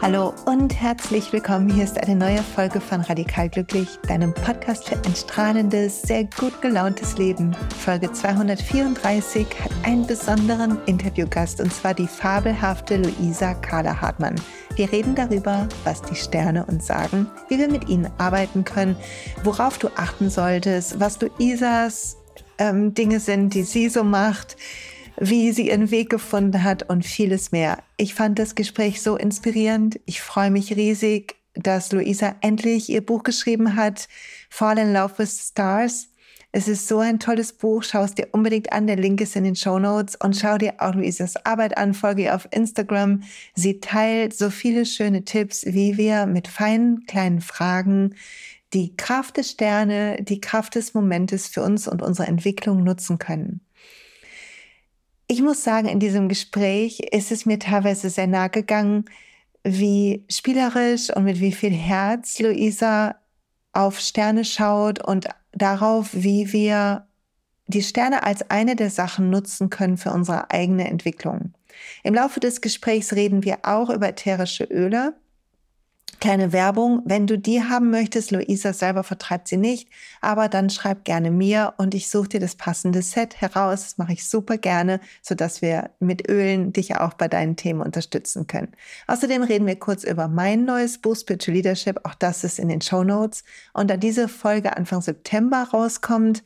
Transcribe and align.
Hallo 0.00 0.32
und 0.46 0.74
herzlich 0.74 1.30
willkommen. 1.34 1.68
Hier 1.68 1.84
ist 1.84 2.02
eine 2.02 2.16
neue 2.16 2.42
Folge 2.42 2.80
von 2.80 3.02
Radikal 3.02 3.50
Glücklich, 3.50 3.98
deinem 4.08 4.32
Podcast 4.32 4.88
für 4.88 4.96
ein 4.96 5.14
strahlendes, 5.14 6.00
sehr 6.00 6.24
gut 6.24 6.62
gelauntes 6.62 7.18
Leben. 7.18 7.54
Folge 7.78 8.10
234 8.10 9.46
hat 9.62 9.72
einen 9.82 10.06
besonderen 10.06 10.78
Interviewgast 10.86 11.60
und 11.60 11.74
zwar 11.74 11.92
die 11.92 12.06
fabelhafte 12.06 12.96
Luisa 12.96 13.52
Carla 13.52 14.00
Hartmann. 14.00 14.36
Wir 14.78 14.92
reden 14.92 15.16
darüber, 15.16 15.68
was 15.82 16.02
die 16.02 16.14
Sterne 16.14 16.64
uns 16.64 16.86
sagen, 16.86 17.26
wie 17.48 17.58
wir 17.58 17.68
mit 17.68 17.88
ihnen 17.88 18.08
arbeiten 18.16 18.62
können, 18.62 18.94
worauf 19.42 19.76
du 19.76 19.88
achten 19.96 20.30
solltest, 20.30 21.00
was 21.00 21.18
Luisas 21.20 22.16
ähm, 22.58 22.94
Dinge 22.94 23.18
sind, 23.18 23.54
die 23.54 23.64
sie 23.64 23.88
so 23.88 24.04
macht 24.04 24.56
wie 25.20 25.50
sie 25.50 25.66
ihren 25.66 25.90
Weg 25.90 26.10
gefunden 26.10 26.62
hat 26.62 26.88
und 26.88 27.04
vieles 27.04 27.50
mehr. 27.50 27.82
Ich 27.96 28.14
fand 28.14 28.38
das 28.38 28.54
Gespräch 28.54 29.02
so 29.02 29.16
inspirierend. 29.16 29.98
Ich 30.06 30.20
freue 30.20 30.52
mich 30.52 30.76
riesig, 30.76 31.34
dass 31.54 31.90
Luisa 31.90 32.36
endlich 32.40 32.88
ihr 32.88 33.04
Buch 33.04 33.24
geschrieben 33.24 33.74
hat, 33.74 34.06
Fall 34.48 34.78
in 34.78 34.92
Love 34.92 35.14
with 35.18 35.48
Stars. 35.50 36.07
Es 36.50 36.66
ist 36.66 36.88
so 36.88 36.98
ein 36.98 37.18
tolles 37.18 37.52
Buch. 37.52 37.82
Schau 37.82 38.02
es 38.04 38.14
dir 38.14 38.28
unbedingt 38.32 38.72
an. 38.72 38.86
Der 38.86 38.96
Link 38.96 39.20
ist 39.20 39.36
in 39.36 39.44
den 39.44 39.56
Show 39.56 39.78
Notes. 39.78 40.16
Und 40.16 40.36
schau 40.36 40.56
dir 40.56 40.74
auch 40.78 40.94
Luisas 40.94 41.36
Arbeit 41.44 41.76
an. 41.76 41.92
Folge 41.92 42.22
ihr 42.22 42.34
auf 42.34 42.48
Instagram. 42.50 43.22
Sie 43.54 43.80
teilt 43.80 44.34
so 44.34 44.48
viele 44.50 44.86
schöne 44.86 45.24
Tipps, 45.24 45.64
wie 45.66 45.98
wir 45.98 46.26
mit 46.26 46.48
feinen 46.48 47.04
kleinen 47.06 47.40
Fragen 47.40 48.14
die 48.72 48.96
Kraft 48.96 49.36
des 49.36 49.50
Sterne, 49.50 50.22
die 50.22 50.40
Kraft 50.40 50.74
des 50.74 50.94
Momentes 50.94 51.48
für 51.48 51.62
uns 51.62 51.88
und 51.88 52.02
unsere 52.02 52.28
Entwicklung 52.28 52.84
nutzen 52.84 53.18
können. 53.18 53.60
Ich 55.26 55.42
muss 55.42 55.62
sagen, 55.62 55.88
in 55.88 56.00
diesem 56.00 56.28
Gespräch 56.28 57.00
ist 57.00 57.30
es 57.32 57.44
mir 57.44 57.58
teilweise 57.58 58.08
sehr 58.08 58.26
nahe 58.26 58.50
gegangen, 58.50 59.04
wie 59.62 60.24
spielerisch 60.30 61.14
und 61.14 61.24
mit 61.24 61.40
wie 61.40 61.52
viel 61.52 61.72
Herz 61.72 62.38
Luisa 62.38 63.16
auf 63.72 64.00
Sterne 64.00 64.44
schaut 64.44 65.04
und 65.04 65.28
darauf, 65.58 66.10
wie 66.12 66.52
wir 66.52 67.06
die 67.66 67.82
Sterne 67.82 68.22
als 68.22 68.50
eine 68.50 68.76
der 68.76 68.90
Sachen 68.90 69.30
nutzen 69.30 69.70
können 69.70 69.98
für 69.98 70.10
unsere 70.10 70.50
eigene 70.50 70.88
Entwicklung. 70.88 71.52
Im 72.02 72.14
Laufe 72.14 72.40
des 72.40 72.60
Gesprächs 72.60 73.12
reden 73.12 73.44
wir 73.44 73.58
auch 73.62 73.90
über 73.90 74.08
ätherische 74.08 74.64
Öle 74.64 75.14
Kleine 76.20 76.52
Werbung, 76.52 77.02
wenn 77.04 77.28
du 77.28 77.38
die 77.38 77.62
haben 77.62 77.90
möchtest, 77.90 78.32
Luisa 78.32 78.72
selber 78.72 79.04
vertreibt 79.04 79.46
sie 79.46 79.56
nicht, 79.56 79.88
aber 80.20 80.48
dann 80.48 80.68
schreib 80.68 81.04
gerne 81.04 81.30
mir 81.30 81.74
und 81.76 81.94
ich 81.94 82.08
suche 82.08 82.28
dir 82.28 82.40
das 82.40 82.56
passende 82.56 83.02
Set 83.02 83.40
heraus. 83.40 83.82
Das 83.84 83.98
mache 83.98 84.14
ich 84.14 84.28
super 84.28 84.58
gerne, 84.58 84.98
sodass 85.22 85.62
wir 85.62 85.90
mit 86.00 86.28
Ölen 86.28 86.72
dich 86.72 86.96
auch 86.96 87.14
bei 87.14 87.28
deinen 87.28 87.54
Themen 87.54 87.80
unterstützen 87.80 88.48
können. 88.48 88.72
Außerdem 89.06 89.44
reden 89.44 89.66
wir 89.68 89.78
kurz 89.78 90.02
über 90.02 90.26
mein 90.26 90.64
neues 90.64 90.98
Buch 90.98 91.14
Spiritual 91.14 91.54
Leadership, 91.54 92.00
auch 92.02 92.14
das 92.14 92.42
ist 92.42 92.58
in 92.58 92.68
den 92.68 92.80
Show 92.80 93.04
Notes. 93.04 93.44
Und 93.72 93.88
da 93.88 93.96
diese 93.96 94.26
Folge 94.26 94.76
Anfang 94.76 95.02
September 95.02 95.68
rauskommt, 95.72 96.42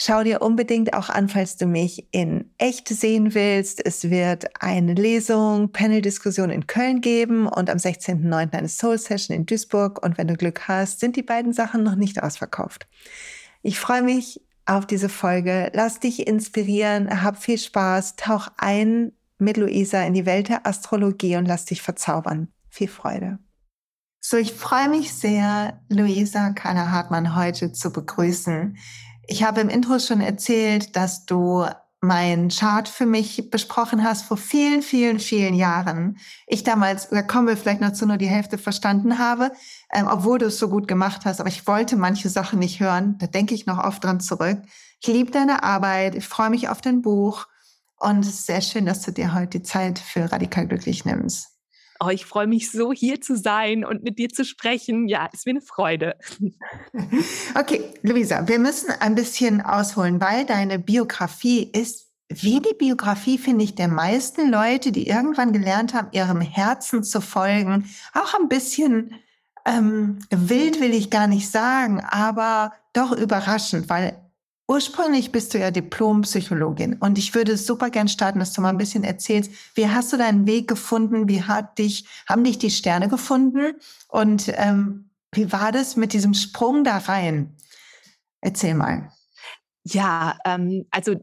Schau 0.00 0.22
dir 0.22 0.42
unbedingt 0.42 0.94
auch 0.94 1.08
an, 1.08 1.28
falls 1.28 1.56
du 1.56 1.66
mich 1.66 2.06
in 2.12 2.52
echt 2.56 2.86
sehen 2.86 3.34
willst. 3.34 3.84
Es 3.84 4.10
wird 4.10 4.62
eine 4.62 4.94
Lesung, 4.94 5.72
Panel-Diskussion 5.72 6.50
in 6.50 6.68
Köln 6.68 7.00
geben 7.00 7.48
und 7.48 7.68
am 7.68 7.78
16.09. 7.78 8.52
eine 8.52 8.68
Soul-Session 8.68 9.36
in 9.36 9.44
Duisburg. 9.44 10.00
Und 10.00 10.16
wenn 10.16 10.28
du 10.28 10.36
Glück 10.36 10.68
hast, 10.68 11.00
sind 11.00 11.16
die 11.16 11.24
beiden 11.24 11.52
Sachen 11.52 11.82
noch 11.82 11.96
nicht 11.96 12.22
ausverkauft. 12.22 12.86
Ich 13.62 13.80
freue 13.80 14.02
mich 14.02 14.40
auf 14.66 14.86
diese 14.86 15.08
Folge. 15.08 15.72
Lass 15.74 15.98
dich 15.98 16.28
inspirieren, 16.28 17.24
hab 17.24 17.42
viel 17.42 17.58
Spaß, 17.58 18.14
tauch 18.14 18.46
ein 18.56 19.10
mit 19.38 19.56
Luisa 19.56 20.00
in 20.02 20.14
die 20.14 20.26
Welt 20.26 20.48
der 20.48 20.64
Astrologie 20.64 21.34
und 21.34 21.46
lass 21.46 21.64
dich 21.64 21.82
verzaubern. 21.82 22.52
Viel 22.70 22.88
Freude. 22.88 23.40
So, 24.20 24.36
ich 24.36 24.52
freue 24.52 24.90
mich 24.90 25.12
sehr, 25.12 25.80
Luisa 25.88 26.50
Kana 26.50 26.92
Hartmann 26.92 27.34
heute 27.34 27.72
zu 27.72 27.90
begrüßen. 27.90 28.76
Ich 29.30 29.42
habe 29.42 29.60
im 29.60 29.68
Intro 29.68 29.98
schon 29.98 30.22
erzählt, 30.22 30.96
dass 30.96 31.26
du 31.26 31.66
mein 32.00 32.48
Chart 32.48 32.88
für 32.88 33.04
mich 33.04 33.50
besprochen 33.50 34.02
hast 34.02 34.24
vor 34.24 34.38
vielen, 34.38 34.80
vielen, 34.80 35.18
vielen 35.18 35.52
Jahren. 35.52 36.16
Ich 36.46 36.64
damals, 36.64 37.10
da 37.10 37.20
kommen 37.20 37.46
wir 37.46 37.58
vielleicht 37.58 37.82
noch 37.82 37.92
zu, 37.92 38.06
nur 38.06 38.16
die 38.16 38.26
Hälfte 38.26 38.56
verstanden 38.56 39.18
habe, 39.18 39.52
ähm, 39.92 40.06
obwohl 40.10 40.38
du 40.38 40.46
es 40.46 40.58
so 40.58 40.70
gut 40.70 40.88
gemacht 40.88 41.26
hast. 41.26 41.40
Aber 41.40 41.50
ich 41.50 41.66
wollte 41.66 41.96
manche 41.96 42.30
Sachen 42.30 42.58
nicht 42.58 42.80
hören. 42.80 43.16
Da 43.18 43.26
denke 43.26 43.54
ich 43.54 43.66
noch 43.66 43.84
oft 43.84 44.02
dran 44.02 44.20
zurück. 44.20 44.62
Ich 45.02 45.08
liebe 45.08 45.30
deine 45.30 45.62
Arbeit. 45.62 46.14
Ich 46.14 46.26
freue 46.26 46.48
mich 46.48 46.70
auf 46.70 46.80
dein 46.80 47.02
Buch. 47.02 47.46
Und 47.98 48.20
es 48.20 48.28
ist 48.28 48.46
sehr 48.46 48.62
schön, 48.62 48.86
dass 48.86 49.02
du 49.02 49.12
dir 49.12 49.34
heute 49.34 49.58
die 49.58 49.62
Zeit 49.62 49.98
für 49.98 50.32
Radikal 50.32 50.66
Glücklich 50.66 51.04
nimmst. 51.04 51.57
Oh, 52.00 52.08
ich 52.10 52.26
freue 52.26 52.46
mich 52.46 52.70
so, 52.70 52.92
hier 52.92 53.20
zu 53.20 53.36
sein 53.36 53.84
und 53.84 54.04
mit 54.04 54.18
dir 54.18 54.28
zu 54.28 54.44
sprechen. 54.44 55.08
Ja, 55.08 55.28
ist 55.32 55.46
mir 55.46 55.52
eine 55.52 55.60
Freude. 55.60 56.16
Okay, 57.54 57.82
Luisa, 58.02 58.46
wir 58.46 58.58
müssen 58.58 58.90
ein 59.00 59.14
bisschen 59.14 59.60
ausholen, 59.60 60.20
weil 60.20 60.44
deine 60.44 60.78
Biografie 60.78 61.62
ist 61.62 62.08
wie 62.28 62.60
die 62.60 62.74
Biografie, 62.78 63.38
finde 63.38 63.64
ich, 63.64 63.74
der 63.74 63.88
meisten 63.88 64.50
Leute, 64.50 64.92
die 64.92 65.08
irgendwann 65.08 65.52
gelernt 65.52 65.94
haben, 65.94 66.08
ihrem 66.12 66.40
Herzen 66.40 67.02
zu 67.02 67.20
folgen, 67.20 67.88
auch 68.12 68.34
ein 68.34 68.48
bisschen 68.48 69.14
ähm, 69.64 70.18
wild 70.30 70.80
will 70.80 70.94
ich 70.94 71.10
gar 71.10 71.26
nicht 71.26 71.50
sagen, 71.50 72.00
aber 72.00 72.72
doch 72.92 73.12
überraschend, 73.12 73.88
weil 73.88 74.16
Ursprünglich 74.70 75.32
bist 75.32 75.54
du 75.54 75.58
ja 75.58 75.70
Diplompsychologin 75.70 76.98
und 77.00 77.16
ich 77.16 77.34
würde 77.34 77.56
super 77.56 77.88
gern 77.88 78.06
starten, 78.06 78.38
dass 78.38 78.52
du 78.52 78.60
mal 78.60 78.68
ein 78.68 78.76
bisschen 78.76 79.02
erzählst, 79.02 79.50
wie 79.74 79.88
hast 79.88 80.12
du 80.12 80.18
deinen 80.18 80.46
Weg 80.46 80.68
gefunden, 80.68 81.26
wie 81.26 81.42
hat 81.42 81.78
dich, 81.78 82.06
haben 82.28 82.44
dich 82.44 82.58
die 82.58 82.70
Sterne 82.70 83.08
gefunden 83.08 83.76
und 84.08 84.52
ähm, 84.56 85.08
wie 85.32 85.50
war 85.52 85.72
das 85.72 85.96
mit 85.96 86.12
diesem 86.12 86.34
Sprung 86.34 86.84
da 86.84 86.98
rein? 86.98 87.56
Erzähl 88.42 88.74
mal. 88.74 89.10
Ja, 89.84 90.36
ähm, 90.44 90.84
also 90.90 91.14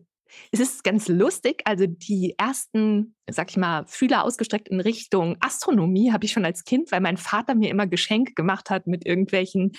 es 0.52 0.60
ist 0.60 0.84
ganz 0.84 1.08
lustig. 1.08 1.62
Also 1.66 1.86
die 1.86 2.34
ersten, 2.40 3.16
sag 3.30 3.52
ich 3.52 3.58
mal, 3.58 3.86
Fühler 3.88 4.24
ausgestreckt 4.24 4.70
in 4.70 4.80
Richtung 4.80 5.38
Astronomie 5.40 6.12
habe 6.12 6.26
ich 6.26 6.32
schon 6.32 6.46
als 6.46 6.64
Kind, 6.64 6.92
weil 6.92 7.02
mein 7.02 7.18
Vater 7.18 7.54
mir 7.54 7.70
immer 7.70 7.86
Geschenke 7.86 8.34
gemacht 8.34 8.72
hat 8.72 8.88
mit 8.88 9.06
irgendwelchen 9.06 9.74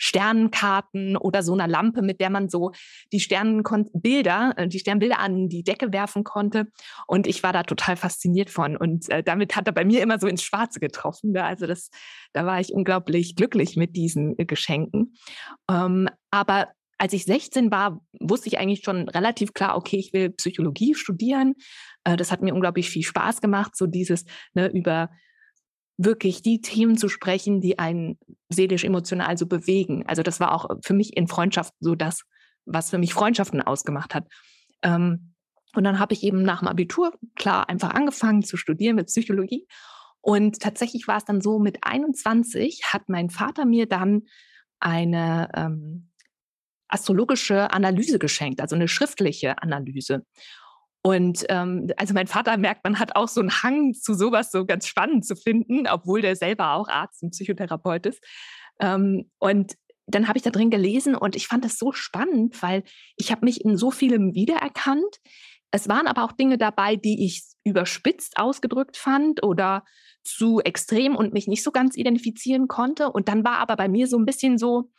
Sternenkarten 0.00 1.16
oder 1.16 1.42
so 1.42 1.52
einer 1.52 1.68
Lampe, 1.68 2.02
mit 2.02 2.20
der 2.20 2.30
man 2.30 2.48
so 2.48 2.72
die 3.12 3.20
Sternenbilder, 3.20 4.54
äh, 4.56 4.66
die 4.66 4.78
Sternbilder 4.78 5.20
an 5.20 5.48
die 5.48 5.62
Decke 5.62 5.92
werfen 5.92 6.24
konnte. 6.24 6.66
Und 7.06 7.26
ich 7.26 7.42
war 7.42 7.52
da 7.52 7.62
total 7.62 7.96
fasziniert 7.96 8.50
von. 8.50 8.76
Und 8.76 9.08
äh, 9.10 9.22
damit 9.22 9.54
hat 9.54 9.66
er 9.66 9.72
bei 9.72 9.84
mir 9.84 10.02
immer 10.02 10.18
so 10.18 10.26
ins 10.26 10.42
Schwarze 10.42 10.80
getroffen. 10.80 11.32
Ne? 11.32 11.44
Also 11.44 11.66
das, 11.66 11.90
da 12.32 12.46
war 12.46 12.60
ich 12.60 12.72
unglaublich 12.72 13.36
glücklich 13.36 13.76
mit 13.76 13.94
diesen 13.94 14.38
äh, 14.38 14.46
Geschenken. 14.46 15.14
Ähm, 15.70 16.08
aber 16.30 16.68
als 16.96 17.12
ich 17.12 17.24
16 17.24 17.70
war, 17.70 18.00
wusste 18.20 18.48
ich 18.48 18.58
eigentlich 18.58 18.82
schon 18.84 19.08
relativ 19.08 19.54
klar, 19.54 19.76
okay, 19.76 19.96
ich 19.96 20.12
will 20.12 20.30
Psychologie 20.30 20.94
studieren. 20.94 21.54
Äh, 22.04 22.16
das 22.16 22.32
hat 22.32 22.42
mir 22.42 22.54
unglaublich 22.54 22.88
viel 22.88 23.02
Spaß 23.02 23.40
gemacht, 23.40 23.76
so 23.76 23.86
dieses 23.86 24.24
ne, 24.54 24.68
über 24.68 25.10
wirklich 26.02 26.40
die 26.40 26.60
Themen 26.62 26.96
zu 26.96 27.08
sprechen, 27.08 27.60
die 27.60 27.78
einen 27.78 28.18
seelisch 28.48 28.84
emotional 28.84 29.36
so 29.36 29.46
bewegen. 29.46 30.04
Also 30.06 30.22
das 30.22 30.40
war 30.40 30.54
auch 30.54 30.68
für 30.82 30.94
mich 30.94 31.16
in 31.16 31.28
Freundschaft 31.28 31.74
so 31.80 31.94
das, 31.94 32.22
was 32.64 32.90
für 32.90 32.98
mich 32.98 33.12
Freundschaften 33.12 33.60
ausgemacht 33.60 34.14
hat. 34.14 34.26
Ähm, 34.82 35.34
und 35.74 35.84
dann 35.84 35.98
habe 35.98 36.14
ich 36.14 36.22
eben 36.22 36.42
nach 36.42 36.60
dem 36.60 36.68
Abitur 36.68 37.12
klar 37.36 37.68
einfach 37.68 37.90
angefangen 37.90 38.42
zu 38.42 38.56
studieren 38.56 38.96
mit 38.96 39.06
Psychologie. 39.06 39.66
Und 40.22 40.60
tatsächlich 40.60 41.06
war 41.06 41.18
es 41.18 41.24
dann 41.24 41.40
so, 41.40 41.58
mit 41.58 41.78
21 41.82 42.82
hat 42.92 43.08
mein 43.08 43.28
Vater 43.28 43.66
mir 43.66 43.86
dann 43.86 44.22
eine 44.80 45.50
ähm, 45.54 46.10
astrologische 46.88 47.72
Analyse 47.72 48.18
geschenkt, 48.18 48.60
also 48.60 48.74
eine 48.74 48.88
schriftliche 48.88 49.62
Analyse. 49.62 50.24
Und 51.02 51.46
ähm, 51.48 51.90
also 51.96 52.12
mein 52.12 52.26
Vater 52.26 52.56
merkt, 52.58 52.84
man 52.84 52.98
hat 52.98 53.16
auch 53.16 53.28
so 53.28 53.40
einen 53.40 53.62
Hang 53.62 53.94
zu 53.94 54.14
sowas 54.14 54.50
so 54.52 54.66
ganz 54.66 54.86
spannend 54.86 55.24
zu 55.24 55.34
finden, 55.34 55.86
obwohl 55.88 56.20
der 56.20 56.36
selber 56.36 56.74
auch 56.74 56.88
Arzt 56.88 57.22
und 57.22 57.30
Psychotherapeut 57.30 58.06
ist. 58.06 58.22
Ähm, 58.80 59.30
und 59.38 59.74
dann 60.06 60.28
habe 60.28 60.36
ich 60.36 60.42
da 60.42 60.50
drin 60.50 60.70
gelesen 60.70 61.14
und 61.14 61.36
ich 61.36 61.46
fand 61.46 61.64
das 61.64 61.78
so 61.78 61.92
spannend, 61.92 62.60
weil 62.62 62.82
ich 63.16 63.30
habe 63.30 63.44
mich 63.44 63.64
in 63.64 63.76
so 63.76 63.90
vielem 63.90 64.34
wiedererkannt. 64.34 65.20
Es 65.70 65.88
waren 65.88 66.06
aber 66.06 66.24
auch 66.24 66.32
Dinge 66.32 66.58
dabei, 66.58 66.96
die 66.96 67.24
ich 67.24 67.44
überspitzt 67.64 68.36
ausgedrückt 68.36 68.96
fand 68.96 69.42
oder 69.44 69.84
zu 70.22 70.60
extrem 70.60 71.16
und 71.16 71.32
mich 71.32 71.46
nicht 71.46 71.62
so 71.62 71.70
ganz 71.70 71.96
identifizieren 71.96 72.68
konnte. 72.68 73.10
Und 73.10 73.28
dann 73.28 73.44
war 73.44 73.58
aber 73.58 73.76
bei 73.76 73.88
mir 73.88 74.06
so 74.06 74.18
ein 74.18 74.26
bisschen 74.26 74.58
so, 74.58 74.90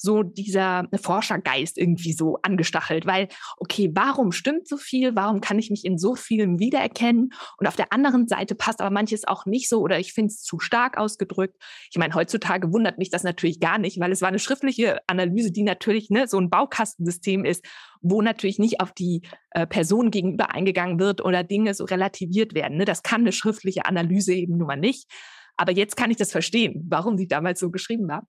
so 0.00 0.22
dieser 0.22 0.88
Forschergeist 1.00 1.76
irgendwie 1.76 2.12
so 2.12 2.38
angestachelt, 2.42 3.04
weil, 3.04 3.28
okay, 3.58 3.90
warum 3.92 4.32
stimmt 4.32 4.68
so 4.68 4.76
viel? 4.76 5.14
Warum 5.16 5.40
kann 5.40 5.58
ich 5.58 5.70
mich 5.70 5.84
in 5.84 5.98
so 5.98 6.14
vielem 6.14 6.58
wiedererkennen? 6.58 7.30
Und 7.58 7.66
auf 7.66 7.76
der 7.76 7.92
anderen 7.92 8.28
Seite 8.28 8.54
passt 8.54 8.80
aber 8.80 8.90
manches 8.90 9.26
auch 9.26 9.44
nicht 9.44 9.68
so 9.68 9.80
oder 9.80 9.98
ich 9.98 10.12
finde 10.12 10.28
es 10.28 10.42
zu 10.42 10.60
stark 10.60 10.96
ausgedrückt. 10.96 11.56
Ich 11.90 11.98
meine, 11.98 12.14
heutzutage 12.14 12.72
wundert 12.72 12.98
mich 12.98 13.10
das 13.10 13.24
natürlich 13.24 13.60
gar 13.60 13.78
nicht, 13.78 13.98
weil 13.98 14.12
es 14.12 14.22
war 14.22 14.28
eine 14.28 14.38
schriftliche 14.38 14.98
Analyse, 15.08 15.50
die 15.50 15.64
natürlich 15.64 16.10
ne, 16.10 16.28
so 16.28 16.38
ein 16.38 16.48
Baukastensystem 16.48 17.44
ist, 17.44 17.64
wo 18.00 18.22
natürlich 18.22 18.58
nicht 18.58 18.80
auf 18.80 18.92
die 18.92 19.22
äh, 19.50 19.66
Person 19.66 20.10
gegenüber 20.10 20.54
eingegangen 20.54 21.00
wird 21.00 21.24
oder 21.24 21.42
Dinge 21.42 21.74
so 21.74 21.84
relativiert 21.84 22.54
werden. 22.54 22.78
Ne? 22.78 22.84
Das 22.84 23.02
kann 23.02 23.22
eine 23.22 23.32
schriftliche 23.32 23.86
Analyse 23.86 24.32
eben 24.34 24.56
nun 24.56 24.68
mal 24.68 24.76
nicht. 24.76 25.10
Aber 25.56 25.72
jetzt 25.72 25.96
kann 25.96 26.10
ich 26.10 26.16
das 26.16 26.30
verstehen, 26.30 26.86
warum 26.88 27.16
die 27.16 27.26
damals 27.26 27.58
so 27.58 27.70
geschrieben 27.70 28.08
war. 28.08 28.26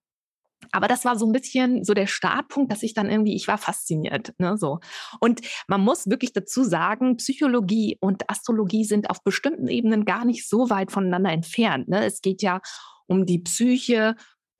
Aber 0.71 0.87
das 0.87 1.05
war 1.05 1.17
so 1.17 1.25
ein 1.25 1.31
bisschen 1.31 1.83
so 1.83 1.93
der 1.93 2.07
Startpunkt, 2.07 2.71
dass 2.71 2.83
ich 2.83 2.93
dann 2.93 3.09
irgendwie, 3.09 3.35
ich 3.35 3.47
war 3.47 3.57
fasziniert. 3.57 4.33
Ne, 4.37 4.57
so. 4.57 4.79
Und 5.19 5.41
man 5.67 5.81
muss 5.81 6.09
wirklich 6.09 6.33
dazu 6.33 6.63
sagen, 6.63 7.17
Psychologie 7.17 7.97
und 7.99 8.29
Astrologie 8.29 8.85
sind 8.85 9.09
auf 9.09 9.23
bestimmten 9.23 9.67
Ebenen 9.67 10.05
gar 10.05 10.25
nicht 10.25 10.47
so 10.47 10.69
weit 10.69 10.91
voneinander 10.91 11.31
entfernt. 11.31 11.87
Ne? 11.87 12.05
Es 12.05 12.21
geht 12.21 12.41
ja 12.41 12.61
um 13.07 13.25
die 13.25 13.39
Psyche 13.39 14.15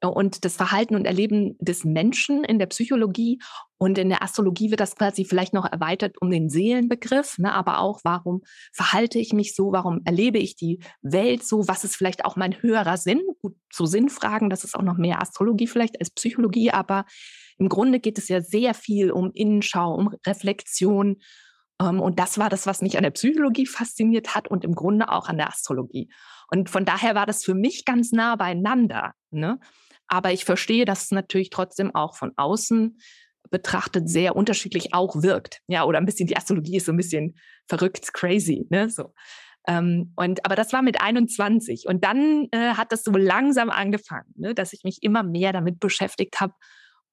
und 0.08 0.46
das 0.46 0.56
Verhalten 0.56 0.96
und 0.96 1.06
Erleben 1.06 1.58
des 1.60 1.84
Menschen 1.84 2.44
in 2.44 2.60
der 2.60 2.68
Psychologie. 2.68 3.40
Und 3.78 3.98
in 3.98 4.10
der 4.10 4.24
Astrologie 4.24 4.72
wird 4.72 4.80
das 4.80 4.96
quasi 4.96 5.26
vielleicht 5.26 5.54
noch 5.54 5.66
erweitert 5.66 6.22
um 6.22 6.30
den 6.30 6.50
Seelenbegriff, 6.50 7.38
ne? 7.38 7.54
aber 7.54 7.80
auch, 7.80 8.02
warum 8.04 8.42
verhalte 8.74 9.20
ich 9.20 9.34
mich 9.34 9.56
so, 9.56 9.72
warum 9.72 10.02
erlebe 10.06 10.38
ich 10.38 10.56
die 10.56 10.80
Welt 11.02 11.44
so, 11.44 11.68
was 11.68 11.84
ist 11.84 11.96
vielleicht 11.96 12.26
auch 12.26 12.36
mein 12.36 12.62
höherer 12.62 12.98
Sinn? 12.98 13.22
Gut, 13.42 13.56
so 13.72 13.86
Sinnfragen, 13.86 14.50
das 14.50 14.64
ist 14.64 14.76
auch 14.76 14.82
noch 14.82 14.98
mehr 14.98 15.22
Astrologie 15.22 15.68
vielleicht 15.68 16.00
als 16.00 16.12
Psychologie, 16.12 16.72
aber 16.72 17.06
im 17.58 17.70
Grunde 17.70 18.00
geht 18.00 18.18
es 18.18 18.28
ja 18.30 18.42
sehr 18.42 18.74
viel 18.74 19.12
um 19.12 19.32
Innenschau, 19.34 19.94
um 19.94 20.14
Reflexion. 20.26 21.18
Ähm, 21.82 22.00
und 22.00 22.20
das 22.20 22.38
war 22.38 22.50
das, 22.50 22.66
was 22.66 22.82
mich 22.82 22.98
an 22.98 23.04
der 23.04 23.12
Psychologie 23.12 23.66
fasziniert 23.66 24.36
hat 24.36 24.50
und 24.50 24.64
im 24.64 24.76
Grunde 24.76 25.10
auch 25.10 25.28
an 25.28 25.38
der 25.38 25.50
Astrologie. 25.50 26.10
Und 26.50 26.70
von 26.70 26.86
daher 26.86 27.16
war 27.16 27.26
das 27.26 27.44
für 27.44 27.54
mich 27.54 27.86
ganz 27.86 28.12
nah 28.12 28.36
beieinander. 28.36 29.14
Ne? 29.32 29.60
Aber 30.10 30.34
ich 30.34 30.44
verstehe, 30.44 30.86
dass 30.86 31.06
es 31.06 31.12
natürlich 31.12 31.50
trotzdem 31.50 31.96
auch 31.96 32.16
von 32.16 32.34
außen 32.36 32.98
betrachtet 33.50 34.10
sehr 34.10 34.36
unterschiedlich 34.36 34.94
auch 34.94 35.22
wirkt. 35.22 35.62
Ja, 35.68 35.86
oder 35.86 35.98
ein 36.00 36.06
bisschen 36.06 36.28
die 36.28 36.38
Astrologie 36.38 36.78
ist 36.78 36.86
so 36.86 36.92
ein 36.92 36.98
bisschen 36.98 37.36
verrückt, 37.68 38.14
crazy, 38.14 38.68
ne? 38.70 38.90
So. 38.90 39.14
Ähm, 39.68 40.14
und, 40.16 40.46
aber 40.46 40.56
das 40.56 40.74
war 40.74 40.82
mit 40.82 41.02
21. 41.02 41.86
Und 41.88 42.04
dann 42.04 42.48
äh, 42.52 42.74
hat 42.74 42.92
das 42.92 43.04
so 43.04 43.12
langsam 43.12 43.70
angefangen, 43.70 44.34
ne, 44.36 44.54
dass 44.54 44.74
ich 44.74 44.84
mich 44.84 45.00
immer 45.02 45.24
mehr 45.24 45.54
damit 45.54 45.80
beschäftigt 45.80 46.40
habe 46.40 46.54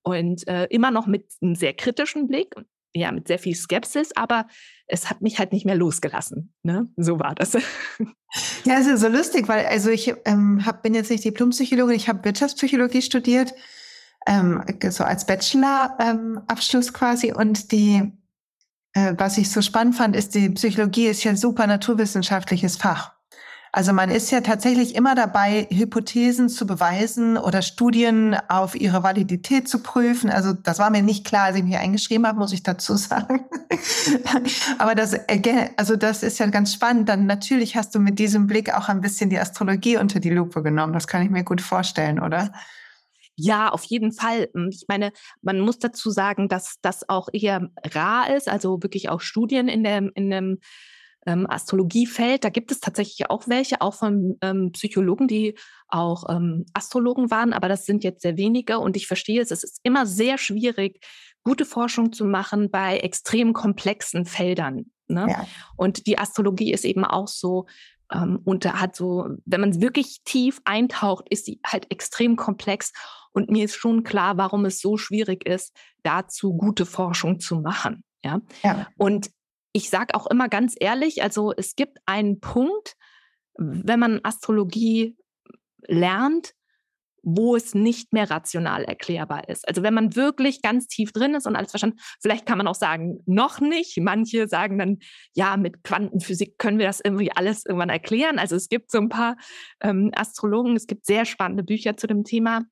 und 0.02 0.46
äh, 0.48 0.66
immer 0.70 0.90
noch 0.90 1.06
mit 1.06 1.26
einem 1.43 1.54
sehr 1.54 1.75
kritischen 1.75 2.28
Blick 2.28 2.54
ja, 2.94 3.12
mit 3.12 3.28
sehr 3.28 3.38
viel 3.38 3.54
Skepsis, 3.54 4.10
aber 4.16 4.46
es 4.86 5.10
hat 5.10 5.20
mich 5.20 5.38
halt 5.38 5.52
nicht 5.52 5.66
mehr 5.66 5.74
losgelassen. 5.74 6.54
Ne? 6.62 6.88
So 6.96 7.18
war 7.18 7.34
das. 7.34 7.56
Ja, 8.64 8.78
es 8.78 8.86
ist 8.86 9.00
so 9.00 9.08
lustig, 9.08 9.48
weil 9.48 9.64
also 9.66 9.88
ich 9.88 10.12
ähm, 10.24 10.66
hab, 10.66 10.82
bin 10.82 10.94
jetzt 10.94 11.10
nicht 11.10 11.24
Diplompsychologin, 11.24 11.96
ich 11.96 12.08
habe 12.08 12.24
Wirtschaftspsychologie 12.24 13.00
studiert, 13.00 13.54
ähm, 14.26 14.62
so 14.90 15.04
als 15.04 15.26
Bachelor-Abschluss 15.26 16.88
ähm, 16.88 16.92
quasi. 16.92 17.32
Und 17.32 17.72
die, 17.72 18.12
äh, 18.92 19.14
was 19.16 19.38
ich 19.38 19.50
so 19.50 19.62
spannend 19.62 19.94
fand, 19.94 20.16
ist, 20.16 20.34
die 20.34 20.50
Psychologie 20.50 21.06
ist 21.06 21.24
ja 21.24 21.34
super 21.36 21.66
naturwissenschaftliches 21.66 22.76
Fach. 22.76 23.15
Also 23.72 23.92
man 23.92 24.10
ist 24.10 24.30
ja 24.30 24.40
tatsächlich 24.40 24.94
immer 24.94 25.14
dabei, 25.14 25.66
Hypothesen 25.70 26.48
zu 26.48 26.66
beweisen 26.66 27.36
oder 27.36 27.62
Studien 27.62 28.36
auf 28.48 28.74
ihre 28.74 29.02
Validität 29.02 29.68
zu 29.68 29.82
prüfen. 29.82 30.30
Also 30.30 30.52
das 30.52 30.78
war 30.78 30.90
mir 30.90 31.02
nicht 31.02 31.26
klar, 31.26 31.44
als 31.44 31.56
ich 31.56 31.64
mich 31.64 31.76
eingeschrieben 31.76 32.26
habe, 32.26 32.38
muss 32.38 32.52
ich 32.52 32.62
dazu 32.62 32.94
sagen. 32.96 33.44
Aber 34.78 34.94
das, 34.94 35.14
also 35.76 35.96
das 35.96 36.22
ist 36.22 36.38
ja 36.38 36.46
ganz 36.46 36.72
spannend. 36.72 37.08
Dann 37.08 37.26
natürlich 37.26 37.76
hast 37.76 37.94
du 37.94 37.98
mit 37.98 38.18
diesem 38.18 38.46
Blick 38.46 38.72
auch 38.72 38.88
ein 38.88 39.00
bisschen 39.00 39.30
die 39.30 39.38
Astrologie 39.38 39.98
unter 39.98 40.20
die 40.20 40.30
Lupe 40.30 40.62
genommen. 40.62 40.92
Das 40.92 41.06
kann 41.06 41.22
ich 41.22 41.30
mir 41.30 41.44
gut 41.44 41.60
vorstellen, 41.60 42.20
oder? 42.20 42.52
Ja, 43.38 43.69
auf 43.69 43.84
jeden 43.84 44.12
Fall. 44.12 44.48
Ich 44.70 44.86
meine, 44.88 45.12
man 45.42 45.60
muss 45.60 45.78
dazu 45.78 46.10
sagen, 46.10 46.48
dass 46.48 46.76
das 46.80 47.06
auch 47.08 47.28
eher 47.32 47.69
rar 47.92 48.34
ist, 48.34 48.48
also 48.48 48.82
wirklich 48.82 49.10
auch 49.10 49.20
Studien 49.20 49.69
in 49.69 49.84
dem, 49.84 50.10
in 50.14 50.30
dem 50.30 50.58
ähm, 51.26 51.46
Astrologiefeld. 51.49 52.44
Da 52.44 52.49
gibt 52.49 52.70
es 52.73 52.81
tatsächlich 52.81 53.31
auch 53.31 53.49
welche, 53.49 53.81
auch 53.81 53.94
von 53.94 54.37
ähm, 54.40 54.70
Psychologen, 54.73 55.28
die 55.28 55.58
auch 55.88 56.25
ähm, 56.28 56.64
Astrologen 56.73 57.31
waren, 57.31 57.52
aber 57.52 57.69
das 57.69 57.84
sind 57.84 58.05
jetzt 58.05 58.23
sehr 58.23 58.37
wenige 58.37 58.78
und 58.78 58.96
ich 58.96 59.06
verstehe 59.06 59.43
es. 59.43 59.50
Es 59.50 59.64
ist 59.64 59.81
immer 59.82 60.06
sehr 60.06 60.38
schwierig, 60.38 61.05
gute 61.43 61.64
Forschung 61.64 62.12
zu 62.12 62.25
machen 62.25 62.70
bei 62.70 62.99
extrem 62.99 63.52
komplexen 63.52 64.25
Feldern. 64.25 64.87
Ne? 65.08 65.26
Ja. 65.28 65.46
Und 65.76 66.06
die 66.06 66.19
Astrologie 66.19 66.73
ist 66.73 66.84
eben 66.84 67.05
auch 67.05 67.29
so, 67.29 67.67
ähm, 68.12 68.40
und 68.44 68.64
da 68.64 68.81
hat 68.81 68.96
so, 68.96 69.29
wenn 69.44 69.61
man 69.61 69.81
wirklich 69.81 70.22
tief 70.25 70.61
eintaucht, 70.64 71.26
ist 71.31 71.46
sie 71.46 71.61
halt 71.64 71.90
extrem 71.90 72.37
komplex. 72.37 72.93
Und 73.32 73.50
mir 73.50 73.64
ist 73.64 73.75
schon 73.75 74.02
klar, 74.02 74.37
warum 74.38 74.64
es 74.64 74.81
so 74.81 74.96
schwierig 74.96 75.46
ist, 75.46 75.76
dazu 76.02 76.55
gute 76.55 76.87
Forschung 76.87 77.40
zu 77.40 77.56
machen. 77.56 78.02
Ja. 78.25 78.40
ja. 78.62 78.87
Und 78.96 79.31
ich 79.76 79.90
sage 79.90 80.14
auch 80.14 80.26
immer 80.26 80.49
ganz 80.49 80.75
ehrlich, 80.81 81.23
also 81.23 81.52
es 81.55 81.76
gibt 81.76 81.99
einen 82.06 82.40
Punkt, 82.40 82.96
wenn 83.58 84.00
man 84.00 84.20
Astrologie 84.23 85.19
lernt, 85.87 86.55
wo 87.23 87.56
es 87.56 87.75
nicht 87.75 88.14
mehr 88.14 88.31
rational 88.31 88.84
erklärbar 88.84 89.50
ist. 89.50 89.69
Also 89.69 89.82
wenn 89.82 89.93
man 89.93 90.17
wirklich 90.17 90.62
ganz 90.62 90.87
tief 90.87 91.12
drin 91.12 91.34
ist 91.34 91.46
und 91.46 91.56
alles 91.56 91.73
verstanden, 91.73 91.99
vielleicht 92.23 92.46
kann 92.46 92.56
man 92.56 92.69
auch 92.69 92.75
sagen, 92.75 93.19
noch 93.26 93.61
nicht. 93.61 93.99
Manche 94.00 94.49
sagen 94.49 94.78
dann, 94.78 94.99
ja, 95.34 95.58
mit 95.58 95.82
Quantenphysik 95.84 96.56
können 96.56 96.79
wir 96.79 96.87
das 96.87 97.02
irgendwie 97.05 97.31
alles 97.32 97.67
irgendwann 97.67 97.90
erklären. 97.90 98.38
Also 98.38 98.56
es 98.56 98.70
gibt 98.70 98.90
so 98.90 98.96
ein 98.96 99.11
paar 99.11 99.37
ähm, 99.82 100.11
Astrologen, 100.14 100.75
es 100.75 100.87
gibt 100.87 101.05
sehr 101.05 101.26
spannende 101.26 101.64
Bücher 101.64 101.99
zu 101.99 102.06
dem 102.06 102.25
Thema. 102.25 102.62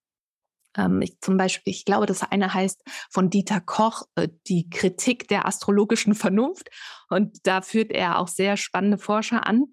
Ähm, 0.76 1.02
ich, 1.02 1.20
zum 1.20 1.36
Beispiel, 1.36 1.72
ich 1.72 1.84
glaube, 1.84 2.06
das 2.06 2.22
eine 2.22 2.52
heißt 2.52 2.82
von 3.10 3.30
Dieter 3.30 3.60
Koch, 3.60 4.02
äh, 4.16 4.28
die 4.46 4.68
Kritik 4.70 5.28
der 5.28 5.46
astrologischen 5.46 6.14
Vernunft. 6.14 6.68
Und 7.08 7.38
da 7.46 7.62
führt 7.62 7.92
er 7.92 8.18
auch 8.18 8.28
sehr 8.28 8.56
spannende 8.56 8.98
Forscher 8.98 9.46
an. 9.46 9.66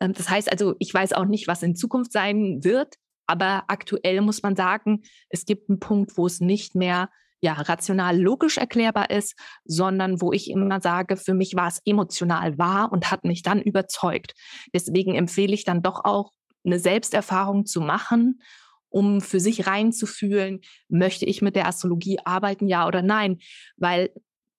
Ähm, 0.00 0.12
das 0.12 0.28
heißt 0.28 0.50
also, 0.50 0.74
ich 0.78 0.92
weiß 0.92 1.12
auch 1.12 1.26
nicht, 1.26 1.48
was 1.48 1.62
in 1.62 1.76
Zukunft 1.76 2.12
sein 2.12 2.60
wird, 2.62 2.96
aber 3.26 3.64
aktuell 3.68 4.20
muss 4.22 4.42
man 4.42 4.56
sagen, 4.56 5.02
es 5.28 5.44
gibt 5.44 5.68
einen 5.68 5.78
Punkt, 5.80 6.16
wo 6.16 6.26
es 6.26 6.40
nicht 6.40 6.74
mehr 6.74 7.10
ja, 7.42 7.54
rational 7.54 8.20
logisch 8.20 8.58
erklärbar 8.58 9.10
ist, 9.10 9.34
sondern 9.64 10.20
wo 10.20 10.32
ich 10.32 10.50
immer 10.50 10.80
sage, 10.80 11.16
für 11.16 11.32
mich 11.32 11.54
war 11.54 11.68
es 11.68 11.80
emotional 11.84 12.58
wahr 12.58 12.92
und 12.92 13.10
hat 13.10 13.24
mich 13.24 13.42
dann 13.42 13.62
überzeugt. 13.62 14.34
Deswegen 14.74 15.14
empfehle 15.14 15.54
ich 15.54 15.64
dann 15.64 15.82
doch 15.82 16.04
auch, 16.04 16.32
eine 16.64 16.78
Selbsterfahrung 16.78 17.64
zu 17.64 17.80
machen 17.80 18.42
um 18.90 19.20
für 19.20 19.40
sich 19.40 19.66
reinzufühlen, 19.66 20.60
möchte 20.88 21.24
ich 21.24 21.42
mit 21.42 21.56
der 21.56 21.66
Astrologie 21.66 22.18
arbeiten, 22.24 22.68
ja 22.68 22.86
oder 22.86 23.02
nein? 23.02 23.38
Weil 23.76 24.10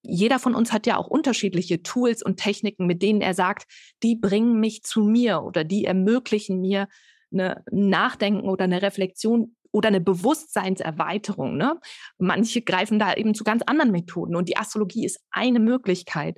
jeder 0.03 0.39
von 0.39 0.55
uns 0.55 0.73
hat 0.73 0.87
ja 0.87 0.97
auch 0.97 1.07
unterschiedliche 1.07 1.83
Tools 1.83 2.23
und 2.23 2.37
Techniken, 2.37 2.87
mit 2.87 3.03
denen 3.03 3.21
er 3.21 3.33
sagt, 3.33 3.71
die 4.01 4.15
bringen 4.15 4.59
mich 4.59 4.83
zu 4.83 5.03
mir 5.03 5.43
oder 5.43 5.63
die 5.63 5.85
ermöglichen 5.85 6.59
mir 6.59 6.87
eine 7.31 7.63
Nachdenken 7.71 8.49
oder 8.49 8.63
eine 8.63 8.81
Reflexion 8.81 9.55
oder 9.71 9.87
eine 9.87 10.01
Bewusstseinserweiterung. 10.01 11.55
Ne? 11.55 11.79
Manche 12.17 12.61
greifen 12.61 12.99
da 12.99 13.13
eben 13.13 13.33
zu 13.33 13.43
ganz 13.43 13.63
anderen 13.65 13.91
Methoden 13.91 14.35
und 14.35 14.49
die 14.49 14.57
Astrologie 14.57 15.05
ist 15.05 15.19
eine 15.29 15.59
Möglichkeit. 15.59 16.37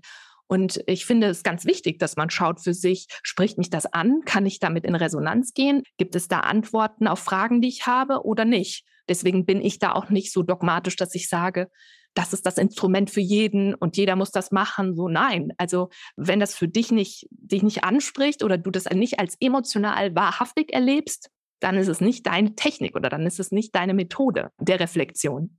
Und 0.53 0.83
ich 0.85 1.07
finde 1.07 1.25
es 1.25 1.41
ganz 1.41 1.65
wichtig, 1.65 1.97
dass 1.97 2.15
man 2.15 2.29
schaut 2.29 2.61
für 2.61 2.75
sich, 2.75 3.07
spricht 3.23 3.57
mich 3.57 3.71
das 3.71 3.87
an? 3.87 4.21
Kann 4.23 4.45
ich 4.45 4.59
damit 4.59 4.85
in 4.85 4.93
Resonanz 4.93 5.55
gehen? 5.55 5.81
Gibt 5.97 6.15
es 6.15 6.27
da 6.27 6.41
Antworten 6.41 7.07
auf 7.07 7.17
Fragen, 7.17 7.59
die 7.59 7.69
ich 7.69 7.87
habe 7.87 8.23
oder 8.23 8.45
nicht? 8.45 8.85
Deswegen 9.09 9.47
bin 9.47 9.63
ich 9.63 9.79
da 9.79 9.93
auch 9.93 10.11
nicht 10.11 10.31
so 10.31 10.43
dogmatisch, 10.43 10.95
dass 10.95 11.15
ich 11.15 11.27
sage, 11.27 11.71
das 12.13 12.33
ist 12.33 12.45
das 12.45 12.59
Instrument 12.59 13.09
für 13.09 13.19
jeden 13.19 13.73
und 13.73 13.97
jeder 13.97 14.15
muss 14.15 14.29
das 14.29 14.51
machen. 14.51 14.93
So 14.93 15.07
nein. 15.07 15.53
Also 15.57 15.89
wenn 16.17 16.39
das 16.39 16.53
für 16.53 16.67
dich 16.67 16.91
nicht, 16.91 17.25
dich 17.31 17.63
nicht 17.63 17.83
anspricht 17.83 18.43
oder 18.43 18.59
du 18.59 18.69
das 18.69 18.87
nicht 18.91 19.19
als 19.19 19.35
emotional 19.39 20.13
wahrhaftig 20.13 20.71
erlebst, 20.71 21.31
dann 21.61 21.77
ist 21.77 21.87
es 21.87 21.99
nicht 21.99 22.27
deine 22.27 22.53
Technik 22.53 22.95
oder 22.95 23.09
dann 23.09 23.25
ist 23.25 23.39
es 23.39 23.51
nicht 23.51 23.73
deine 23.73 23.95
Methode 23.95 24.51
der 24.59 24.79
Reflexion. 24.79 25.57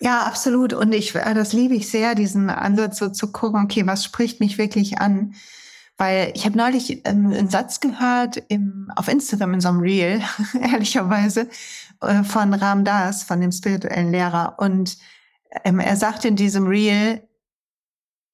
Ja, 0.00 0.22
absolut. 0.22 0.72
Und 0.72 0.92
ich, 0.92 1.14
äh, 1.14 1.34
das 1.34 1.52
liebe 1.52 1.74
ich 1.74 1.88
sehr, 1.88 2.14
diesen 2.14 2.50
Ansatz 2.50 2.98
so 2.98 3.08
zu 3.08 3.32
gucken, 3.32 3.64
okay, 3.64 3.86
was 3.86 4.04
spricht 4.04 4.40
mich 4.40 4.58
wirklich 4.58 4.98
an? 4.98 5.34
Weil 5.98 6.32
ich 6.34 6.44
habe 6.44 6.58
neulich 6.58 7.06
einen 7.06 7.48
Satz 7.48 7.80
gehört 7.80 8.42
im, 8.48 8.90
auf 8.96 9.08
Instagram 9.08 9.54
in 9.54 9.60
so 9.60 9.68
einem 9.68 9.80
Reel, 9.80 10.22
ehrlicherweise, 10.60 11.48
äh, 12.02 12.22
von 12.22 12.52
Ram 12.52 12.84
Das, 12.84 13.22
von 13.22 13.40
dem 13.40 13.52
spirituellen 13.52 14.12
Lehrer. 14.12 14.56
Und 14.58 14.98
ähm, 15.64 15.80
er 15.80 15.96
sagt 15.96 16.24
in 16.24 16.36
diesem 16.36 16.66
Reel, 16.66 17.26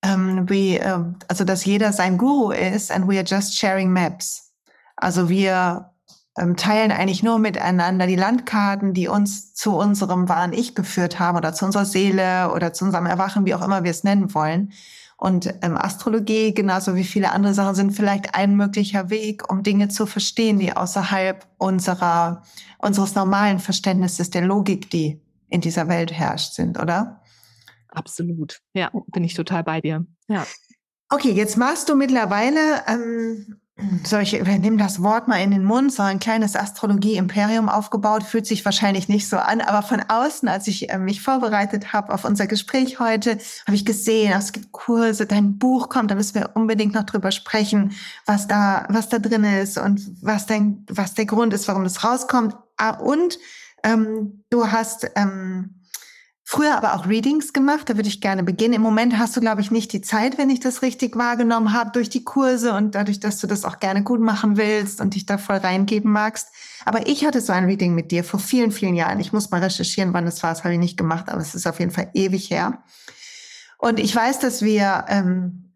ähm, 0.03 0.49
wie, 0.49 0.77
äh, 0.77 0.99
also 1.29 1.45
dass 1.45 1.65
jeder 1.65 1.93
sein 1.93 2.19
Guru 2.19 2.51
ist 2.51 2.91
and 2.91 3.09
we 3.09 3.17
are 3.17 3.25
just 3.27 3.57
sharing 3.57 3.93
maps. 3.93 4.53
Also 4.97 5.29
wir 5.29 5.92
ähm, 6.39 6.57
teilen 6.57 6.93
eigentlich 6.93 7.23
nur 7.23 7.39
miteinander 7.39 8.07
die 8.07 8.17
Landkarten, 8.17 8.95
die 8.95 9.09
uns 9.09 9.55
zu 9.55 9.77
unserem 9.77 10.29
wahren 10.29 10.53
Ich 10.53 10.75
geführt 10.75 11.19
haben 11.19 11.37
oder 11.37 11.53
zu 11.53 11.65
unserer 11.65 11.85
Seele 11.85 12.53
oder 12.55 12.73
zu 12.73 12.85
unserem 12.85 13.07
Erwachen, 13.07 13.45
wie 13.45 13.55
auch 13.55 13.63
immer 13.63 13.85
wir 13.85 13.91
es 13.91 14.05
nennen 14.05 14.35
wollen. 14.35 14.73
Und 15.19 15.55
ähm, 15.63 15.77
Astrologie, 15.77 16.53
genauso 16.53 16.97
wie 16.97 17.05
viele 17.05 17.31
andere 17.31 17.55
Sachen, 17.55 17.77
sind 17.77 17.93
vielleicht 17.93 18.35
ein 18.35 18.57
möglicher 18.57 19.09
Weg, 19.09 19.53
um 19.53 19.63
Dinge 19.63 19.89
zu 19.89 20.07
verstehen, 20.07 20.59
die 20.59 20.75
außerhalb 20.77 21.47
unserer, 21.59 22.43
unseres 22.79 23.15
normalen 23.15 23.61
Verständnisses 23.61 24.31
der 24.31 24.43
Logik, 24.43 24.91
die 24.91 25.21
in 25.49 25.61
dieser 25.61 25.87
Welt 25.87 26.13
herrscht, 26.13 26.55
sind, 26.55 26.77
oder? 26.77 27.21
Absolut. 27.89 28.63
Ja, 28.75 28.91
bin 29.13 29.23
ich 29.23 29.35
total 29.35 29.63
bei 29.63 29.81
dir. 29.81 30.05
Ja. 30.27 30.45
Okay, 31.09 31.31
jetzt 31.31 31.57
machst 31.57 31.89
du 31.89 31.95
mittlerweile 31.95 32.83
ähm, 32.89 33.61
so, 34.05 34.19
ich 34.19 34.33
nehme 34.33 34.77
das 34.77 35.03
Wort 35.03 35.29
mal 35.29 35.43
in 35.43 35.51
den 35.51 35.65
Mund, 35.65 35.93
so 35.93 36.03
ein 36.03 36.19
kleines 36.19 36.57
Astrologie-Imperium 36.57 37.71
aufgebaut, 37.71 38.23
fühlt 38.23 38.47
sich 38.47 38.65
wahrscheinlich 38.67 39.09
nicht 39.09 39.29
so 39.29 39.39
an, 39.39 39.63
aber 39.63 39.83
von 39.83 40.03
außen, 40.07 40.47
als 40.47 40.69
ich 40.69 40.91
äh, 40.91 40.99
mich 40.99 41.23
vorbereitet 41.23 41.93
habe 41.93 42.13
auf 42.13 42.25
unser 42.25 42.47
Gespräch 42.47 43.01
heute, 43.01 43.39
habe 43.67 43.75
ich 43.75 43.87
gesehen, 43.87 44.33
es 44.37 44.53
gibt 44.53 44.73
Kurse, 44.73 45.27
dein 45.27 45.59
Buch 45.59 45.89
kommt, 45.89 46.11
da 46.11 46.15
müssen 46.15 46.35
wir 46.35 46.51
unbedingt 46.55 46.95
noch 46.95 47.05
drüber 47.05 47.33
sprechen, 47.33 47.93
was 48.27 48.47
da, 48.47 48.87
was 48.91 49.09
da 49.09 49.19
drin 49.19 49.45
ist 49.45 49.79
und 49.79 50.03
was 50.21 50.47
dein, 50.47 50.85
was 50.91 51.15
der 51.15 51.27
Grund 51.27 51.55
ist, 51.55 51.67
warum 51.67 51.85
das 51.85 52.05
rauskommt. 52.05 52.55
Ah, 52.77 52.91
und 52.91 53.39
ähm, 53.85 54.45
du 54.51 54.71
hast 54.71 55.11
ähm, 55.17 55.82
Früher 56.53 56.77
aber 56.77 56.93
auch 56.93 57.07
Readings 57.07 57.55
gemacht, 57.55 57.89
da 57.89 57.97
würde 57.97 58.11
ich 58.11 58.21
gerne 58.21 58.43
beginnen. 58.43 58.75
Im 58.75 58.83
Moment 58.83 59.17
hast 59.17 59.35
du, 59.35 59.41
glaube 59.41 59.63
ich, 59.63 59.71
nicht 59.71 59.91
die 59.95 60.03
Zeit, 60.03 60.37
wenn 60.37 60.51
ich 60.51 60.61
das 60.61 60.83
richtig 60.83 61.17
wahrgenommen 61.17 61.73
habe, 61.73 61.93
durch 61.93 62.11
die 62.11 62.25
Kurse 62.25 62.75
und 62.75 62.95
dadurch, 62.95 63.21
dass 63.21 63.39
du 63.39 63.47
das 63.47 63.65
auch 63.65 63.81
gerne 63.81 64.03
gut 64.03 64.21
machen 64.21 64.59
willst 64.59 65.01
und 65.01 65.15
dich 65.15 65.25
da 65.25 65.39
voll 65.39 65.57
reingeben 65.57 66.13
magst. 66.13 66.49
Aber 66.85 67.07
ich 67.07 67.25
hatte 67.25 67.41
so 67.41 67.55
ein 67.55 67.65
Reading 67.65 67.95
mit 67.95 68.11
dir 68.11 68.23
vor 68.23 68.39
vielen, 68.39 68.71
vielen 68.71 68.95
Jahren. 68.95 69.19
Ich 69.19 69.33
muss 69.33 69.51
mal 69.51 69.63
recherchieren, 69.63 70.13
wann 70.13 70.27
es 70.27 70.43
war. 70.43 70.51
Das 70.51 70.63
habe 70.63 70.75
ich 70.75 70.79
nicht 70.79 70.99
gemacht, 70.99 71.31
aber 71.31 71.41
es 71.41 71.55
ist 71.55 71.67
auf 71.67 71.81
jeden 71.81 71.91
Fall 71.91 72.11
ewig 72.13 72.51
her. 72.51 72.83
Und 73.79 73.99
ich 73.99 74.15
weiß, 74.15 74.39
dass 74.41 74.61
wir, 74.61 75.07
ähm, 75.09 75.73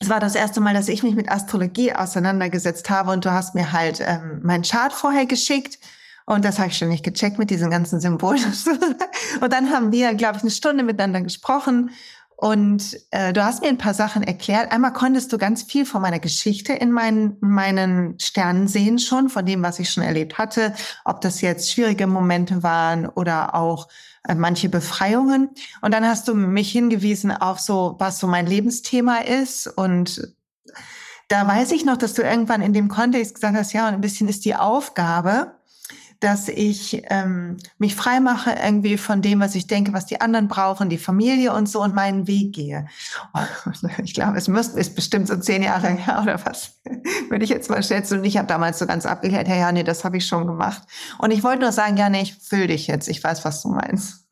es 0.00 0.08
war 0.08 0.20
das 0.20 0.36
erste 0.36 0.62
Mal, 0.62 0.72
dass 0.72 0.88
ich 0.88 1.02
mich 1.02 1.16
mit 1.16 1.30
Astrologie 1.30 1.92
auseinandergesetzt 1.92 2.88
habe 2.88 3.12
und 3.12 3.26
du 3.26 3.30
hast 3.30 3.54
mir 3.54 3.72
halt 3.72 4.00
ähm, 4.00 4.40
meinen 4.42 4.62
Chart 4.62 4.94
vorher 4.94 5.26
geschickt 5.26 5.78
und 6.26 6.44
das 6.44 6.58
habe 6.58 6.68
ich 6.68 6.78
schon 6.78 6.88
nicht 6.88 7.04
gecheckt 7.04 7.38
mit 7.38 7.50
diesen 7.50 7.70
ganzen 7.70 8.00
Symbolen. 8.00 8.42
und 9.40 9.52
dann 9.52 9.70
haben 9.70 9.92
wir, 9.92 10.14
glaube 10.14 10.36
ich, 10.38 10.42
eine 10.42 10.50
Stunde 10.50 10.82
miteinander 10.82 11.20
gesprochen. 11.20 11.90
Und 12.36 12.98
äh, 13.10 13.32
du 13.32 13.44
hast 13.44 13.62
mir 13.62 13.68
ein 13.68 13.78
paar 13.78 13.94
Sachen 13.94 14.22
erklärt. 14.22 14.72
Einmal 14.72 14.92
konntest 14.92 15.32
du 15.32 15.38
ganz 15.38 15.62
viel 15.62 15.86
von 15.86 16.02
meiner 16.02 16.18
Geschichte 16.18 16.72
in 16.72 16.90
meinen, 16.90 17.36
meinen 17.40 18.18
Sternen 18.18 18.68
sehen 18.68 18.98
schon, 18.98 19.28
von 19.28 19.46
dem, 19.46 19.62
was 19.62 19.78
ich 19.78 19.90
schon 19.90 20.02
erlebt 20.02 20.36
hatte. 20.38 20.74
Ob 21.04 21.20
das 21.20 21.42
jetzt 21.42 21.70
schwierige 21.70 22.06
Momente 22.06 22.62
waren 22.62 23.06
oder 23.06 23.54
auch 23.54 23.88
äh, 24.26 24.34
manche 24.34 24.68
Befreiungen. 24.68 25.50
Und 25.82 25.94
dann 25.94 26.06
hast 26.06 26.26
du 26.26 26.34
mich 26.34 26.72
hingewiesen 26.72 27.30
auf 27.30 27.60
so, 27.60 27.96
was 27.98 28.18
so 28.18 28.26
mein 28.26 28.46
Lebensthema 28.46 29.18
ist. 29.18 29.66
Und 29.66 30.34
da 31.28 31.46
weiß 31.46 31.72
ich 31.72 31.84
noch, 31.84 31.96
dass 31.96 32.14
du 32.14 32.22
irgendwann 32.22 32.62
in 32.62 32.72
dem 32.72 32.88
Kontext 32.88 33.34
gesagt 33.34 33.56
hast, 33.56 33.72
ja, 33.72 33.88
und 33.88 33.94
ein 33.94 34.00
bisschen 34.00 34.28
ist 34.28 34.44
die 34.44 34.56
Aufgabe, 34.56 35.54
dass 36.24 36.48
ich 36.48 37.02
ähm, 37.10 37.58
mich 37.76 37.94
frei 37.94 38.18
mache 38.18 38.50
irgendwie 38.52 38.96
von 38.96 39.20
dem, 39.20 39.40
was 39.40 39.54
ich 39.54 39.66
denke, 39.66 39.92
was 39.92 40.06
die 40.06 40.22
anderen 40.22 40.48
brauchen, 40.48 40.88
die 40.88 40.96
Familie 40.96 41.52
und 41.52 41.68
so 41.68 41.82
und 41.82 41.94
meinen 41.94 42.26
Weg 42.26 42.54
gehe. 42.54 42.86
Ich 44.02 44.14
glaube, 44.14 44.38
es 44.38 44.48
müsste, 44.48 44.78
ist 44.78 44.94
bestimmt 44.94 45.28
so 45.28 45.36
zehn 45.36 45.62
Jahre 45.62 45.88
her 45.88 46.20
oder 46.22 46.40
was, 46.46 46.78
würde 47.28 47.44
ich 47.44 47.50
jetzt 47.50 47.68
mal 47.68 47.82
schätzen. 47.82 48.18
Und 48.18 48.24
ich 48.24 48.38
habe 48.38 48.48
damals 48.48 48.78
so 48.78 48.86
ganz 48.86 49.04
abgeklärt, 49.04 49.48
ja, 49.48 49.56
ja, 49.56 49.82
das 49.82 50.04
habe 50.04 50.16
ich 50.16 50.26
schon 50.26 50.46
gemacht. 50.46 50.82
Und 51.18 51.30
ich 51.30 51.42
wollte 51.42 51.60
nur 51.60 51.72
sagen, 51.72 51.96
ja, 51.96 52.10
ich 52.10 52.34
fühle 52.34 52.68
dich 52.68 52.86
jetzt. 52.86 53.08
Ich 53.08 53.22
weiß, 53.22 53.44
was 53.44 53.62
du 53.62 53.68
meinst. 53.68 54.23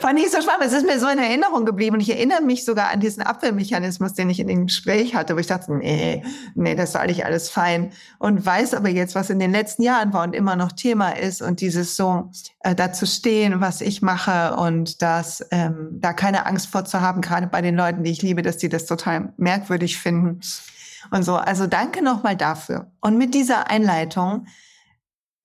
Fand 0.00 0.18
ich 0.18 0.30
so 0.30 0.40
spannend. 0.40 0.64
Es 0.64 0.72
ist 0.72 0.86
mir 0.86 0.98
so 0.98 1.08
in 1.08 1.18
Erinnerung 1.18 1.64
geblieben. 1.64 1.96
Und 1.96 2.00
ich 2.00 2.10
erinnere 2.10 2.40
mich 2.40 2.64
sogar 2.64 2.90
an 2.90 3.00
diesen 3.00 3.22
Abwehrmechanismus, 3.22 4.14
den 4.14 4.30
ich 4.30 4.40
in 4.40 4.48
dem 4.48 4.66
Gespräch 4.66 5.14
hatte, 5.14 5.34
wo 5.34 5.38
ich 5.38 5.46
dachte, 5.46 5.72
nee, 5.72 6.22
nee, 6.54 6.74
das 6.74 6.90
ist 6.90 6.96
eigentlich 6.96 7.24
alles 7.24 7.50
fein. 7.50 7.92
Und 8.18 8.44
weiß 8.44 8.74
aber 8.74 8.88
jetzt, 8.88 9.14
was 9.14 9.30
in 9.30 9.38
den 9.38 9.52
letzten 9.52 9.82
Jahren 9.82 10.12
war 10.12 10.24
und 10.24 10.34
immer 10.34 10.56
noch 10.56 10.72
Thema 10.72 11.10
ist 11.10 11.42
und 11.42 11.60
dieses 11.60 11.96
so 11.96 12.30
äh, 12.60 12.74
dazu 12.74 13.06
stehen, 13.06 13.60
was 13.60 13.80
ich 13.80 14.02
mache 14.02 14.56
und 14.56 15.02
das 15.02 15.46
ähm, 15.50 15.98
da 16.00 16.12
keine 16.12 16.46
Angst 16.46 16.68
vor 16.68 16.84
zu 16.84 17.00
haben, 17.00 17.20
gerade 17.20 17.46
bei 17.46 17.62
den 17.62 17.76
Leuten, 17.76 18.02
die 18.02 18.10
ich 18.10 18.22
liebe, 18.22 18.42
dass 18.42 18.56
die 18.56 18.68
das 18.68 18.86
total 18.86 19.32
merkwürdig 19.36 19.98
finden 19.98 20.40
und 21.10 21.22
so. 21.22 21.36
Also 21.36 21.66
danke 21.66 22.02
nochmal 22.02 22.36
dafür. 22.36 22.90
Und 23.00 23.18
mit 23.18 23.34
dieser 23.34 23.70
Einleitung 23.70 24.46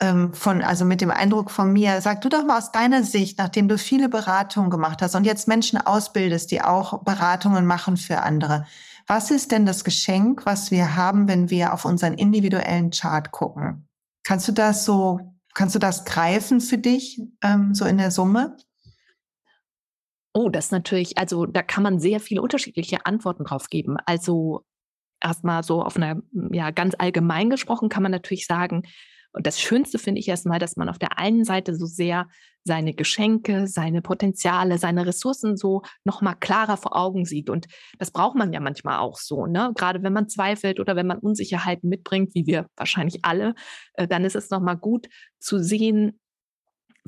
ähm, 0.06 0.34
von, 0.34 0.62
also 0.62 0.86
mit 0.86 1.02
dem 1.02 1.12
Eindruck 1.12 1.50
von 1.50 1.74
mir, 1.74 2.00
sag 2.02 2.22
du 2.22 2.30
doch 2.30 2.46
mal 2.46 2.58
aus 2.58 2.72
deiner 2.72 3.04
Sicht, 3.04 3.40
nachdem 3.40 3.68
du 3.68 3.78
viele 3.78 4.10
Beratungen 4.10 4.70
gemacht 4.70 5.02
hast 5.02 5.16
und 5.16 5.26
jetzt 5.26 5.48
Menschen 5.48 5.80
ausbildest, 5.80 6.52
die 6.52 6.62
auch 6.62 7.04
Beratungen 7.04 7.66
machen 7.66 7.98
für 7.98 8.22
andere. 8.22 8.66
Was 9.08 9.32
ist 9.32 9.52
denn 9.52 9.66
das 9.66 9.84
Geschenk, 9.84 10.46
was 10.46 10.72
wir 10.72 10.96
haben, 10.96 11.28
wenn 11.28 11.50
wir 11.50 11.74
auf 11.74 11.86
unseren 11.86 12.14
individuellen 12.14 12.92
Chart 12.92 13.32
gucken? 13.32 13.88
Kannst 14.24 14.48
du 14.48 14.52
das 14.52 14.86
so, 14.86 15.20
kannst 15.54 15.76
du 15.76 15.80
das 15.80 16.06
greifen 16.06 16.62
für 16.62 16.78
dich, 16.78 17.22
ähm, 17.44 17.74
so 17.74 17.86
in 17.86 17.98
der 17.98 18.12
Summe? 18.12 18.58
Oh, 20.34 20.50
das 20.50 20.72
natürlich, 20.72 21.18
also 21.18 21.46
da 21.46 21.64
kann 21.64 21.84
man 21.84 22.00
sehr 22.00 22.20
viele 22.20 22.42
unterschiedliche 22.42 23.06
Antworten 23.06 23.46
drauf 23.46 23.70
geben. 23.70 23.98
Also 24.06 24.66
erstmal 25.22 25.64
so 25.64 25.82
auf 25.82 25.96
einer, 25.96 26.22
ja, 26.52 26.72
ganz 26.72 26.94
allgemein 26.98 27.50
gesprochen 27.50 27.90
kann 27.90 28.04
man 28.04 28.12
natürlich 28.12 28.46
sagen, 28.46 28.84
und 29.36 29.46
das 29.46 29.60
Schönste 29.60 30.00
finde 30.00 30.20
ich 30.20 30.28
erstmal, 30.30 30.60
dass 30.60 30.78
man 30.78 30.88
auf 30.88 30.98
der 30.98 31.20
einen 31.20 31.44
Seite 31.44 31.76
so 31.76 31.86
sehr 31.86 32.28
seine 32.64 32.94
Geschenke, 32.94 33.68
seine 33.68 34.02
Potenziale, 34.02 34.78
seine 34.78 35.06
Ressourcen 35.06 35.56
so 35.56 35.84
nochmal 36.04 36.36
klarer 36.40 36.78
vor 36.78 36.96
Augen 36.96 37.26
sieht. 37.26 37.50
Und 37.50 37.68
das 38.00 38.12
braucht 38.12 38.36
man 38.36 38.54
ja 38.54 38.60
manchmal 38.60 39.00
auch 39.00 39.18
so, 39.18 39.46
ne? 39.46 39.72
Gerade 39.76 40.02
wenn 40.04 40.14
man 40.14 40.30
zweifelt 40.30 40.80
oder 40.80 40.96
wenn 40.96 41.06
man 41.06 41.20
Unsicherheiten 41.20 41.90
mitbringt, 41.90 42.34
wie 42.34 42.48
wir 42.48 42.68
wahrscheinlich 42.76 43.24
alle, 43.24 43.54
äh, 43.94 44.08
dann 44.08 44.24
ist 44.24 44.36
es 44.36 44.50
nochmal 44.50 44.78
gut 44.78 45.08
zu 45.38 45.60
sehen, 45.60 46.20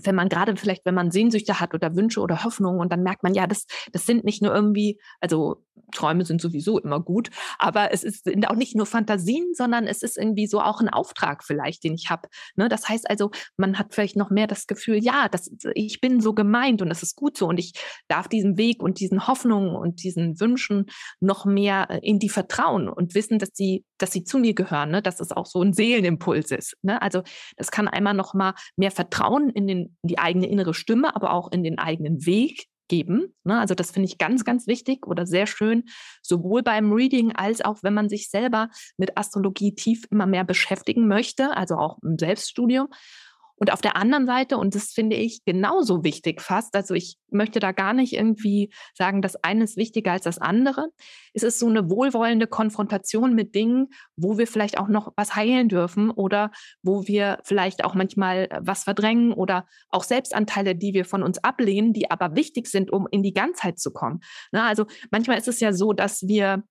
wenn 0.03 0.15
man 0.15 0.29
gerade 0.29 0.55
vielleicht, 0.55 0.85
wenn 0.85 0.95
man 0.95 1.11
Sehnsüchte 1.11 1.59
hat 1.59 1.73
oder 1.73 1.95
Wünsche 1.95 2.21
oder 2.21 2.43
Hoffnungen 2.43 2.79
und 2.79 2.91
dann 2.91 3.03
merkt 3.03 3.23
man, 3.23 3.33
ja, 3.33 3.47
das, 3.47 3.65
das 3.91 4.05
sind 4.05 4.23
nicht 4.23 4.41
nur 4.41 4.53
irgendwie, 4.53 4.99
also 5.19 5.63
Träume 5.93 6.25
sind 6.25 6.41
sowieso 6.41 6.79
immer 6.79 6.99
gut, 6.99 7.29
aber 7.59 7.91
es 7.93 8.03
ist, 8.03 8.25
sind 8.25 8.49
auch 8.49 8.55
nicht 8.55 8.75
nur 8.75 8.85
Fantasien, 8.85 9.53
sondern 9.53 9.87
es 9.87 10.01
ist 10.01 10.17
irgendwie 10.17 10.47
so 10.47 10.61
auch 10.61 10.81
ein 10.81 10.89
Auftrag 10.89 11.43
vielleicht, 11.43 11.83
den 11.83 11.93
ich 11.93 12.09
habe. 12.09 12.27
Ne? 12.55 12.69
Das 12.69 12.89
heißt 12.89 13.09
also, 13.09 13.31
man 13.55 13.79
hat 13.79 13.93
vielleicht 13.93 14.15
noch 14.15 14.29
mehr 14.29 14.47
das 14.47 14.67
Gefühl, 14.67 14.97
ja, 14.97 15.29
das, 15.29 15.49
ich 15.73 16.01
bin 16.01 16.19
so 16.19 16.33
gemeint 16.33 16.81
und 16.81 16.89
das 16.89 17.03
ist 17.03 17.15
gut 17.15 17.37
so 17.37 17.47
und 17.47 17.57
ich 17.57 17.73
darf 18.07 18.27
diesem 18.27 18.57
Weg 18.57 18.83
und 18.83 18.99
diesen 18.99 19.27
Hoffnungen 19.27 19.75
und 19.75 20.03
diesen 20.03 20.39
Wünschen 20.39 20.87
noch 21.19 21.45
mehr 21.45 21.87
äh, 21.89 21.99
in 22.01 22.19
die 22.19 22.29
vertrauen 22.29 22.89
und 22.89 23.15
wissen, 23.15 23.39
dass 23.39 23.49
sie, 23.53 23.85
dass 23.97 24.11
sie 24.11 24.23
zu 24.23 24.39
mir 24.39 24.53
gehören, 24.53 24.91
ne? 24.91 25.01
dass 25.01 25.19
es 25.19 25.31
auch 25.31 25.45
so 25.45 25.61
ein 25.61 25.73
Seelenimpuls 25.73 26.51
ist. 26.51 26.75
Ne? 26.81 27.01
Also 27.01 27.23
das 27.55 27.71
kann 27.71 27.87
einmal 27.87 28.13
noch 28.13 28.33
mal 28.33 28.53
mehr 28.75 28.91
Vertrauen 28.91 29.49
in, 29.49 29.67
den, 29.67 29.86
die 30.03 30.19
eigene 30.19 30.47
innere 30.47 30.73
Stimme, 30.73 31.15
aber 31.15 31.33
auch 31.33 31.51
in 31.51 31.63
den 31.63 31.79
eigenen 31.79 32.25
Weg 32.25 32.67
geben. 32.87 33.33
Ne? 33.43 33.59
Also 33.59 33.75
das 33.75 33.91
finde 33.91 34.07
ich 34.07 34.17
ganz, 34.17 34.43
ganz 34.45 34.67
wichtig 34.67 35.05
oder 35.07 35.25
sehr 35.25 35.47
schön, 35.47 35.83
sowohl 36.21 36.63
beim 36.63 36.91
Reading 36.91 37.33
als 37.33 37.61
auch, 37.61 37.83
wenn 37.83 37.93
man 37.93 38.09
sich 38.09 38.29
selber 38.29 38.69
mit 38.97 39.17
Astrologie 39.17 39.75
tief 39.75 40.05
immer 40.09 40.25
mehr 40.25 40.43
beschäftigen 40.43 41.07
möchte, 41.07 41.55
also 41.55 41.75
auch 41.75 41.97
im 42.01 42.17
Selbststudium. 42.17 42.87
Und 43.59 43.73
auf 43.73 43.81
der 43.81 43.95
anderen 43.95 44.27
Seite, 44.27 44.57
und 44.57 44.75
das 44.75 44.91
finde 44.91 45.15
ich 45.15 45.43
genauso 45.43 46.03
wichtig 46.03 46.41
fast, 46.41 46.75
also 46.75 46.93
ich 46.93 47.17
möchte 47.29 47.59
da 47.59 47.71
gar 47.71 47.93
nicht 47.93 48.13
irgendwie 48.13 48.71
sagen, 48.93 49.21
das 49.21 49.43
eine 49.43 49.63
ist 49.63 49.77
wichtiger 49.77 50.11
als 50.11 50.23
das 50.23 50.37
andere, 50.37 50.89
ist 51.33 51.43
es 51.43 51.59
so 51.59 51.67
eine 51.67 51.89
wohlwollende 51.89 52.47
Konfrontation 52.47 53.33
mit 53.33 53.55
Dingen, 53.55 53.87
wo 54.15 54.37
wir 54.37 54.47
vielleicht 54.47 54.77
auch 54.77 54.87
noch 54.87 55.11
was 55.15 55.35
heilen 55.35 55.69
dürfen 55.69 56.11
oder 56.11 56.51
wo 56.83 57.07
wir 57.07 57.39
vielleicht 57.43 57.83
auch 57.83 57.95
manchmal 57.95 58.47
äh, 58.49 58.59
was 58.61 58.83
verdrängen 58.83 59.33
oder 59.33 59.65
auch 59.89 60.03
Selbstanteile, 60.03 60.75
die 60.75 60.93
wir 60.93 61.05
von 61.05 61.23
uns 61.23 61.43
ablehnen, 61.43 61.93
die 61.93 62.11
aber 62.11 62.35
wichtig 62.35 62.67
sind, 62.67 62.91
um 62.91 63.07
in 63.09 63.23
die 63.23 63.33
Ganzheit 63.33 63.79
zu 63.79 63.91
kommen. 63.91 64.19
Na, 64.51 64.63
ne, 64.63 64.67
also 64.67 64.85
manchmal 65.09 65.37
ist 65.37 65.47
es 65.47 65.59
ja 65.59 65.73
so, 65.73 65.93
dass 65.93 66.27
wir 66.27 66.63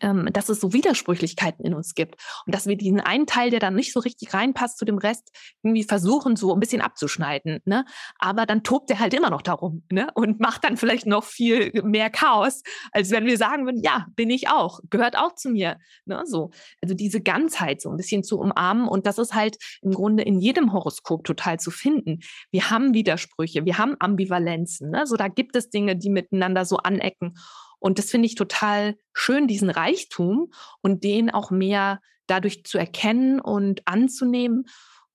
dass 0.00 0.48
es 0.48 0.60
so 0.60 0.72
Widersprüchlichkeiten 0.72 1.64
in 1.64 1.74
uns 1.74 1.94
gibt 1.94 2.16
und 2.46 2.54
dass 2.54 2.66
wir 2.66 2.76
diesen 2.76 3.00
einen 3.00 3.26
Teil, 3.26 3.50
der 3.50 3.60
dann 3.60 3.74
nicht 3.74 3.92
so 3.92 4.00
richtig 4.00 4.32
reinpasst 4.32 4.78
zu 4.78 4.84
dem 4.84 4.98
Rest, 4.98 5.30
irgendwie 5.62 5.84
versuchen, 5.84 6.36
so 6.36 6.54
ein 6.54 6.60
bisschen 6.60 6.80
abzuschneiden. 6.80 7.60
Ne? 7.64 7.84
Aber 8.18 8.46
dann 8.46 8.62
tobt 8.62 8.90
er 8.90 8.98
halt 8.98 9.14
immer 9.14 9.30
noch 9.30 9.42
darum 9.42 9.84
ne? 9.90 10.08
und 10.14 10.40
macht 10.40 10.64
dann 10.64 10.76
vielleicht 10.76 11.06
noch 11.06 11.24
viel 11.24 11.70
mehr 11.84 12.10
Chaos, 12.10 12.62
als 12.92 13.10
wenn 13.10 13.26
wir 13.26 13.36
sagen 13.36 13.66
würden, 13.66 13.82
ja, 13.82 14.06
bin 14.16 14.30
ich 14.30 14.48
auch, 14.48 14.80
gehört 14.88 15.16
auch 15.16 15.34
zu 15.34 15.50
mir. 15.50 15.78
Ne? 16.06 16.22
So. 16.24 16.50
Also 16.82 16.94
diese 16.94 17.20
Ganzheit 17.20 17.82
so 17.82 17.90
ein 17.90 17.96
bisschen 17.96 18.22
zu 18.22 18.38
umarmen 18.38 18.88
und 18.88 19.06
das 19.06 19.18
ist 19.18 19.34
halt 19.34 19.58
im 19.82 19.92
Grunde 19.92 20.22
in 20.22 20.38
jedem 20.40 20.72
Horoskop 20.72 21.24
total 21.24 21.60
zu 21.60 21.70
finden. 21.70 22.20
Wir 22.50 22.70
haben 22.70 22.94
Widersprüche, 22.94 23.64
wir 23.64 23.78
haben 23.78 23.96
Ambivalenzen. 23.98 24.90
Ne? 24.90 25.06
So, 25.06 25.16
da 25.16 25.28
gibt 25.28 25.56
es 25.56 25.68
Dinge, 25.70 25.96
die 25.96 26.10
miteinander 26.10 26.64
so 26.64 26.78
anecken. 26.78 27.34
Und 27.80 27.98
das 27.98 28.10
finde 28.10 28.26
ich 28.26 28.36
total 28.36 28.96
schön, 29.12 29.48
diesen 29.48 29.70
Reichtum 29.70 30.52
und 30.82 31.02
den 31.02 31.30
auch 31.30 31.50
mehr 31.50 32.00
dadurch 32.26 32.64
zu 32.64 32.78
erkennen 32.78 33.40
und 33.40 33.82
anzunehmen 33.86 34.66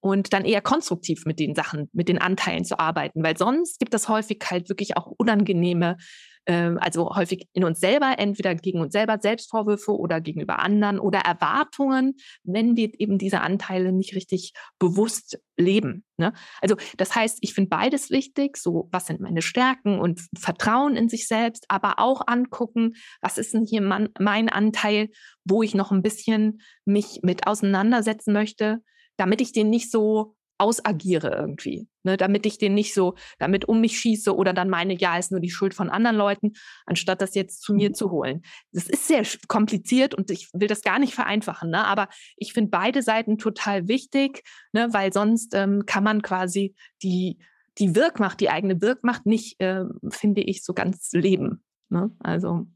und 0.01 0.33
dann 0.33 0.45
eher 0.45 0.61
konstruktiv 0.61 1.25
mit 1.25 1.39
den 1.39 1.55
Sachen, 1.55 1.89
mit 1.93 2.09
den 2.09 2.19
Anteilen 2.19 2.65
zu 2.65 2.77
arbeiten, 2.77 3.23
weil 3.23 3.37
sonst 3.37 3.79
gibt 3.79 3.93
es 3.93 4.09
häufig 4.09 4.39
halt 4.49 4.69
wirklich 4.69 4.97
auch 4.97 5.07
unangenehme, 5.07 5.97
äh, 6.45 6.75
also 6.79 7.15
häufig 7.15 7.47
in 7.53 7.63
uns 7.63 7.79
selber, 7.79 8.15
entweder 8.17 8.55
gegen 8.55 8.79
uns 8.79 8.93
selber 8.93 9.17
Selbstvorwürfe 9.19 9.91
oder 9.97 10.21
gegenüber 10.21 10.59
anderen 10.59 10.99
oder 10.99 11.19
Erwartungen, 11.19 12.15
wenn 12.43 12.75
wir 12.75 12.91
eben 12.99 13.17
diese 13.17 13.41
Anteile 13.41 13.91
nicht 13.91 14.15
richtig 14.15 14.53
bewusst 14.79 15.39
leben. 15.57 16.03
Ne? 16.17 16.33
Also 16.61 16.75
das 16.97 17.15
heißt, 17.15 17.39
ich 17.41 17.53
finde 17.53 17.69
beides 17.69 18.09
wichtig, 18.09 18.57
so 18.57 18.87
was 18.91 19.07
sind 19.07 19.21
meine 19.21 19.41
Stärken 19.41 19.99
und 19.99 20.21
Vertrauen 20.37 20.95
in 20.95 21.09
sich 21.09 21.27
selbst, 21.27 21.65
aber 21.67 21.99
auch 21.99 22.21
angucken, 22.27 22.93
was 23.21 23.37
ist 23.37 23.53
denn 23.53 23.65
hier 23.65 23.81
mein, 23.81 24.09
mein 24.19 24.49
Anteil, 24.49 25.09
wo 25.43 25.63
ich 25.63 25.75
noch 25.75 25.91
ein 25.91 26.01
bisschen 26.01 26.61
mich 26.85 27.19
mit 27.23 27.47
auseinandersetzen 27.47 28.33
möchte, 28.33 28.81
damit 29.17 29.41
ich 29.41 29.51
den 29.51 29.69
nicht 29.69 29.91
so 29.91 30.35
ausagiere 30.57 31.35
irgendwie, 31.35 31.87
ne, 32.03 32.17
damit 32.17 32.45
ich 32.45 32.57
den 32.57 32.73
nicht 32.73 32.93
so 32.93 33.15
damit 33.39 33.65
um 33.65 33.81
mich 33.81 33.99
schieße 33.99 34.35
oder 34.35 34.53
dann 34.53 34.69
meine, 34.69 34.97
ja, 34.97 35.17
ist 35.17 35.31
nur 35.31 35.39
die 35.39 35.49
Schuld 35.49 35.73
von 35.73 35.89
anderen 35.89 36.15
Leuten, 36.15 36.53
anstatt 36.85 37.21
das 37.21 37.35
jetzt 37.35 37.61
zu 37.61 37.73
mir 37.73 37.89
mhm. 37.89 37.93
zu 37.93 38.11
holen. 38.11 38.41
Das 38.71 38.87
ist 38.87 39.07
sehr 39.07 39.23
kompliziert 39.47 40.13
und 40.13 40.31
ich 40.31 40.49
will 40.53 40.67
das 40.67 40.81
gar 40.81 40.99
nicht 40.99 41.13
vereinfachen, 41.13 41.69
ne, 41.69 41.85
aber 41.85 42.07
ich 42.37 42.53
finde 42.53 42.71
beide 42.71 43.01
Seiten 43.01 43.37
total 43.37 43.87
wichtig, 43.87 44.43
ne, 44.71 44.89
weil 44.91 45.11
sonst 45.11 45.53
ähm, 45.53 45.85
kann 45.85 46.03
man 46.03 46.21
quasi 46.21 46.75
die, 47.03 47.37
die 47.77 47.95
Wirkmacht, 47.95 48.39
die 48.39 48.49
eigene 48.49 48.81
Wirkmacht 48.81 49.25
nicht, 49.25 49.59
äh, 49.59 49.83
finde 50.09 50.41
ich, 50.41 50.63
so 50.63 50.73
ganz 50.73 51.11
leben. 51.11 51.63
Ne? 51.89 52.11
Also. 52.19 52.67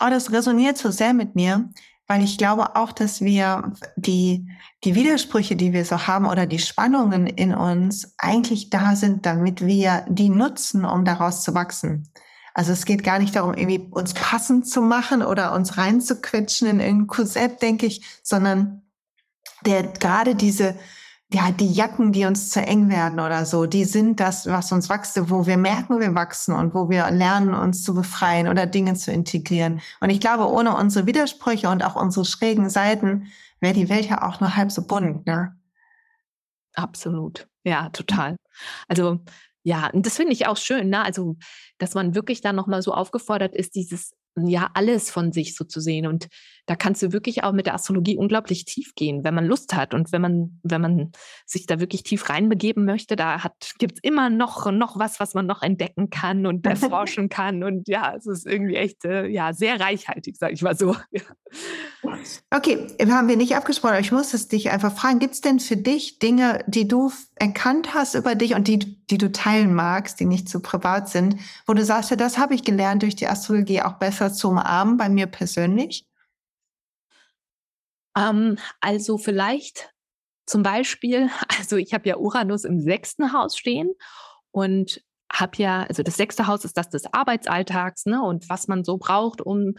Oh, 0.00 0.10
das 0.10 0.32
resoniert 0.32 0.78
so 0.78 0.90
sehr 0.90 1.12
mit 1.12 1.34
mir, 1.34 1.70
weil 2.08 2.24
ich 2.24 2.38
glaube 2.38 2.74
auch, 2.74 2.90
dass 2.92 3.20
wir 3.20 3.72
die, 3.96 4.48
die 4.82 4.94
Widersprüche, 4.94 5.56
die 5.56 5.74
wir 5.74 5.84
so 5.84 6.06
haben 6.06 6.26
oder 6.26 6.46
die 6.46 6.58
Spannungen 6.58 7.26
in 7.26 7.54
uns 7.54 8.14
eigentlich 8.16 8.70
da 8.70 8.96
sind, 8.96 9.26
damit 9.26 9.64
wir 9.64 10.06
die 10.08 10.30
nutzen, 10.30 10.86
um 10.86 11.04
daraus 11.04 11.42
zu 11.42 11.54
wachsen. 11.54 12.08
Also 12.54 12.72
es 12.72 12.86
geht 12.86 13.04
gar 13.04 13.18
nicht 13.18 13.36
darum, 13.36 13.54
irgendwie 13.54 13.86
uns 13.90 14.14
passend 14.14 14.66
zu 14.66 14.80
machen 14.80 15.22
oder 15.22 15.52
uns 15.52 15.76
reinzuquetschen 15.76 16.66
in 16.66 16.80
irgendein 16.80 17.06
Korsett, 17.06 17.62
denke 17.62 17.86
ich, 17.86 18.02
sondern 18.22 18.82
der 19.66 19.82
gerade 19.84 20.34
diese 20.34 20.76
ja, 21.30 21.50
die 21.50 21.70
Jacken, 21.70 22.12
die 22.12 22.24
uns 22.24 22.50
zu 22.50 22.60
eng 22.60 22.88
werden 22.88 23.20
oder 23.20 23.44
so, 23.44 23.66
die 23.66 23.84
sind 23.84 24.18
das, 24.18 24.46
was 24.46 24.72
uns 24.72 24.88
wächst, 24.88 25.18
wo 25.30 25.46
wir 25.46 25.58
merken, 25.58 26.00
wir 26.00 26.14
wachsen 26.14 26.54
und 26.54 26.74
wo 26.74 26.88
wir 26.88 27.10
lernen, 27.10 27.52
uns 27.52 27.82
zu 27.82 27.94
befreien 27.94 28.48
oder 28.48 28.66
Dinge 28.66 28.94
zu 28.94 29.12
integrieren. 29.12 29.80
Und 30.00 30.08
ich 30.08 30.20
glaube, 30.20 30.50
ohne 30.50 30.74
unsere 30.74 31.06
Widersprüche 31.06 31.68
und 31.68 31.84
auch 31.84 31.96
unsere 31.96 32.24
schrägen 32.24 32.70
Seiten 32.70 33.26
wäre 33.60 33.74
die 33.74 33.90
Welt 33.90 34.06
ja 34.06 34.26
auch 34.26 34.40
nur 34.40 34.56
halb 34.56 34.72
so 34.72 34.86
bunt, 34.86 35.26
ne? 35.26 35.54
Absolut. 36.74 37.46
Ja, 37.64 37.90
total. 37.90 38.36
Also, 38.86 39.20
ja, 39.64 39.90
und 39.90 40.06
das 40.06 40.16
finde 40.16 40.32
ich 40.32 40.46
auch 40.46 40.56
schön, 40.56 40.88
ne? 40.88 41.02
Also, 41.02 41.36
dass 41.76 41.94
man 41.94 42.14
wirklich 42.14 42.40
da 42.40 42.54
nochmal 42.54 42.80
so 42.80 42.94
aufgefordert 42.94 43.54
ist, 43.54 43.74
dieses 43.74 44.12
ja 44.36 44.70
alles 44.74 45.10
von 45.10 45.32
sich 45.32 45.56
so 45.56 45.64
zu 45.64 45.80
sehen. 45.80 46.06
Und 46.06 46.28
da 46.68 46.76
kannst 46.76 47.02
du 47.02 47.12
wirklich 47.12 47.44
auch 47.44 47.52
mit 47.52 47.64
der 47.64 47.74
Astrologie 47.74 48.18
unglaublich 48.18 48.66
tief 48.66 48.94
gehen, 48.94 49.24
wenn 49.24 49.34
man 49.34 49.46
Lust 49.46 49.74
hat 49.74 49.94
und 49.94 50.12
wenn 50.12 50.20
man, 50.20 50.60
wenn 50.62 50.82
man 50.82 51.12
sich 51.46 51.64
da 51.64 51.80
wirklich 51.80 52.02
tief 52.02 52.28
reinbegeben 52.28 52.84
möchte, 52.84 53.16
da 53.16 53.42
gibt 53.78 53.94
es 53.94 54.00
immer 54.02 54.28
noch, 54.28 54.70
noch 54.70 54.98
was, 54.98 55.18
was 55.18 55.32
man 55.32 55.46
noch 55.46 55.62
entdecken 55.62 56.10
kann 56.10 56.44
und 56.44 56.66
erforschen 56.66 57.30
kann. 57.30 57.64
Und 57.64 57.88
ja, 57.88 58.14
es 58.14 58.26
ist 58.26 58.46
irgendwie 58.46 58.76
echt 58.76 59.06
äh, 59.06 59.26
ja, 59.26 59.54
sehr 59.54 59.80
reichhaltig, 59.80 60.36
sage 60.36 60.52
ich 60.52 60.62
mal 60.62 60.76
so. 60.76 60.94
Okay, 62.50 62.86
haben 63.10 63.28
wir 63.28 63.36
nicht 63.36 63.56
abgesprochen, 63.56 63.92
aber 63.92 64.00
ich 64.00 64.12
muss 64.12 64.34
es 64.34 64.48
dich 64.48 64.70
einfach 64.70 64.94
fragen. 64.94 65.18
Gibt 65.18 65.34
es 65.34 65.40
denn 65.40 65.60
für 65.60 65.76
dich 65.76 66.18
Dinge, 66.18 66.64
die 66.66 66.86
du 66.86 67.10
erkannt 67.36 67.94
hast 67.94 68.14
über 68.14 68.34
dich 68.34 68.54
und 68.54 68.68
die, 68.68 68.78
die 69.06 69.18
du 69.18 69.32
teilen 69.32 69.74
magst, 69.74 70.20
die 70.20 70.26
nicht 70.26 70.48
zu 70.48 70.58
so 70.58 70.62
privat 70.62 71.08
sind, 71.08 71.36
wo 71.66 71.72
du 71.72 71.84
sagst, 71.84 72.10
ja, 72.10 72.16
das 72.16 72.38
habe 72.38 72.54
ich 72.54 72.64
gelernt 72.64 73.02
durch 73.02 73.16
die 73.16 73.26
Astrologie 73.26 73.82
auch 73.82 73.94
besser 73.94 74.32
zu 74.32 74.48
umarmen, 74.48 74.96
bei 74.96 75.08
mir 75.08 75.26
persönlich? 75.26 76.06
Ähm, 78.18 78.58
also 78.80 79.18
vielleicht 79.18 79.90
zum 80.46 80.62
Beispiel, 80.62 81.28
also 81.58 81.76
ich 81.76 81.94
habe 81.94 82.08
ja 82.08 82.16
Uranus 82.16 82.64
im 82.64 82.80
sechsten 82.80 83.32
Haus 83.32 83.56
stehen 83.56 83.92
und 84.50 85.02
habe 85.30 85.58
ja, 85.58 85.82
also 85.84 86.02
das 86.02 86.16
sechste 86.16 86.46
Haus 86.46 86.64
ist 86.64 86.76
das 86.76 86.88
des 86.88 87.12
Arbeitsalltags, 87.12 88.06
ne? 88.06 88.22
Und 88.22 88.48
was 88.48 88.66
man 88.66 88.82
so 88.82 88.96
braucht, 88.96 89.42
um 89.42 89.74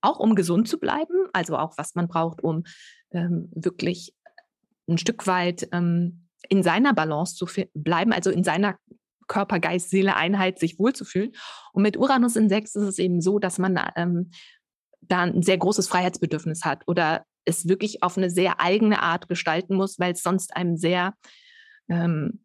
auch 0.00 0.20
um 0.20 0.34
gesund 0.34 0.68
zu 0.68 0.78
bleiben, 0.78 1.28
also 1.32 1.56
auch 1.56 1.76
was 1.76 1.94
man 1.94 2.08
braucht, 2.08 2.42
um 2.42 2.64
ähm, 3.10 3.50
wirklich 3.54 4.14
ein 4.88 4.98
Stück 4.98 5.26
weit 5.26 5.68
ähm, 5.72 6.28
in 6.48 6.62
seiner 6.62 6.94
Balance 6.94 7.34
zu 7.34 7.46
bleiben, 7.74 8.12
also 8.12 8.30
in 8.30 8.44
seiner 8.44 8.78
Körper, 9.28 9.60
Geist, 9.60 9.90
Seele, 9.90 10.16
Einheit, 10.16 10.58
sich 10.58 10.78
wohlzufühlen. 10.78 11.32
Und 11.72 11.82
mit 11.82 11.96
Uranus 11.96 12.36
in 12.36 12.48
sechs 12.48 12.74
ist 12.74 12.82
es 12.82 12.98
eben 12.98 13.20
so, 13.20 13.38
dass 13.38 13.58
man 13.58 13.80
ähm, 13.96 14.30
da 15.00 15.22
ein 15.22 15.42
sehr 15.42 15.58
großes 15.58 15.88
Freiheitsbedürfnis 15.88 16.64
hat 16.64 16.82
oder 16.86 17.24
es 17.44 17.68
wirklich 17.68 18.02
auf 18.02 18.16
eine 18.16 18.30
sehr 18.30 18.60
eigene 18.60 19.02
Art 19.02 19.28
gestalten 19.28 19.76
muss, 19.76 19.98
weil 19.98 20.12
es 20.12 20.22
sonst 20.22 20.56
einem 20.56 20.76
sehr 20.76 21.14
ähm, 21.88 22.42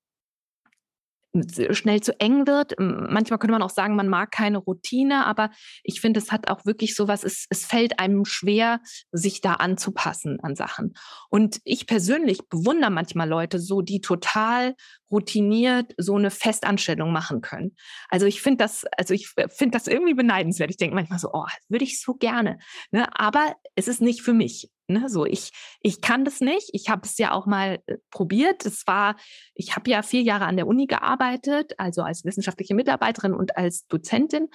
schnell 1.72 2.02
zu 2.02 2.20
eng 2.20 2.48
wird. 2.48 2.74
Manchmal 2.80 3.40
könnte 3.40 3.52
man 3.52 3.62
auch 3.62 3.70
sagen, 3.70 3.96
man 3.96 4.08
mag 4.08 4.32
keine 4.32 4.58
Routine, 4.58 5.26
aber 5.26 5.52
ich 5.84 6.02
finde, 6.02 6.20
es 6.20 6.32
hat 6.32 6.50
auch 6.50 6.66
wirklich 6.66 6.96
so 6.96 7.08
was, 7.08 7.24
es, 7.24 7.46
es 7.50 7.66
fällt 7.66 8.00
einem 8.00 8.26
schwer, 8.26 8.80
sich 9.12 9.42
da 9.42 9.54
anzupassen 9.54 10.40
an 10.42 10.56
Sachen. 10.56 10.94
Und 11.30 11.60
ich 11.64 11.88
persönlich 11.88 12.48
bewundere 12.50 12.92
manchmal 12.92 13.28
Leute 13.28 13.60
so, 13.60 13.82
die 13.82 14.02
total 14.02 14.76
routiniert 15.12 15.94
so 15.98 16.16
eine 16.16 16.32
Festanstellung 16.32 17.12
machen 17.12 17.42
können. 17.42 17.76
Also 18.10 18.26
ich 18.26 18.42
finde 18.42 18.64
das, 18.64 18.86
also 18.98 19.14
ich 19.14 19.30
finde 19.30 19.72
das 19.78 19.88
irgendwie 19.88 20.14
beneidenswert. 20.14 20.70
Ich 20.70 20.78
denke 20.78 20.96
manchmal 20.96 21.20
so, 21.20 21.30
oh, 21.34 21.46
würde 21.70 21.86
ich 21.86 22.02
so 22.02 22.16
gerne. 22.16 22.60
Ne? 22.92 23.08
Aber 23.18 23.56
es 23.76 23.88
ist 23.88 24.02
nicht 24.02 24.22
für 24.22 24.34
mich. 24.34 24.70
Ne, 24.90 25.10
so 25.10 25.26
ich, 25.26 25.52
ich 25.82 26.00
kann 26.00 26.24
das 26.24 26.40
nicht. 26.40 26.70
Ich 26.72 26.88
habe 26.90 27.02
es 27.04 27.18
ja 27.18 27.34
auch 27.34 27.46
mal 27.46 27.80
äh, 27.88 27.98
probiert. 28.10 28.66
Es 28.66 28.88
war, 28.88 29.18
ich 29.54 29.76
habe 29.76 29.90
ja 29.92 30.02
vier 30.02 30.22
Jahre 30.22 30.46
an 30.46 30.56
der 30.56 30.66
Uni 30.66 30.86
gearbeitet, 30.88 31.74
also 31.78 32.04
als 32.04 32.24
wissenschaftliche 32.24 32.74
Mitarbeiterin 32.74 33.34
und 33.34 33.58
als 33.58 33.86
Dozentin. 33.88 34.48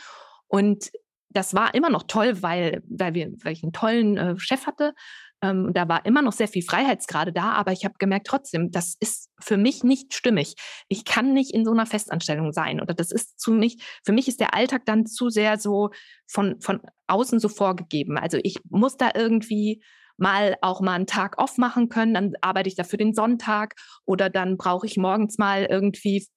Und 0.47 0.91
das 1.29 1.55
war 1.55 1.75
immer 1.75 1.91
noch 1.91 2.05
toll, 2.05 2.43
weil, 2.43 2.83
weil, 2.89 3.13
wir, 3.13 3.31
weil 3.43 3.53
ich 3.53 3.63
einen 3.63 3.75
tollen 3.75 4.17
äh, 4.17 4.39
Chef 4.39 4.67
hatte. 4.67 4.95
Ähm, 5.43 5.73
da 5.75 5.89
war 5.89 6.07
immer 6.07 6.23
noch 6.23 6.33
sehr 6.33 6.49
viel 6.49 6.63
Freiheitsgrade 6.63 7.33
da, 7.33 7.53
aber 7.53 7.73
ich 7.73 7.85
habe 7.85 7.97
gemerkt 7.99 8.27
trotzdem, 8.27 8.71
das 8.71 8.97
ist 9.01 9.29
für 9.39 9.59
mich 9.59 9.83
nicht 9.83 10.15
stimmig. 10.15 10.55
Ich 10.89 11.05
kann 11.05 11.35
nicht 11.35 11.53
in 11.53 11.65
so 11.65 11.73
einer 11.73 11.85
Festanstellung 11.85 12.53
sein 12.53 12.81
oder 12.81 12.95
das 12.95 13.11
ist 13.11 13.39
zu 13.39 13.53
mich, 13.53 13.83
für 14.05 14.13
mich 14.13 14.29
ist 14.29 14.41
der 14.41 14.55
Alltag 14.55 14.87
dann 14.87 15.05
zu 15.05 15.31
sehr 15.31 15.59
so 15.59 15.91
von, 16.27 16.61
von 16.61 16.81
außen 17.09 17.41
so 17.41 17.49
vorgegeben. 17.49 18.17
Also 18.17 18.39
ich 18.43 18.61
muss 18.71 18.97
da 18.97 19.11
irgendwie 19.15 19.83
mal 20.23 20.57
auch 20.63 20.81
mal 20.81 20.95
einen 20.95 21.07
Tag 21.07 21.39
off 21.39 21.59
machen 21.59 21.89
können, 21.89 22.15
dann 22.15 22.33
arbeite 22.41 22.69
ich 22.69 22.77
dafür 22.77 22.97
den 22.97 23.13
Sonntag 23.13 23.75
oder 24.07 24.31
dann 24.31 24.57
brauche 24.57 24.87
ich 24.87 24.97
morgens 24.97 25.37
mal 25.37 25.67
irgendwie 25.69 26.29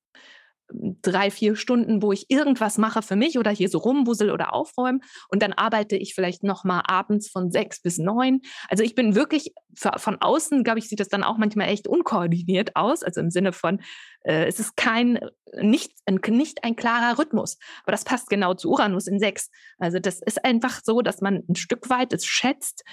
hm, 0.71 0.98
drei, 1.04 1.30
vier 1.30 1.56
Stunden, 1.56 2.02
wo 2.02 2.12
ich 2.12 2.26
irgendwas 2.30 2.80
mache 2.80 3.04
für 3.04 3.15
mich 3.15 3.38
oder 3.38 3.52
hier 3.52 3.69
so 3.69 3.78
rumwussel 3.78 4.32
oder 4.32 4.54
aufräumen 4.54 5.02
und 5.30 5.43
dann 5.43 5.54
arbeite 5.54 5.98
ich 5.98 6.15
vielleicht 6.15 6.43
noch 6.43 6.63
mal 6.63 6.82
abends 6.88 7.30
von 7.30 7.52
sechs 7.52 7.80
bis 7.80 8.00
neun. 8.00 8.41
Also 8.69 8.84
ich 8.84 8.95
bin 8.95 9.13
wirklich 9.13 9.54
für, 9.76 9.91
von 9.98 10.19
außen, 10.19 10.63
glaube 10.63 10.80
ich, 10.80 10.89
sieht 10.89 11.00
das 11.00 11.10
dann 11.10 11.24
auch 11.24 11.38
manchmal 11.38 11.69
echt 11.69 11.88
unkoordiniert 11.88 12.76
aus, 12.76 13.04
also 13.04 13.21
im 13.21 13.30
Sinne 13.30 13.54
von, 13.54 13.82
äh, 14.24 14.48
es 14.48 14.60
ist 14.60 14.76
kein, 14.76 15.19
nicht, 15.62 15.91
nicht 16.28 16.63
ein 16.63 16.76
klarer 16.76 17.19
Rhythmus, 17.19 17.60
aber 17.84 17.91
das 17.91 18.04
passt 18.04 18.30
genau 18.30 18.56
zu 18.56 18.71
Uranus 18.71 19.06
in 19.06 19.19
sechs. 19.19 19.52
Also 19.78 20.00
das 20.00 20.24
ist 20.24 20.43
einfach 20.43 20.82
so, 20.84 21.02
dass 21.02 21.21
man 21.21 21.43
ein 21.48 21.56
Stück 21.56 21.88
weit 21.91 22.13
es 22.13 22.26
schätzt, 22.26 22.84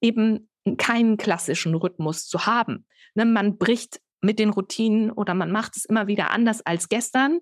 eben 0.00 0.48
keinen 0.76 1.16
klassischen 1.16 1.74
Rhythmus 1.74 2.26
zu 2.26 2.46
haben. 2.46 2.86
Ne, 3.14 3.24
man 3.24 3.58
bricht 3.58 4.00
mit 4.20 4.38
den 4.38 4.50
Routinen 4.50 5.10
oder 5.10 5.34
man 5.34 5.50
macht 5.50 5.76
es 5.76 5.84
immer 5.84 6.06
wieder 6.06 6.30
anders 6.30 6.64
als 6.64 6.88
gestern. 6.88 7.40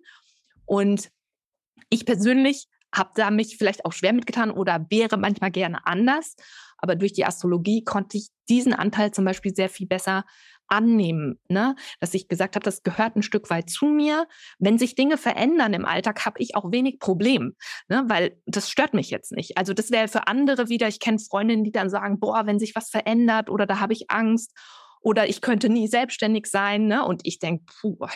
Und 0.65 1.11
ich 1.89 2.05
persönlich 2.05 2.69
habe 2.95 3.11
da 3.15 3.31
mich 3.31 3.57
vielleicht 3.59 3.85
auch 3.85 3.93
schwer 3.93 4.13
mitgetan 4.13 4.51
oder 4.51 4.87
wäre 4.91 5.17
manchmal 5.17 5.51
gerne 5.51 5.87
anders. 5.87 6.37
Aber 6.79 6.95
durch 6.95 7.13
die 7.13 7.25
Astrologie 7.25 7.85
konnte 7.85 8.19
ich 8.19 8.29
diesen 8.49 8.75
Anteil 8.75 9.11
zum 9.11 9.25
Beispiel 9.25 9.55
sehr 9.55 9.69
viel 9.69 9.87
besser 9.87 10.25
annehmen, 10.69 11.39
ne? 11.49 11.77
dass 12.01 12.15
ich 12.15 12.29
gesagt 12.29 12.57
habe, 12.57 12.65
das 12.65 12.83
gehört 12.83 13.17
ein 13.17 13.23
Stück 13.23 13.51
weit 13.51 13.71
zu 13.71 13.87
mir. 13.87 14.27
Wenn 14.59 14.79
sich 14.79 14.95
Dinge 14.95 15.19
verändern 15.19 15.75
im 15.75 15.85
Alltag, 15.85 16.25
habe 16.27 16.41
ich 16.41 16.55
auch 16.55 16.71
wenig 16.73 16.99
Problem, 16.99 17.55
ne? 17.89 18.05
weil 18.09 18.41
das 18.47 18.71
stört 18.71 18.95
mich 18.95 19.11
jetzt 19.11 19.33
nicht. 19.33 19.59
Also 19.59 19.73
das 19.73 19.91
wäre 19.91 20.09
für 20.09 20.27
andere 20.27 20.69
wieder, 20.69 20.89
ich 20.89 21.01
kenne 21.01 21.19
Freundinnen, 21.19 21.65
die 21.65 21.73
dann 21.73 21.91
sagen, 21.91 22.21
boah, 22.21 22.47
wenn 22.47 22.59
sich 22.59 22.75
was 22.75 22.91
verändert 22.91 23.51
oder 23.51 23.67
da 23.67 23.81
habe 23.81 23.93
ich 23.93 24.11
Angst 24.11 24.53
oder 25.07 25.29
ich 25.29 25.41
könnte 25.41 25.69
nie 25.69 25.87
selbstständig 25.87 26.47
sein. 26.47 26.89
Ne? 26.89 27.05
Und 27.05 27.21
ich 27.23 27.39
denke, 27.39 27.65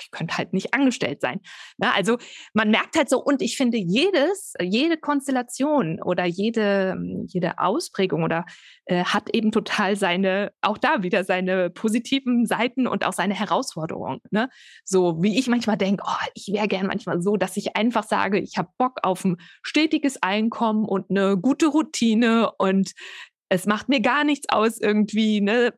ich 0.00 0.11
könnte 0.11 0.37
halt 0.37 0.53
nicht 0.53 0.74
angestellt 0.74 1.20
sein. 1.20 1.40
Ne? 1.79 1.94
Also 1.94 2.18
man 2.53 2.72
merkt 2.72 2.96
halt 2.96 3.09
so, 3.09 3.22
und 3.22 3.42
ich 3.42 3.57
finde, 3.57 3.79
jedes, 3.79 4.55
jede 4.61 4.96
Konstellation 4.96 6.03
oder 6.03 6.24
jede, 6.24 6.96
jede 7.29 7.61
Ausprägung 7.61 8.24
oder 8.24 8.44
äh, 8.87 9.05
hat 9.05 9.33
eben 9.33 9.53
total 9.53 9.94
seine, 9.94 10.50
auch 10.62 10.79
da 10.79 11.05
wieder 11.05 11.22
seine 11.22 11.70
positiven 11.70 12.44
Seiten 12.44 12.88
und 12.88 13.07
auch 13.07 13.12
seine 13.12 13.35
Herausforderungen. 13.35 14.18
Ne? 14.33 14.48
So 14.83 15.22
wie 15.22 15.38
ich 15.38 15.46
manchmal 15.46 15.76
denke, 15.76 16.03
oh, 16.05 16.26
ich 16.35 16.48
wäre 16.53 16.66
gern 16.66 16.88
manchmal 16.88 17.22
so, 17.22 17.37
dass 17.37 17.57
ich 17.57 17.76
einfach 17.76 18.03
sage, 18.03 18.40
ich 18.40 18.59
habe 18.59 18.70
Bock 18.79 18.98
auf 19.05 19.24
ein 19.24 19.37
stetiges 19.62 20.20
Einkommen 20.24 20.87
und 20.87 21.09
eine 21.09 21.38
gute 21.38 21.68
Routine 21.68 22.50
und 22.59 22.94
es 23.48 23.66
macht 23.66 23.88
mir 23.88 24.00
gar 24.00 24.24
nichts 24.24 24.48
aus, 24.48 24.81
irgendwie 24.81 25.40
ne, 25.40 25.72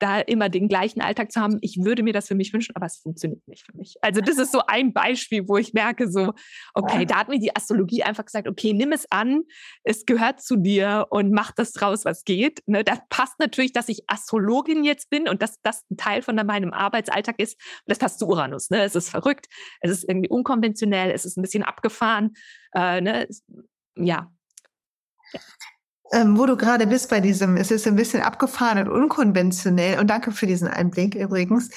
da 0.00 0.20
immer 0.20 0.48
den 0.48 0.68
gleichen 0.68 1.00
Alltag 1.00 1.30
zu 1.30 1.40
haben. 1.40 1.58
Ich 1.60 1.78
würde 1.82 2.02
mir 2.02 2.12
das 2.12 2.28
für 2.28 2.34
mich 2.34 2.52
wünschen, 2.52 2.74
aber 2.74 2.86
es 2.86 2.98
funktioniert 2.98 3.46
nicht 3.46 3.64
für 3.66 3.76
mich. 3.76 3.94
Also 4.02 4.20
das 4.20 4.38
ist 4.38 4.52
so 4.52 4.62
ein 4.66 4.92
Beispiel, 4.92 5.46
wo 5.48 5.56
ich 5.56 5.72
merke, 5.72 6.10
so, 6.10 6.32
okay, 6.74 7.04
da 7.06 7.16
hat 7.16 7.28
mir 7.28 7.38
die 7.38 7.54
Astrologie 7.54 8.02
einfach 8.02 8.24
gesagt, 8.24 8.48
okay, 8.48 8.72
nimm 8.72 8.92
es 8.92 9.06
an, 9.10 9.42
es 9.84 10.06
gehört 10.06 10.42
zu 10.42 10.56
dir 10.56 11.06
und 11.10 11.32
mach 11.32 11.52
das 11.52 11.72
draus, 11.72 12.04
was 12.04 12.24
geht. 12.24 12.62
Ne, 12.66 12.82
das 12.82 12.98
passt 13.08 13.38
natürlich, 13.38 13.72
dass 13.72 13.88
ich 13.88 14.04
Astrologin 14.08 14.84
jetzt 14.84 15.10
bin 15.10 15.28
und 15.28 15.42
dass 15.42 15.60
das 15.62 15.84
ein 15.90 15.96
Teil 15.96 16.22
von 16.22 16.34
meinem 16.34 16.72
Arbeitsalltag 16.72 17.38
ist. 17.38 17.60
das 17.86 17.98
passt 17.98 18.18
zu 18.18 18.26
Uranus. 18.26 18.70
Ne? 18.70 18.82
Es 18.82 18.94
ist 18.94 19.10
verrückt, 19.10 19.46
es 19.80 19.90
ist 19.90 20.08
irgendwie 20.08 20.28
unkonventionell, 20.28 21.10
es 21.10 21.24
ist 21.24 21.36
ein 21.36 21.42
bisschen 21.42 21.62
abgefahren. 21.62 22.32
Äh, 22.74 23.00
ne? 23.00 23.28
ja, 23.96 24.32
ähm, 26.12 26.38
wo 26.38 26.46
du 26.46 26.56
gerade 26.56 26.86
bist 26.86 27.08
bei 27.08 27.20
diesem, 27.20 27.56
es 27.56 27.70
ist 27.70 27.86
ein 27.86 27.96
bisschen 27.96 28.22
abgefahren 28.22 28.88
und 28.88 29.02
unkonventionell. 29.02 29.98
Und 29.98 30.08
danke 30.08 30.32
für 30.32 30.46
diesen 30.46 30.68
Einblick 30.68 31.14
übrigens. 31.14 31.70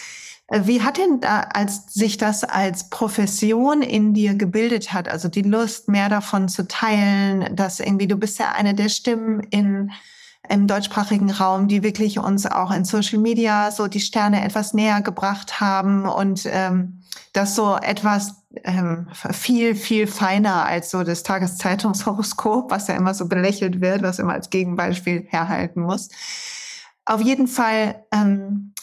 Äh, 0.48 0.62
wie 0.65 0.82
hat 0.82 0.98
denn 0.98 1.19
da, 1.19 1.41
als 1.41 1.93
sich 1.93 2.17
das 2.17 2.43
als 2.43 2.89
Profession 2.89 3.82
in 3.82 4.13
dir 4.13 4.36
gebildet 4.36 4.93
hat, 4.93 5.08
also 5.08 5.28
die 5.30 5.43
Lust, 5.43 5.88
mehr 5.88 6.10
davon 6.10 6.50
zu 6.50 6.67
teilen, 6.67 7.56
dass 7.56 7.80
irgendwie, 7.80 8.08
du 8.08 8.17
bist 8.17 8.39
ja 8.39 8.52
eine 8.52 8.74
der 8.74 8.89
Stimmen 8.89 9.41
in, 9.52 9.91
im 10.49 10.67
deutschsprachigen 10.67 11.32
Raum, 11.32 11.67
die 11.67 11.84
wirklich 11.84 12.19
uns 12.19 12.45
auch 12.45 12.71
in 12.71 12.86
Social 12.86 13.19
Media 13.19 13.71
so 13.71 13.88
die 13.88 14.01
Sterne 14.01 14.43
etwas 14.43 14.73
näher 14.73 15.01
gebracht 15.01 15.62
haben 15.62 16.06
und 16.06 16.45
ähm, 16.45 17.01
das 17.32 17.56
so 17.56 17.77
etwas 17.77 18.43
ähm, 18.63 19.08
viel, 19.32 19.75
viel 19.75 20.06
feiner 20.06 20.65
als 20.65 20.91
so 20.91 21.03
das 21.03 21.23
Tageszeitungshoroskop, 21.23 22.69
was 22.71 22.88
ja 22.88 22.95
immer 22.95 23.13
so 23.13 23.27
belächelt 23.27 23.82
wird, 23.82 24.03
was 24.03 24.19
immer 24.19 24.34
als 24.34 24.49
Gegenbeispiel 24.49 25.25
herhalten 25.29 25.82
muss. 25.82 26.10
Auf 27.06 27.21
jeden 27.21 27.47
Fall, 27.47 28.06
ähm, 28.12 28.73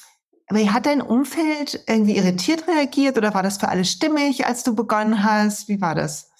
hat 0.52 0.86
dein 0.86 1.00
Umfeld 1.00 1.84
irgendwie 1.86 2.16
irritiert 2.16 2.66
reagiert 2.66 3.16
oder 3.16 3.34
war 3.34 3.42
das 3.44 3.58
für 3.58 3.68
alle 3.68 3.84
stimmig, 3.84 4.46
als 4.46 4.64
du 4.64 4.74
begonnen 4.74 5.22
hast? 5.22 5.68
Wie 5.68 5.80
war 5.80 5.94
das? 5.94 6.30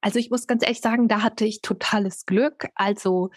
Also 0.00 0.18
ich 0.18 0.30
muss 0.30 0.46
ganz 0.46 0.62
ehrlich 0.62 0.80
sagen, 0.80 1.06
da 1.06 1.22
hatte 1.22 1.44
ich 1.44 1.60
totales 1.60 2.26
Glück. 2.26 2.68
Also 2.74 3.30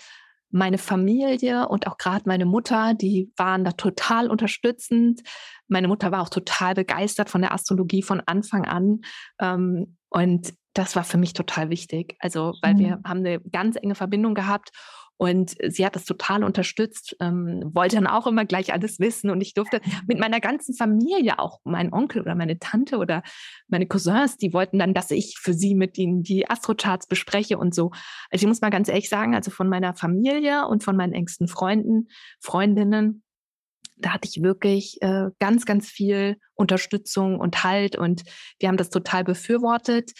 meine 0.51 0.77
Familie 0.77 1.67
und 1.67 1.87
auch 1.87 1.97
gerade 1.97 2.23
meine 2.27 2.45
Mutter, 2.45 2.93
die 2.93 3.31
waren 3.37 3.63
da 3.63 3.71
total 3.71 4.29
unterstützend. 4.29 5.21
Meine 5.67 5.87
Mutter 5.87 6.11
war 6.11 6.21
auch 6.21 6.29
total 6.29 6.73
begeistert 6.75 7.29
von 7.29 7.41
der 7.41 7.53
Astrologie 7.53 8.03
von 8.03 8.21
Anfang 8.25 8.65
an. 8.65 9.01
Ähm, 9.39 9.97
und 10.09 10.53
das 10.73 10.95
war 10.95 11.03
für 11.03 11.17
mich 11.17 11.33
total 11.33 11.69
wichtig. 11.69 12.15
Also, 12.19 12.53
weil 12.61 12.75
mhm. 12.75 12.79
wir 12.79 12.99
haben 13.05 13.19
eine 13.19 13.39
ganz 13.39 13.75
enge 13.75 13.95
Verbindung 13.95 14.35
gehabt 14.35 14.71
und 15.21 15.55
sie 15.67 15.85
hat 15.85 15.95
das 15.95 16.05
total 16.05 16.43
unterstützt, 16.43 17.15
ähm, 17.19 17.61
wollte 17.75 17.97
dann 17.97 18.07
auch 18.07 18.25
immer 18.25 18.43
gleich 18.43 18.73
alles 18.73 18.99
wissen. 18.99 19.29
Und 19.29 19.39
ich 19.39 19.53
durfte 19.53 19.79
mit 20.07 20.17
meiner 20.17 20.39
ganzen 20.39 20.73
Familie, 20.73 21.37
auch 21.37 21.59
mein 21.63 21.93
Onkel 21.93 22.23
oder 22.23 22.33
meine 22.33 22.57
Tante 22.57 22.97
oder 22.97 23.21
meine 23.67 23.85
Cousins, 23.85 24.37
die 24.37 24.51
wollten 24.51 24.79
dann, 24.79 24.95
dass 24.95 25.11
ich 25.11 25.37
für 25.39 25.53
sie 25.53 25.75
mit 25.75 25.95
ihnen 25.99 26.23
die 26.23 26.49
Astrocharts 26.49 27.05
bespreche 27.05 27.59
und 27.59 27.75
so. 27.75 27.91
Also 28.31 28.45
ich 28.45 28.47
muss 28.47 28.61
mal 28.61 28.71
ganz 28.71 28.89
ehrlich 28.89 29.09
sagen, 29.09 29.35
also 29.35 29.51
von 29.51 29.69
meiner 29.69 29.93
Familie 29.93 30.65
und 30.65 30.83
von 30.83 30.97
meinen 30.97 31.13
engsten 31.13 31.47
Freunden, 31.47 32.07
Freundinnen, 32.39 33.21
da 33.97 34.13
hatte 34.13 34.27
ich 34.27 34.41
wirklich 34.41 35.03
äh, 35.03 35.27
ganz, 35.37 35.67
ganz 35.67 35.87
viel 35.87 36.37
Unterstützung 36.55 37.39
und 37.39 37.63
Halt 37.63 37.95
und 37.95 38.23
die 38.59 38.67
haben 38.67 38.77
das 38.77 38.89
total 38.89 39.23
befürwortet. 39.23 40.13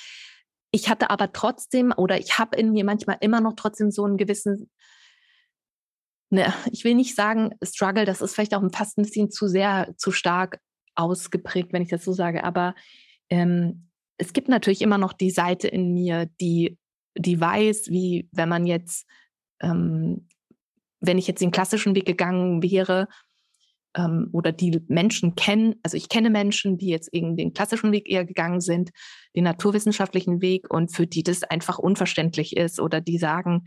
Ich 0.72 0.90
hatte 0.90 1.10
aber 1.10 1.34
trotzdem 1.34 1.94
oder 1.96 2.18
ich 2.18 2.40
habe 2.40 2.58
in 2.58 2.72
mir 2.72 2.86
manchmal 2.86 3.18
immer 3.20 3.42
noch 3.42 3.54
trotzdem 3.56 3.92
so 3.92 4.06
einen 4.06 4.18
gewissen, 4.18 4.70
ne, 6.30 6.54
ich 6.72 6.84
will 6.86 6.96
nicht 6.96 7.16
sagen 7.16 7.56
Struggle, 7.62 8.06
das 8.06 8.22
ist 8.22 8.34
vielleicht 8.34 8.56
auch 8.56 8.64
fast 8.74 8.98
ein 8.98 9.04
bisschen 9.04 9.32
zu 9.32 9.48
sehr, 9.48 9.94
zu 9.98 10.12
stark 10.12 10.60
ausgeprägt, 10.96 11.74
wenn 11.74 11.82
ich 11.82 11.90
das 11.90 12.04
so 12.04 12.14
sage, 12.14 12.44
aber 12.44 12.74
ähm, 13.30 13.90
es 14.18 14.34
gibt 14.34 14.50
natürlich 14.50 14.82
immer 14.82 14.98
noch 14.98 15.14
die 15.14 15.32
Seite 15.32 15.68
in 15.68 15.94
mir, 15.94 16.30
die, 16.40 16.78
die 17.18 17.40
weiß, 17.40 17.88
wie 17.90 18.30
wenn 18.32 18.50
man 18.50 18.66
jetzt, 18.66 19.08
ähm, 19.62 20.28
wenn 21.00 21.18
ich 21.18 21.28
jetzt 21.28 21.42
den 21.42 21.52
klassischen 21.52 21.96
Weg 21.96 22.06
gegangen 22.06 22.62
wäre, 22.62 23.08
ähm, 23.96 24.30
oder 24.32 24.52
die 24.52 24.82
Menschen 24.88 25.36
kennen, 25.36 25.76
also 25.84 25.98
ich 25.98 26.10
kenne 26.10 26.30
Menschen, 26.30 26.78
die 26.78 26.88
jetzt 26.88 27.14
eben 27.14 27.36
den 27.36 27.54
klassischen 27.54 27.92
Weg 27.92 28.10
eher 28.10 28.26
gegangen 28.26 28.62
sind, 28.62 28.92
den 29.36 29.44
naturwissenschaftlichen 29.44 30.42
Weg 30.42 30.70
und 30.70 30.96
für 30.96 31.08
die 31.08 31.24
das 31.24 31.44
einfach 31.44 31.80
unverständlich 31.80 32.56
ist 32.56 32.80
oder 32.80 33.02
die 33.02 33.18
sagen, 33.18 33.66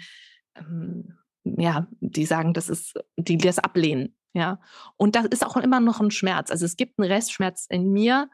ähm, 0.56 1.18
ja, 1.44 1.86
die 2.00 2.24
sagen, 2.24 2.54
das 2.54 2.68
ist, 2.68 2.94
die 3.16 3.36
das 3.36 3.58
ablehnen, 3.58 4.16
ja. 4.32 4.60
Und 4.96 5.14
das 5.14 5.26
ist 5.26 5.44
auch 5.44 5.56
immer 5.56 5.80
noch 5.80 6.00
ein 6.00 6.10
Schmerz. 6.10 6.50
Also 6.50 6.64
es 6.64 6.76
gibt 6.76 6.98
einen 6.98 7.10
Restschmerz 7.10 7.66
in 7.68 7.92
mir. 7.92 8.28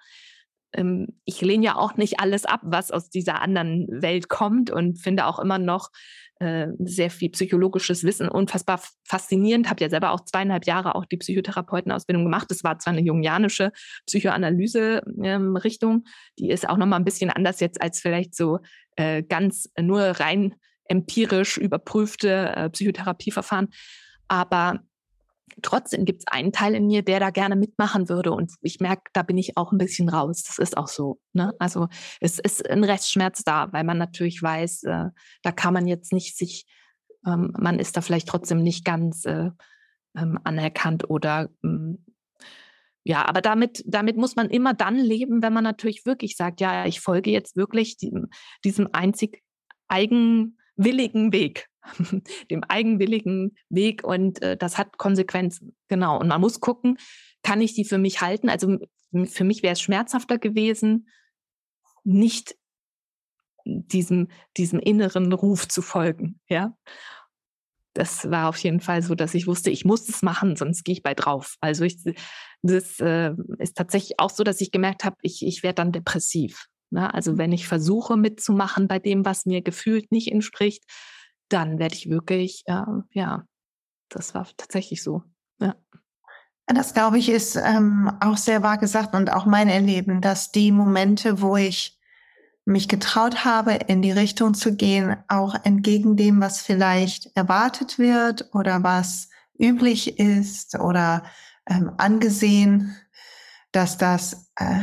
Ähm, 0.73 1.09
ich 1.25 1.41
lehne 1.41 1.65
ja 1.65 1.77
auch 1.77 1.97
nicht 1.97 2.21
alles 2.21 2.45
ab, 2.45 2.61
was 2.63 2.91
aus 2.91 3.11
dieser 3.11 3.43
anderen 3.43 3.87
Welt 3.91 4.29
kommt 4.29 4.71
und 4.71 4.99
finde 4.99 5.27
auch 5.27 5.39
immer 5.39 5.59
noch, 5.59 5.91
äh, 6.41 6.69
sehr 6.79 7.11
viel 7.11 7.29
psychologisches 7.31 8.03
Wissen, 8.03 8.27
unfassbar 8.29 8.81
faszinierend. 9.05 9.69
Habe 9.69 9.83
ja 9.83 9.91
selber 9.91 10.13
auch 10.13 10.25
zweieinhalb 10.25 10.65
Jahre 10.65 10.95
auch 10.95 11.05
die 11.05 11.19
Psychotherapeutenausbildung 11.19 12.25
gemacht. 12.25 12.51
Das 12.51 12.65
war 12.65 12.79
zwar 12.79 12.95
eine 12.95 13.03
jungianische 13.03 13.73
Psychoanalyse-Richtung, 14.07 15.93
ähm, 15.93 16.05
die 16.39 16.49
ist 16.49 16.67
auch 16.67 16.79
nochmal 16.79 16.99
ein 16.99 17.05
bisschen 17.05 17.29
anders 17.29 17.61
jetzt 17.61 17.83
als 17.83 18.01
vielleicht 18.01 18.35
so 18.35 18.61
äh, 18.97 19.23
ganz 19.23 19.71
nur 19.79 20.01
rein 20.01 20.55
empirisch 20.87 21.59
überprüfte 21.59 22.57
äh, 22.57 22.71
Psychotherapieverfahren. 22.71 23.69
Aber 24.27 24.81
trotzdem 25.63 26.05
gibt 26.05 26.21
es 26.21 26.27
einen 26.33 26.53
Teil 26.53 26.75
in 26.75 26.87
mir, 26.87 27.03
der 27.03 27.21
da 27.21 27.31
gerne 27.31 27.57
mitmachen 27.57 28.09
würde. 28.09 28.33
Und 28.33 28.53
ich 28.63 28.81
merke, 28.81 29.03
da 29.13 29.23
bin 29.23 29.39
ich 29.39 29.57
auch 29.57 29.73
ein 29.73 29.79
bisschen 29.79 30.09
raus. 30.09 30.43
Das 30.43 30.59
ist 30.59 30.77
auch 30.77 30.89
so. 30.89 31.21
Ne? 31.33 31.53
Also 31.59 31.89
es 32.21 32.39
ist 32.39 32.69
ein 32.69 32.85
Restschmerz 32.85 33.43
da, 33.45 33.73
weil 33.73 33.85
man 33.85 33.99
natürlich 33.99 34.43
weiß, 34.43 34.85
äh, 34.85 35.07
da 35.43 35.53
kann 35.53 35.75
man 35.75 35.87
jetzt 35.87 36.13
nicht 36.13 36.37
sich, 36.37 36.67
ähm, 37.27 37.53
man 37.59 37.79
ist 37.79 37.97
da 37.97 38.01
vielleicht 38.01 38.29
trotzdem 38.29 38.63
nicht 38.63 38.85
ganz 38.85 39.25
äh, 39.25 39.51
ähm, 40.17 40.39
anerkannt 40.45 41.09
oder 41.09 41.51
ähm, 41.65 42.05
ja, 43.03 43.27
aber 43.27 43.41
damit, 43.41 43.83
damit 43.87 44.17
muss 44.17 44.37
man 44.37 44.51
immer 44.51 44.75
dann 44.75 44.97
leben, 44.97 45.43
wenn 45.43 45.55
man 45.55 45.65
natürlich 45.65 46.05
wirklich 46.05 46.37
sagt, 46.37 46.61
ja, 46.61 46.85
ich 46.85 47.01
folge 47.01 47.31
jetzt 47.31 47.57
wirklich 47.57 47.97
diesem, 47.97 48.29
diesem 48.63 48.89
einzig 48.93 49.43
eigenwilligen 49.89 51.33
Weg. 51.33 51.70
dem 52.51 52.65
eigenwilligen 52.65 53.57
Weg 53.69 54.05
und 54.05 54.43
äh, 54.43 54.57
das 54.57 54.79
hat 54.79 54.99
Konsequenzen. 54.99 55.77
Genau. 55.89 56.19
Und 56.19 56.29
man 56.29 56.41
muss 56.41 56.61
gucken, 56.61 56.99
kann 57.43 57.61
ich 57.61 57.75
die 57.75 57.85
für 57.85 57.99
mich 57.99 58.21
halten? 58.21 58.49
Also 58.49 58.79
für 59.27 59.45
mich 59.45 59.63
wäre 59.63 59.73
es 59.73 59.81
schmerzhafter 59.81 60.39
gewesen, 60.39 61.09
nicht 62.05 62.57
diesem, 63.65 64.29
diesem 64.57 64.79
inneren 64.79 65.33
Ruf 65.33 65.69
zu 65.69 65.83
folgen. 65.83 66.41
Ja. 66.49 66.77
Das 67.95 68.31
war 68.31 68.49
auf 68.49 68.59
jeden 68.59 68.81
Fall 68.81 69.03
so, 69.03 69.15
dass 69.15 69.35
ich 69.35 69.47
wusste, 69.47 69.71
ich 69.71 69.85
muss 69.85 70.09
es 70.09 70.23
machen, 70.23 70.55
sonst 70.55 70.85
gehe 70.85 70.93
ich 70.93 71.03
bei 71.03 71.15
drauf. 71.15 71.57
Also 71.61 71.85
ich, 71.85 71.97
das 72.63 73.01
äh, 73.01 73.33
ist 73.59 73.77
tatsächlich 73.77 74.21
auch 74.21 74.31
so, 74.31 74.45
dass 74.45 74.61
ich 74.61 74.71
gemerkt 74.71 75.05
habe, 75.05 75.17
ich, 75.23 75.45
ich 75.45 75.63
werde 75.63 75.77
dann 75.77 75.93
depressiv. 75.93 76.67
Ne? 76.91 77.13
Also 77.13 77.37
wenn 77.37 77.53
ich 77.53 77.67
versuche 77.67 78.17
mitzumachen 78.17 78.87
bei 78.87 79.01
dem, 79.01 79.25
was 79.25 79.45
mir 79.45 79.61
gefühlt 79.61 80.13
nicht 80.13 80.31
entspricht, 80.31 80.85
dann 81.53 81.79
werde 81.79 81.95
ich 81.95 82.09
wirklich, 82.09 82.63
äh, 82.67 82.83
ja, 83.13 83.45
das 84.09 84.35
war 84.35 84.47
tatsächlich 84.57 85.03
so. 85.03 85.23
Ja. 85.61 85.77
Das 86.67 86.95
glaube 86.95 87.19
ich 87.19 87.29
ist 87.29 87.57
ähm, 87.57 88.11
auch 88.21 88.37
sehr 88.37 88.63
wahr 88.63 88.79
gesagt 88.79 89.15
und 89.15 89.33
auch 89.33 89.45
mein 89.45 89.69
Erleben, 89.69 90.21
dass 90.21 90.53
die 90.53 90.73
Momente, 90.73 91.41
wo 91.41 91.57
ich 91.57 91.99
mich 92.65 92.89
getraut 92.89 93.45
habe, 93.45 93.73
in 93.73 94.03
die 94.03 94.13
Richtung 94.13 94.55
zu 94.55 94.77
gehen, 94.77 95.17
auch 95.29 95.55
entgegen 95.65 96.17
dem, 96.17 96.41
was 96.41 96.61
vielleicht 96.61 97.35
erwartet 97.37 97.99
wird 97.99 98.49
oder 98.55 98.83
was 98.83 99.29
üblich 99.59 100.19
ist 100.19 100.79
oder 100.79 101.25
ähm, 101.67 101.93
angesehen, 101.99 102.97
dass 103.73 103.99
das 103.99 104.51
äh, 104.57 104.81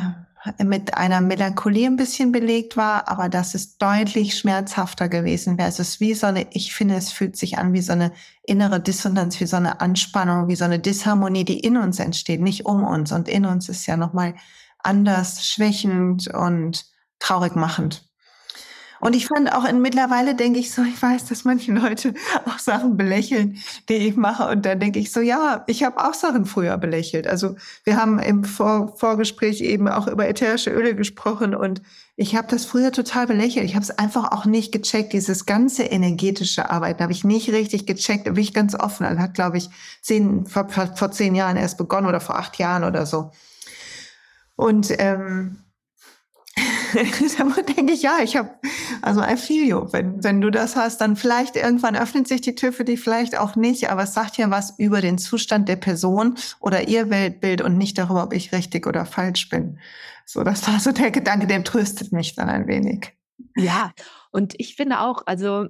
mit 0.64 0.94
einer 0.94 1.22
Melancholie 1.22 1.88
ein 1.88 1.98
bisschen 1.98 2.32
belegt 2.32 2.78
war, 2.78 3.08
aber 3.08 3.30
dass 3.30 3.56
es 3.56 3.78
deutlich 3.78 4.38
schmerzhafter 4.38 5.10
gewesen. 5.10 5.58
Es 5.60 5.80
ist 5.80 6.00
wie 6.00 6.14
so 6.14 6.28
eine, 6.28 6.48
ich 6.52 6.74
finde, 6.74 6.96
es 6.96 7.12
fühlt 7.12 7.36
sich 7.36 7.58
an 7.58 7.74
wie 7.74 7.82
so 7.82 7.94
eine 7.94 8.12
innere 8.44 8.80
Dissonanz, 8.80 9.40
wie 9.40 9.46
so 9.46 9.58
eine 9.58 9.82
Anspannung, 9.82 10.48
wie 10.48 10.56
so 10.56 10.66
eine 10.66 10.80
Disharmonie, 10.80 11.44
die 11.44 11.60
in 11.60 11.78
uns 11.78 12.00
entsteht, 12.00 12.42
nicht 12.42 12.66
um 12.66 12.84
uns. 12.84 13.12
Und 13.12 13.28
in 13.28 13.46
uns 13.46 13.68
ist 13.70 13.86
ja 13.88 13.98
nochmal 13.98 14.36
anders, 14.80 15.48
schwächend 15.48 16.28
und 16.28 16.86
traurig 17.20 17.56
machend. 17.56 18.07
Und 19.00 19.16
ich 19.16 19.28
fand 19.28 19.54
auch 19.54 19.66
in 19.66 19.82
mittlerweile 19.82 20.36
denke 20.36 20.60
ich 20.60 20.72
so, 20.72 20.84
ich 20.84 21.02
weiß, 21.02 21.26
dass 21.26 21.46
manche 21.46 21.72
Leute 21.72 22.14
auch 22.46 22.60
Sachen 22.60 22.98
belächeln, 22.98 23.58
die 23.90 23.96
ich 23.96 24.16
mache. 24.16 24.50
Und 24.50 24.66
dann 24.66 24.80
denke 24.80 25.00
ich 25.00 25.12
so, 25.12 25.20
ja, 25.20 25.64
ich 25.68 25.84
habe 25.84 26.04
auch 26.04 26.14
Sachen 26.14 26.46
früher 26.46 26.78
belächelt. 26.78 27.28
Also 27.28 27.56
wir 27.84 27.98
haben 27.98 28.20
im 28.20 28.44
Vor 28.44 28.98
Vorgespräch 28.98 29.62
eben 29.62 29.88
auch 29.88 30.08
über 30.08 30.28
ätherische 30.28 30.72
Öle 30.72 30.96
gesprochen 30.96 31.56
und 31.56 31.82
ich 32.20 32.36
habe 32.36 32.48
das 32.48 32.66
früher 32.66 32.92
total 32.92 33.28
belächelt. 33.28 33.66
Ich 33.66 33.76
habe 33.76 33.84
es 33.84 33.92
einfach 33.92 34.32
auch 34.32 34.46
nicht 34.46 34.72
gecheckt. 34.72 35.14
Dieses 35.14 35.46
ganze 35.46 35.84
energetische 35.84 36.70
Arbeiten 36.72 37.04
habe 37.04 37.12
ich 37.12 37.24
nicht 37.24 37.50
richtig 37.50 37.86
gecheckt. 37.86 38.26
Da 38.26 38.32
bin 38.32 38.42
ich 38.42 38.56
ganz 38.56 38.74
offen. 38.74 39.04
Das 39.04 39.20
hat, 39.20 39.36
glaube 39.36 39.58
ich, 39.58 39.70
zehn, 40.02 40.48
vor, 40.48 40.68
vor 40.68 41.12
zehn 41.12 41.36
Jahren 41.36 41.58
erst 41.58 41.78
begonnen 41.78 42.08
oder 42.08 42.20
vor 42.20 42.40
acht 42.40 42.58
Jahren 42.58 42.84
oder 42.84 43.06
so. 43.06 43.32
Und 44.56 44.88
ähm, 44.98 45.60
da 47.38 47.62
denke 47.62 47.94
ich, 47.94 48.02
ja, 48.02 48.18
ich 48.24 48.36
habe, 48.36 48.50
also 49.02 49.22
I 49.22 49.38
feel 49.38 49.68
you. 49.68 49.88
Wenn, 49.92 50.24
wenn 50.24 50.42
du 50.42 50.50
das 50.50 50.76
hast, 50.76 51.02
dann 51.02 51.16
vielleicht 51.16 51.56
irgendwann 51.56 51.96
öffnet 51.96 52.28
sich 52.28 52.42
die 52.42 52.56
Tür 52.56 52.74
für 52.74 52.84
dich, 52.84 53.00
vielleicht 53.00 53.38
auch 53.38 53.56
nicht, 53.56 53.90
aber 53.90 54.04
es 54.04 54.14
sagt 54.14 54.38
ja 54.38 54.50
was 54.50 54.78
über 54.80 55.02
den 55.02 55.18
Zustand 55.18 55.70
der 55.70 55.76
Person 55.76 56.36
oder 56.60 56.88
ihr 56.88 57.10
Weltbild 57.10 57.62
und 57.62 57.78
nicht 57.78 57.98
darüber, 57.98 58.24
ob 58.24 58.34
ich 58.34 58.52
richtig 58.52 58.88
oder 58.88 59.06
falsch 59.06 59.50
bin. 59.50 59.80
So, 60.26 60.44
das 60.44 60.68
war 60.68 60.80
so 60.80 60.92
der 60.92 61.12
Gedanke, 61.12 61.48
der 61.48 61.64
tröstet 61.64 62.12
mich 62.12 62.36
dann 62.36 62.50
ein 62.50 62.68
wenig. 62.68 63.14
Ja, 63.56 63.92
und 64.32 64.56
ich 64.58 64.76
finde 64.76 65.00
auch, 65.00 65.24
also 65.26 65.68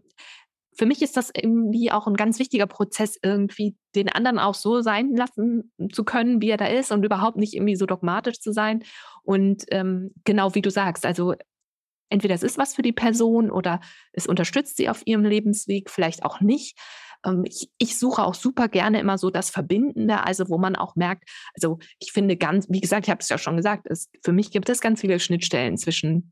für 0.77 0.85
mich 0.85 1.01
ist 1.01 1.17
das 1.17 1.31
irgendwie 1.33 1.91
auch 1.91 2.05
ein 2.05 2.15
ganz 2.15 2.37
wichtiger 2.37 2.67
Prozess, 2.67 3.17
irgendwie 3.21 3.75
den 3.95 4.09
anderen 4.09 4.37
auch 4.37 4.53
so 4.53 4.81
sein 4.81 5.15
lassen 5.15 5.71
zu 5.91 6.03
können, 6.03 6.41
wie 6.41 6.49
er 6.49 6.57
da 6.57 6.67
ist 6.67 6.91
und 6.91 7.03
überhaupt 7.03 7.37
nicht 7.37 7.55
irgendwie 7.55 7.75
so 7.75 7.87
dogmatisch 7.87 8.39
zu 8.39 8.53
sein. 8.53 8.83
Und 9.27 9.65
ähm, 9.71 10.11
genau 10.23 10.55
wie 10.55 10.61
du 10.61 10.71
sagst, 10.71 11.05
also 11.05 11.35
entweder 12.09 12.33
es 12.33 12.43
ist 12.43 12.57
was 12.57 12.73
für 12.73 12.81
die 12.81 12.93
Person 12.93 13.51
oder 13.51 13.81
es 14.13 14.25
unterstützt 14.25 14.77
sie 14.77 14.87
auf 14.87 15.01
ihrem 15.05 15.25
Lebensweg, 15.25 15.89
vielleicht 15.89 16.23
auch 16.23 16.39
nicht. 16.39 16.79
Ähm, 17.25 17.43
ich, 17.45 17.69
ich, 17.77 17.99
suche 17.99 18.23
auch 18.23 18.35
super 18.35 18.69
gerne 18.69 19.01
immer 19.01 19.17
so 19.17 19.29
das 19.29 19.49
Verbindende, 19.49 20.23
also 20.23 20.47
wo 20.47 20.57
man 20.57 20.77
auch 20.77 20.95
merkt, 20.95 21.29
also 21.53 21.77
ich 21.99 22.13
finde 22.13 22.37
ganz, 22.37 22.67
wie 22.69 22.79
gesagt, 22.79 23.07
ich 23.07 23.09
habe 23.09 23.19
es 23.19 23.27
ja 23.27 23.37
schon 23.37 23.57
gesagt, 23.57 23.85
es, 23.89 24.09
für 24.23 24.31
mich 24.31 24.49
gibt 24.49 24.69
es 24.69 24.79
ganz 24.79 25.01
viele 25.01 25.19
Schnittstellen 25.19 25.77
zwischen 25.77 26.31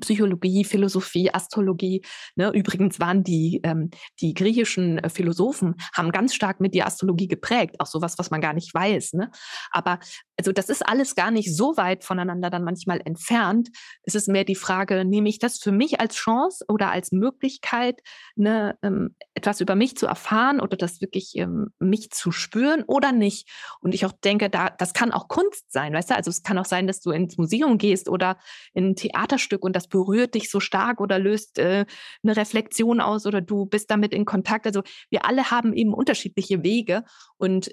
Psychologie, 0.00 0.64
Philosophie, 0.64 1.30
Astrologie. 1.32 2.02
Ne? 2.36 2.50
Übrigens 2.54 3.00
waren 3.00 3.24
die, 3.24 3.60
ähm, 3.64 3.90
die 4.20 4.34
griechischen 4.34 4.98
äh, 4.98 5.08
Philosophen, 5.08 5.76
haben 5.94 6.12
ganz 6.12 6.34
stark 6.34 6.60
mit 6.60 6.74
der 6.74 6.86
Astrologie 6.86 7.28
geprägt, 7.28 7.76
auch 7.78 7.86
sowas, 7.86 8.18
was 8.18 8.30
man 8.30 8.40
gar 8.40 8.52
nicht 8.52 8.74
weiß. 8.74 9.14
Ne? 9.14 9.30
Aber 9.70 9.98
also 10.38 10.52
das 10.52 10.68
ist 10.68 10.86
alles 10.86 11.14
gar 11.14 11.30
nicht 11.30 11.54
so 11.54 11.76
weit 11.76 12.04
voneinander 12.04 12.48
dann 12.48 12.62
manchmal 12.62 13.00
entfernt. 13.04 13.70
Es 14.02 14.14
ist 14.14 14.28
mehr 14.28 14.44
die 14.44 14.54
Frage, 14.54 15.04
nehme 15.04 15.28
ich 15.28 15.38
das 15.38 15.58
für 15.58 15.72
mich 15.72 16.00
als 16.00 16.14
Chance 16.14 16.64
oder 16.68 16.92
als 16.92 17.10
Möglichkeit, 17.10 18.00
ne, 18.36 18.78
ähm, 18.82 19.16
etwas 19.34 19.60
über 19.60 19.74
mich 19.74 19.96
zu 19.96 20.06
erfahren 20.06 20.60
oder 20.60 20.76
das 20.76 21.00
wirklich 21.00 21.36
ähm, 21.36 21.70
mich 21.80 22.10
zu 22.10 22.30
spüren 22.30 22.84
oder 22.84 23.10
nicht? 23.10 23.48
Und 23.80 23.94
ich 23.94 24.06
auch 24.06 24.12
denke, 24.12 24.48
da, 24.48 24.70
das 24.70 24.92
kann 24.92 25.12
auch 25.12 25.26
Kunst 25.28 25.72
sein, 25.72 25.92
weißt 25.92 26.10
du? 26.10 26.16
Also 26.16 26.30
es 26.30 26.42
kann 26.42 26.58
auch 26.58 26.66
sein, 26.66 26.86
dass 26.86 27.00
du 27.00 27.10
ins 27.10 27.36
Museum 27.36 27.78
gehst 27.78 28.08
oder 28.08 28.38
in 28.74 28.90
ein 28.90 28.96
Theaterstück 28.96 29.64
und 29.64 29.74
das 29.78 29.86
berührt 29.86 30.34
dich 30.34 30.50
so 30.50 30.58
stark 30.58 31.00
oder 31.00 31.20
löst 31.20 31.58
äh, 31.58 31.86
eine 32.24 32.36
Reflexion 32.36 33.00
aus 33.00 33.26
oder 33.26 33.40
du 33.40 33.64
bist 33.64 33.90
damit 33.92 34.12
in 34.12 34.24
Kontakt. 34.24 34.66
Also 34.66 34.82
wir 35.08 35.24
alle 35.24 35.52
haben 35.52 35.72
eben 35.72 35.94
unterschiedliche 35.94 36.64
Wege 36.64 37.04
und 37.36 37.70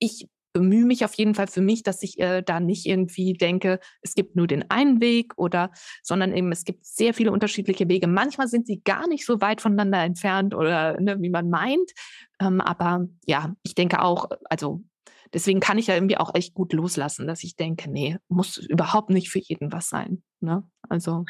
ich 0.00 0.26
bemühe 0.52 0.84
mich 0.84 1.04
auf 1.04 1.14
jeden 1.14 1.34
Fall 1.34 1.46
für 1.46 1.60
mich, 1.60 1.84
dass 1.84 2.02
ich 2.02 2.18
äh, 2.18 2.42
da 2.42 2.58
nicht 2.58 2.86
irgendwie 2.86 3.34
denke, 3.34 3.78
es 4.02 4.14
gibt 4.14 4.34
nur 4.34 4.46
den 4.48 4.68
einen 4.68 5.00
Weg 5.00 5.32
oder, 5.36 5.70
sondern 6.02 6.32
eben 6.32 6.50
es 6.50 6.64
gibt 6.64 6.84
sehr 6.84 7.14
viele 7.14 7.30
unterschiedliche 7.30 7.88
Wege. 7.88 8.08
Manchmal 8.08 8.48
sind 8.48 8.66
sie 8.66 8.80
gar 8.82 9.06
nicht 9.08 9.26
so 9.26 9.40
weit 9.40 9.60
voneinander 9.60 10.02
entfernt 10.02 10.54
oder 10.54 11.00
ne, 11.00 11.16
wie 11.20 11.30
man 11.30 11.50
meint. 11.50 11.90
Ähm, 12.40 12.60
aber 12.60 13.06
ja, 13.26 13.54
ich 13.62 13.74
denke 13.74 14.02
auch, 14.02 14.28
also 14.44 14.82
deswegen 15.34 15.60
kann 15.60 15.76
ich 15.78 15.88
ja 15.88 15.94
irgendwie 15.94 16.16
auch 16.16 16.34
echt 16.34 16.54
gut 16.54 16.72
loslassen, 16.72 17.26
dass 17.26 17.42
ich 17.42 17.56
denke, 17.56 17.90
nee, 17.90 18.16
muss 18.28 18.56
überhaupt 18.56 19.10
nicht 19.10 19.30
für 19.30 19.40
jeden 19.40 19.72
was 19.72 19.88
sein. 19.88 20.22
Ne? 20.40 20.62
Also. 20.88 21.24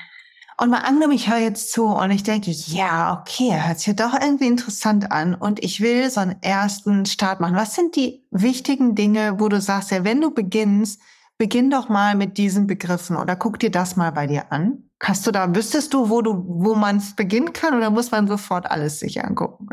Und 0.57 0.71
mal 0.71 0.83
angenommen, 0.83 1.15
ich 1.15 1.29
höre 1.29 1.39
jetzt 1.39 1.73
zu 1.73 1.87
und 1.87 2.13
ich 2.13 2.23
denke, 2.23 2.53
ja, 2.53 3.19
okay, 3.21 3.61
hört 3.61 3.81
sich 3.81 3.97
doch 3.97 4.13
irgendwie 4.15 4.47
interessant 4.47 5.11
an 5.11 5.35
und 5.35 5.65
ich 5.65 5.81
will 5.81 6.09
so 6.11 6.21
einen 6.21 6.41
ersten 6.43 7.07
Start 7.07 7.41
machen. 7.41 7.57
Was 7.57 7.75
sind 7.75 7.97
die 7.97 8.25
wichtigen 8.31 8.95
Dinge, 8.95 9.41
wo 9.41 9.49
du 9.49 9.61
sagst, 9.61 9.91
ja, 9.91 10.05
wenn 10.05 10.21
du 10.21 10.31
beginnst, 10.33 11.01
beginn 11.39 11.71
doch 11.71 11.89
mal 11.89 12.15
mit 12.15 12.39
diesen 12.39 12.69
Begriffen 12.69 13.17
oder 13.17 13.35
guck 13.35 13.59
dir 13.59 13.71
das 13.71 13.97
mal 13.97 14.13
bei 14.13 14.29
dir 14.29 14.53
an. 14.53 14.85
Hast 15.03 15.27
du 15.27 15.33
da, 15.33 15.53
wüsstest 15.55 15.93
du, 15.93 16.09
wo 16.09 16.23
du, 16.23 16.45
wo 16.47 16.77
man 16.77 16.99
es 16.99 17.17
beginnen 17.17 17.53
kann 17.53 17.77
oder 17.77 17.91
muss 17.91 18.13
man 18.13 18.29
sofort 18.29 18.71
alles 18.71 19.01
sich 19.01 19.25
angucken? 19.25 19.69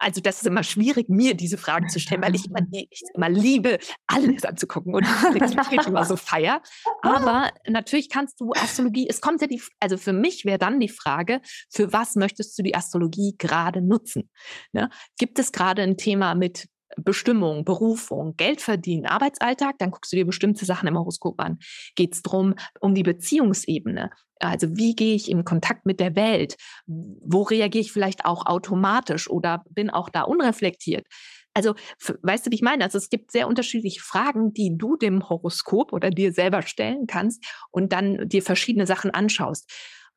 Also 0.00 0.20
das 0.20 0.38
ist 0.38 0.46
immer 0.46 0.62
schwierig, 0.62 1.08
mir 1.08 1.34
diese 1.34 1.58
Fragen 1.58 1.88
zu 1.88 2.00
stellen, 2.00 2.22
weil 2.22 2.34
ich 2.34 2.46
immer, 2.46 2.60
ich 2.72 3.02
immer 3.14 3.28
liebe, 3.28 3.78
alles 4.06 4.44
anzugucken 4.44 4.94
und 4.94 5.06
Flexibilität 5.06 5.86
immer 5.86 6.04
so 6.04 6.16
feier. 6.16 6.62
Aber 7.02 7.50
natürlich 7.68 8.08
kannst 8.08 8.40
du 8.40 8.52
Astrologie, 8.52 9.06
es 9.08 9.20
kommt 9.20 9.40
ja 9.42 9.46
die, 9.46 9.62
also 9.78 9.96
für 9.96 10.12
mich 10.12 10.44
wäre 10.44 10.58
dann 10.58 10.80
die 10.80 10.88
Frage, 10.88 11.40
für 11.70 11.92
was 11.92 12.16
möchtest 12.16 12.58
du 12.58 12.62
die 12.62 12.74
Astrologie 12.74 13.34
gerade 13.38 13.82
nutzen? 13.82 14.30
Ne? 14.72 14.90
Gibt 15.18 15.38
es 15.38 15.52
gerade 15.52 15.82
ein 15.82 15.96
Thema 15.96 16.34
mit 16.34 16.66
Bestimmung, 16.96 17.64
Berufung, 17.64 18.36
Geld 18.36 18.60
verdienen, 18.60 19.06
Arbeitsalltag, 19.06 19.78
dann 19.78 19.90
guckst 19.90 20.12
du 20.12 20.16
dir 20.16 20.26
bestimmte 20.26 20.64
Sachen 20.64 20.88
im 20.88 20.98
Horoskop 20.98 21.40
an. 21.40 21.58
Geht 21.94 22.14
es 22.14 22.22
darum, 22.22 22.54
um 22.80 22.94
die 22.94 23.02
Beziehungsebene? 23.02 24.10
Also 24.40 24.76
wie 24.76 24.94
gehe 24.94 25.14
ich 25.14 25.30
in 25.30 25.44
Kontakt 25.44 25.86
mit 25.86 26.00
der 26.00 26.16
Welt? 26.16 26.56
Wo 26.86 27.42
reagiere 27.42 27.82
ich 27.82 27.92
vielleicht 27.92 28.24
auch 28.24 28.46
automatisch 28.46 29.28
oder 29.28 29.62
bin 29.70 29.90
auch 29.90 30.08
da 30.08 30.22
unreflektiert? 30.22 31.06
Also, 31.52 31.74
weißt 32.22 32.46
du, 32.46 32.50
wie 32.52 32.54
ich 32.54 32.62
meine? 32.62 32.84
Also, 32.84 32.96
es 32.96 33.10
gibt 33.10 33.32
sehr 33.32 33.48
unterschiedliche 33.48 34.00
Fragen, 34.00 34.52
die 34.52 34.76
du 34.78 34.96
dem 34.96 35.28
Horoskop 35.28 35.92
oder 35.92 36.10
dir 36.10 36.32
selber 36.32 36.62
stellen 36.62 37.06
kannst 37.08 37.44
und 37.72 37.92
dann 37.92 38.28
dir 38.28 38.42
verschiedene 38.42 38.86
Sachen 38.86 39.10
anschaust. 39.10 39.68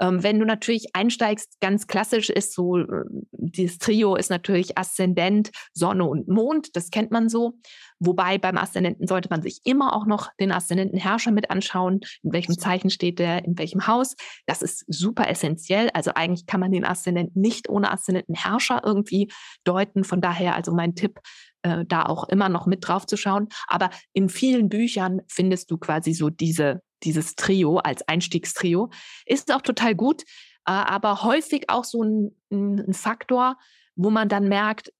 Ähm, 0.01 0.23
wenn 0.23 0.39
du 0.39 0.45
natürlich 0.45 0.87
einsteigst, 0.93 1.59
ganz 1.61 1.87
klassisch 1.87 2.29
ist 2.29 2.53
so, 2.53 2.77
äh, 2.77 3.05
dieses 3.31 3.77
Trio 3.77 4.15
ist 4.15 4.29
natürlich 4.29 4.77
Aszendent, 4.77 5.51
Sonne 5.73 6.05
und 6.05 6.27
Mond, 6.27 6.75
das 6.75 6.89
kennt 6.89 7.11
man 7.11 7.29
so. 7.29 7.53
Wobei 7.99 8.37
beim 8.37 8.57
Aszendenten 8.57 9.07
sollte 9.07 9.29
man 9.29 9.41
sich 9.41 9.61
immer 9.63 9.95
auch 9.95 10.05
noch 10.05 10.29
den 10.39 10.51
Aszendentenherrscher 10.51 11.31
mit 11.31 11.49
anschauen, 11.49 12.01
in 12.23 12.33
welchem 12.33 12.57
Zeichen 12.57 12.89
steht 12.89 13.19
der, 13.19 13.45
in 13.45 13.57
welchem 13.57 13.87
Haus. 13.87 14.15
Das 14.45 14.61
ist 14.61 14.85
super 14.87 15.29
essentiell. 15.29 15.89
Also 15.93 16.11
eigentlich 16.13 16.45
kann 16.45 16.59
man 16.59 16.71
den 16.71 16.85
Aszendenten 16.85 17.41
nicht 17.41 17.69
ohne 17.69 17.91
Aszendentenherrscher 17.91 18.81
irgendwie 18.83 19.31
deuten. 19.63 20.03
Von 20.03 20.21
daher 20.21 20.55
also 20.55 20.73
mein 20.73 20.95
Tipp, 20.95 21.19
äh, 21.63 21.85
da 21.87 22.03
auch 22.03 22.27
immer 22.29 22.49
noch 22.49 22.65
mit 22.65 22.87
drauf 22.87 23.05
zu 23.05 23.17
schauen. 23.17 23.47
Aber 23.67 23.89
in 24.13 24.29
vielen 24.29 24.69
Büchern 24.69 25.21
findest 25.27 25.71
du 25.71 25.77
quasi 25.77 26.13
so 26.13 26.29
diese 26.29 26.81
dieses 27.03 27.35
Trio 27.35 27.77
als 27.77 28.07
Einstiegstrio. 28.07 28.89
Ist 29.25 29.53
auch 29.53 29.61
total 29.61 29.95
gut, 29.95 30.23
äh, 30.65 30.71
aber 30.71 31.23
häufig 31.23 31.69
auch 31.69 31.83
so 31.83 32.03
ein, 32.03 32.31
ein 32.51 32.93
Faktor, 32.93 33.57
wo 33.95 34.09
man 34.09 34.29
dann 34.29 34.47
merkt, 34.47 34.91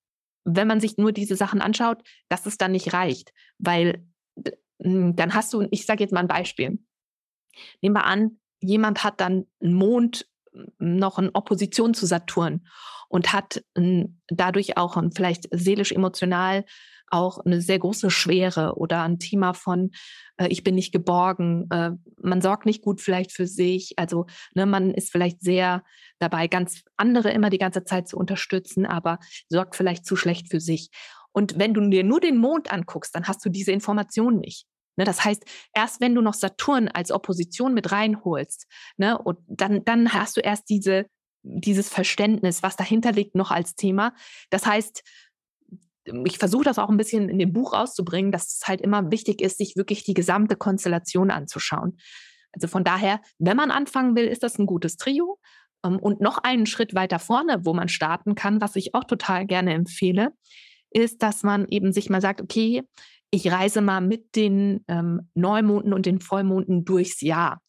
wenn 0.46 0.68
man 0.68 0.80
sich 0.80 0.98
nur 0.98 1.12
diese 1.12 1.36
Sachen 1.36 1.62
anschaut, 1.62 2.04
dass 2.30 2.46
es 2.46 2.58
dann 2.58 2.72
nicht 2.72 2.94
reicht. 2.94 3.34
Weil 3.58 4.06
dann 4.78 5.34
hast 5.34 5.54
du, 5.54 5.68
ich 5.72 5.86
sage 5.86 6.04
jetzt 6.04 6.12
mal 6.12 6.20
ein 6.20 6.28
Beispiel. 6.28 6.80
Nehmen 7.82 7.96
wir 7.96 8.06
an, 8.06 8.40
jemand 8.60 9.04
hat 9.04 9.22
dann 9.22 9.46
einen 9.62 9.74
Mond 9.74 10.28
noch 10.78 11.20
in 11.20 11.30
Opposition 11.34 11.94
zu 11.94 12.06
Saturn 12.06 12.68
und 13.10 13.34
hat 13.34 13.64
dadurch 14.28 14.78
auch 14.78 15.02
vielleicht 15.16 15.48
seelisch-emotional 15.52 16.66
auch 17.10 17.40
eine 17.40 17.62
sehr 17.62 17.80
große 17.80 18.10
Schwere 18.10 18.76
oder 18.78 19.04
ein 19.04 19.20
Thema 19.20 19.54
von, 19.54 19.92
äh, 20.38 20.48
ich 20.48 20.64
bin 20.64 20.76
nicht 20.76 20.92
geborgen, 20.92 21.68
äh, 21.70 21.92
man 22.22 22.42
sorgt 22.42 22.66
nicht 22.66 22.82
gut 22.82 23.02
vielleicht 23.02 23.32
für 23.32 23.48
sich. 23.48 23.94
Also 23.98 24.26
ne, 24.56 24.66
man 24.66 24.92
ist 24.92 25.12
vielleicht 25.12 25.42
sehr 25.42 25.84
dabei, 26.20 26.48
ganz 26.48 26.84
andere 26.98 27.32
immer 27.32 27.50
die 27.50 27.58
ganze 27.58 27.84
Zeit 27.84 28.08
zu 28.08 28.18
unterstützen, 28.18 28.86
aber 28.86 29.20
sorgt 29.50 29.76
vielleicht 29.76 30.06
zu 30.06 30.16
schlecht 30.16 30.50
für 30.50 30.60
sich. 30.60 30.90
Und 31.32 31.58
wenn 31.58 31.74
du 31.74 31.88
dir 31.90 32.04
nur 32.04 32.20
den 32.20 32.38
Mond 32.38 32.72
anguckst, 32.72 33.16
dann 33.16 33.28
hast 33.28 33.44
du 33.46 33.50
diese 33.50 33.72
Information 33.72 34.40
nicht. 34.40 34.66
Ne, 34.96 35.06
das 35.06 35.26
heißt, 35.26 35.44
erst 35.74 36.02
wenn 36.02 36.14
du 36.14 36.22
noch 36.22 36.36
Saturn 36.36 36.88
als 36.88 37.12
Opposition 37.12 37.74
mit 37.74 37.92
reinholst, 37.92 38.68
ne, 38.98 39.18
und 39.18 39.40
dann, 39.48 39.84
dann 39.86 40.14
hast 40.14 40.38
du 40.38 40.42
erst 40.42 40.70
diese, 40.70 41.08
dieses 41.42 41.90
Verständnis, 41.90 42.64
was 42.64 42.76
dahinter 42.76 43.12
liegt, 43.12 43.36
noch 43.36 43.52
als 43.52 43.76
Thema. 43.76 44.14
Das 44.50 44.66
heißt, 44.66 45.04
ich 46.06 46.38
versuche 46.38 46.64
das 46.64 46.80
auch 46.80 46.90
ein 46.90 46.98
bisschen 46.98 47.30
in 47.30 47.40
dem 47.40 47.54
Buch 47.54 47.74
rauszubringen, 47.74 48.32
dass 48.32 48.56
es 48.56 48.68
halt 48.68 48.82
immer 48.82 49.12
wichtig 49.12 49.42
ist, 49.42 49.58
sich 49.58 49.76
wirklich 49.76 50.04
die 50.04 50.14
gesamte 50.14 50.56
Konstellation 50.56 51.32
anzuschauen. 51.32 51.98
Also 52.52 52.68
von 52.68 52.84
daher, 52.84 53.20
wenn 53.40 53.58
man 53.58 53.72
anfangen 53.72 54.16
will, 54.16 54.26
ist 54.26 54.44
das 54.44 54.60
ein 54.60 54.66
gutes 54.66 54.98
Trio. 54.98 55.40
Ähm, 55.86 56.00
und 56.00 56.22
noch 56.22 56.38
einen 56.40 56.66
Schritt 56.66 56.94
weiter 56.94 57.20
vorne, 57.20 57.66
wo 57.66 57.74
man 57.74 57.90
starten 57.90 58.36
kann, 58.36 58.62
was 58.62 58.76
ich 58.76 58.94
auch 58.94 59.04
total 59.04 59.46
gerne 59.46 59.74
empfehle, 59.74 60.34
ist, 60.92 61.24
dass 61.24 61.44
man 61.44 61.68
eben 61.70 61.92
sich 61.92 62.10
mal 62.10 62.22
sagt, 62.22 62.42
okay, 62.42 62.84
ich 63.32 63.52
reise 63.52 63.82
mal 63.82 64.02
mit 64.02 64.36
den 64.36 64.84
ähm, 64.88 65.30
Neumonden 65.34 65.94
und 65.94 66.06
den 66.06 66.20
Vollmonden 66.20 66.86
durchs 66.86 67.22
Jahr. 67.22 67.62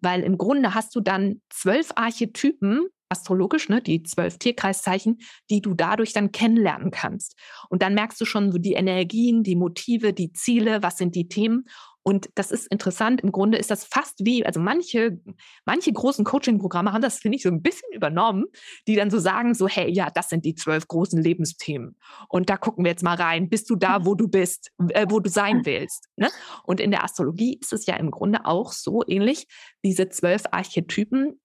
Weil 0.00 0.22
im 0.22 0.36
Grunde 0.38 0.74
hast 0.74 0.94
du 0.96 1.00
dann 1.00 1.40
zwölf 1.50 1.92
Archetypen, 1.94 2.88
astrologisch, 3.14 3.68
ne, 3.68 3.80
die 3.80 4.02
zwölf 4.02 4.38
Tierkreiszeichen, 4.38 5.18
die 5.50 5.60
du 5.60 5.74
dadurch 5.74 6.12
dann 6.12 6.32
kennenlernen 6.32 6.90
kannst. 6.90 7.36
Und 7.68 7.82
dann 7.82 7.94
merkst 7.94 8.20
du 8.20 8.24
schon 8.24 8.50
so 8.50 8.58
die 8.58 8.72
Energien, 8.72 9.42
die 9.44 9.56
Motive, 9.56 10.12
die 10.12 10.32
Ziele, 10.32 10.82
was 10.82 10.98
sind 10.98 11.14
die 11.14 11.28
Themen. 11.28 11.66
Und 12.06 12.28
das 12.34 12.50
ist 12.50 12.66
interessant. 12.66 13.22
Im 13.22 13.32
Grunde 13.32 13.56
ist 13.56 13.70
das 13.70 13.84
fast 13.86 14.26
wie, 14.26 14.44
also 14.44 14.60
manche, 14.60 15.18
manche 15.64 15.90
großen 15.90 16.22
Coaching-Programme 16.22 16.92
haben 16.92 17.00
das, 17.00 17.18
finde 17.18 17.36
ich, 17.36 17.42
so 17.42 17.48
ein 17.48 17.62
bisschen 17.62 17.88
übernommen, 17.94 18.44
die 18.86 18.94
dann 18.94 19.10
so 19.10 19.18
sagen, 19.18 19.54
so, 19.54 19.66
hey, 19.66 19.90
ja, 19.90 20.10
das 20.10 20.28
sind 20.28 20.44
die 20.44 20.54
zwölf 20.54 20.86
großen 20.86 21.20
Lebensthemen. 21.20 21.96
Und 22.28 22.50
da 22.50 22.58
gucken 22.58 22.84
wir 22.84 22.90
jetzt 22.90 23.02
mal 23.02 23.16
rein. 23.16 23.48
Bist 23.48 23.70
du 23.70 23.76
da, 23.76 24.04
wo 24.04 24.14
du 24.14 24.28
bist, 24.28 24.70
äh, 24.90 25.06
wo 25.08 25.18
du 25.18 25.30
sein 25.30 25.64
willst? 25.64 26.10
Ne? 26.16 26.28
Und 26.64 26.78
in 26.78 26.90
der 26.90 27.04
Astrologie 27.04 27.58
ist 27.58 27.72
es 27.72 27.86
ja 27.86 27.96
im 27.96 28.10
Grunde 28.10 28.44
auch 28.44 28.72
so 28.72 29.02
ähnlich. 29.08 29.46
Diese 29.82 30.10
zwölf 30.10 30.42
Archetypen 30.50 31.40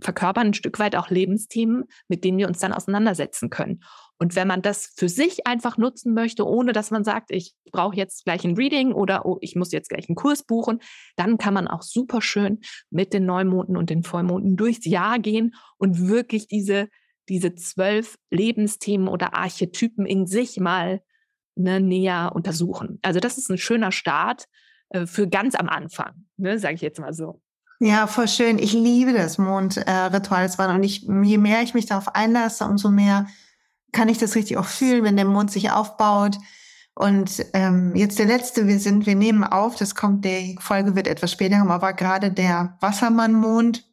verkörpern 0.00 0.48
ein 0.48 0.54
Stück 0.54 0.78
weit 0.78 0.96
auch 0.96 1.10
Lebensthemen, 1.10 1.84
mit 2.08 2.24
denen 2.24 2.38
wir 2.38 2.48
uns 2.48 2.58
dann 2.58 2.72
auseinandersetzen 2.72 3.50
können. 3.50 3.82
Und 4.18 4.36
wenn 4.36 4.48
man 4.48 4.60
das 4.60 4.92
für 4.96 5.08
sich 5.08 5.46
einfach 5.46 5.78
nutzen 5.78 6.12
möchte, 6.12 6.46
ohne 6.46 6.72
dass 6.72 6.90
man 6.90 7.04
sagt, 7.04 7.30
ich 7.30 7.54
brauche 7.72 7.96
jetzt 7.96 8.24
gleich 8.24 8.44
ein 8.44 8.54
Reading 8.54 8.92
oder 8.92 9.24
oh, 9.24 9.38
ich 9.40 9.56
muss 9.56 9.72
jetzt 9.72 9.88
gleich 9.88 10.08
einen 10.08 10.16
Kurs 10.16 10.42
buchen, 10.42 10.80
dann 11.16 11.38
kann 11.38 11.54
man 11.54 11.68
auch 11.68 11.82
super 11.82 12.20
schön 12.20 12.60
mit 12.90 13.14
den 13.14 13.24
Neumonden 13.24 13.78
und 13.78 13.88
den 13.88 14.02
Vollmonden 14.02 14.56
durchs 14.56 14.84
Jahr 14.84 15.18
gehen 15.18 15.54
und 15.78 16.08
wirklich 16.08 16.48
diese, 16.48 16.88
diese 17.30 17.54
zwölf 17.54 18.18
Lebensthemen 18.30 19.08
oder 19.08 19.34
Archetypen 19.34 20.04
in 20.04 20.26
sich 20.26 20.60
mal 20.60 21.00
ne, 21.54 21.80
näher 21.80 22.32
untersuchen. 22.34 22.98
Also 23.00 23.20
das 23.20 23.38
ist 23.38 23.50
ein 23.50 23.58
schöner 23.58 23.90
Start 23.90 24.46
äh, 24.90 25.06
für 25.06 25.28
ganz 25.28 25.54
am 25.54 25.68
Anfang, 25.68 26.26
ne, 26.36 26.58
sage 26.58 26.74
ich 26.74 26.82
jetzt 26.82 27.00
mal 27.00 27.14
so. 27.14 27.40
Ja, 27.82 28.06
voll 28.06 28.28
schön. 28.28 28.58
Ich 28.58 28.74
liebe 28.74 29.14
das 29.14 29.38
Mondritual. 29.38 30.50
Äh, 30.58 30.74
und 30.74 30.82
ich, 30.82 31.00
je 31.00 31.38
mehr 31.38 31.62
ich 31.62 31.72
mich 31.72 31.86
darauf 31.86 32.14
einlasse, 32.14 32.66
umso 32.66 32.90
mehr 32.90 33.26
kann 33.90 34.10
ich 34.10 34.18
das 34.18 34.34
richtig 34.34 34.58
auch 34.58 34.66
fühlen, 34.66 35.02
wenn 35.02 35.16
der 35.16 35.24
Mond 35.24 35.50
sich 35.50 35.70
aufbaut. 35.70 36.36
Und 36.94 37.44
ähm, 37.54 37.96
jetzt 37.96 38.18
der 38.18 38.26
letzte, 38.26 38.66
wir 38.66 38.78
sind, 38.78 39.06
wir 39.06 39.14
nehmen 39.14 39.44
auf, 39.44 39.76
das 39.76 39.94
kommt, 39.94 40.26
die 40.26 40.58
Folge 40.60 40.94
wird 40.94 41.06
etwas 41.06 41.32
später 41.32 41.58
kommen, 41.58 41.70
aber 41.70 41.94
gerade 41.94 42.30
der 42.30 42.76
Wassermann-Mond, 42.80 43.86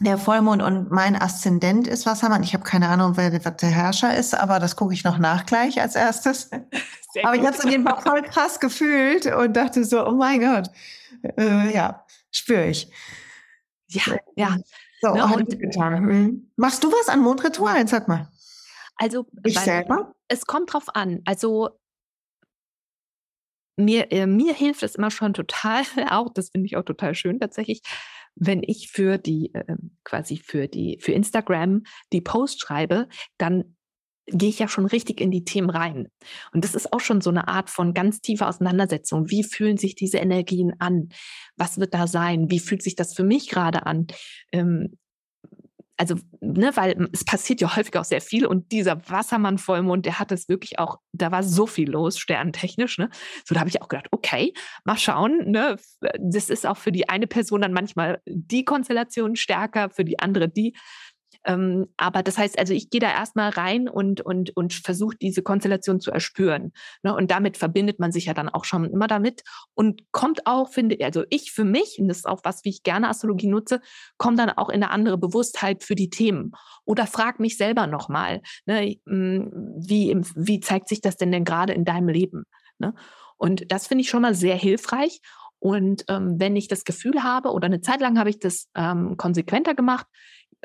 der 0.00 0.18
Vollmond 0.18 0.62
und 0.62 0.90
mein 0.90 1.14
Aszendent 1.14 1.86
ist 1.86 2.06
Wassermann. 2.06 2.42
Ich 2.42 2.54
habe 2.54 2.64
keine 2.64 2.88
Ahnung, 2.88 3.16
wer 3.16 3.30
der 3.30 3.70
Herrscher 3.70 4.16
ist, 4.16 4.34
aber 4.34 4.58
das 4.58 4.74
gucke 4.74 4.92
ich 4.92 5.04
noch 5.04 5.18
nach 5.18 5.46
gleich 5.46 5.80
als 5.80 5.94
erstes. 5.94 6.50
aber 7.22 7.36
ich 7.36 7.46
habe 7.46 7.56
es 7.56 7.64
in 7.64 7.70
jeden 7.70 7.86
Fall 7.86 8.02
voll 8.02 8.22
krass 8.22 8.58
gefühlt 8.58 9.26
und 9.26 9.56
dachte 9.56 9.84
so, 9.84 10.04
oh 10.04 10.16
mein 10.16 10.40
Gott, 10.40 10.70
äh, 11.38 11.72
ja, 11.72 12.04
spüre 12.30 12.68
ich. 12.68 12.88
Ja, 13.88 14.02
ja. 14.36 14.56
So, 15.00 15.14
ne, 15.14 15.24
und, 15.24 15.52
hm. 15.52 16.50
Machst 16.56 16.82
du 16.82 16.90
was 16.90 17.08
an 17.08 17.20
Mondritualen? 17.20 17.86
Sag 17.86 18.08
mal. 18.08 18.30
Also 18.96 19.26
ich 19.44 19.58
selber? 19.58 20.14
Es 20.28 20.46
kommt 20.46 20.72
drauf 20.72 20.94
an. 20.94 21.20
Also 21.24 21.78
mir, 23.76 24.10
äh, 24.10 24.26
mir 24.26 24.54
hilft 24.54 24.82
es 24.82 24.94
immer 24.94 25.10
schon 25.10 25.34
total, 25.34 25.82
auch 26.10 26.32
das 26.32 26.50
finde 26.50 26.66
ich 26.66 26.76
auch 26.76 26.84
total 26.84 27.14
schön 27.14 27.38
tatsächlich, 27.38 27.82
wenn 28.34 28.62
ich 28.62 28.90
für 28.90 29.18
die 29.18 29.52
äh, 29.54 29.76
quasi 30.04 30.36
für 30.36 30.66
die 30.68 30.98
für 31.00 31.12
Instagram 31.12 31.82
die 32.12 32.20
Post 32.20 32.60
schreibe, 32.60 33.08
dann 33.38 33.75
gehe 34.26 34.48
ich 34.48 34.58
ja 34.58 34.68
schon 34.68 34.86
richtig 34.86 35.20
in 35.20 35.30
die 35.30 35.44
Themen 35.44 35.70
rein. 35.70 36.08
Und 36.52 36.64
das 36.64 36.74
ist 36.74 36.92
auch 36.92 37.00
schon 37.00 37.20
so 37.20 37.30
eine 37.30 37.48
Art 37.48 37.70
von 37.70 37.94
ganz 37.94 38.20
tiefer 38.20 38.48
Auseinandersetzung. 38.48 39.30
Wie 39.30 39.44
fühlen 39.44 39.76
sich 39.76 39.94
diese 39.94 40.18
Energien 40.18 40.74
an? 40.78 41.10
Was 41.56 41.78
wird 41.78 41.94
da 41.94 42.06
sein? 42.06 42.50
Wie 42.50 42.58
fühlt 42.58 42.82
sich 42.82 42.96
das 42.96 43.14
für 43.14 43.24
mich 43.24 43.48
gerade 43.48 43.86
an? 43.86 44.08
Ähm, 44.52 44.96
also, 45.98 46.16
ne, 46.40 46.72
weil 46.74 47.08
es 47.12 47.24
passiert 47.24 47.60
ja 47.60 47.74
häufig 47.74 47.96
auch 47.96 48.04
sehr 48.04 48.20
viel 48.20 48.44
und 48.46 48.70
dieser 48.70 49.08
Wassermann-Vollmond, 49.08 50.04
der 50.04 50.18
hat 50.18 50.30
es 50.30 50.48
wirklich 50.48 50.78
auch, 50.78 50.98
da 51.12 51.30
war 51.32 51.42
so 51.42 51.66
viel 51.66 51.90
los, 51.90 52.18
sternentechnisch, 52.18 52.98
ne? 52.98 53.08
So, 53.46 53.54
da 53.54 53.60
habe 53.60 53.70
ich 53.70 53.80
auch 53.80 53.88
gedacht, 53.88 54.08
okay, 54.10 54.52
mal 54.84 54.98
schauen, 54.98 55.50
ne? 55.50 55.76
Das 56.20 56.50
ist 56.50 56.66
auch 56.66 56.76
für 56.76 56.92
die 56.92 57.08
eine 57.08 57.26
Person 57.26 57.62
dann 57.62 57.72
manchmal 57.72 58.20
die 58.26 58.64
Konstellation 58.64 59.36
stärker, 59.36 59.88
für 59.88 60.04
die 60.04 60.18
andere 60.18 60.48
die. 60.50 60.76
Ähm, 61.46 61.86
aber 61.96 62.24
das 62.24 62.38
heißt, 62.38 62.58
also 62.58 62.74
ich 62.74 62.90
gehe 62.90 63.00
da 63.00 63.10
erstmal 63.10 63.50
rein 63.50 63.88
und, 63.88 64.20
und, 64.20 64.56
und 64.56 64.74
versuche 64.74 65.16
diese 65.16 65.42
Konstellation 65.42 66.00
zu 66.00 66.10
erspüren. 66.10 66.72
Ne? 67.04 67.14
Und 67.14 67.30
damit 67.30 67.56
verbindet 67.56 68.00
man 68.00 68.10
sich 68.10 68.26
ja 68.26 68.34
dann 68.34 68.48
auch 68.48 68.64
schon 68.64 68.90
immer 68.90 69.06
damit 69.06 69.42
und 69.74 70.02
kommt 70.10 70.46
auch, 70.46 70.68
finde 70.70 70.96
ich, 70.96 71.04
also 71.04 71.22
ich 71.30 71.52
für 71.52 71.64
mich, 71.64 71.98
und 72.00 72.08
das 72.08 72.18
ist 72.18 72.28
auch 72.28 72.40
was, 72.42 72.64
wie 72.64 72.70
ich 72.70 72.82
gerne 72.82 73.08
Astrologie 73.08 73.46
nutze, 73.46 73.80
komme 74.18 74.36
dann 74.36 74.50
auch 74.50 74.68
in 74.68 74.82
eine 74.82 74.90
andere 74.90 75.18
Bewusstheit 75.18 75.84
für 75.84 75.94
die 75.94 76.10
Themen. 76.10 76.50
Oder 76.84 77.06
frag 77.06 77.38
mich 77.38 77.56
selber 77.56 77.86
nochmal, 77.86 78.42
ne, 78.66 78.96
hm, 79.06 79.52
wie, 79.78 80.20
wie 80.34 80.60
zeigt 80.60 80.88
sich 80.88 81.00
das 81.00 81.16
denn 81.16 81.30
denn 81.30 81.44
gerade 81.44 81.72
in 81.72 81.84
deinem 81.84 82.08
Leben? 82.08 82.44
Ne? 82.78 82.92
Und 83.36 83.70
das 83.70 83.86
finde 83.86 84.02
ich 84.02 84.10
schon 84.10 84.22
mal 84.22 84.34
sehr 84.34 84.56
hilfreich. 84.56 85.20
Und 85.58 86.04
ähm, 86.08 86.36
wenn 86.38 86.56
ich 86.56 86.68
das 86.68 86.84
Gefühl 86.84 87.22
habe, 87.22 87.52
oder 87.52 87.66
eine 87.66 87.80
Zeit 87.80 88.00
lang 88.00 88.18
habe 88.18 88.30
ich 88.30 88.38
das 88.38 88.68
ähm, 88.74 89.16
konsequenter 89.16 89.74
gemacht, 89.74 90.06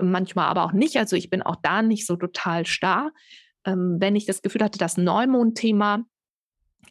manchmal 0.02 0.48
aber 0.48 0.64
auch 0.64 0.74
nicht. 0.74 0.98
Also 0.98 1.16
ich 1.16 1.30
bin 1.30 1.42
auch 1.42 1.58
da 1.62 1.82
nicht 1.82 2.06
so 2.06 2.16
total 2.16 2.66
starr. 2.66 3.12
Ähm, 3.66 3.98
wenn 4.00 4.16
ich 4.16 4.26
das 4.26 4.42
Gefühl 4.42 4.64
hatte, 4.64 4.80
das 4.80 4.98
Neumond-Thema 4.98 6.06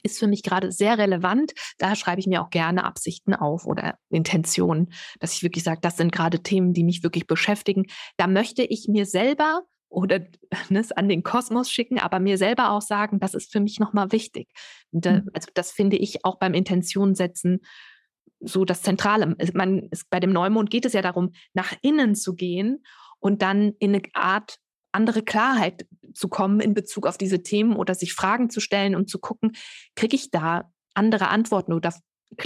ist 0.02 0.18
für 0.18 0.26
mich 0.26 0.42
gerade 0.42 0.72
sehr 0.72 0.98
relevant. 0.98 1.52
Da 1.78 1.94
schreibe 1.94 2.20
ich 2.20 2.26
mir 2.26 2.42
auch 2.42 2.50
gerne 2.50 2.84
Absichten 2.84 3.34
auf 3.34 3.66
oder 3.66 3.98
Intentionen, 4.08 4.92
dass 5.18 5.34
ich 5.34 5.42
wirklich 5.42 5.64
sage, 5.64 5.80
das 5.82 5.96
sind 5.96 6.12
gerade 6.12 6.42
Themen, 6.42 6.72
die 6.72 6.84
mich 6.84 7.02
wirklich 7.02 7.26
beschäftigen. 7.26 7.86
Da 8.16 8.26
möchte 8.26 8.62
ich 8.62 8.86
mir 8.88 9.06
selber 9.06 9.62
oder 9.88 10.20
ne, 10.70 10.84
an 10.96 11.08
den 11.08 11.22
Kosmos 11.22 11.70
schicken, 11.70 11.98
aber 11.98 12.20
mir 12.20 12.38
selber 12.38 12.70
auch 12.70 12.82
sagen, 12.82 13.18
das 13.20 13.34
ist 13.34 13.52
für 13.52 13.60
mich 13.60 13.78
nochmal 13.80 14.12
wichtig. 14.12 14.48
Da, 14.92 15.20
mhm. 15.20 15.30
also 15.34 15.48
das 15.54 15.72
finde 15.72 15.96
ich 15.96 16.24
auch 16.24 16.38
beim 16.38 16.54
Intention 16.54 17.14
setzen 17.14 17.60
so 18.40 18.64
das 18.64 18.82
Zentrale. 18.82 19.36
Man, 19.54 19.88
es, 19.90 20.04
bei 20.04 20.20
dem 20.20 20.32
Neumond 20.32 20.70
geht 20.70 20.84
es 20.84 20.92
ja 20.92 21.02
darum, 21.02 21.32
nach 21.52 21.74
innen 21.82 22.14
zu 22.14 22.34
gehen 22.34 22.84
und 23.18 23.42
dann 23.42 23.74
in 23.78 23.94
eine 23.94 24.02
Art 24.14 24.58
andere 24.92 25.22
Klarheit 25.22 25.86
zu 26.14 26.28
kommen 26.28 26.60
in 26.60 26.74
Bezug 26.74 27.06
auf 27.06 27.18
diese 27.18 27.42
Themen 27.42 27.76
oder 27.76 27.94
sich 27.94 28.14
Fragen 28.14 28.50
zu 28.50 28.60
stellen 28.60 28.96
und 28.96 29.08
zu 29.08 29.18
gucken, 29.18 29.52
kriege 29.94 30.16
ich 30.16 30.30
da 30.30 30.72
andere 30.94 31.28
Antworten 31.28 31.72
oder 31.72 31.94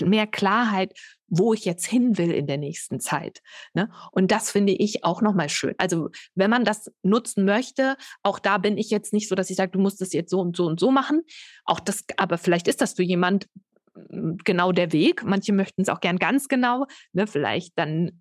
mehr 0.04 0.26
Klarheit, 0.26 0.98
wo 1.28 1.52
ich 1.52 1.64
jetzt 1.64 1.87
hin 1.87 2.16
will 2.16 2.30
in 2.30 2.46
der 2.46 2.59
nächsten 2.59 3.00
Zeit. 3.00 3.40
Ne? 3.74 3.90
Und 4.12 4.30
das 4.30 4.50
finde 4.50 4.72
ich 4.72 5.04
auch 5.04 5.20
nochmal 5.20 5.48
schön. 5.48 5.74
Also 5.78 6.11
wenn 6.35 6.50
man 6.50 6.64
das 6.64 6.90
nutzen 7.02 7.44
möchte, 7.44 7.96
auch 8.22 8.38
da 8.38 8.59
bin 8.59 8.78
ich 8.78 8.90
jetzt 8.90 9.12
nicht 9.12 9.28
so, 9.28 9.35
dass 9.35 9.50
ich 9.50 9.57
sage, 9.57 9.72
du 9.72 9.78
musst 9.78 10.00
das 10.00 10.12
jetzt 10.12 10.30
so 10.30 10.40
und 10.40 10.57
so 10.57 10.66
und 10.66 10.80
so 10.80 10.90
machen. 10.90 11.22
Auch 11.64 11.80
das, 11.80 12.04
aber 12.16 12.38
vielleicht 12.38 12.68
ist 12.68 12.80
das 12.80 12.94
für 12.94 13.02
jemand 13.02 13.48
genau 14.44 14.72
der 14.72 14.92
Weg. 14.92 15.24
Manche 15.24 15.52
möchten 15.52 15.83
es 15.83 15.88
auch 15.88 16.00
gern 16.00 16.18
ganz 16.18 16.48
genau, 16.48 16.87
ne, 17.12 17.26
vielleicht 17.26 17.78
dann 17.78 18.20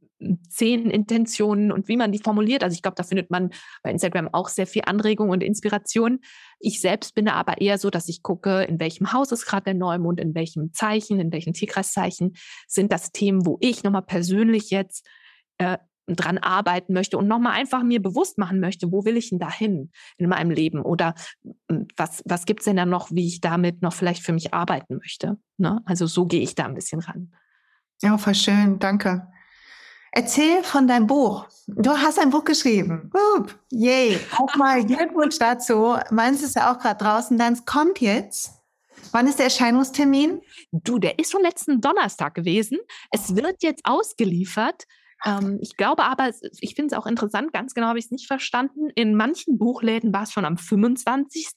zehn 0.49 0.89
Intentionen 0.89 1.71
und 1.71 1.88
wie 1.88 1.97
man 1.97 2.12
die 2.12 2.19
formuliert. 2.19 2.63
Also 2.63 2.75
ich 2.75 2.81
glaube, 2.81 2.95
da 2.95 3.03
findet 3.03 3.29
man 3.29 3.49
bei 3.81 3.91
Instagram 3.91 4.29
auch 4.31 4.47
sehr 4.47 4.67
viel 4.67 4.83
Anregung 4.86 5.29
und 5.29 5.43
Inspiration. 5.43 6.19
Ich 6.59 6.79
selbst 6.79 7.15
bin 7.15 7.27
aber 7.27 7.59
eher 7.59 7.77
so, 7.77 7.89
dass 7.89 8.07
ich 8.07 8.23
gucke, 8.23 8.63
in 8.63 8.79
welchem 8.79 9.12
Haus 9.12 9.31
ist 9.31 9.45
gerade 9.45 9.65
der 9.65 9.73
Neumond, 9.73 10.19
in 10.19 10.33
welchem 10.36 10.73
Zeichen, 10.73 11.19
in 11.19 11.31
welchem 11.31 11.53
Tierkreiszeichen 11.53 12.36
sind 12.67 12.91
das 12.91 13.12
Themen, 13.12 13.45
wo 13.45 13.57
ich 13.59 13.83
nochmal 13.83 14.03
persönlich 14.03 14.69
jetzt 14.69 15.05
äh, 15.57 15.77
dran 16.07 16.37
arbeiten 16.37 16.93
möchte 16.93 17.17
und 17.17 17.27
nochmal 17.27 17.53
einfach 17.53 17.83
mir 17.83 18.01
bewusst 18.01 18.37
machen 18.37 18.59
möchte, 18.59 18.91
wo 18.91 19.05
will 19.05 19.17
ich 19.17 19.29
denn 19.29 19.39
dahin 19.39 19.91
in 20.17 20.27
meinem 20.27 20.51
Leben 20.51 20.81
oder 20.81 21.15
hm, 21.69 21.87
was, 21.95 22.21
was 22.25 22.45
gibt 22.45 22.61
es 22.61 22.65
denn 22.65 22.75
da 22.75 22.85
noch, 22.85 23.11
wie 23.11 23.27
ich 23.27 23.41
damit 23.41 23.81
noch 23.81 23.93
vielleicht 23.93 24.23
für 24.23 24.33
mich 24.33 24.53
arbeiten 24.53 24.97
möchte. 24.97 25.37
Ne? 25.57 25.81
Also 25.85 26.07
so 26.07 26.25
gehe 26.25 26.41
ich 26.41 26.55
da 26.55 26.65
ein 26.65 26.75
bisschen 26.75 26.99
ran. 26.99 27.33
Ja, 28.01 28.17
voll 28.17 28.35
schön, 28.35 28.79
danke. 28.79 29.27
Erzähl 30.11 30.61
von 30.63 30.87
deinem 30.87 31.07
Buch. 31.07 31.47
Du 31.65 31.89
hast 31.89 32.19
ein 32.19 32.29
Buch 32.29 32.43
geschrieben. 32.43 33.09
Up, 33.35 33.57
yay. 33.71 34.19
Auch 34.37 34.55
mal 34.57 34.85
Glückwunsch 34.85 35.39
dazu. 35.39 35.95
Meins 36.11 36.43
ist 36.43 36.55
ja 36.55 36.71
auch 36.71 36.77
gerade 36.77 37.03
draußen. 37.03 37.35
Dann 37.37 37.65
kommt 37.65 37.99
jetzt. 37.99 38.51
Wann 39.11 39.25
ist 39.25 39.39
der 39.39 39.45
Erscheinungstermin? 39.45 40.41
Du, 40.71 40.99
der 40.99 41.17
ist 41.17 41.31
schon 41.31 41.41
letzten 41.41 41.81
Donnerstag 41.81 42.35
gewesen. 42.35 42.77
Es 43.09 43.35
wird 43.35 43.63
jetzt 43.63 43.85
ausgeliefert 43.85 44.85
Ähm, 45.25 45.59
ich 45.62 45.77
glaube 45.77 46.03
aber, 46.03 46.31
ich 46.59 46.75
finde 46.75 46.93
es 46.93 46.99
auch 46.99 47.05
interessant, 47.05 47.53
ganz 47.53 47.73
genau 47.73 47.88
habe 47.88 47.99
ich 47.99 48.05
es 48.05 48.12
nicht 48.12 48.27
verstanden. 48.27 48.89
In 48.95 49.15
manchen 49.15 49.57
Buchläden 49.57 50.13
war 50.13 50.23
es 50.23 50.31
schon 50.31 50.45
am 50.45 50.57
25. 50.57 51.47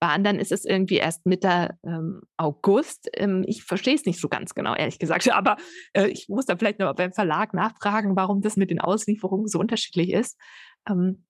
Bei 0.00 0.08
anderen 0.08 0.38
ist 0.38 0.52
es 0.52 0.64
irgendwie 0.64 0.96
erst 0.96 1.24
Mitte 1.26 1.78
ähm, 1.84 2.22
August. 2.36 3.08
Ähm, 3.14 3.44
ich 3.46 3.64
verstehe 3.64 3.94
es 3.94 4.04
nicht 4.04 4.20
so 4.20 4.28
ganz 4.28 4.54
genau, 4.54 4.74
ehrlich 4.74 4.98
gesagt. 4.98 5.30
Aber 5.32 5.56
äh, 5.92 6.08
ich 6.08 6.28
muss 6.28 6.46
da 6.46 6.56
vielleicht 6.56 6.78
noch 6.78 6.94
beim 6.94 7.12
Verlag 7.12 7.54
nachfragen, 7.54 8.16
warum 8.16 8.40
das 8.40 8.56
mit 8.56 8.70
den 8.70 8.80
Auslieferungen 8.80 9.46
so 9.46 9.58
unterschiedlich 9.58 10.12
ist. 10.12 10.36
Ähm, 10.88 11.24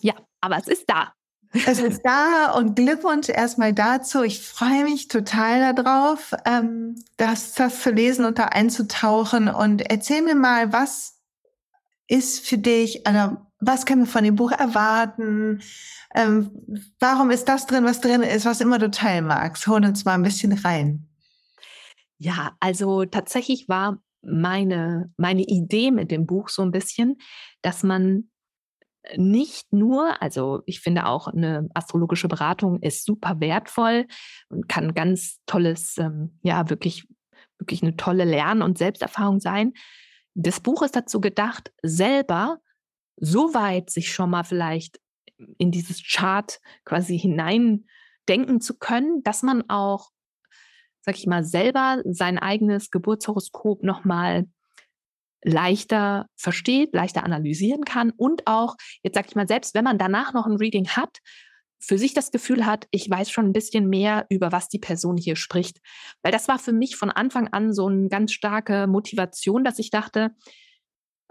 ja, 0.00 0.14
aber 0.40 0.56
es 0.56 0.68
ist 0.68 0.84
da. 0.88 1.12
Es 1.52 1.80
ist 1.80 2.02
da 2.04 2.52
und 2.52 2.76
Glückwunsch 2.76 3.28
erstmal 3.28 3.74
dazu. 3.74 4.22
Ich 4.22 4.40
freue 4.40 4.84
mich 4.84 5.08
total 5.08 5.74
darauf, 5.74 6.32
ähm, 6.46 6.94
das, 7.16 7.54
das 7.54 7.82
zu 7.82 7.90
lesen 7.90 8.24
und 8.24 8.38
da 8.38 8.44
einzutauchen. 8.46 9.48
Und 9.48 9.82
erzähl 9.90 10.22
mir 10.22 10.36
mal, 10.36 10.72
was 10.72 11.19
ist 12.10 12.46
für 12.46 12.58
dich, 12.58 13.06
also 13.06 13.36
was 13.60 13.86
können 13.86 14.02
wir 14.02 14.06
von 14.06 14.24
dem 14.24 14.34
Buch 14.34 14.50
erwarten? 14.52 15.62
Ähm, 16.14 16.50
warum 16.98 17.30
ist 17.30 17.44
das 17.44 17.66
drin, 17.66 17.84
was 17.84 18.00
drin 18.00 18.22
ist, 18.22 18.46
was 18.46 18.60
immer 18.60 18.78
du 18.78 18.90
teilen 18.90 19.26
magst? 19.26 19.66
Hol 19.66 19.84
uns 19.84 20.04
mal 20.04 20.14
ein 20.14 20.22
bisschen 20.22 20.52
rein. 20.52 21.06
Ja, 22.18 22.56
also 22.58 23.04
tatsächlich 23.04 23.68
war 23.68 24.02
meine, 24.22 25.12
meine 25.16 25.42
Idee 25.42 25.90
mit 25.90 26.10
dem 26.10 26.26
Buch 26.26 26.48
so 26.48 26.62
ein 26.62 26.72
bisschen, 26.72 27.16
dass 27.62 27.82
man 27.82 28.28
nicht 29.16 29.72
nur, 29.72 30.20
also 30.20 30.62
ich 30.66 30.80
finde 30.80 31.06
auch 31.06 31.28
eine 31.28 31.68
astrologische 31.74 32.28
Beratung 32.28 32.80
ist 32.82 33.04
super 33.04 33.40
wertvoll 33.40 34.06
und 34.48 34.68
kann 34.68 34.94
ganz 34.94 35.38
tolles, 35.46 35.96
ähm, 35.98 36.38
ja, 36.42 36.68
wirklich, 36.68 37.06
wirklich 37.58 37.82
eine 37.82 37.96
tolle 37.96 38.24
Lern- 38.24 38.62
und 38.62 38.78
Selbsterfahrung 38.78 39.40
sein. 39.40 39.72
Das 40.34 40.60
Buch 40.60 40.82
ist 40.82 40.96
dazu 40.96 41.20
gedacht, 41.20 41.72
selber 41.82 42.58
so 43.16 43.54
weit 43.54 43.90
sich 43.90 44.12
schon 44.12 44.30
mal 44.30 44.44
vielleicht 44.44 45.00
in 45.58 45.70
dieses 45.70 46.02
Chart 46.02 46.60
quasi 46.84 47.18
hineindenken 47.18 48.60
zu 48.60 48.78
können, 48.78 49.22
dass 49.22 49.42
man 49.42 49.68
auch, 49.68 50.10
sag 51.00 51.16
ich 51.16 51.26
mal, 51.26 51.44
selber 51.44 52.02
sein 52.04 52.38
eigenes 52.38 52.90
Geburtshoroskop 52.90 53.82
nochmal 53.82 54.46
leichter 55.42 56.26
versteht, 56.36 56.94
leichter 56.94 57.24
analysieren 57.24 57.84
kann 57.84 58.10
und 58.10 58.46
auch, 58.46 58.76
jetzt 59.02 59.14
sag 59.14 59.26
ich 59.28 59.34
mal, 59.34 59.48
selbst 59.48 59.74
wenn 59.74 59.84
man 59.84 59.98
danach 59.98 60.34
noch 60.34 60.46
ein 60.46 60.56
Reading 60.56 60.88
hat, 60.88 61.18
für 61.80 61.98
sich 61.98 62.14
das 62.14 62.30
Gefühl 62.30 62.66
hat, 62.66 62.86
ich 62.90 63.08
weiß 63.08 63.30
schon 63.30 63.46
ein 63.46 63.52
bisschen 63.52 63.88
mehr 63.88 64.26
über 64.28 64.52
was 64.52 64.68
die 64.68 64.78
Person 64.78 65.16
hier 65.16 65.34
spricht. 65.34 65.80
Weil 66.22 66.30
das 66.30 66.46
war 66.46 66.58
für 66.58 66.72
mich 66.72 66.96
von 66.96 67.10
Anfang 67.10 67.48
an 67.48 67.72
so 67.72 67.86
eine 67.86 68.08
ganz 68.08 68.32
starke 68.32 68.86
Motivation, 68.86 69.64
dass 69.64 69.78
ich 69.78 69.90
dachte, 69.90 70.30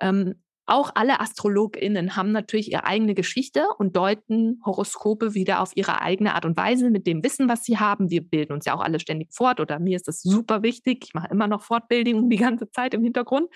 ähm, 0.01 0.41
auch 0.65 0.91
alle 0.93 1.19
AstrologInnen 1.19 2.15
haben 2.15 2.31
natürlich 2.31 2.71
ihre 2.71 2.83
eigene 2.83 3.15
Geschichte 3.15 3.65
und 3.79 3.95
deuten 3.95 4.61
Horoskope 4.63 5.33
wieder 5.33 5.61
auf 5.61 5.71
ihre 5.75 6.01
eigene 6.01 6.35
Art 6.35 6.45
und 6.45 6.57
Weise 6.57 6.91
mit 6.91 7.07
dem 7.07 7.23
Wissen, 7.23 7.49
was 7.49 7.63
sie 7.63 7.79
haben. 7.79 8.11
Wir 8.11 8.21
bilden 8.21 8.53
uns 8.53 8.65
ja 8.65 8.75
auch 8.75 8.81
alle 8.81 8.99
ständig 8.99 9.33
fort 9.33 9.59
oder 9.59 9.79
mir 9.79 9.95
ist 9.95 10.07
das 10.07 10.21
super 10.21 10.61
wichtig. 10.61 11.05
Ich 11.05 11.13
mache 11.15 11.29
immer 11.29 11.47
noch 11.47 11.63
Fortbildung 11.63 12.29
die 12.29 12.37
ganze 12.37 12.69
Zeit 12.69 12.93
im 12.93 13.03
Hintergrund. 13.03 13.49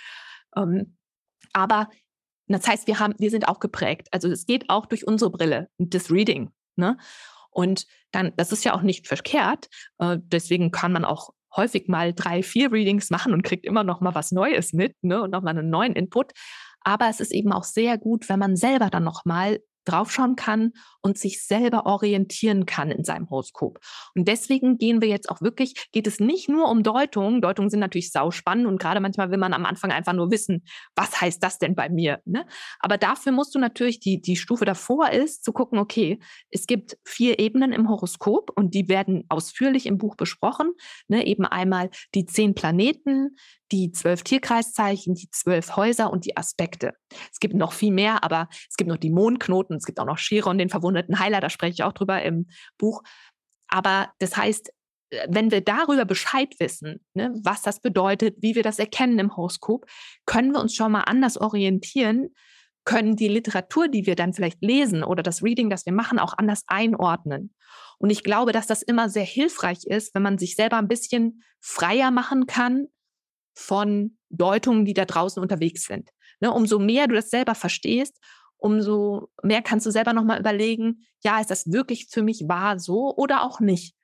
Ähm, 0.56 0.98
aber 1.54 1.90
das 2.48 2.68
heißt, 2.68 2.88
wir, 2.88 3.00
haben, 3.00 3.14
wir 3.20 3.30
sind 3.30 3.48
auch 3.48 3.60
geprägt. 3.60 4.08
Also 4.12 4.30
es 4.30 4.46
geht 4.46 4.70
auch 4.70 4.88
durch 4.88 5.08
unsere 5.08 5.32
Brille, 5.32 5.70
das 5.78 6.12
Reading. 6.12 6.50
Ne? 6.76 6.98
Und 7.50 7.86
dann, 8.12 8.34
das 8.38 8.52
ist 8.52 8.64
ja 8.64 8.74
auch 8.74 8.82
nicht 8.82 9.08
verkehrt. 9.08 9.70
Äh, 10.00 10.18
deswegen 10.22 10.72
kann 10.72 10.92
man 10.92 11.06
auch 11.06 11.32
häufig 11.56 11.88
mal 11.88 12.14
drei, 12.14 12.44
vier 12.44 12.72
Readings 12.72 13.10
machen 13.10 13.34
und 13.34 13.44
kriegt 13.44 13.66
immer 13.66 13.84
noch 13.84 14.02
mal 14.02 14.16
was 14.16 14.32
Neues 14.32 14.74
mit 14.74 14.96
ne? 15.04 15.22
und 15.22 15.32
noch 15.32 15.42
mal 15.42 15.52
einen 15.52 15.70
neuen 15.70 15.94
Input. 15.94 16.32
Aber 16.82 17.10
es 17.10 17.20
ist 17.20 17.32
eben 17.32 17.52
auch 17.54 17.64
sehr 17.64 17.98
gut, 17.98 18.28
wenn 18.28 18.40
man 18.40 18.56
selber 18.56 18.90
dann 18.90 19.04
noch 19.04 19.24
mal 19.26 19.60
draufschauen 19.86 20.36
kann 20.36 20.74
und 21.02 21.18
sich 21.18 21.46
selber 21.46 21.86
orientieren 21.86 22.66
kann 22.66 22.90
in 22.92 23.04
seinem 23.04 23.30
Horoskop. 23.30 23.80
Und 24.16 24.28
deswegen 24.28 24.78
gehen 24.78 25.02
wir 25.02 25.10
jetzt 25.10 25.30
auch 25.30 25.42
wirklich, 25.42 25.90
geht 25.92 26.08
es 26.08 26.20
nicht 26.20 26.50
nur 26.50 26.70
um 26.70 26.84
Deutungen. 26.84 27.42
Deutungen 27.42 27.70
sind 27.70 27.80
natürlich 27.80 28.12
sauspannend 28.12 28.68
und 28.68 28.80
gerade 28.80 29.00
manchmal 29.00 29.32
will 29.32 29.38
man 29.38 29.54
am 29.54 29.66
Anfang 29.66 29.92
einfach 29.92 30.14
nur 30.14 30.32
wissen, 30.32 30.64
was 30.96 31.20
heißt 31.20 31.44
das 31.44 31.60
denn 31.60 31.76
bei 31.76 31.90
mir? 31.90 32.22
Ne? 32.26 32.46
Aber 32.80 32.98
dafür 32.98 33.32
musst 33.32 33.54
du 33.56 33.60
natürlich, 33.60 34.00
die, 34.00 34.22
die 34.22 34.36
Stufe 34.36 34.66
davor 34.66 35.10
ist, 35.10 35.44
zu 35.44 35.52
gucken, 35.52 35.80
okay, 35.80 36.20
es 36.50 36.68
gibt 36.68 36.98
vier 37.06 37.40
Ebenen 37.40 37.74
im 37.74 37.90
Horoskop 37.90 38.52
und 38.56 38.74
die 38.74 38.88
werden 38.88 39.26
ausführlich 39.30 39.86
im 39.86 39.98
Buch 39.98 40.16
besprochen. 40.16 40.72
Ne? 41.08 41.26
Eben 41.28 41.46
einmal 41.46 41.90
die 42.16 42.26
zehn 42.26 42.56
Planeten, 42.56 43.36
die 43.74 43.92
zwölf 43.92 44.22
Tierkreiszeichen, 44.22 45.16
die 45.16 45.30
zwölf 45.32 45.76
Häuser 45.76 46.12
und 46.12 46.26
die 46.26 46.38
Aspekte. 46.38 46.94
Es 47.32 47.40
gibt 47.40 47.56
noch 47.56 47.74
viel 47.74 47.92
mehr, 47.92 48.24
aber 48.24 48.48
es 48.70 48.78
gibt 48.78 48.88
noch 48.88 48.98
die 48.98 49.10
Mondknoten, 49.10 49.76
es 49.76 49.86
gibt 49.86 50.00
auch 50.00 50.06
noch 50.06 50.20
Chiron, 50.20 50.60
den 50.60 50.70
verwundeten 50.70 51.20
Heiler, 51.20 51.42
da 51.42 51.50
spreche 51.50 51.74
ich 51.74 51.84
auch 51.84 51.92
drüber 51.92 52.22
im 52.22 52.48
Buch. 52.78 53.02
Aber 53.68 54.14
das 54.20 54.38
heißt, 54.38 54.72
wenn 55.28 55.50
wir 55.50 55.62
darüber 55.62 56.06
Bescheid 56.06 56.54
wissen, 56.60 57.04
ne, 57.16 57.34
was 57.44 57.64
das 57.64 57.82
bedeutet, 57.82 58.38
wie 58.42 58.56
wir 58.56 58.64
das 58.64 58.78
erkennen 58.78 59.18
im 59.18 59.36
Horoskop, 59.36 59.86
können 60.26 60.52
wir 60.52 60.60
uns 60.60 60.76
schon 60.76 60.92
mal 60.92 61.02
anders 61.02 61.38
orientieren, 61.38 62.30
können 62.86 63.16
die 63.16 63.28
Literatur, 63.28 63.88
die 63.88 64.06
wir 64.06 64.16
dann 64.16 64.34
vielleicht 64.34 64.62
lesen 64.62 65.04
oder 65.04 65.24
das 65.24 65.42
Reading, 65.42 65.70
das 65.70 65.86
wir 65.86 65.94
machen, 65.94 66.20
auch 66.20 66.38
anders 66.38 66.64
einordnen. 66.68 67.56
Und 67.98 68.12
ich 68.12 68.24
glaube, 68.24 68.52
dass 68.52 68.68
das 68.68 68.84
immer 68.84 69.10
sehr 69.10 69.24
hilfreich 69.24 69.86
ist, 69.86 70.14
wenn 70.14 70.22
man 70.22 70.38
sich 70.38 70.56
selber 70.56 70.78
ein 70.78 70.88
bisschen 70.88 71.44
freier 71.60 72.12
machen 72.12 72.46
kann 72.46 72.88
von 73.54 74.18
Deutungen, 74.30 74.86
die 74.86 74.94
da 74.94 75.06
draußen 75.06 75.42
unterwegs 75.42 75.86
sind. 75.86 76.10
Ne, 76.40 76.52
umso 76.52 76.80
mehr 76.80 77.08
du 77.08 77.16
das 77.16 77.30
selber 77.30 77.56
verstehst, 77.56 78.18
umso 78.58 79.30
mehr 79.44 79.62
kannst 79.62 79.86
du 79.86 79.92
selber 79.92 80.14
nochmal 80.14 80.40
überlegen, 80.40 81.06
ja, 81.24 81.40
ist 81.40 81.52
das 81.52 81.72
wirklich 81.72 82.08
für 82.10 82.24
mich 82.24 82.44
wahr 82.48 82.80
so 82.80 83.14
oder 83.16 83.44
auch 83.44 83.60
nicht? 83.60 83.96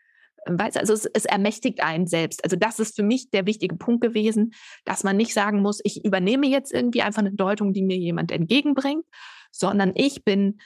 Weißt, 0.45 0.77
also 0.77 0.93
es, 0.93 1.05
es, 1.05 1.25
ermächtigt 1.25 1.81
einen 1.81 2.07
selbst. 2.07 2.43
Also 2.43 2.55
das 2.55 2.79
ist 2.79 2.95
für 2.95 3.03
mich 3.03 3.29
der 3.29 3.45
wichtige 3.45 3.75
Punkt 3.75 4.01
gewesen, 4.01 4.51
dass 4.85 5.03
man 5.03 5.17
nicht 5.17 5.33
sagen 5.33 5.61
muss, 5.61 5.81
ich 5.83 6.05
übernehme 6.05 6.47
jetzt 6.47 6.73
irgendwie 6.73 7.01
einfach 7.01 7.21
eine 7.21 7.33
Deutung, 7.33 7.73
die 7.73 7.81
mir 7.81 7.97
jemand 7.97 8.31
entgegenbringt, 8.31 9.05
sondern 9.51 9.91
ich 9.95 10.23
bin 10.23 10.59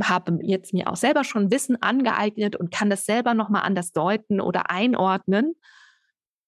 habe 0.00 0.38
jetzt 0.42 0.74
mir 0.74 0.88
auch 0.90 0.96
selber 0.96 1.24
schon 1.24 1.50
Wissen 1.50 1.80
angeeignet 1.80 2.56
und 2.56 2.70
kann 2.70 2.90
das 2.90 3.04
selber 3.04 3.34
nochmal 3.34 3.62
anders 3.62 3.92
deuten 3.92 4.40
oder 4.40 4.70
einordnen 4.70 5.54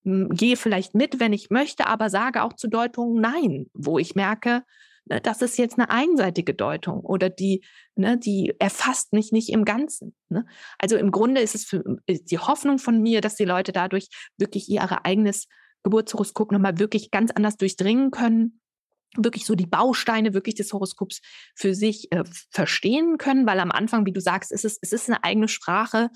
gehe 0.05 0.57
vielleicht 0.57 0.94
mit, 0.94 1.20
wenn 1.20 1.32
ich 1.32 1.51
möchte, 1.51 1.86
aber 1.86 2.11
sage 2.11 2.42
auch 2.42 2.53
zu 2.53 2.68
Deutungen 2.68 3.20
Nein, 3.20 3.66
wo 3.74 3.99
ich 3.99 4.14
merke, 4.14 4.62
ne, 5.07 5.20
das 5.20 5.42
ist 5.42 5.59
jetzt 5.59 5.78
eine 5.78 5.90
einseitige 5.90 6.55
Deutung 6.55 7.01
oder 7.01 7.30
die, 7.30 7.64
ne, 7.96 8.18
die 8.18 8.55
erfasst 8.59 9.12
mich 9.12 9.32
nicht 9.32 9.51
im 9.51 9.64
Ganzen. 9.64 10.14
Ne? 10.28 10.46
Also 10.78 10.96
im 10.96 11.11
Grunde 11.11 11.40
ist 11.40 11.55
es 11.55 11.64
für, 11.64 11.82
ist 12.07 12.30
die 12.30 12.38
Hoffnung 12.38 12.78
von 12.78 13.01
mir, 13.01 13.20
dass 13.20 13.36
die 13.36 13.44
Leute 13.44 13.72
dadurch 13.72 14.09
wirklich 14.36 14.68
ihr 14.68 15.05
eigenes 15.05 15.46
Geburtshoroskop 15.82 16.53
nochmal 16.53 16.78
wirklich 16.78 17.11
ganz 17.11 17.30
anders 17.30 17.57
durchdringen 17.57 18.11
können, 18.11 18.61
wirklich 19.16 19.46
so 19.46 19.55
die 19.55 19.66
Bausteine 19.66 20.34
wirklich 20.34 20.55
des 20.55 20.72
Horoskops 20.72 21.20
für 21.55 21.74
sich 21.74 22.12
äh, 22.12 22.24
verstehen 22.51 23.18
können, 23.18 23.46
weil 23.46 23.61
am 23.61 23.70
Anfang, 23.70 24.07
wie 24.07 24.12
du 24.12 24.20
sagst, 24.20 24.53
ist 24.53 24.64
es, 24.64 24.78
es 24.82 24.92
ist 24.92 25.09
eine 25.09 25.24
eigene 25.24 25.49
Sprache 25.49 26.11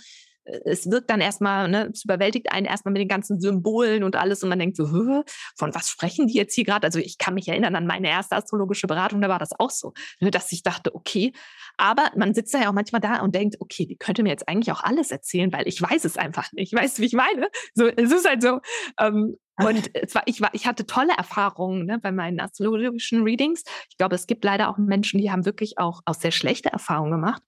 es 0.44 0.90
wirkt 0.90 1.10
dann 1.10 1.20
erstmal, 1.20 1.68
ne, 1.68 1.90
es 1.92 2.04
überwältigt 2.04 2.52
einen 2.52 2.66
erstmal 2.66 2.92
mit 2.92 3.00
den 3.00 3.08
ganzen 3.08 3.40
Symbolen 3.40 4.02
und 4.02 4.16
alles 4.16 4.42
und 4.42 4.48
man 4.48 4.58
denkt 4.58 4.76
so, 4.76 4.86
von 4.86 5.74
was 5.74 5.88
sprechen 5.88 6.26
die 6.26 6.34
jetzt 6.34 6.54
hier 6.54 6.64
gerade? 6.64 6.86
Also 6.86 6.98
ich 6.98 7.18
kann 7.18 7.34
mich 7.34 7.48
erinnern 7.48 7.76
an 7.76 7.86
meine 7.86 8.08
erste 8.08 8.36
astrologische 8.36 8.86
Beratung, 8.86 9.20
da 9.20 9.28
war 9.28 9.38
das 9.38 9.50
auch 9.58 9.70
so, 9.70 9.92
ne, 10.20 10.30
dass 10.30 10.50
ich 10.52 10.62
dachte, 10.62 10.94
okay, 10.94 11.32
aber 11.76 12.10
man 12.16 12.34
sitzt 12.34 12.54
ja 12.54 12.68
auch 12.68 12.74
manchmal 12.74 13.00
da 13.00 13.20
und 13.22 13.34
denkt, 13.34 13.56
okay, 13.60 13.86
die 13.86 13.96
könnte 13.96 14.22
mir 14.22 14.30
jetzt 14.30 14.48
eigentlich 14.48 14.72
auch 14.72 14.82
alles 14.82 15.10
erzählen, 15.10 15.52
weil 15.52 15.66
ich 15.68 15.80
weiß 15.80 16.04
es 16.04 16.16
einfach 16.16 16.52
nicht. 16.52 16.74
Weißt 16.74 16.98
du, 16.98 17.02
wie 17.02 17.06
ich 17.06 17.12
meine? 17.12 17.48
So, 17.74 17.86
es 17.86 18.12
ist 18.12 18.28
halt 18.28 18.42
so. 18.42 18.60
Ähm, 18.98 19.36
und 19.58 19.90
zwar, 20.08 20.22
ich, 20.26 20.40
war, 20.40 20.50
ich 20.54 20.66
hatte 20.66 20.86
tolle 20.86 21.12
Erfahrungen 21.16 21.86
ne, 21.86 21.98
bei 21.98 22.10
meinen 22.10 22.40
astrologischen 22.40 23.22
Readings. 23.22 23.62
Ich 23.90 23.96
glaube, 23.96 24.14
es 24.14 24.26
gibt 24.26 24.44
leider 24.44 24.68
auch 24.68 24.78
Menschen, 24.78 25.20
die 25.20 25.30
haben 25.30 25.44
wirklich 25.44 25.78
auch, 25.78 26.00
auch 26.04 26.14
sehr 26.14 26.32
schlechte 26.32 26.70
Erfahrungen 26.70 27.12
gemacht. 27.12 27.42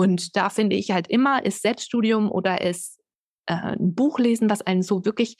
Und 0.00 0.34
da 0.34 0.48
finde 0.48 0.76
ich 0.76 0.92
halt 0.92 1.08
immer, 1.08 1.44
ist 1.44 1.60
Selbststudium 1.60 2.30
oder 2.30 2.62
ist 2.62 2.98
äh, 3.44 3.52
ein 3.52 3.94
Buch 3.94 4.18
lesen, 4.18 4.48
was 4.48 4.62
einen 4.62 4.82
so 4.82 5.04
wirklich 5.04 5.36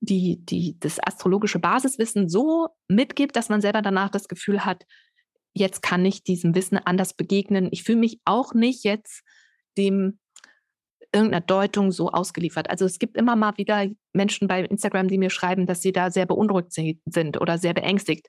die, 0.00 0.42
die, 0.46 0.78
das 0.80 0.98
astrologische 0.98 1.58
Basiswissen 1.58 2.30
so 2.30 2.68
mitgibt, 2.88 3.36
dass 3.36 3.50
man 3.50 3.60
selber 3.60 3.82
danach 3.82 4.08
das 4.08 4.28
Gefühl 4.28 4.64
hat, 4.64 4.84
jetzt 5.52 5.82
kann 5.82 6.06
ich 6.06 6.24
diesem 6.24 6.54
Wissen 6.54 6.78
anders 6.78 7.12
begegnen. 7.12 7.68
Ich 7.70 7.82
fühle 7.82 7.98
mich 7.98 8.18
auch 8.24 8.54
nicht 8.54 8.82
jetzt 8.82 9.24
dem 9.76 10.18
irgendeiner 11.12 11.42
Deutung 11.42 11.92
so 11.92 12.08
ausgeliefert. 12.08 12.70
Also 12.70 12.86
es 12.86 12.98
gibt 12.98 13.18
immer 13.18 13.36
mal 13.36 13.58
wieder 13.58 13.86
Menschen 14.14 14.48
bei 14.48 14.64
Instagram, 14.64 15.08
die 15.08 15.18
mir 15.18 15.28
schreiben, 15.28 15.66
dass 15.66 15.82
sie 15.82 15.92
da 15.92 16.10
sehr 16.10 16.24
beunruhigt 16.24 16.72
sind 16.72 17.38
oder 17.38 17.58
sehr 17.58 17.74
beängstigt. 17.74 18.28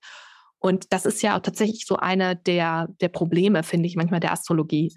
Und 0.60 0.92
das 0.92 1.06
ist 1.06 1.22
ja 1.22 1.38
auch 1.38 1.42
tatsächlich 1.42 1.86
so 1.86 1.96
eine 1.96 2.36
der, 2.36 2.90
der 3.00 3.08
Probleme, 3.08 3.64
finde 3.64 3.88
ich, 3.88 3.96
manchmal 3.96 4.20
der 4.20 4.34
Astrologie, 4.34 4.94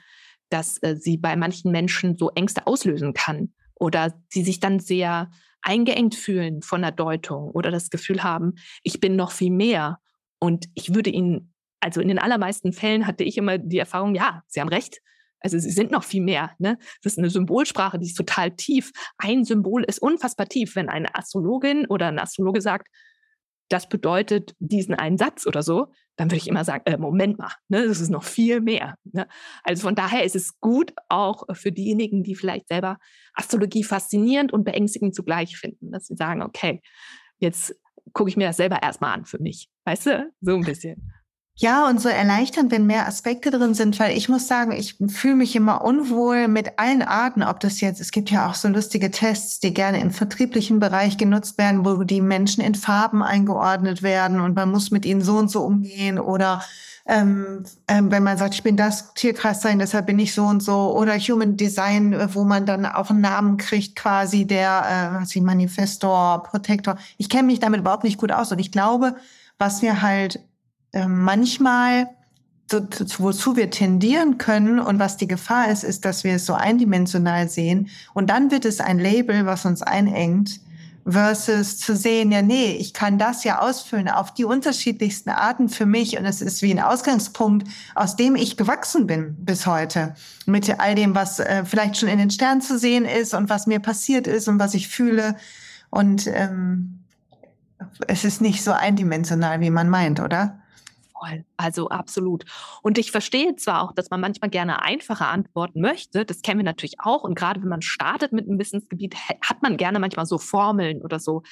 dass 0.48 0.82
äh, 0.82 0.96
sie 0.96 1.16
bei 1.16 1.36
manchen 1.36 1.72
Menschen 1.72 2.16
so 2.16 2.30
Ängste 2.30 2.66
auslösen 2.66 3.12
kann 3.12 3.52
oder 3.74 4.14
sie 4.28 4.42
sich 4.42 4.60
dann 4.60 4.80
sehr 4.80 5.30
eingeengt 5.62 6.14
fühlen 6.14 6.62
von 6.62 6.82
der 6.82 6.92
Deutung 6.92 7.50
oder 7.50 7.70
das 7.70 7.90
Gefühl 7.90 8.22
haben, 8.22 8.54
ich 8.82 9.00
bin 9.00 9.16
noch 9.16 9.32
viel 9.32 9.50
mehr 9.50 9.98
Und 10.38 10.66
ich 10.74 10.94
würde 10.94 11.10
ihnen, 11.10 11.54
also 11.80 12.00
in 12.00 12.08
den 12.08 12.18
allermeisten 12.18 12.72
Fällen 12.72 13.06
hatte 13.06 13.24
ich 13.24 13.38
immer 13.38 13.58
die 13.58 13.78
Erfahrung, 13.78 14.14
ja, 14.14 14.42
sie 14.48 14.60
haben 14.60 14.68
recht. 14.68 15.00
Also 15.40 15.58
sie 15.58 15.70
sind 15.70 15.90
noch 15.90 16.04
viel 16.04 16.22
mehr. 16.22 16.52
Ne? 16.58 16.78
Das 17.02 17.12
ist 17.12 17.18
eine 17.18 17.30
Symbolsprache, 17.30 17.98
die 17.98 18.06
ist 18.06 18.16
total 18.16 18.50
tief. 18.50 18.92
Ein 19.18 19.44
Symbol 19.44 19.84
ist 19.84 20.00
unfassbar 20.00 20.46
tief. 20.46 20.76
Wenn 20.76 20.88
eine 20.88 21.14
Astrologin 21.14 21.86
oder 21.86 22.08
ein 22.08 22.18
Astrologe 22.18 22.60
sagt, 22.60 22.88
das 23.68 23.88
bedeutet 23.88 24.54
diesen 24.58 24.94
einen 24.94 25.18
Satz 25.18 25.46
oder 25.46 25.62
so, 25.62 25.88
dann 26.16 26.30
würde 26.30 26.38
ich 26.38 26.48
immer 26.48 26.64
sagen, 26.64 26.82
äh, 26.86 26.96
Moment 26.96 27.38
mal, 27.38 27.50
ne, 27.68 27.86
das 27.86 28.00
ist 28.00 28.10
noch 28.10 28.24
viel 28.24 28.60
mehr. 28.60 28.96
Ne? 29.04 29.26
Also 29.64 29.82
von 29.82 29.94
daher 29.94 30.24
ist 30.24 30.36
es 30.36 30.58
gut, 30.60 30.92
auch 31.08 31.44
für 31.52 31.72
diejenigen, 31.72 32.22
die 32.22 32.34
vielleicht 32.34 32.68
selber 32.68 32.98
Astrologie 33.34 33.84
faszinierend 33.84 34.52
und 34.52 34.64
beängstigend 34.64 35.14
zugleich 35.14 35.56
finden, 35.56 35.90
dass 35.92 36.06
sie 36.06 36.16
sagen, 36.16 36.42
okay, 36.42 36.80
jetzt 37.38 37.74
gucke 38.12 38.30
ich 38.30 38.36
mir 38.36 38.46
das 38.46 38.56
selber 38.56 38.82
erstmal 38.82 39.14
an 39.14 39.24
für 39.24 39.40
mich. 39.40 39.68
Weißt 39.84 40.06
du? 40.06 40.32
So 40.40 40.54
ein 40.54 40.62
bisschen. 40.62 41.12
Ja, 41.58 41.88
und 41.88 42.02
so 42.02 42.10
erleichternd, 42.10 42.70
wenn 42.70 42.84
mehr 42.86 43.08
Aspekte 43.08 43.50
drin 43.50 43.72
sind, 43.72 43.98
weil 43.98 44.14
ich 44.14 44.28
muss 44.28 44.46
sagen, 44.46 44.72
ich 44.72 44.96
fühle 45.08 45.36
mich 45.36 45.56
immer 45.56 45.82
unwohl 45.82 46.48
mit 46.48 46.78
allen 46.78 47.00
Arten, 47.00 47.42
ob 47.42 47.60
das 47.60 47.80
jetzt, 47.80 47.98
es 47.98 48.10
gibt 48.10 48.30
ja 48.30 48.46
auch 48.46 48.54
so 48.54 48.68
lustige 48.68 49.10
Tests, 49.10 49.58
die 49.60 49.72
gerne 49.72 50.02
im 50.02 50.10
vertrieblichen 50.10 50.80
Bereich 50.80 51.16
genutzt 51.16 51.56
werden, 51.56 51.86
wo 51.86 52.04
die 52.04 52.20
Menschen 52.20 52.62
in 52.62 52.74
Farben 52.74 53.22
eingeordnet 53.22 54.02
werden 54.02 54.38
und 54.40 54.54
man 54.54 54.70
muss 54.70 54.90
mit 54.90 55.06
ihnen 55.06 55.22
so 55.22 55.38
und 55.38 55.50
so 55.50 55.62
umgehen 55.62 56.18
oder 56.18 56.62
ähm, 57.06 57.64
ähm, 57.88 58.10
wenn 58.10 58.22
man 58.22 58.36
sagt, 58.36 58.52
ich 58.52 58.62
bin 58.62 58.76
das 58.76 59.14
Tierkreis 59.14 59.62
sein, 59.62 59.78
deshalb 59.78 60.06
bin 60.06 60.18
ich 60.18 60.34
so 60.34 60.44
und 60.44 60.62
so 60.62 60.94
oder 60.94 61.16
Human 61.18 61.56
Design, 61.56 62.14
wo 62.34 62.44
man 62.44 62.66
dann 62.66 62.84
auch 62.84 63.08
einen 63.08 63.22
Namen 63.22 63.56
kriegt, 63.56 63.96
quasi 63.96 64.44
der, 64.44 65.14
äh, 65.16 65.22
was 65.22 65.34
ich 65.34 65.40
Manifestor, 65.40 66.42
Protector. 66.42 66.98
Ich 67.16 67.30
kenne 67.30 67.44
mich 67.44 67.60
damit 67.60 67.80
überhaupt 67.80 68.04
nicht 68.04 68.18
gut 68.18 68.32
aus 68.32 68.52
und 68.52 68.58
ich 68.58 68.72
glaube, 68.72 69.16
was 69.56 69.80
wir 69.80 70.02
halt 70.02 70.40
ähm, 70.96 71.20
manchmal 71.20 72.08
wozu 73.18 73.54
wir 73.54 73.70
tendieren 73.70 74.38
können 74.38 74.80
und 74.80 74.98
was 74.98 75.16
die 75.16 75.28
Gefahr 75.28 75.70
ist, 75.70 75.84
ist, 75.84 76.04
dass 76.04 76.24
wir 76.24 76.34
es 76.34 76.46
so 76.46 76.54
eindimensional 76.54 77.48
sehen 77.48 77.88
und 78.12 78.28
dann 78.28 78.50
wird 78.50 78.64
es 78.64 78.80
ein 78.80 78.98
Label, 78.98 79.46
was 79.46 79.64
uns 79.64 79.82
einengt, 79.82 80.60
versus 81.06 81.78
zu 81.78 81.94
sehen, 81.94 82.32
ja, 82.32 82.42
nee, 82.42 82.72
ich 82.72 82.92
kann 82.92 83.18
das 83.18 83.44
ja 83.44 83.60
ausfüllen 83.60 84.08
auf 84.08 84.34
die 84.34 84.44
unterschiedlichsten 84.44 85.30
Arten 85.30 85.68
für 85.68 85.86
mich 85.86 86.18
und 86.18 86.24
es 86.24 86.40
ist 86.40 86.62
wie 86.62 86.72
ein 86.72 86.80
Ausgangspunkt, 86.80 87.68
aus 87.94 88.16
dem 88.16 88.34
ich 88.34 88.56
gewachsen 88.56 89.06
bin 89.06 89.36
bis 89.38 89.66
heute. 89.66 90.14
Mit 90.46 90.80
all 90.80 90.96
dem, 90.96 91.14
was 91.14 91.38
äh, 91.38 91.64
vielleicht 91.64 91.98
schon 91.98 92.08
in 92.08 92.18
den 92.18 92.30
Sternen 92.32 92.62
zu 92.62 92.76
sehen 92.76 93.04
ist 93.04 93.34
und 93.34 93.48
was 93.48 93.68
mir 93.68 93.78
passiert 93.78 94.26
ist 94.26 94.48
und 94.48 94.58
was 94.58 94.74
ich 94.74 94.88
fühle 94.88 95.36
und 95.90 96.26
ähm, 96.26 97.04
es 98.08 98.24
ist 98.24 98.40
nicht 98.40 98.64
so 98.64 98.72
eindimensional, 98.72 99.60
wie 99.60 99.70
man 99.70 99.88
meint, 99.88 100.18
oder? 100.18 100.58
Voll. 101.26 101.44
Also 101.56 101.88
absolut. 101.88 102.44
Und 102.82 102.98
ich 102.98 103.10
verstehe 103.10 103.56
zwar 103.56 103.82
auch, 103.82 103.92
dass 103.92 104.10
man 104.10 104.20
manchmal 104.20 104.50
gerne 104.50 104.82
einfache 104.82 105.26
Antworten 105.26 105.80
möchte. 105.80 106.24
Das 106.24 106.42
kennen 106.42 106.58
wir 106.58 106.64
natürlich 106.64 107.00
auch. 107.00 107.24
Und 107.24 107.34
gerade 107.34 107.62
wenn 107.62 107.68
man 107.68 107.82
startet 107.82 108.32
mit 108.32 108.48
einem 108.48 108.58
Wissensgebiet, 108.58 109.16
hat 109.40 109.62
man 109.62 109.76
gerne 109.76 109.98
manchmal 109.98 110.26
so 110.26 110.38
Formeln 110.38 111.02
oder 111.02 111.18
so. 111.18 111.42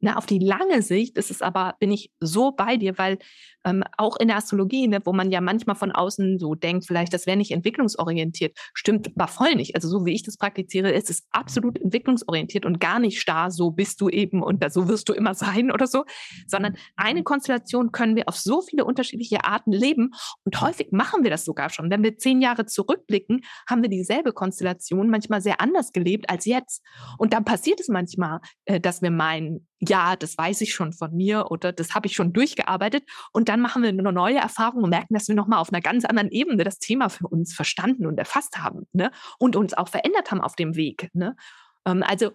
Na, 0.00 0.16
auf 0.16 0.26
die 0.26 0.38
lange 0.38 0.82
Sicht 0.82 1.16
ist 1.16 1.30
es 1.30 1.40
aber, 1.40 1.76
bin 1.78 1.90
ich 1.90 2.10
so 2.20 2.52
bei 2.52 2.76
dir, 2.76 2.98
weil 2.98 3.18
ähm, 3.66 3.82
auch 3.98 4.16
in 4.16 4.28
der 4.28 4.36
Astrologie, 4.36 4.88
ne, 4.88 5.00
wo 5.04 5.12
man 5.12 5.30
ja 5.30 5.40
manchmal 5.40 5.76
von 5.76 5.92
außen 5.92 6.38
so 6.38 6.54
denkt, 6.54 6.86
vielleicht 6.86 7.12
das 7.12 7.26
wäre 7.26 7.36
nicht 7.36 7.50
entwicklungsorientiert, 7.50 8.56
stimmt 8.72 9.10
aber 9.16 9.28
voll 9.28 9.54
nicht. 9.56 9.74
Also 9.74 9.88
so 9.88 10.06
wie 10.06 10.14
ich 10.14 10.22
das 10.22 10.38
praktiziere, 10.38 10.90
ist 10.92 11.10
es 11.10 11.26
absolut 11.30 11.78
entwicklungsorientiert 11.80 12.64
und 12.64 12.80
gar 12.80 13.00
nicht 13.00 13.20
starr, 13.20 13.50
so 13.50 13.72
bist 13.72 14.00
du 14.00 14.08
eben 14.08 14.42
und 14.42 14.64
so 14.72 14.88
wirst 14.88 15.08
du 15.08 15.12
immer 15.12 15.34
sein 15.34 15.70
oder 15.70 15.86
so, 15.86 16.04
sondern 16.46 16.76
eine 16.96 17.24
Konstellation 17.24 17.92
können 17.92 18.16
wir 18.16 18.28
auf 18.28 18.36
so 18.36 18.62
viele 18.62 18.84
unterschiedliche 18.84 19.44
Arten 19.44 19.72
leben 19.72 20.12
und 20.44 20.60
häufig 20.60 20.92
machen 20.92 21.24
wir 21.24 21.30
das 21.30 21.44
sogar 21.44 21.70
schon. 21.70 21.90
Wenn 21.90 22.02
wir 22.02 22.16
zehn 22.16 22.40
Jahre 22.40 22.66
zurückblicken, 22.66 23.42
haben 23.68 23.82
wir 23.82 23.90
dieselbe 23.90 24.32
Konstellation 24.32 25.10
manchmal 25.10 25.40
sehr 25.40 25.60
anders 25.60 25.92
gelebt 25.92 26.30
als 26.30 26.44
jetzt. 26.44 26.82
Und 27.18 27.32
dann 27.32 27.44
passiert 27.44 27.80
es 27.80 27.88
manchmal, 27.88 28.40
äh, 28.64 28.80
dass 28.80 29.02
wir 29.02 29.10
meinen, 29.10 29.66
ja, 29.80 30.16
das 30.16 30.38
weiß 30.38 30.60
ich 30.60 30.72
schon 30.72 30.92
von 30.92 31.14
mir 31.14 31.50
oder 31.50 31.72
das 31.72 31.94
habe 31.94 32.06
ich 32.06 32.14
schon 32.14 32.32
durchgearbeitet. 32.32 33.04
Und 33.32 33.48
dann 33.48 33.55
machen 33.60 33.82
wir 33.82 33.88
eine 33.90 34.12
neue 34.12 34.38
Erfahrung 34.38 34.84
und 34.84 34.90
merken, 34.90 35.14
dass 35.14 35.28
wir 35.28 35.34
nochmal 35.34 35.58
auf 35.60 35.72
einer 35.72 35.80
ganz 35.80 36.04
anderen 36.04 36.30
Ebene 36.30 36.64
das 36.64 36.78
Thema 36.78 37.08
für 37.08 37.26
uns 37.28 37.54
verstanden 37.54 38.06
und 38.06 38.18
erfasst 38.18 38.58
haben 38.58 38.86
ne? 38.92 39.10
und 39.38 39.56
uns 39.56 39.74
auch 39.74 39.88
verändert 39.88 40.30
haben 40.30 40.40
auf 40.40 40.56
dem 40.56 40.76
Weg. 40.76 41.10
Ne? 41.12 41.36
Ähm, 41.86 42.02
also 42.06 42.30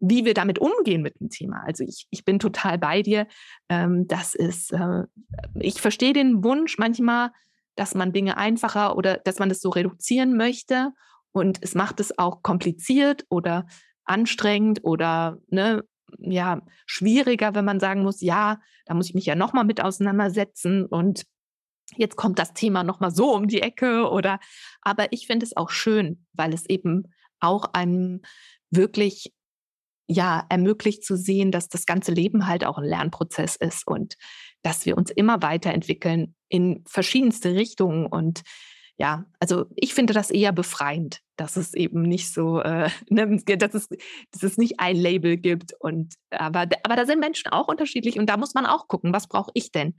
wie 0.00 0.24
wir 0.24 0.34
damit 0.34 0.58
umgehen 0.58 1.02
mit 1.02 1.18
dem 1.20 1.30
Thema. 1.30 1.62
Also 1.64 1.84
ich, 1.84 2.06
ich 2.10 2.24
bin 2.24 2.38
total 2.38 2.78
bei 2.78 3.02
dir. 3.02 3.26
Ähm, 3.68 4.06
das 4.06 4.34
ist, 4.34 4.72
äh, 4.72 5.04
ich 5.54 5.80
verstehe 5.80 6.12
den 6.12 6.44
Wunsch 6.44 6.78
manchmal, 6.78 7.30
dass 7.76 7.94
man 7.94 8.12
Dinge 8.12 8.36
einfacher 8.36 8.96
oder 8.96 9.18
dass 9.18 9.38
man 9.38 9.48
das 9.48 9.60
so 9.60 9.70
reduzieren 9.70 10.36
möchte. 10.36 10.92
Und 11.32 11.58
es 11.62 11.74
macht 11.74 12.00
es 12.00 12.18
auch 12.18 12.42
kompliziert 12.42 13.24
oder 13.28 13.66
anstrengend 14.04 14.80
oder 14.84 15.38
ne, 15.48 15.82
ja, 16.18 16.62
schwieriger, 16.86 17.54
wenn 17.54 17.64
man 17.64 17.80
sagen 17.80 18.02
muss, 18.02 18.20
ja, 18.20 18.60
da 18.84 18.94
muss 18.94 19.08
ich 19.08 19.14
mich 19.14 19.26
ja 19.26 19.34
nochmal 19.34 19.64
mit 19.64 19.82
auseinandersetzen 19.82 20.86
und 20.86 21.24
jetzt 21.96 22.16
kommt 22.16 22.38
das 22.38 22.52
Thema 22.52 22.84
nochmal 22.84 23.10
so 23.10 23.34
um 23.34 23.48
die 23.48 23.62
Ecke 23.62 24.10
oder, 24.10 24.38
aber 24.82 25.12
ich 25.12 25.26
finde 25.26 25.46
es 25.46 25.56
auch 25.56 25.70
schön, 25.70 26.26
weil 26.32 26.52
es 26.52 26.66
eben 26.68 27.12
auch 27.40 27.72
einem 27.72 28.22
wirklich 28.70 29.32
ja, 30.08 30.46
ermöglicht 30.48 31.04
zu 31.04 31.16
sehen, 31.16 31.50
dass 31.50 31.68
das 31.68 31.84
ganze 31.84 32.12
Leben 32.12 32.46
halt 32.46 32.64
auch 32.64 32.78
ein 32.78 32.84
Lernprozess 32.84 33.56
ist 33.56 33.86
und 33.86 34.14
dass 34.62 34.86
wir 34.86 34.96
uns 34.96 35.10
immer 35.10 35.42
weiterentwickeln 35.42 36.34
in 36.48 36.84
verschiedenste 36.86 37.54
Richtungen 37.54 38.06
und 38.06 38.42
ja, 38.98 39.26
also 39.40 39.66
ich 39.74 39.92
finde 39.92 40.14
das 40.14 40.30
eher 40.30 40.52
befreiend, 40.52 41.20
dass 41.36 41.56
es 41.56 41.74
eben 41.74 42.02
nicht 42.02 42.32
so, 42.32 42.60
äh, 42.60 42.88
ne, 43.10 43.36
dass, 43.58 43.74
es, 43.74 43.88
dass 44.30 44.42
es 44.42 44.56
nicht 44.56 44.80
ein 44.80 44.96
Label 44.96 45.36
gibt. 45.36 45.74
Und 45.78 46.14
aber, 46.30 46.66
aber 46.82 46.96
da 46.96 47.04
sind 47.04 47.20
Menschen 47.20 47.50
auch 47.52 47.68
unterschiedlich 47.68 48.18
und 48.18 48.26
da 48.26 48.36
muss 48.36 48.54
man 48.54 48.66
auch 48.66 48.88
gucken, 48.88 49.12
was 49.12 49.28
brauche 49.28 49.50
ich 49.54 49.70
denn? 49.70 49.94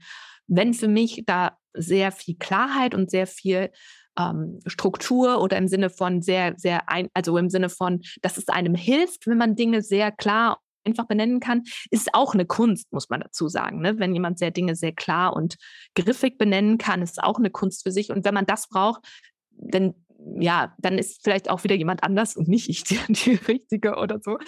Wenn 0.46 0.74
für 0.74 0.88
mich 0.88 1.24
da 1.26 1.56
sehr 1.74 2.10
viel 2.10 2.36
Klarheit 2.36 2.94
und 2.94 3.10
sehr 3.10 3.26
viel 3.26 3.70
ähm, 4.18 4.60
Struktur 4.66 5.40
oder 5.40 5.56
im 5.58 5.68
Sinne 5.68 5.90
von 5.90 6.22
sehr, 6.22 6.54
sehr 6.56 6.88
ein, 6.88 7.08
also 7.14 7.36
im 7.36 7.50
Sinne 7.50 7.68
von, 7.68 8.00
dass 8.22 8.36
es 8.36 8.48
einem 8.48 8.74
hilft, 8.74 9.26
wenn 9.26 9.38
man 9.38 9.54
Dinge 9.54 9.82
sehr 9.82 10.10
klar 10.10 10.58
einfach 10.84 11.06
benennen 11.06 11.40
kann, 11.40 11.64
ist 11.90 12.14
auch 12.14 12.34
eine 12.34 12.46
Kunst, 12.46 12.92
muss 12.92 13.08
man 13.08 13.20
dazu 13.20 13.48
sagen. 13.48 13.80
Ne? 13.80 13.98
Wenn 13.98 14.14
jemand 14.14 14.38
sehr 14.38 14.50
Dinge 14.50 14.74
sehr 14.74 14.92
klar 14.92 15.34
und 15.34 15.56
griffig 15.94 16.38
benennen 16.38 16.78
kann, 16.78 17.02
ist 17.02 17.22
auch 17.22 17.38
eine 17.38 17.50
Kunst 17.50 17.82
für 17.82 17.92
sich. 17.92 18.10
Und 18.10 18.24
wenn 18.24 18.34
man 18.34 18.46
das 18.46 18.68
braucht, 18.68 19.04
dann 19.50 19.94
ja, 20.40 20.74
dann 20.78 20.98
ist 20.98 21.22
vielleicht 21.22 21.48
auch 21.48 21.64
wieder 21.64 21.76
jemand 21.76 22.02
anders 22.02 22.36
und 22.36 22.48
nicht 22.48 22.68
ich 22.68 22.84
die, 22.84 22.98
die 23.08 23.34
richtige 23.34 23.96
oder 23.96 24.18
so, 24.20 24.38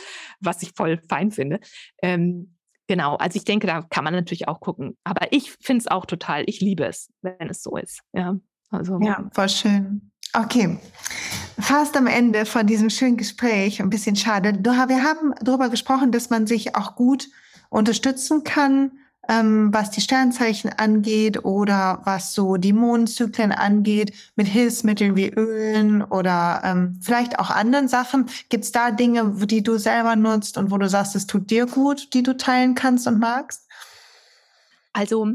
was 0.41 0.63
ich 0.63 0.73
voll 0.75 1.01
fein 1.09 1.31
finde. 1.31 1.61
Ähm, 2.03 2.57
genau, 2.89 3.17
also 3.17 3.37
ich 3.37 3.45
denke, 3.45 3.67
da 3.67 3.83
kann 3.83 4.05
man 4.05 4.15
natürlich 4.15 4.49
auch 4.49 4.61
gucken. 4.61 4.97
Aber 5.05 5.33
ich 5.33 5.53
finde 5.61 5.83
es 5.83 5.87
auch 5.87 6.07
total, 6.07 6.45
ich 6.47 6.61
liebe 6.61 6.85
es, 6.85 7.11
wenn 7.23 7.49
es 7.49 7.63
so 7.63 7.77
ist. 7.77 8.01
Ja, 8.13 8.37
also. 8.71 8.99
ja 9.01 9.29
voll 9.33 9.49
schön. 9.49 10.11
Okay, 10.33 10.79
fast 11.59 11.97
am 11.97 12.07
Ende 12.07 12.47
von 12.47 12.67
diesem 12.67 12.89
schönen 12.89 13.17
Gespräch, 13.17 13.83
ein 13.83 13.91
bisschen 13.91 14.15
schade. 14.15 14.57
Wir 14.63 15.03
haben 15.03 15.35
darüber 15.43 15.69
gesprochen, 15.69 16.13
dass 16.13 16.31
man 16.31 16.47
sich 16.47 16.77
auch 16.77 16.95
gut 16.95 17.29
unterstützen 17.69 18.45
kann, 18.45 18.93
ähm, 19.29 19.73
was 19.73 19.91
die 19.91 20.01
Sternzeichen 20.01 20.71
angeht 20.77 21.45
oder 21.45 22.03
was 22.05 22.33
so 22.33 22.57
die 22.57 22.73
Mondzyklen 22.73 23.51
angeht, 23.51 24.13
mit 24.37 24.47
Hilfsmitteln 24.47 25.17
wie 25.17 25.31
Ölen 25.31 26.03
oder 26.03 26.63
ähm, 26.65 27.01
vielleicht 27.03 27.41
auch 27.41 27.51
anderen 27.51 27.89
Sachen. 27.89 28.27
Gibt 28.49 28.65
es 28.65 28.73
da 28.73 28.93
Dinge, 28.93 29.35
die 29.47 29.65
du 29.65 29.79
selber 29.79 30.15
nutzt 30.15 30.59
und 30.59 30.71
wo 30.71 30.79
du 30.79 30.89
sagst, 30.89 31.17
es 31.17 31.27
tut 31.27 31.51
dir 31.51 31.67
gut, 31.67 32.15
die 32.15 32.23
du 32.23 32.37
teilen 32.37 32.77
kannst 32.77 33.09
und 33.09 33.19
magst? 33.19 33.67
Also 34.93 35.35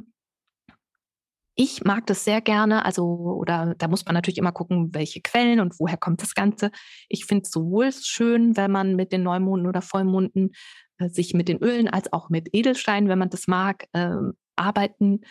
ich 1.56 1.84
mag 1.84 2.06
das 2.08 2.26
sehr 2.26 2.41
gerne, 2.41 2.86
also 2.86 3.06
oder 3.06 3.76
da 3.78 3.88
muss 3.88 4.06
man 4.06 4.14
natürlich 4.14 4.38
immer 4.38 4.51
gucken, 4.51 4.93
welche 4.93 5.22
Quellen 5.22 5.60
und 5.62 5.80
woher 5.80 5.97
kommt 5.97 6.22
das 6.22 6.36
Ganze. 6.36 6.70
Ich 7.08 7.26
finde 7.26 7.43
es 7.43 7.51
sowohl 7.51 7.91
schön, 7.93 8.58
wenn 8.58 8.72
man 8.72 8.95
mit 8.95 9.12
den 9.12 9.24
Neumonden 9.24 9.68
oder 9.68 9.82
Vollmonden 9.82 10.51
äh, 10.97 11.10
sich 11.10 11.34
mit 11.34 11.47
den 11.47 11.60
Ölen 11.60 11.88
als 11.88 12.12
auch 12.12 12.30
mit 12.30 12.49
Edelsteinen, 12.53 13.10
wenn 13.10 13.20
man 13.20 13.30
das 13.30 13.47
mag, 13.47 13.88
äh, 13.93 14.16
arbeiten 14.58 15.22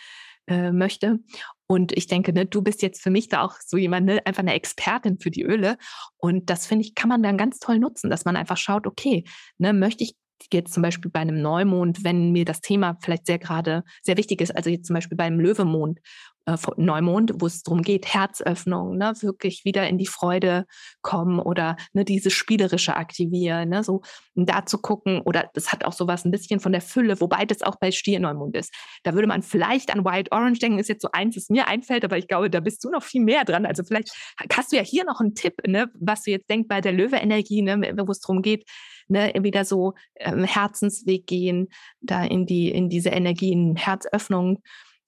äh, 0.47 0.71
möchte. 0.71 1.19
Und 1.67 1.91
ich 1.91 2.07
denke, 2.07 2.33
ne, 2.33 2.45
du 2.45 2.61
bist 2.61 2.81
jetzt 2.81 3.01
für 3.01 3.09
mich 3.09 3.27
da 3.27 3.41
auch 3.41 3.55
so 3.65 3.77
jemand, 3.77 4.05
ne, 4.05 4.25
einfach 4.25 4.43
eine 4.43 4.53
Expertin 4.53 5.19
für 5.19 5.31
die 5.31 5.43
Öle. 5.43 5.77
Und 6.17 6.49
das 6.49 6.67
finde 6.67 6.85
ich, 6.85 6.95
kann 6.95 7.09
man 7.09 7.23
dann 7.23 7.37
ganz 7.37 7.59
toll 7.59 7.79
nutzen, 7.79 8.09
dass 8.09 8.25
man 8.25 8.35
einfach 8.35 8.57
schaut, 8.57 8.87
okay, 8.87 9.23
ne, 9.57 9.73
möchte 9.73 10.03
ich 10.03 10.15
jetzt 10.51 10.73
zum 10.73 10.83
Beispiel 10.83 11.11
bei 11.11 11.21
einem 11.21 11.41
Neumond, 11.41 12.03
wenn 12.03 12.31
mir 12.31 12.45
das 12.45 12.61
Thema 12.61 12.97
vielleicht 13.01 13.25
sehr 13.25 13.39
gerade 13.39 13.83
sehr 14.01 14.17
wichtig 14.17 14.41
ist, 14.41 14.55
also 14.55 14.69
jetzt 14.69 14.87
zum 14.87 14.93
Beispiel 14.93 15.17
beim 15.17 15.39
Löwemond 15.39 15.99
äh, 16.45 16.57
Neumond, 16.77 17.33
wo 17.39 17.47
es 17.47 17.63
darum 17.63 17.81
geht, 17.81 18.13
Herzöffnung, 18.13 18.97
ne, 18.97 19.13
wirklich 19.21 19.65
wieder 19.65 19.87
in 19.87 19.97
die 19.97 20.05
Freude 20.05 20.65
kommen 21.01 21.39
oder 21.39 21.75
ne, 21.93 22.05
diese 22.05 22.29
spielerische 22.29 22.95
aktivieren, 22.95 23.69
ne, 23.69 23.83
so 23.83 24.01
da 24.35 24.65
zu 24.65 24.77
gucken, 24.77 25.21
oder 25.21 25.49
das 25.53 25.71
hat 25.71 25.85
auch 25.85 25.93
sowas 25.93 26.25
ein 26.25 26.31
bisschen 26.31 26.59
von 26.59 26.71
der 26.71 26.81
Fülle, 26.81 27.19
wobei 27.19 27.45
das 27.45 27.61
auch 27.61 27.77
bei 27.77 27.91
Stier-Neumond 27.91 28.55
ist. 28.55 28.73
Da 29.03 29.13
würde 29.13 29.27
man 29.27 29.41
vielleicht 29.41 29.93
an 29.93 30.05
Wild 30.05 30.31
Orange 30.31 30.59
denken, 30.59 30.79
ist 30.79 30.89
jetzt 30.89 31.01
so 31.01 31.09
eins, 31.11 31.35
das 31.35 31.49
mir 31.49 31.67
einfällt, 31.67 32.05
aber 32.05 32.17
ich 32.17 32.27
glaube, 32.27 32.49
da 32.49 32.59
bist 32.59 32.83
du 32.83 32.89
noch 32.89 33.03
viel 33.03 33.21
mehr 33.21 33.43
dran. 33.43 33.65
Also 33.65 33.83
vielleicht 33.83 34.11
hast 34.51 34.71
du 34.71 34.75
ja 34.75 34.83
hier 34.83 35.05
noch 35.05 35.19
einen 35.19 35.35
Tipp, 35.35 35.55
ne, 35.67 35.89
was 35.99 36.23
du 36.23 36.31
jetzt 36.31 36.49
denkst 36.49 36.67
bei 36.67 36.81
der 36.81 36.91
Löwe-Energie, 36.91 37.61
ne, 37.61 37.93
wo 37.97 38.11
es 38.11 38.19
darum 38.19 38.41
geht, 38.41 38.69
ne, 39.07 39.33
wieder 39.41 39.65
so 39.65 39.93
ähm, 40.15 40.43
Herzensweg 40.43 41.27
gehen, 41.27 41.67
da 42.01 42.23
in 42.23 42.45
die, 42.45 42.69
in 42.69 42.89
diese 42.89 43.09
Energie, 43.09 43.51
in 43.51 43.75
Herzöffnung 43.75 44.61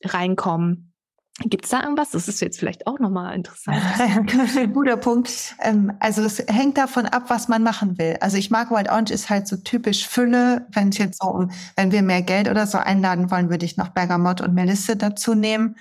reinkommen. 0.03 0.93
Gibt 1.41 1.65
es 1.65 1.71
da 1.71 1.83
irgendwas? 1.83 2.11
Das 2.11 2.27
ist 2.27 2.41
jetzt 2.41 2.57
vielleicht 2.57 2.87
auch 2.87 2.97
nochmal 2.97 3.35
interessant. 3.35 3.79
Guter 4.73 4.97
Punkt. 4.97 5.55
Ähm, 5.61 5.93
also 5.99 6.23
es 6.23 6.39
hängt 6.47 6.79
davon 6.79 7.05
ab, 7.05 7.25
was 7.27 7.47
man 7.47 7.61
machen 7.61 7.99
will. 7.99 8.17
Also 8.21 8.37
ich 8.37 8.49
mag 8.49 8.71
Wild 8.71 8.89
Orange 8.89 9.11
ist 9.11 9.29
halt 9.29 9.47
so 9.47 9.57
typisch 9.57 10.07
Fülle. 10.07 10.65
Wenn 10.71 10.89
ich 10.89 10.97
jetzt 10.97 11.21
so, 11.21 11.47
wenn 11.75 11.91
wir 11.91 12.01
mehr 12.01 12.23
Geld 12.23 12.49
oder 12.49 12.65
so 12.65 12.79
einladen 12.79 13.29
wollen, 13.29 13.51
würde 13.51 13.65
ich 13.65 13.77
noch 13.77 13.89
Bergamott 13.89 14.41
und 14.41 14.55
Melisse 14.55 14.95
dazu 14.95 15.35
nehmen. 15.35 15.75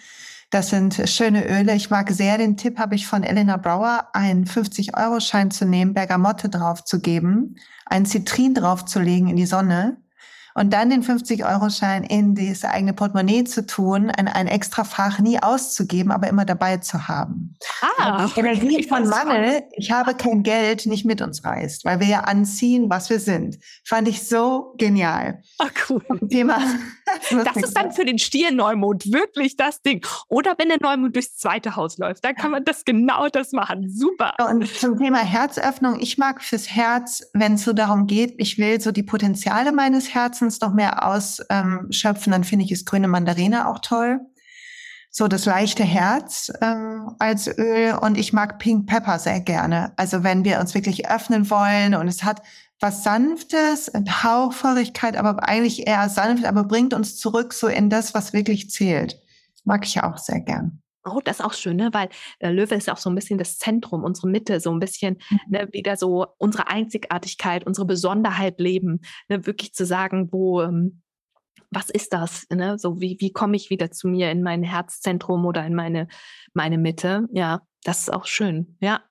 Das 0.50 0.70
sind 0.70 1.02
schöne 1.06 1.46
Öle. 1.48 1.74
Ich 1.74 1.90
mag 1.90 2.10
sehr 2.10 2.38
den 2.38 2.56
Tipp, 2.56 2.78
habe 2.78 2.94
ich 2.94 3.06
von 3.06 3.24
Elena 3.24 3.56
Brauer, 3.56 4.08
einen 4.12 4.44
50-Euro-Schein 4.44 5.50
zu 5.50 5.66
nehmen, 5.66 5.92
Bergamotte 5.92 6.48
draufzugeben, 6.48 7.58
ein 7.84 8.06
Zitrin 8.06 8.54
draufzulegen 8.54 9.28
in 9.28 9.36
die 9.36 9.46
Sonne 9.46 9.96
und 10.56 10.72
dann 10.72 10.88
den 10.88 11.02
50-Euro-Schein 11.02 12.02
in 12.02 12.34
das 12.34 12.64
eigene 12.64 12.94
Portemonnaie 12.94 13.44
zu 13.44 13.66
tun, 13.66 14.10
ein, 14.10 14.26
ein 14.26 14.46
extra 14.46 14.84
Fach 14.84 15.18
nie 15.18 15.38
auszugeben, 15.38 16.10
aber 16.10 16.28
immer 16.28 16.46
dabei 16.46 16.78
zu 16.78 17.08
haben. 17.08 17.56
Ah, 17.98 18.26
Energie 18.36 18.82
von 18.82 19.06
Mangel, 19.06 19.64
ich 19.76 19.90
habe 19.90 20.14
kein 20.14 20.42
Geld, 20.42 20.86
nicht 20.86 21.04
mit 21.04 21.20
uns 21.20 21.44
reist, 21.44 21.84
weil 21.84 22.00
wir 22.00 22.06
ja 22.06 22.20
anziehen, 22.20 22.88
was 22.88 23.10
wir 23.10 23.20
sind. 23.20 23.58
Fand 23.84 24.08
ich 24.08 24.26
so 24.26 24.74
genial. 24.78 25.42
Ach 25.58 25.70
cool. 25.90 26.02
Thema. 26.28 26.58
Das 27.30 27.56
ist 27.56 27.76
dann 27.76 27.92
für 27.92 28.04
den 28.04 28.18
Stier 28.18 28.50
Neumond 28.50 29.12
wirklich 29.12 29.56
das 29.56 29.80
Ding. 29.80 30.04
Oder 30.28 30.54
wenn 30.58 30.68
der 30.68 30.78
Neumond 30.80 31.14
durchs 31.14 31.36
zweite 31.36 31.76
Haus 31.76 31.98
läuft, 31.98 32.24
dann 32.24 32.34
kann 32.34 32.50
man 32.50 32.64
das 32.64 32.84
genau 32.84 33.28
das 33.28 33.52
machen. 33.52 33.88
Super. 33.88 34.34
Und 34.50 34.66
zum 34.66 34.98
Thema 34.98 35.18
Herzöffnung, 35.18 36.00
ich 36.00 36.18
mag 36.18 36.42
fürs 36.42 36.68
Herz, 36.68 37.22
wenn 37.32 37.54
es 37.54 37.62
so 37.62 37.72
darum 37.72 38.08
geht, 38.08 38.34
ich 38.38 38.58
will 38.58 38.80
so 38.80 38.90
die 38.90 39.04
Potenziale 39.04 39.70
meines 39.70 40.14
Herzens 40.14 40.45
Herzens 40.46 40.60
noch 40.60 40.72
mehr 40.72 41.06
ausschöpfen, 41.06 42.32
dann 42.32 42.44
finde 42.44 42.64
ich 42.64 42.72
es 42.72 42.84
grüne 42.84 43.08
Mandarine 43.08 43.68
auch 43.68 43.80
toll. 43.80 44.20
So 45.10 45.28
das 45.28 45.46
leichte 45.46 45.82
Herz 45.82 46.52
ähm, 46.60 47.14
als 47.18 47.48
Öl 47.48 47.94
und 47.94 48.18
ich 48.18 48.32
mag 48.32 48.58
Pink 48.58 48.86
Pepper 48.86 49.18
sehr 49.18 49.40
gerne. 49.40 49.92
Also 49.96 50.22
wenn 50.22 50.44
wir 50.44 50.60
uns 50.60 50.74
wirklich 50.74 51.08
öffnen 51.08 51.48
wollen 51.48 51.94
und 51.94 52.06
es 52.06 52.22
hat 52.22 52.42
was 52.80 53.02
Sanftes, 53.02 53.88
eine 53.88 54.22
Hauchfeurigkeit, 54.22 55.16
aber 55.16 55.48
eigentlich 55.48 55.86
eher 55.86 56.10
sanft, 56.10 56.44
aber 56.44 56.64
bringt 56.64 56.92
uns 56.92 57.16
zurück 57.16 57.54
so 57.54 57.66
in 57.66 57.88
das, 57.88 58.12
was 58.12 58.34
wirklich 58.34 58.70
zählt. 58.70 59.18
Mag 59.64 59.86
ich 59.86 60.02
auch 60.02 60.18
sehr 60.18 60.40
gern. 60.40 60.82
Oh, 61.06 61.20
das 61.22 61.38
ist 61.38 61.44
auch 61.44 61.52
schön, 61.52 61.76
ne? 61.76 61.90
weil 61.92 62.08
äh, 62.40 62.50
Löwe 62.50 62.74
ist 62.74 62.90
auch 62.90 62.96
so 62.96 63.08
ein 63.08 63.14
bisschen 63.14 63.38
das 63.38 63.58
Zentrum, 63.58 64.02
unsere 64.02 64.28
Mitte, 64.28 64.60
so 64.60 64.72
ein 64.72 64.80
bisschen 64.80 65.18
mhm. 65.30 65.38
ne, 65.48 65.68
wieder 65.72 65.96
so 65.96 66.26
unsere 66.38 66.68
Einzigartigkeit, 66.68 67.64
unsere 67.66 67.86
Besonderheit 67.86 68.58
leben, 68.58 69.00
ne? 69.28 69.46
wirklich 69.46 69.72
zu 69.72 69.86
sagen, 69.86 70.28
wo, 70.32 70.62
ähm, 70.62 71.02
was 71.70 71.90
ist 71.90 72.12
das? 72.12 72.46
Ne? 72.50 72.78
So 72.78 73.00
wie, 73.00 73.16
wie 73.20 73.32
komme 73.32 73.56
ich 73.56 73.70
wieder 73.70 73.90
zu 73.90 74.08
mir 74.08 74.30
in 74.30 74.42
mein 74.42 74.62
Herzzentrum 74.62 75.46
oder 75.46 75.64
in 75.64 75.74
meine, 75.74 76.08
meine 76.54 76.78
Mitte? 76.78 77.26
Ja, 77.32 77.62
das 77.84 78.00
ist 78.00 78.12
auch 78.12 78.26
schön. 78.26 78.76
Ja. 78.80 79.02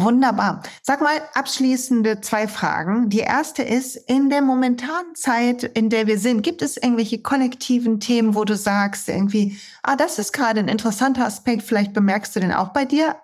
Wunderbar. 0.00 0.62
Sag 0.80 1.00
mal 1.00 1.20
abschließende 1.34 2.20
zwei 2.20 2.46
Fragen. 2.46 3.08
Die 3.10 3.18
erste 3.18 3.64
ist, 3.64 3.96
in 3.96 4.30
der 4.30 4.42
momentanen 4.42 5.16
Zeit, 5.16 5.64
in 5.64 5.90
der 5.90 6.06
wir 6.06 6.20
sind, 6.20 6.42
gibt 6.42 6.62
es 6.62 6.76
irgendwelche 6.76 7.20
kollektiven 7.20 7.98
Themen, 7.98 8.36
wo 8.36 8.44
du 8.44 8.54
sagst, 8.54 9.08
irgendwie, 9.08 9.58
ah, 9.82 9.96
das 9.96 10.20
ist 10.20 10.32
gerade 10.32 10.60
ein 10.60 10.68
interessanter 10.68 11.26
Aspekt, 11.26 11.64
vielleicht 11.64 11.94
bemerkst 11.94 12.36
du 12.36 12.40
den 12.40 12.52
auch 12.52 12.68
bei 12.68 12.84
dir? 12.84 13.16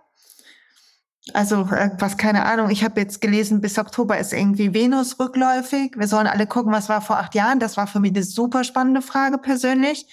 Also, 1.32 1.60
äh, 1.70 1.92
was 2.00 2.16
keine 2.16 2.44
Ahnung, 2.44 2.70
ich 2.70 2.82
habe 2.82 3.00
jetzt 3.00 3.20
gelesen, 3.20 3.60
bis 3.60 3.78
Oktober 3.78 4.18
ist 4.18 4.32
irgendwie 4.32 4.74
Venus 4.74 5.20
rückläufig. 5.20 5.92
Wir 5.96 6.08
sollen 6.08 6.26
alle 6.26 6.48
gucken, 6.48 6.72
was 6.72 6.88
war 6.88 7.00
vor 7.00 7.18
acht 7.18 7.36
Jahren. 7.36 7.60
Das 7.60 7.76
war 7.76 7.86
für 7.86 8.00
mich 8.00 8.10
eine 8.10 8.24
super 8.24 8.64
spannende 8.64 9.00
Frage 9.00 9.38
persönlich. 9.38 10.08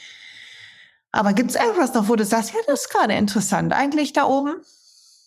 Aber 1.12 1.34
gibt 1.34 1.50
es 1.50 1.56
irgendwas 1.58 1.96
noch, 1.96 2.08
wo 2.08 2.16
du 2.16 2.24
sagst, 2.24 2.52
ja, 2.52 2.60
das 2.68 2.82
ist 2.82 2.90
gerade 2.92 3.16
interessant, 3.16 3.74
eigentlich 3.74 4.14
da 4.14 4.26
oben? 4.26 4.62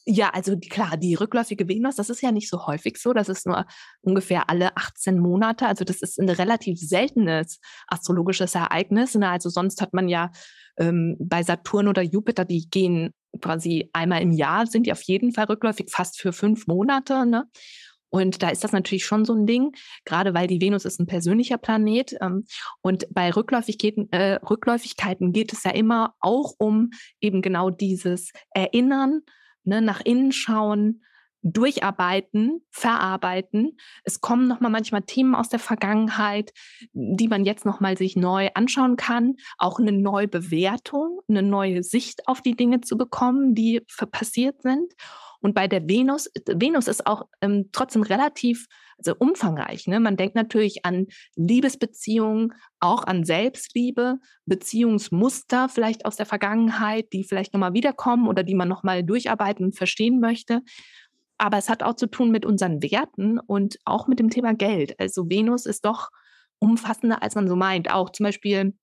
Ja, 0.07 0.31
also 0.35 0.55
die, 0.55 0.69
klar, 0.69 0.99
die 0.99 1.15
rückläufige 1.15 1.67
Venus, 1.67 1.97
das 1.97 2.11
ist 2.11 2.21
ja 2.21 2.31
nicht 2.31 2.51
so 2.51 2.67
häufig 2.67 2.99
so. 2.99 3.15
Das 3.15 3.31
ist 3.31 3.47
nur 3.47 3.65
ungefähr 4.03 4.51
alle 4.51 4.77
18 4.77 5.19
Monate. 5.19 5.67
Also 5.67 5.85
das 5.85 6.03
ist 6.03 6.21
ein 6.21 6.29
relativ 6.29 6.79
seltenes 6.79 7.59
astrologisches 7.89 8.55
Ereignis. 8.55 9.15
Ne? 9.15 9.31
Also 9.31 9.49
sonst 9.49 9.81
hat 9.81 9.95
man 9.95 10.09
ja 10.09 10.31
ähm, 10.77 11.17
bei 11.19 11.43
Saturn 11.43 11.89
oder 11.89 12.03
Jupiter, 12.03 12.45
die 12.45 12.69
gehen 12.69 13.15
quasi 13.41 13.89
einmal 13.95 14.21
im 14.21 14.31
Jahr, 14.31 14.67
sind 14.67 14.87
die 14.87 14.93
auf 14.93 15.03
jeden 15.03 15.33
Fall 15.33 15.47
rückläufig, 15.47 15.91
fast 15.91 16.21
für 16.21 16.35
fünf 16.35 16.67
Monate. 16.67 17.25
Ne? 17.25 17.47
Und 18.11 18.43
da 18.43 18.51
ist 18.51 18.63
das 18.63 18.73
natürlich 18.73 19.07
schon 19.07 19.25
so 19.25 19.33
ein 19.33 19.47
Ding, 19.47 19.73
gerade 20.05 20.35
weil 20.35 20.47
die 20.47 20.61
Venus 20.61 20.85
ist 20.85 21.01
ein 21.01 21.07
persönlicher 21.07 21.57
Planet. 21.57 22.15
Ähm, 22.21 22.45
und 22.83 23.07
bei 23.11 23.31
Rückläufigkeiten, 23.31 24.13
äh, 24.13 24.35
Rückläufigkeiten 24.35 25.33
geht 25.33 25.55
es 25.55 25.65
ja 25.65 25.71
immer 25.71 26.15
auch 26.21 26.53
um 26.59 26.91
eben 27.23 27.41
genau 27.41 27.71
dieses 27.71 28.33
Erinnern 28.51 29.23
ne, 29.65 29.83
nach 29.83 30.01
innen 30.01 30.33
schauen, 30.33 31.03
durcharbeiten, 31.45 32.63
verarbeiten. 32.71 33.77
Es 34.03 34.23
kommen 34.23 34.49
noch 34.49 34.61
mal 34.61 34.71
manchmal 34.71 35.03
Themen 35.03 35.35
aus 35.35 35.51
der 35.51 35.59
Vergangenheit, 35.59 36.53
die 36.95 37.29
man 37.29 37.45
jetzt 37.45 37.67
noch 37.67 37.81
mal 37.81 37.99
sich 37.99 38.17
neu 38.17 38.49
anschauen 38.55 38.97
kann, 38.97 39.35
auch 39.59 39.79
eine 39.79 39.93
neue 39.93 40.27
Bewertung, 40.27 41.21
eine 41.29 41.43
neue 41.43 41.83
Sicht 41.83 42.27
auf 42.27 42.41
die 42.41 42.57
Dinge 42.57 42.81
zu 42.81 42.97
bekommen, 42.97 43.55
die 43.55 43.83
passiert 44.11 44.63
sind. 44.63 44.95
Und 45.43 45.55
bei 45.55 45.69
der 45.69 45.87
Venus, 45.87 46.31
Venus 46.47 46.89
ist 46.89 47.07
auch 47.07 47.29
ähm, 47.43 47.69
trotzdem 47.73 48.03
relativ 48.03 48.67
also 48.99 49.15
umfangreich. 49.19 49.87
Ne? 49.87 50.01
Man 50.01 50.17
denkt 50.17 50.35
natürlich 50.35 50.85
an 50.85 51.07
Liebesbeziehungen, 51.37 52.53
auch 52.81 53.05
an 53.05 53.25
Selbstliebe, 53.25 54.19
Beziehungsmuster 54.47 55.69
vielleicht 55.69 56.07
aus 56.07 56.17
der 56.17 56.27
Vergangenheit, 56.27 57.13
die 57.13 57.25
vielleicht 57.25 57.53
nochmal 57.53 57.75
wiederkommen 57.75 58.29
oder 58.29 58.43
die 58.43 58.55
man 58.55 58.69
nochmal 58.69 59.03
durcharbeiten 59.03 59.67
und 59.67 59.77
verstehen 59.77 60.21
möchte. 60.21 60.61
Aber 61.39 61.59
es 61.59 61.69
hat 61.69 61.83
auch 61.83 61.95
zu 61.95 62.07
tun 62.07 62.31
mit 62.31 62.47
unseren 62.47 62.83
Werten 62.83 63.39
und 63.39 63.79
auch 63.85 64.07
mit 64.07 64.19
dem 64.19 64.31
Thema 64.31 64.55
Geld. 64.55 64.99
Also 65.01 65.29
Venus 65.29 65.67
ist 65.67 65.85
doch 65.85 66.11
umfassender, 66.59 67.23
als 67.23 67.35
man 67.35 67.49
so 67.49 67.57
meint. 67.57 67.91
Auch 67.91 68.11
zum 68.11 68.25
Beispiel 68.25 68.75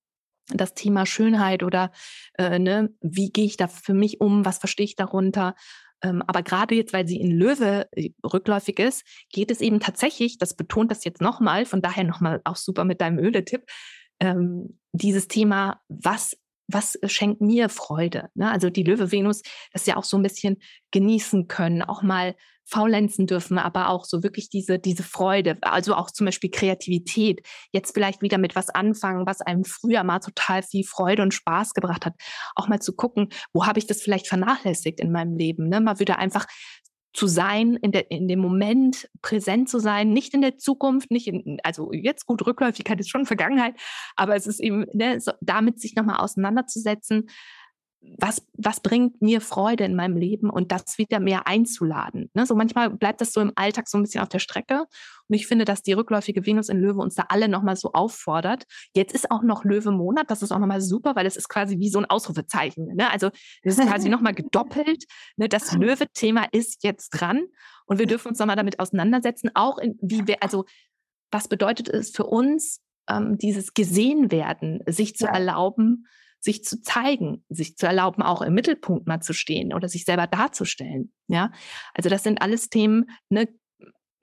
das 0.47 0.73
Thema 0.73 1.05
Schönheit 1.05 1.63
oder 1.63 1.91
äh, 2.37 2.59
ne, 2.59 2.93
wie 3.01 3.31
gehe 3.31 3.45
ich 3.45 3.57
da 3.57 3.67
für 3.67 3.93
mich 3.93 4.19
um, 4.19 4.45
was 4.45 4.57
verstehe 4.57 4.85
ich 4.85 4.95
darunter, 4.95 5.55
aber 6.01 6.43
gerade 6.43 6.75
jetzt, 6.75 6.93
weil 6.93 7.07
sie 7.07 7.19
in 7.19 7.31
Löwe 7.31 7.87
äh, 7.91 8.09
rückläufig 8.23 8.79
ist, 8.79 9.03
geht 9.31 9.51
es 9.51 9.61
eben 9.61 9.79
tatsächlich, 9.79 10.37
das 10.37 10.55
betont 10.55 10.91
das 10.91 11.03
jetzt 11.03 11.21
nochmal, 11.21 11.65
von 11.65 11.81
daher 11.81 12.03
nochmal 12.03 12.41
auch 12.43 12.55
super 12.55 12.85
mit 12.85 13.01
deinem 13.01 13.19
Öle-Tipp, 13.19 13.63
ähm, 14.19 14.77
dieses 14.93 15.27
Thema, 15.27 15.81
was 15.87 16.37
was 16.73 16.97
schenkt 17.05 17.41
mir 17.41 17.69
Freude? 17.69 18.29
Ne? 18.35 18.49
Also 18.51 18.69
die 18.69 18.83
Löwe-Venus, 18.83 19.41
das 19.73 19.85
ja 19.85 19.97
auch 19.97 20.03
so 20.03 20.17
ein 20.17 20.23
bisschen 20.23 20.57
genießen 20.91 21.47
können, 21.47 21.81
auch 21.81 22.01
mal 22.01 22.35
faulenzen 22.65 23.27
dürfen, 23.27 23.57
aber 23.57 23.89
auch 23.89 24.05
so 24.05 24.23
wirklich 24.23 24.49
diese, 24.49 24.79
diese 24.79 25.03
Freude, 25.03 25.57
also 25.61 25.95
auch 25.95 26.09
zum 26.09 26.25
Beispiel 26.25 26.49
Kreativität, 26.49 27.45
jetzt 27.73 27.93
vielleicht 27.93 28.21
wieder 28.21 28.37
mit 28.37 28.55
was 28.55 28.69
anfangen, 28.69 29.25
was 29.25 29.41
einem 29.41 29.65
früher 29.65 30.03
mal 30.03 30.19
total 30.19 30.63
viel 30.63 30.85
Freude 30.85 31.21
und 31.21 31.33
Spaß 31.33 31.73
gebracht 31.73 32.05
hat. 32.05 32.13
Auch 32.55 32.67
mal 32.67 32.79
zu 32.79 32.95
gucken, 32.95 33.29
wo 33.51 33.65
habe 33.65 33.79
ich 33.79 33.87
das 33.87 34.01
vielleicht 34.01 34.27
vernachlässigt 34.27 34.99
in 34.99 35.11
meinem 35.11 35.35
Leben? 35.35 35.67
Ne? 35.67 35.81
Mal 35.81 35.99
wieder 35.99 36.17
einfach 36.17 36.45
zu 37.13 37.27
sein, 37.27 37.75
in, 37.75 37.91
der, 37.91 38.09
in 38.09 38.27
dem 38.27 38.39
Moment 38.39 39.09
präsent 39.21 39.69
zu 39.69 39.79
sein, 39.79 40.13
nicht 40.13 40.33
in 40.33 40.41
der 40.41 40.57
Zukunft, 40.57 41.11
nicht 41.11 41.27
in, 41.27 41.57
also 41.63 41.91
jetzt 41.91 42.25
gut, 42.25 42.45
Rückläufigkeit 42.45 42.99
ist 42.99 43.09
schon 43.09 43.25
Vergangenheit, 43.25 43.75
aber 44.15 44.35
es 44.35 44.47
ist 44.47 44.59
eben, 44.59 44.85
ne, 44.93 45.19
so, 45.19 45.31
damit 45.41 45.79
sich 45.79 45.95
nochmal 45.95 46.17
auseinanderzusetzen, 46.17 47.29
was, 48.17 48.45
was 48.53 48.79
bringt 48.79 49.21
mir 49.21 49.41
Freude 49.41 49.83
in 49.83 49.95
meinem 49.95 50.17
Leben 50.17 50.49
und 50.49 50.71
das 50.71 50.97
wieder 50.97 51.19
mehr 51.19 51.47
einzuladen. 51.47 52.29
Ne? 52.33 52.45
So 52.45 52.55
manchmal 52.55 52.89
bleibt 52.89 53.21
das 53.21 53.31
so 53.31 53.41
im 53.41 53.51
Alltag 53.55 53.87
so 53.87 53.97
ein 53.97 54.03
bisschen 54.03 54.21
auf 54.21 54.29
der 54.29 54.39
Strecke. 54.39 54.85
Und 55.27 55.35
ich 55.35 55.47
finde, 55.47 55.65
dass 55.65 55.83
die 55.83 55.93
rückläufige 55.93 56.45
Venus 56.45 56.69
in 56.69 56.79
Löwe 56.79 56.99
uns 56.99 57.15
da 57.15 57.25
alle 57.29 57.47
nochmal 57.47 57.75
so 57.75 57.93
auffordert. 57.93 58.65
Jetzt 58.95 59.13
ist 59.13 59.29
auch 59.29 59.43
noch 59.43 59.63
Löwe-Monat, 59.63 60.31
das 60.31 60.41
ist 60.41 60.51
auch 60.51 60.59
nochmal 60.59 60.81
super, 60.81 61.15
weil 61.15 61.25
es 61.25 61.37
ist 61.37 61.47
quasi 61.47 61.79
wie 61.79 61.89
so 61.89 61.99
ein 61.99 62.05
Ausrufezeichen. 62.05 62.95
Ne? 62.95 63.09
Also 63.11 63.29
das 63.63 63.77
ist 63.77 63.87
quasi 63.87 64.09
nochmal 64.09 64.33
gedoppelt. 64.33 65.05
Ne? 65.37 65.47
Das 65.47 65.71
Löwe-Thema 65.71 66.45
ist 66.51 66.83
jetzt 66.83 67.09
dran 67.11 67.45
und 67.85 67.99
wir 67.99 68.07
dürfen 68.07 68.29
uns 68.29 68.39
nochmal 68.39 68.55
damit 68.55 68.79
auseinandersetzen, 68.79 69.51
auch 69.53 69.77
in, 69.77 69.97
wie 70.01 70.27
wir, 70.27 70.41
also 70.41 70.65
was 71.31 71.47
bedeutet 71.47 71.87
es 71.87 72.09
für 72.09 72.25
uns, 72.25 72.81
ähm, 73.09 73.37
dieses 73.37 73.73
gesehen 73.73 74.31
werden, 74.31 74.81
sich 74.87 75.15
zu 75.15 75.25
ja. 75.25 75.33
erlauben, 75.33 76.07
sich 76.41 76.63
zu 76.63 76.81
zeigen, 76.81 77.45
sich 77.49 77.77
zu 77.77 77.85
erlauben, 77.85 78.21
auch 78.23 78.41
im 78.41 78.53
Mittelpunkt 78.53 79.07
mal 79.07 79.21
zu 79.21 79.33
stehen 79.33 79.73
oder 79.73 79.87
sich 79.87 80.05
selber 80.05 80.27
darzustellen. 80.27 81.13
Ja, 81.27 81.51
also 81.93 82.09
das 82.09 82.23
sind 82.23 82.41
alles 82.41 82.69
Themen, 82.69 83.05
ne, 83.29 83.47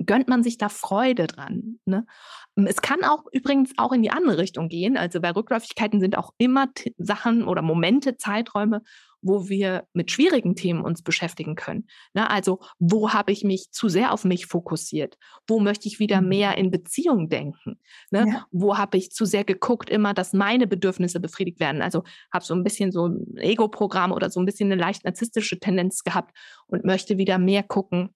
gönnt 0.05 0.29
man 0.29 0.43
sich 0.43 0.59
da 0.59 0.69
Freude 0.69 1.27
dran. 1.27 1.79
Ne? 1.85 2.07
Es 2.55 2.83
kann 2.83 3.05
auch 3.05 3.25
übrigens 3.33 3.73
auch 3.77 3.93
in 3.93 4.03
die 4.03 4.11
andere 4.11 4.39
Richtung 4.39 4.69
gehen. 4.69 4.97
Also 4.97 5.21
bei 5.21 5.31
Rückläufigkeiten 5.31 6.01
sind 6.01 6.17
auch 6.17 6.33
immer 6.39 6.69
Sachen 6.99 7.45
oder 7.45 7.63
Momente, 7.63 8.17
Zeiträume, 8.17 8.83
wo 9.21 9.49
wir 9.49 9.87
mit 9.93 10.11
schwierigen 10.11 10.55
Themen 10.55 10.83
uns 10.83 11.03
beschäftigen 11.03 11.55
können. 11.55 11.89
Ne? 12.15 12.31
Also 12.31 12.61
wo 12.79 13.13
habe 13.13 13.33
ich 13.33 13.45
mich 13.45 13.71
zu 13.71 13.89
sehr 13.89 14.13
auf 14.13 14.25
mich 14.25 14.47
fokussiert? 14.47 15.17
Wo 15.47 15.61
möchte 15.61 15.89
ich 15.89 15.99
wieder 15.99 16.21
mhm. 16.21 16.29
mehr 16.29 16.59
in 16.59 16.71
Beziehung 16.71 17.29
denken? 17.29 17.81
Ne? 18.11 18.27
Ja. 18.29 18.47
Wo 18.51 18.77
habe 18.79 18.97
ich 18.97 19.11
zu 19.11 19.25
sehr 19.25 19.45
geguckt, 19.45 19.91
immer, 19.91 20.15
dass 20.15 20.33
meine 20.33 20.67
Bedürfnisse 20.67 21.21
befriedigt 21.21 21.61
werden? 21.61 21.83
Also 21.83 22.05
habe 22.33 22.45
so 22.45 22.55
ein 22.55 22.65
bisschen 22.65 22.93
so 22.93 23.09
ein 23.09 23.37
Ego-Programm 23.37 24.13
oder 24.13 24.31
so 24.31 24.41
ein 24.41 24.47
bisschen 24.47 24.71
eine 24.71 24.81
leicht 24.81 25.05
narzisstische 25.05 25.59
Tendenz 25.59 26.05
gehabt 26.05 26.37
und 26.67 26.85
möchte 26.85 27.19
wieder 27.19 27.39
mehr 27.39 27.63
gucken, 27.63 28.15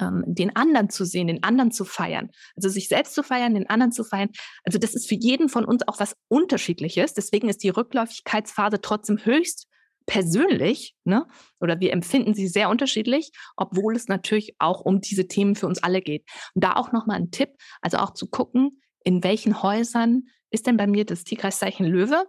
ähm, 0.00 0.24
den 0.26 0.54
anderen 0.54 0.90
zu 0.90 1.04
sehen, 1.04 1.28
den 1.28 1.42
anderen 1.42 1.70
zu 1.70 1.84
feiern. 1.84 2.30
Also 2.56 2.68
sich 2.68 2.88
selbst 2.88 3.14
zu 3.14 3.22
feiern, 3.22 3.54
den 3.54 3.68
anderen 3.68 3.92
zu 3.92 4.04
feiern. 4.04 4.30
Also 4.64 4.78
das 4.78 4.94
ist 4.94 5.08
für 5.08 5.14
jeden 5.14 5.48
von 5.48 5.64
uns 5.64 5.86
auch 5.88 5.98
was 6.00 6.16
Unterschiedliches. 6.28 7.14
Deswegen 7.14 7.48
ist 7.48 7.62
die 7.62 7.70
Rückläufigkeitsphase 7.70 8.80
trotzdem 8.80 9.18
höchst 9.24 9.66
persönlich, 10.08 10.96
ne? 11.04 11.26
oder 11.60 11.78
wir 11.78 11.92
empfinden 11.92 12.34
sie 12.34 12.48
sehr 12.48 12.70
unterschiedlich, 12.70 13.30
obwohl 13.56 13.94
es 13.94 14.08
natürlich 14.08 14.56
auch 14.58 14.80
um 14.80 15.00
diese 15.00 15.28
Themen 15.28 15.54
für 15.54 15.66
uns 15.66 15.82
alle 15.82 16.00
geht. 16.00 16.24
Und 16.54 16.64
da 16.64 16.74
auch 16.74 16.90
nochmal 16.90 17.18
ein 17.18 17.30
Tipp, 17.30 17.50
also 17.82 17.98
auch 17.98 18.14
zu 18.14 18.28
gucken, 18.28 18.80
in 19.04 19.22
welchen 19.22 19.62
Häusern 19.62 20.24
ist 20.50 20.66
denn 20.66 20.78
bei 20.78 20.86
mir 20.86 21.04
das 21.04 21.24
Tierkreiszeichen 21.24 21.86
Löwe 21.86 22.24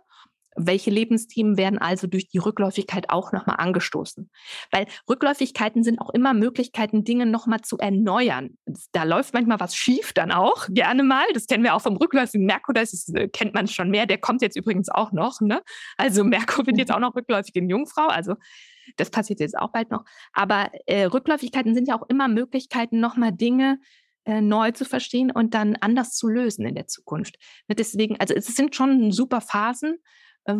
welche 0.56 0.90
Lebensthemen 0.90 1.58
werden 1.58 1.80
also 1.80 2.08
durch 2.08 2.28
die 2.28 2.38
Rückläufigkeit 2.38 3.10
auch 3.10 3.32
nochmal 3.32 3.58
angestoßen? 3.60 4.30
Weil 4.72 4.88
Rückläufigkeiten 5.10 5.84
sind 5.84 6.00
auch 6.00 6.10
immer 6.10 6.34
Möglichkeiten, 6.34 7.04
Dinge 7.04 7.26
nochmal 7.26 7.62
zu 7.62 7.78
erneuern. 7.78 8.58
Da 8.92 9.04
läuft 9.04 9.34
manchmal 9.34 9.60
was 9.60 9.76
schief 9.76 10.14
dann 10.14 10.32
auch, 10.32 10.68
gerne 10.70 11.04
mal. 11.04 11.26
Das 11.34 11.48
kennen 11.48 11.64
wir 11.64 11.76
auch 11.76 11.82
vom 11.82 11.98
rückläufigen 11.98 12.46
Merkur, 12.46 12.74
das 12.74 13.08
äh, 13.10 13.28
kennt 13.28 13.54
man 13.54 13.68
schon 13.68 13.90
mehr. 13.90 14.06
Der 14.06 14.18
kommt 14.18 14.42
jetzt 14.42 14.58
übrigens 14.58 14.90
auch 14.90 15.12
noch. 15.12 15.40
Ne? 15.42 15.62
Also 15.98 16.24
Merkur 16.24 16.66
wird 16.66 16.78
jetzt 16.78 16.92
auch 16.92 17.00
noch 17.00 17.16
rückläufig 17.16 17.56
in 17.56 17.70
Jungfrau. 17.70 18.08
Also 18.08 18.36
das 18.98 19.12
passiert 19.12 19.40
jetzt 19.40 19.58
auch 19.58 19.72
bald 19.72 19.92
noch. 19.92 20.04
Aber 20.34 20.72
äh, 20.88 21.04
Rückläufigkeiten 21.04 21.76
sind 21.76 21.88
ja 21.88 22.00
auch 22.00 22.10
immer 22.10 22.28
Möglichkeiten, 22.28 23.00
nochmal 23.00 23.32
Dinge 23.32 23.80
äh, 24.26 24.42
neu 24.42 24.72
zu 24.72 24.86
verstehen 24.86 25.32
und 25.32 25.54
dann 25.54 25.76
anders 25.80 26.12
zu 26.12 26.28
lösen 26.28 26.66
in 26.66 26.76
der 26.76 26.88
Zukunft. 26.88 27.38
Ne, 27.68 27.76
deswegen, 27.76 28.20
also 28.20 28.34
es 28.34 28.48
sind 28.48 28.76
schon 28.76 29.12
super 29.12 29.42
Phasen 29.42 30.00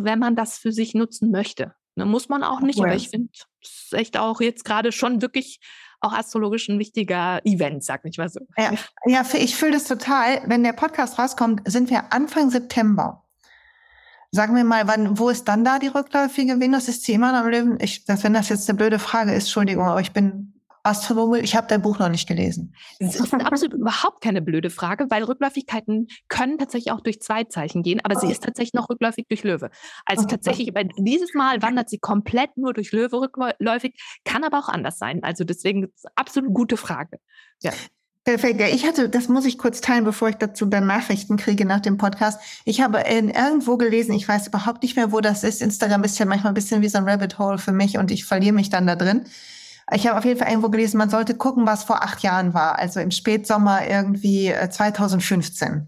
wenn 0.04 0.18
man 0.18 0.36
das 0.36 0.58
für 0.58 0.72
sich 0.72 0.94
nutzen 0.94 1.30
möchte. 1.30 1.74
Ne, 1.96 2.04
muss 2.04 2.28
man 2.28 2.44
auch 2.44 2.60
nicht, 2.60 2.78
aber 2.78 2.94
ich 2.94 3.08
finde, 3.08 3.30
es 3.62 3.84
ist 3.84 3.94
echt 3.94 4.16
auch 4.16 4.40
jetzt 4.40 4.64
gerade 4.64 4.92
schon 4.92 5.22
wirklich 5.22 5.60
auch 6.00 6.12
astrologisch 6.12 6.68
ein 6.68 6.78
wichtiger 6.78 7.40
Event, 7.44 7.84
sag 7.84 8.00
ich 8.04 8.16
mal 8.16 8.28
so. 8.28 8.40
Ja, 8.56 8.72
ja 9.06 9.24
ich 9.34 9.56
fühle 9.56 9.72
das 9.72 9.84
total. 9.84 10.42
Wenn 10.46 10.62
der 10.62 10.72
Podcast 10.72 11.18
rauskommt, 11.18 11.62
sind 11.66 11.90
wir 11.90 12.12
Anfang 12.12 12.50
September. 12.50 13.24
Sagen 14.32 14.54
wir 14.54 14.64
mal, 14.64 14.86
wann, 14.86 15.18
wo 15.18 15.28
ist 15.28 15.48
dann 15.48 15.64
da 15.64 15.78
die 15.78 15.88
rückläufige 15.88 16.60
Venus? 16.60 16.88
Ist 16.88 17.02
sie 17.02 17.14
immer 17.14 17.32
noch 17.32 17.40
am 17.40 17.48
Löwen? 17.48 17.78
Ich, 17.80 18.04
das, 18.04 18.22
wenn 18.22 18.32
das 18.32 18.48
jetzt 18.48 18.68
eine 18.70 18.78
blöde 18.78 18.98
Frage 18.98 19.32
ist, 19.34 19.44
Entschuldigung, 19.44 19.84
aber 19.84 20.00
ich 20.00 20.12
bin 20.12 20.59
Astronomie, 20.82 21.38
ich 21.40 21.54
habe 21.54 21.66
dein 21.66 21.82
Buch 21.82 21.98
noch 21.98 22.08
nicht 22.08 22.26
gelesen. 22.28 22.74
Das 22.98 23.16
ist 23.16 23.34
absolut 23.34 23.74
überhaupt 23.74 24.22
keine 24.22 24.40
blöde 24.40 24.70
Frage, 24.70 25.06
weil 25.10 25.24
Rückläufigkeiten 25.24 26.08
können 26.28 26.58
tatsächlich 26.58 26.92
auch 26.92 27.00
durch 27.00 27.20
zwei 27.20 27.44
Zeichen 27.44 27.82
gehen, 27.82 28.00
aber 28.02 28.16
oh. 28.16 28.20
sie 28.20 28.30
ist 28.30 28.42
tatsächlich 28.42 28.74
noch 28.74 28.88
rückläufig 28.88 29.26
durch 29.28 29.44
Löwe. 29.44 29.70
Also 30.06 30.26
tatsächlich, 30.26 30.72
dieses 30.98 31.34
Mal 31.34 31.60
wandert 31.62 31.90
sie 31.90 31.98
komplett 31.98 32.56
nur 32.56 32.72
durch 32.72 32.92
Löwe 32.92 33.20
rückläufig, 33.20 33.94
kann 34.24 34.44
aber 34.44 34.58
auch 34.58 34.68
anders 34.68 34.98
sein. 34.98 35.22
Also 35.22 35.44
deswegen 35.44 35.88
absolut 36.14 36.54
gute 36.54 36.76
Frage. 36.76 37.18
Ja. 37.62 37.72
Perfekt. 38.24 38.60
Ja, 38.60 38.68
ich 38.68 38.86
hatte, 38.86 39.08
das 39.08 39.28
muss 39.28 39.46
ich 39.46 39.56
kurz 39.56 39.80
teilen, 39.80 40.04
bevor 40.04 40.28
ich 40.28 40.36
dazu 40.36 40.66
dann 40.66 40.86
Nachrichten 40.86 41.38
kriege 41.38 41.64
nach 41.64 41.80
dem 41.80 41.96
Podcast. 41.96 42.38
Ich 42.66 42.82
habe 42.82 43.00
in, 43.00 43.30
irgendwo 43.30 43.78
gelesen, 43.78 44.12
ich 44.12 44.28
weiß 44.28 44.48
überhaupt 44.48 44.82
nicht 44.82 44.94
mehr, 44.94 45.10
wo 45.10 45.20
das 45.20 45.42
ist. 45.42 45.62
Instagram 45.62 46.04
ist 46.04 46.18
ja 46.18 46.26
manchmal 46.26 46.52
ein 46.52 46.54
bisschen 46.54 46.82
wie 46.82 46.88
so 46.88 46.98
ein 46.98 47.08
Rabbit 47.08 47.38
Hole 47.38 47.56
für 47.56 47.72
mich 47.72 47.96
und 47.96 48.10
ich 48.10 48.26
verliere 48.26 48.52
mich 48.54 48.68
dann 48.68 48.86
da 48.86 48.94
drin. 48.94 49.24
Ich 49.92 50.06
habe 50.06 50.18
auf 50.18 50.24
jeden 50.24 50.38
Fall 50.38 50.48
irgendwo 50.48 50.68
gelesen, 50.68 50.98
man 50.98 51.10
sollte 51.10 51.34
gucken, 51.34 51.66
was 51.66 51.84
vor 51.84 52.02
acht 52.02 52.22
Jahren 52.22 52.54
war, 52.54 52.78
also 52.78 53.00
im 53.00 53.10
Spätsommer 53.10 53.86
irgendwie 53.88 54.52
2015. 54.70 55.68
Äh, 55.68 55.80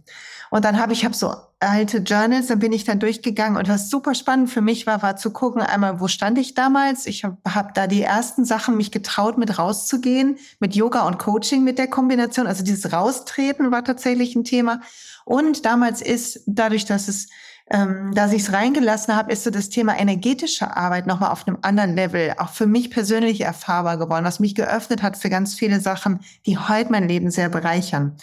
und 0.51 0.65
dann 0.67 0.79
habe 0.79 0.93
ich 0.93 1.05
hab 1.05 1.15
so 1.15 1.35
alte 1.61 1.99
Journals, 1.99 2.49
dann 2.49 2.59
bin 2.59 2.73
ich 2.73 2.85
dann 2.85 2.99
durchgegangen 2.99 3.57
und 3.57 3.69
was 3.69 3.89
super 3.89 4.15
spannend 4.15 4.51
für 4.51 4.61
mich 4.61 4.87
war, 4.87 5.01
war 5.03 5.17
zu 5.17 5.31
gucken, 5.31 5.63
einmal, 5.63 6.01
wo 6.01 6.09
stand 6.09 6.37
ich 6.39 6.55
damals? 6.55 7.07
Ich 7.07 7.25
habe 7.25 7.39
hab 7.49 7.73
da 7.75 7.87
die 7.87 8.03
ersten 8.03 8.45
Sachen 8.45 8.77
mich 8.77 8.91
getraut, 8.91 9.39
mit 9.39 9.59
rauszugehen, 9.59 10.39
mit 10.61 10.75
Yoga 10.75 11.07
und 11.07 11.19
Coaching 11.19 11.65
mit 11.65 11.79
der 11.79 11.89
Kombination. 11.89 12.47
Also 12.47 12.65
dieses 12.65 12.93
Raustreten 12.93 13.71
war 13.71 13.85
tatsächlich 13.85 14.35
ein 14.35 14.45
Thema. 14.45 14.81
Und 15.25 15.65
damals 15.65 16.03
ist, 16.03 16.41
dadurch, 16.47 16.85
dass 16.85 17.09
es 17.09 17.29
ähm, 17.73 18.13
dass 18.15 18.33
ich 18.33 18.43
es 18.43 18.53
reingelassen 18.53 19.17
habe, 19.17 19.33
ist 19.33 19.45
so 19.45 19.51
das 19.51 19.71
Thema 19.71 19.99
energetische 19.99 20.77
Arbeit 20.77 21.07
nochmal 21.07 21.31
auf 21.31 21.49
einem 21.49 21.57
anderen 21.63 21.97
Level, 21.97 22.35
auch 22.37 22.51
für 22.51 22.67
mich 22.67 22.91
persönlich 22.91 23.41
erfahrbar 23.41 23.97
geworden, 23.97 24.27
was 24.27 24.41
mich 24.41 24.55
geöffnet 24.55 25.03
hat 25.03 25.17
für 25.17 25.31
ganz 25.31 25.55
viele 25.55 25.81
Sachen, 25.81 26.21
die 26.45 26.59
heute 26.59 26.93
mein 26.93 27.09
Leben 27.09 27.31
sehr 27.31 27.49
bereichern. 27.49 28.19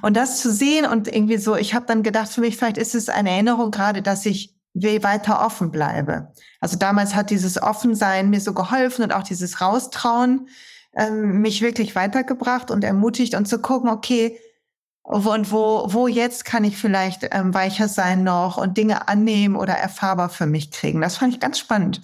Und 0.00 0.16
das 0.16 0.40
zu 0.40 0.50
sehen 0.50 0.86
und 0.86 1.06
irgendwie 1.06 1.36
so, 1.36 1.54
ich 1.54 1.74
habe 1.74 1.84
dann 1.84 2.02
gedacht, 2.02 2.28
für 2.28 2.40
mich 2.40 2.56
vielleicht 2.56 2.78
ist 2.78 2.94
es 2.94 3.10
eine 3.10 3.30
Erinnerung 3.30 3.70
gerade, 3.70 4.00
dass 4.00 4.24
ich 4.24 4.54
weiter 4.72 5.44
offen 5.44 5.70
bleibe. 5.70 6.32
Also 6.60 6.78
damals 6.78 7.14
hat 7.14 7.30
dieses 7.30 7.62
Offensein 7.62 8.30
mir 8.30 8.40
so 8.40 8.54
geholfen 8.54 9.04
und 9.04 9.12
auch 9.12 9.22
dieses 9.22 9.60
Raustrauen 9.60 10.48
ähm, 10.96 11.42
mich 11.42 11.60
wirklich 11.60 11.94
weitergebracht 11.94 12.70
und 12.70 12.82
ermutigt 12.84 13.34
und 13.34 13.46
zu 13.46 13.58
gucken, 13.60 13.90
okay, 13.90 14.38
und 15.04 15.52
wo, 15.52 15.86
wo 15.92 16.08
jetzt 16.08 16.44
kann 16.46 16.64
ich 16.64 16.78
vielleicht 16.78 17.28
ähm, 17.30 17.52
weicher 17.52 17.88
sein 17.88 18.24
noch 18.24 18.56
und 18.56 18.78
Dinge 18.78 19.06
annehmen 19.06 19.54
oder 19.54 19.74
erfahrbar 19.74 20.30
für 20.30 20.46
mich 20.46 20.70
kriegen. 20.70 21.02
Das 21.02 21.18
fand 21.18 21.34
ich 21.34 21.40
ganz 21.40 21.58
spannend. 21.58 22.00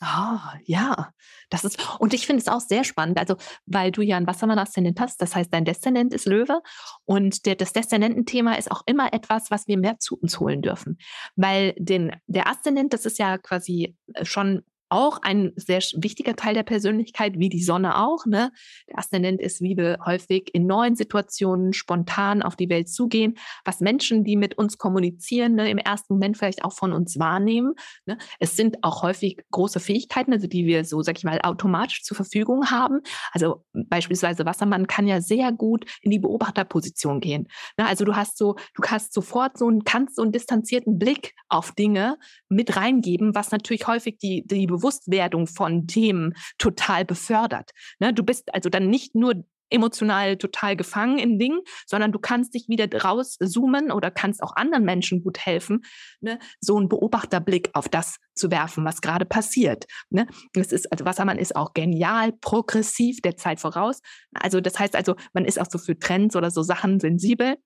Ah, 0.00 0.36
oh, 0.36 0.58
ja. 0.66 1.12
Das 1.48 1.64
ist, 1.64 1.78
und 1.98 2.12
ich 2.12 2.26
finde 2.26 2.42
es 2.42 2.48
auch 2.48 2.60
sehr 2.60 2.84
spannend, 2.84 3.18
also, 3.18 3.36
weil 3.66 3.92
du 3.92 4.02
ja 4.02 4.16
ein 4.16 4.26
Wassermann-Aszendent 4.26 5.00
hast, 5.00 5.22
das 5.22 5.34
heißt, 5.34 5.54
dein 5.54 5.64
Deszendent 5.64 6.12
ist 6.12 6.26
Löwe 6.26 6.60
und 7.04 7.46
der, 7.46 7.54
das 7.54 7.72
Deszendententhema 7.72 8.54
ist 8.54 8.70
auch 8.70 8.82
immer 8.84 9.12
etwas, 9.12 9.50
was 9.50 9.68
wir 9.68 9.78
mehr 9.78 9.98
zu 9.98 10.16
uns 10.16 10.40
holen 10.40 10.60
dürfen. 10.60 10.98
Weil 11.36 11.74
den, 11.78 12.16
der 12.26 12.48
Aszendent, 12.48 12.92
das 12.92 13.06
ist 13.06 13.18
ja 13.18 13.38
quasi 13.38 13.96
äh, 14.12 14.24
schon 14.24 14.64
auch 14.88 15.18
ein 15.22 15.52
sehr 15.56 15.80
wichtiger 15.96 16.36
Teil 16.36 16.54
der 16.54 16.62
Persönlichkeit, 16.62 17.38
wie 17.38 17.48
die 17.48 17.62
Sonne 17.62 17.98
auch. 17.98 18.26
Ne? 18.26 18.52
Der 18.88 18.98
Aszendent 18.98 19.40
ist, 19.40 19.60
wie 19.60 19.76
wir 19.76 19.98
häufig 20.04 20.54
in 20.54 20.66
neuen 20.66 20.94
Situationen 20.94 21.72
spontan 21.72 22.42
auf 22.42 22.56
die 22.56 22.68
Welt 22.68 22.88
zugehen, 22.88 23.36
was 23.64 23.80
Menschen, 23.80 24.24
die 24.24 24.36
mit 24.36 24.58
uns 24.58 24.78
kommunizieren, 24.78 25.54
ne, 25.54 25.70
im 25.70 25.78
ersten 25.78 26.14
Moment 26.14 26.36
vielleicht 26.36 26.64
auch 26.64 26.72
von 26.72 26.92
uns 26.92 27.18
wahrnehmen. 27.18 27.74
Ne? 28.06 28.18
Es 28.38 28.56
sind 28.56 28.82
auch 28.82 29.02
häufig 29.02 29.38
große 29.50 29.80
Fähigkeiten, 29.80 30.32
also 30.32 30.46
die 30.46 30.66
wir 30.66 30.84
so, 30.84 31.02
sag 31.02 31.18
ich 31.18 31.24
mal, 31.24 31.40
automatisch 31.42 32.02
zur 32.02 32.16
Verfügung 32.16 32.70
haben. 32.70 33.00
Also 33.32 33.64
beispielsweise 33.72 34.46
Wassermann 34.46 34.86
kann 34.86 35.06
ja 35.06 35.20
sehr 35.20 35.52
gut 35.52 35.84
in 36.02 36.10
die 36.10 36.18
Beobachterposition 36.18 37.20
gehen. 37.20 37.48
Ne? 37.76 37.86
Also 37.86 38.04
du 38.04 38.14
hast 38.14 38.38
so, 38.38 38.56
du 38.74 38.82
hast 38.86 39.12
sofort 39.12 39.58
so 39.58 39.66
einen, 39.66 39.84
kannst 39.84 40.16
so 40.16 40.22
einen 40.22 40.32
distanzierten 40.32 40.98
Blick 40.98 41.34
auf 41.48 41.72
Dinge 41.72 42.18
mit 42.48 42.76
reingeben, 42.76 43.34
was 43.34 43.50
natürlich 43.50 43.86
häufig 43.86 44.18
die, 44.18 44.46
die 44.46 44.66
Bewusstwerdung 44.76 45.46
von 45.46 45.86
Themen 45.86 46.34
total 46.58 47.04
befördert. 47.04 47.70
Ne? 47.98 48.12
Du 48.12 48.22
bist 48.22 48.54
also 48.54 48.68
dann 48.68 48.88
nicht 48.88 49.14
nur 49.14 49.44
emotional 49.70 50.36
total 50.36 50.76
gefangen 50.76 51.18
in 51.18 51.38
Dingen, 51.38 51.60
sondern 51.86 52.12
du 52.12 52.18
kannst 52.18 52.54
dich 52.54 52.68
wieder 52.68 52.88
rauszoomen 53.02 53.90
oder 53.90 54.10
kannst 54.10 54.42
auch 54.42 54.54
anderen 54.56 54.84
Menschen 54.84 55.22
gut 55.22 55.38
helfen, 55.38 55.84
ne, 56.20 56.38
so 56.60 56.76
einen 56.76 56.88
Beobachterblick 56.88 57.70
auf 57.72 57.88
das 57.88 58.16
zu 58.34 58.50
werfen, 58.50 58.84
was 58.84 59.00
gerade 59.00 59.24
passiert. 59.24 59.86
Ne? 60.10 60.26
Das 60.52 60.72
ist, 60.72 60.90
also 60.92 61.04
Wassermann 61.04 61.38
ist 61.38 61.56
auch 61.56 61.74
genial, 61.74 62.32
progressiv, 62.32 63.20
der 63.22 63.36
Zeit 63.36 63.60
voraus. 63.60 64.00
Also 64.34 64.60
das 64.60 64.78
heißt 64.78 64.94
also, 64.94 65.16
man 65.32 65.44
ist 65.44 65.60
auch 65.60 65.66
so 65.70 65.78
für 65.78 65.98
Trends 65.98 66.36
oder 66.36 66.50
so 66.50 66.62
Sachen 66.62 67.00
sensibel. 67.00 67.56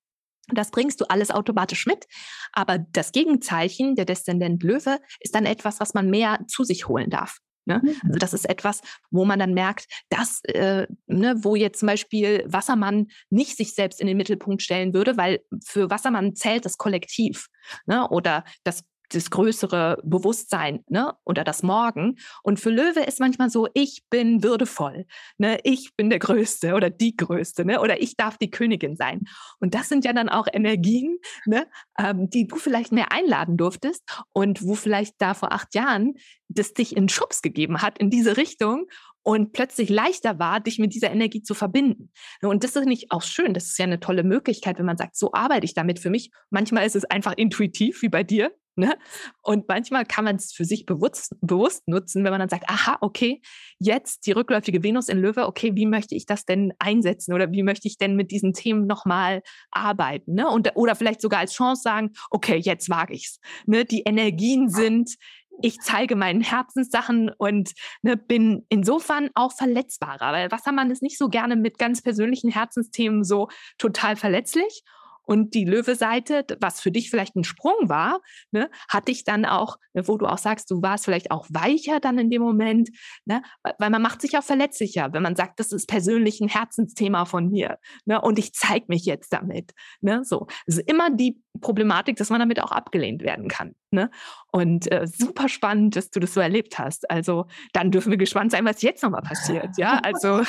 Das 0.55 0.71
bringst 0.71 1.01
du 1.01 1.05
alles 1.09 1.31
automatisch 1.31 1.87
mit. 1.87 2.07
Aber 2.53 2.79
das 2.79 3.13
Gegenzeichen, 3.13 3.95
der 3.95 4.05
Deszendent 4.05 4.63
Löwe, 4.63 4.99
ist 5.21 5.35
dann 5.35 5.47
etwas, 5.47 5.81
was 5.81 5.95
man 5.95 6.11
mehr 6.11 6.41
zu 6.49 6.65
sich 6.65 6.89
holen 6.89 7.11
darf. 7.11 7.39
Ne? 7.67 7.81
Mhm. 7.83 7.97
Also 8.05 8.19
das 8.19 8.33
ist 8.33 8.49
etwas, 8.49 8.81
wo 9.11 9.25
man 9.25 9.39
dann 9.39 9.55
merkt, 9.55 9.87
dass, 10.09 10.41
äh, 10.45 10.87
ne, 11.07 11.37
wo 11.39 11.55
jetzt 11.55 11.81
zum 11.81 11.87
Beispiel 11.87 12.45
Wassermann 12.47 13.09
nicht 13.29 13.57
sich 13.57 13.75
selbst 13.75 14.01
in 14.01 14.07
den 14.07 14.17
Mittelpunkt 14.17 14.63
stellen 14.63 14.95
würde, 14.95 15.17
weil 15.17 15.41
für 15.65 15.91
Wassermann 15.91 16.35
zählt 16.35 16.65
das 16.65 16.79
Kollektiv. 16.79 17.47
Ne? 17.87 18.09
Oder 18.09 18.45
das 18.65 18.83
das 19.11 19.31
größere 19.31 19.99
Bewusstsein 20.05 20.85
ne? 20.89 21.15
oder 21.25 21.45
das 21.45 21.63
Morgen. 21.63 22.17
Und 22.43 22.61
für 22.61 22.71
Löwe 22.71 23.01
ist 23.01 23.21
manchmal 23.21 23.51
so, 23.51 23.69
ich 23.75 24.05
bin 24.11 24.43
würdevoll, 24.43 25.07
ne? 25.39 25.59
ich 25.65 25.95
bin 25.97 26.11
der 26.11 26.19
Größte 26.19 26.75
oder 26.75 26.91
die 26.91 27.17
Größte 27.17 27.65
ne? 27.65 27.81
oder 27.81 28.01
ich 28.03 28.17
darf 28.17 28.39
die 28.39 28.51
Königin 28.51 28.97
sein. 28.97 29.23
Und 29.59 29.75
das 29.75 29.89
sind 29.89 30.05
ja 30.05 30.13
dann 30.13 30.29
auch 30.29 30.47
Energien, 30.53 31.19
ne? 31.47 31.67
Ähm, 31.99 32.31
die 32.31 32.47
du 32.47 32.57
vielleicht 32.57 32.93
mehr 32.93 33.13
einladen 33.13 33.57
durftest 33.57 34.03
und 34.33 34.63
wo 34.63 34.75
vielleicht 34.75 35.15
da 35.19 35.35
vor 35.35 35.53
acht 35.53 35.75
Jahren 35.75 36.15
das 36.49 36.73
dich 36.73 36.97
in 36.97 37.09
Schubs 37.09 37.43
gegeben 37.43 37.83
hat 37.83 37.99
in 37.99 38.11
diese 38.11 38.37
Richtung 38.37 38.87
und 39.23 39.53
plötzlich 39.53 39.91
leichter 39.91 40.39
war, 40.39 40.61
dich 40.61 40.79
mit 40.79 40.95
dieser 40.95 41.11
Energie 41.11 41.43
zu 41.43 41.55
verbinden. 41.55 42.11
Und 42.43 42.65
das 42.65 42.77
ist 42.77 42.87
nicht 42.87 43.11
auch 43.11 43.23
schön. 43.23 43.55
Das 43.55 43.67
ist 43.67 43.79
ja 43.79 43.85
eine 43.85 44.01
tolle 44.01 44.25
Möglichkeit, 44.25 44.79
wenn 44.79 44.87
man 44.87 44.97
sagt, 44.97 45.17
so 45.17 45.33
arbeite 45.33 45.65
ich 45.65 45.75
damit 45.75 45.99
für 45.99 46.11
mich. 46.11 46.31
Manchmal 46.49 46.87
ist 46.87 46.97
es 46.97 47.05
einfach 47.05 47.35
intuitiv, 47.37 48.03
wie 48.03 48.09
bei 48.09 48.25
dir. 48.25 48.51
Ne? 48.77 48.97
Und 49.43 49.69
manchmal 49.69 50.05
kann 50.07 50.25
man 50.25 50.37
es 50.37 50.53
für 50.53 50.65
sich 50.65 50.87
bewusst, 50.87 51.35
bewusst 51.41 51.87
nutzen, 51.89 52.25
wenn 52.25 52.31
man 52.31 52.41
dann 52.41 52.49
sagt, 52.49 52.69
aha, 52.69 52.99
okay, 53.01 53.43
jetzt 53.79 54.27
die 54.27 54.33
rückläufige 54.33 54.83
Venus 54.83 55.09
in 55.09 55.19
Löwe, 55.19 55.47
okay, 55.47 55.73
wie 55.75 55.87
möchte 55.87 56.15
ich 56.15 56.25
das 56.25 56.45
denn 56.45 56.73
einsetzen 56.79 57.35
oder 57.35 57.51
wie 57.53 57.63
möchte 57.63 57.89
ich 57.89 57.99
denn 57.99 58.17
mit 58.17 58.31
diesen 58.31 58.53
Themen 58.53 58.87
nochmal 58.87 59.43
arbeiten? 59.71 60.35
Ne? 60.35 60.49
Und, 60.49 60.77
oder 60.77 60.95
vielleicht 60.95 61.21
sogar 61.21 61.41
als 61.41 61.53
Chance 61.53 61.83
sagen, 61.83 62.13
okay, 62.31 62.57
jetzt 62.57 62.89
wage 62.89 63.15
ich's. 63.15 63.41
Ne? 63.67 63.85
Die 63.85 64.03
Energien 64.03 64.69
sind 64.69 65.17
ich 65.63 65.79
zeige 65.81 66.17
meinen 66.17 66.41
Herzenssachen 66.41 67.31
und 67.37 67.73
ne, 68.03 68.17
bin 68.17 68.65
insofern 68.69 69.31
auch 69.35 69.53
verletzbarer, 69.53 70.33
weil 70.33 70.51
Wassermann 70.51 70.91
ist 70.91 71.03
nicht 71.03 71.19
so 71.19 71.29
gerne 71.29 71.57
mit 71.57 71.79
ganz 71.79 72.03
persönlichen 72.03 72.51
Herzensthemen 72.51 73.25
so 73.25 73.49
total 73.77 74.17
verletzlich. 74.17 74.83
Und 75.31 75.55
die 75.55 75.65
Löwe-Seite, 75.65 76.45
was 76.59 76.81
für 76.81 76.91
dich 76.91 77.09
vielleicht 77.09 77.37
ein 77.37 77.45
Sprung 77.45 77.89
war, 77.89 78.21
ne, 78.51 78.69
hatte 78.89 79.13
ich 79.13 79.23
dann 79.23 79.45
auch, 79.45 79.77
ne, 79.93 80.09
wo 80.09 80.17
du 80.17 80.27
auch 80.27 80.39
sagst, 80.39 80.69
du 80.73 80.83
warst 80.83 81.05
vielleicht 81.05 81.31
auch 81.31 81.47
weicher 81.51 82.01
dann 82.01 82.19
in 82.19 82.31
dem 82.31 82.43
Moment, 82.43 82.91
ne, 83.27 83.41
weil 83.79 83.91
man 83.91 84.03
macht 84.03 84.23
sich 84.23 84.37
auch 84.37 84.43
verletzlicher, 84.43 85.13
wenn 85.13 85.23
man 85.23 85.37
sagt, 85.37 85.61
das 85.61 85.71
ist 85.71 85.87
persönlich 85.87 86.41
ein 86.41 86.49
Herzensthema 86.49 87.27
von 87.27 87.49
mir 87.49 87.79
ne, 88.07 88.21
und 88.21 88.41
ich 88.41 88.55
zeige 88.55 88.87
mich 88.89 89.05
jetzt 89.05 89.33
damit. 89.33 89.71
Ne, 90.01 90.25
so. 90.25 90.49
Es 90.67 90.79
ist 90.79 90.91
immer 90.91 91.11
die 91.11 91.41
Problematik, 91.61 92.17
dass 92.17 92.31
man 92.31 92.41
damit 92.41 92.61
auch 92.61 92.73
abgelehnt 92.73 93.23
werden 93.23 93.47
kann. 93.47 93.77
Ne? 93.93 94.11
Und 94.53 94.91
äh, 94.91 95.07
super 95.07 95.49
spannend, 95.49 95.97
dass 95.97 96.11
du 96.11 96.21
das 96.21 96.35
so 96.35 96.41
erlebt 96.41 96.79
hast. 96.79 97.11
Also 97.11 97.47
dann 97.73 97.91
dürfen 97.91 98.11
wir 98.11 98.19
gespannt 98.19 98.53
sein, 98.53 98.65
was 98.65 98.83
jetzt 98.83 99.03
nochmal 99.03 99.23
passiert. 99.23 99.77
Ja, 99.77 99.99
also. 99.99 100.41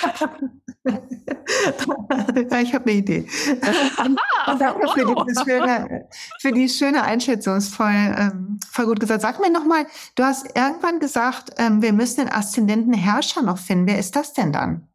ich 0.84 2.74
habe 2.74 2.86
eine 2.86 2.92
Idee. 2.92 3.28
Aha, 4.46 4.71
danke 4.72 4.88
wow. 4.88 4.94
für, 4.94 5.26
die, 5.26 5.52
schöne, 5.52 6.10
für 6.40 6.52
die 6.52 6.70
schöne 6.70 7.04
Einschätzung. 7.04 7.58
Ist 7.58 7.74
voll, 7.74 7.88
ähm, 7.90 8.60
voll 8.72 8.86
gut 8.86 9.00
gesagt. 9.00 9.22
Sag 9.22 9.40
mir 9.40 9.52
nochmal, 9.52 9.86
du 10.16 10.24
hast 10.24 10.46
irgendwann 10.56 11.00
gesagt, 11.00 11.52
ähm, 11.58 11.82
wir 11.82 11.94
müssen 11.94 12.26
den 12.26 12.32
Aszendenten 12.32 12.94
Herrscher 12.94 13.42
noch 13.42 13.58
finden. 13.58 13.88
Wer 13.88 14.00
ist 14.00 14.16
das 14.16 14.34
denn 14.34 14.52
dann? 14.52 14.88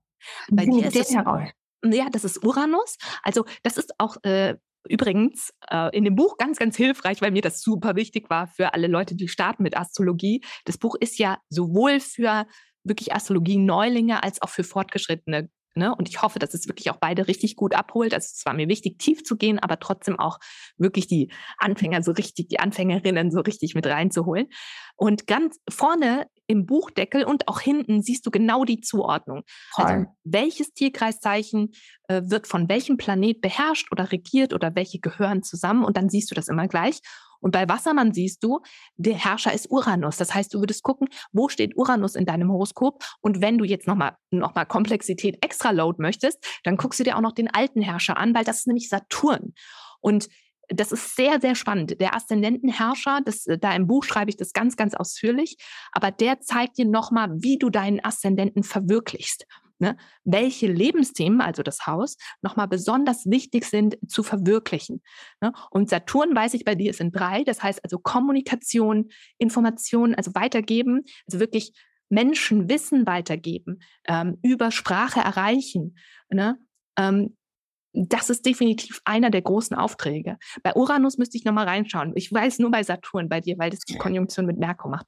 Bei 0.51 0.67
dir 0.67 0.87
ist 0.87 0.97
es, 0.97 1.13
ja, 1.13 2.09
das 2.11 2.25
ist 2.25 2.45
Uranus. 2.45 2.97
Also 3.23 3.45
das 3.63 3.77
ist 3.77 3.93
auch 3.99 4.17
äh, 4.25 4.57
Übrigens 4.89 5.53
äh, 5.71 5.97
in 5.97 6.05
dem 6.05 6.15
Buch 6.15 6.37
ganz, 6.37 6.59
ganz 6.59 6.77
hilfreich, 6.77 7.21
weil 7.21 7.31
mir 7.31 7.43
das 7.43 7.61
super 7.61 7.97
wichtig 7.97 8.31
war 8.31 8.47
für 8.47 8.75
alle 8.75 8.87
Leute, 8.87 9.15
die 9.15 9.29
starten 9.29 9.63
mit 9.63 9.77
Astrologie. 9.77 10.43
Das 10.65 10.79
Buch 10.79 10.95
ist 10.99 11.19
ja 11.19 11.39
sowohl 11.49 12.01
für 12.01 12.47
wirklich 12.85 13.13
Astrologie-Neulinge 13.13 14.23
als 14.23 14.41
auch 14.43 14.49
für 14.49 14.65
Fortgeschrittene. 14.65 15.51
Ne? 15.77 15.95
Und 15.95 16.09
ich 16.09 16.23
hoffe, 16.23 16.39
dass 16.39 16.55
es 16.55 16.69
wirklich 16.69 16.91
auch 16.91 16.97
beide 16.97 17.29
richtig 17.29 17.55
gut 17.57 17.75
abholt. 17.75 18.15
Also 18.15 18.29
es 18.35 18.47
war 18.47 18.55
mir 18.55 18.69
wichtig, 18.69 18.99
tief 18.99 19.23
zu 19.23 19.37
gehen, 19.37 19.59
aber 19.59 19.79
trotzdem 19.79 20.19
auch 20.19 20.39
wirklich 20.79 21.07
die 21.07 21.31
Anfänger 21.59 22.03
so 22.03 22.13
richtig, 22.13 22.49
die 22.49 22.59
Anfängerinnen 22.59 23.31
so 23.31 23.41
richtig 23.41 23.75
mit 23.75 23.87
reinzuholen. 23.87 24.49
Und 24.97 25.27
ganz 25.27 25.59
vorne 25.69 26.27
im 26.47 26.65
Buchdeckel 26.65 27.25
und 27.25 27.49
auch 27.49 27.61
hinten 27.61 28.03
siehst 28.03 28.25
du 28.25 28.31
genau 28.31 28.65
die 28.65 28.81
Zuordnung. 28.81 29.43
Also 29.75 30.07
welches 30.25 30.73
Tierkreiszeichen 30.73 31.73
äh, 32.09 32.23
wird 32.25 32.47
von 32.47 32.69
welchem 32.69 32.97
Planet 32.97 33.41
beherrscht 33.41 33.93
oder 33.93 34.13
regiert 34.13 34.55
oder 34.55 34.75
welche 34.75 34.99
gehören 34.99 35.43
zusammen 35.43 35.85
und 35.85 35.97
dann 35.97 36.09
siehst 36.09 36.31
du 36.31 36.35
das 36.35 36.49
immer 36.49 36.69
gleich. 36.69 37.01
Und 37.41 37.53
bei 37.53 37.69
Wassermann 37.69 38.13
siehst 38.13 38.43
du, 38.43 38.61
der 38.97 39.15
Herrscher 39.15 39.53
ist 39.53 39.71
Uranus. 39.71 40.17
Das 40.17 40.35
heißt, 40.35 40.53
du 40.55 40.61
würdest 40.61 40.83
gucken, 40.83 41.09
wo 41.33 41.49
steht 41.49 41.77
Uranus 41.77 42.15
in 42.15 42.27
deinem 42.27 42.51
Horoskop? 42.51 43.05
Und 43.21 43.41
wenn 43.41 43.59
du 43.59 43.65
jetzt 43.65 43.87
nochmal 43.87 44.17
noch 44.31 44.55
mal 44.55 44.65
Komplexität 44.65 45.45
extra 45.45 45.71
load 45.71 46.01
möchtest, 46.01 46.45
dann 46.65 46.77
guckst 46.77 47.01
du 47.01 47.05
dir 47.05 47.17
auch 47.17 47.23
noch 47.23 47.33
den 47.33 47.53
alten 47.53 47.83
Herrscher 47.83 48.17
an, 48.17 48.35
weil 48.35 48.45
das 48.45 48.59
ist 48.59 48.67
nämlich 48.67 48.89
Saturn. 48.89 49.55
Und 50.01 50.29
das 50.69 50.93
ist 50.93 51.15
sehr, 51.15 51.41
sehr 51.41 51.55
spannend. 51.55 52.01
Der 52.01 52.15
Aszendentenherrscher, 52.15 53.21
äh, 53.47 53.59
da 53.59 53.75
im 53.75 53.87
Buch 53.87 54.05
schreibe 54.05 54.31
ich 54.31 54.37
das 54.37 54.53
ganz, 54.53 54.77
ganz 54.77 54.95
ausführlich, 54.95 55.57
aber 55.93 56.11
der 56.11 56.41
zeigt 56.41 56.79
dir 56.79 56.87
nochmal, 56.87 57.31
wie 57.37 57.59
du 57.59 57.71
deinen 57.71 58.05
Aszendenten 58.05 58.63
verwirklichst. 58.63 59.47
Ne? 59.79 59.97
Welche 60.25 60.67
Lebensthemen, 60.67 61.41
also 61.41 61.63
das 61.63 61.87
Haus, 61.87 62.17
nochmal 62.43 62.69
besonders 62.69 63.27
wichtig 63.27 63.65
sind 63.65 63.99
zu 64.09 64.23
verwirklichen. 64.23 65.03
Ne? 65.41 65.53
Und 65.71 65.91
Saturn, 65.91 66.35
weiß 66.35 66.55
ich 66.55 66.65
bei 66.65 66.75
dir, 66.75 66.99
in 66.99 67.13
drei. 67.13 67.45
Das 67.45 67.63
heißt 67.63 67.85
also 67.85 67.99
Kommunikation, 67.99 69.11
Information, 69.39 70.15
also 70.15 70.35
weitergeben, 70.35 71.05
also 71.27 71.41
wirklich 71.41 71.73
Menschen 72.09 72.69
Wissen 72.69 73.07
weitergeben, 73.07 73.81
ähm, 74.07 74.39
über 74.43 74.71
Sprache 74.71 75.21
erreichen. 75.21 75.99
Ne? 76.31 76.59
Ähm, 76.99 77.37
das 77.93 78.29
ist 78.29 78.45
definitiv 78.45 79.01
einer 79.05 79.31
der 79.31 79.43
großen 79.43 79.77
Aufträge. 79.77 80.37
Bei 80.63 80.75
Uranus 80.75 81.17
müsste 81.17 81.39
ich 81.39 81.45
nochmal 81.45 81.67
reinschauen. 81.67 82.13
Ich 82.15 82.31
weiß 82.33 82.59
nur 82.59 82.71
bei 82.71 82.83
Saturn 82.83 83.29
bei 83.29 83.41
dir, 83.41 83.59
weil 83.59 83.71
das 83.71 83.81
die 83.81 83.97
Konjunktion 83.97 84.45
mit 84.45 84.59
Merkur 84.59 84.91
macht. 84.91 85.07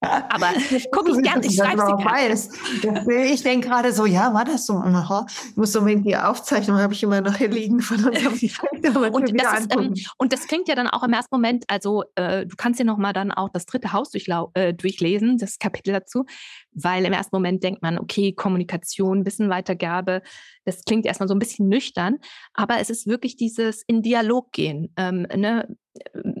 Aber 0.00 0.46
gucke 0.92 1.10
ich 1.10 1.22
gerne, 1.22 1.44
ich 1.44 1.56
schreibe 1.56 1.82
sie 1.82 2.80
gerne. 2.80 3.24
Ich 3.26 3.42
denke 3.42 3.68
gerade 3.68 3.92
so, 3.92 4.06
ja, 4.06 4.32
war 4.32 4.46
das 4.46 4.64
so? 4.64 4.82
Ich 4.82 5.56
muss 5.56 5.76
unbedingt 5.76 6.06
die 6.06 6.16
Aufzeichnung, 6.16 6.78
habe 6.78 6.94
ich 6.94 7.02
immer 7.02 7.20
noch 7.20 7.36
hier 7.36 7.48
liegen 7.48 7.80
von 7.80 8.02
unserem 8.04 8.32
und, 9.12 9.40
das 9.40 9.60
ist, 9.60 9.76
ähm, 9.76 9.94
und 10.16 10.32
das 10.32 10.46
klingt 10.46 10.68
ja 10.68 10.74
dann 10.74 10.88
auch 10.88 11.02
im 11.02 11.12
ersten 11.12 11.34
Moment, 11.34 11.64
also 11.68 12.04
äh, 12.14 12.46
du 12.46 12.56
kannst 12.56 12.78
ja 12.78 12.86
nochmal 12.86 13.12
dann 13.12 13.30
auch 13.30 13.50
das 13.50 13.66
dritte 13.66 13.92
Haus 13.92 14.12
äh, 14.14 14.72
durchlesen, 14.72 15.36
das 15.36 15.58
Kapitel 15.58 15.92
dazu, 15.92 16.24
weil 16.72 17.04
im 17.04 17.12
ersten 17.12 17.36
Moment 17.36 17.62
denkt 17.62 17.82
man, 17.82 17.98
okay, 17.98 18.32
Kommunikation, 18.32 19.26
Wissenweitergabe, 19.26 20.22
das 20.70 20.84
klingt 20.84 21.06
erstmal 21.06 21.28
so 21.28 21.34
ein 21.34 21.38
bisschen 21.38 21.68
nüchtern, 21.68 22.18
aber 22.54 22.78
es 22.78 22.90
ist 22.90 23.06
wirklich 23.06 23.36
dieses 23.36 23.82
in 23.86 24.02
Dialog 24.02 24.52
gehen. 24.52 24.92
Ähm, 24.96 25.26
ne? 25.34 25.76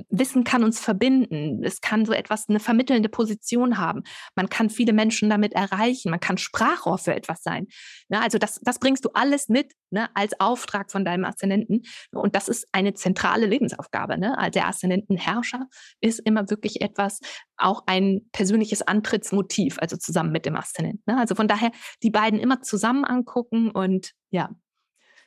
Wissen 0.08 0.44
kann 0.44 0.62
uns 0.62 0.78
verbinden. 0.78 1.64
Es 1.64 1.80
kann 1.80 2.04
so 2.04 2.12
etwas, 2.12 2.48
eine 2.48 2.60
vermittelnde 2.60 3.08
Position 3.08 3.78
haben. 3.78 4.02
Man 4.36 4.48
kann 4.48 4.70
viele 4.70 4.92
Menschen 4.92 5.28
damit 5.28 5.52
erreichen. 5.54 6.10
Man 6.10 6.20
kann 6.20 6.38
Sprachrohr 6.38 6.98
für 6.98 7.14
etwas 7.14 7.42
sein. 7.42 7.66
Ne? 8.08 8.22
Also 8.22 8.38
das, 8.38 8.60
das 8.62 8.78
bringst 8.78 9.04
du 9.04 9.10
alles 9.14 9.48
mit 9.48 9.72
ne? 9.90 10.08
als 10.14 10.38
Auftrag 10.40 10.90
von 10.90 11.04
deinem 11.04 11.24
Aszendenten. 11.24 11.82
Und 12.12 12.34
das 12.34 12.48
ist 12.48 12.66
eine 12.72 12.94
zentrale 12.94 13.46
Lebensaufgabe. 13.46 14.18
Ne? 14.18 14.36
Also 14.38 14.52
der 14.52 14.68
Aszendentenherrscher 14.68 15.66
ist 16.00 16.20
immer 16.20 16.48
wirklich 16.50 16.80
etwas, 16.80 17.20
auch 17.56 17.82
ein 17.86 18.22
persönliches 18.32 18.82
Antrittsmotiv, 18.82 19.78
also 19.80 19.96
zusammen 19.96 20.32
mit 20.32 20.46
dem 20.46 20.56
Aszendenten. 20.56 21.02
Ne? 21.06 21.18
Also 21.18 21.34
von 21.34 21.48
daher 21.48 21.70
die 22.02 22.10
beiden 22.10 22.40
immer 22.40 22.62
zusammen 22.62 23.04
angucken 23.04 23.70
und 23.70 24.12
ja, 24.30 24.50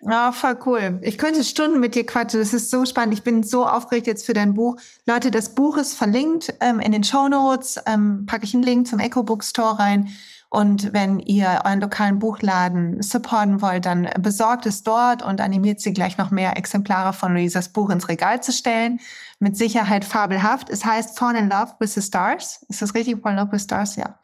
ja, 0.05 0.33
voll 0.33 0.57
cool. 0.65 0.99
Ich 1.01 1.17
könnte 1.17 1.43
Stunden 1.43 1.79
mit 1.79 1.95
dir 1.95 2.05
quatschen. 2.05 2.39
Das 2.39 2.53
ist 2.53 2.69
so 2.69 2.85
spannend. 2.85 3.13
Ich 3.13 3.23
bin 3.23 3.41
so 3.41 3.65
aufgeregt 3.65 4.05
jetzt 4.05 4.25
für 4.25 4.33
dein 4.33 4.53
Buch. 4.53 4.75
Leute, 5.05 5.31
das 5.31 5.55
Buch 5.55 5.77
ist 5.77 5.93
verlinkt 5.93 6.53
ähm, 6.59 6.81
in 6.81 6.91
den 6.91 7.05
Show 7.05 7.29
Notes. 7.29 7.79
Ähm, 7.85 8.25
packe 8.25 8.43
ich 8.43 8.53
einen 8.53 8.63
Link 8.63 8.87
zum 8.87 8.99
Echo 8.99 9.23
Book 9.23 9.43
Store 9.43 9.79
rein. 9.79 10.09
Und 10.53 10.93
wenn 10.93 11.17
ihr 11.17 11.61
euren 11.65 11.81
lokalen 11.81 12.19
Buchladen 12.19 13.01
supporten 13.01 13.59
wollt, 13.63 13.87
dann 13.87 14.07
besorgt 14.19 14.67
es 14.67 14.83
dort 14.83 15.23
und 15.23 15.41
animiert 15.41 15.81
sie 15.81 15.93
gleich 15.93 16.19
noch 16.19 16.29
mehr 16.29 16.55
Exemplare 16.57 17.11
von 17.11 17.33
Luisas 17.33 17.69
Buch 17.69 17.89
ins 17.89 18.07
Regal 18.07 18.43
zu 18.43 18.51
stellen. 18.51 18.99
Mit 19.39 19.57
Sicherheit 19.57 20.05
fabelhaft. 20.05 20.69
Es 20.69 20.85
heißt 20.85 21.17
Fall 21.17 21.35
in 21.37 21.49
Love 21.49 21.73
with 21.79 21.95
the 21.95 22.03
Stars. 22.03 22.63
Ist 22.69 22.83
das 22.83 22.93
richtig? 22.93 23.19
Fall 23.19 23.31
in 23.31 23.39
Love 23.39 23.51
with 23.51 23.63
Stars? 23.63 23.95
Ja 23.95 24.19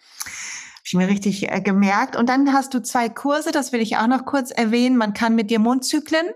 ich 0.84 0.94
mir 0.94 1.08
richtig 1.08 1.52
äh, 1.52 1.62
gemerkt. 1.62 2.16
Und 2.16 2.30
dann 2.30 2.54
hast 2.54 2.76
du 2.76 2.82
zwei 2.82 3.10
Kurse, 3.10 3.52
das 3.52 3.72
will 3.72 3.82
ich 3.82 3.98
auch 3.98 4.08
noch 4.08 4.26
kurz 4.26 4.52
erwähnen. 4.52 4.98
Man 4.98 5.14
kann 5.14 5.34
mit 5.34 5.50
dir 5.50 5.60
Mondzyklen 5.60 6.28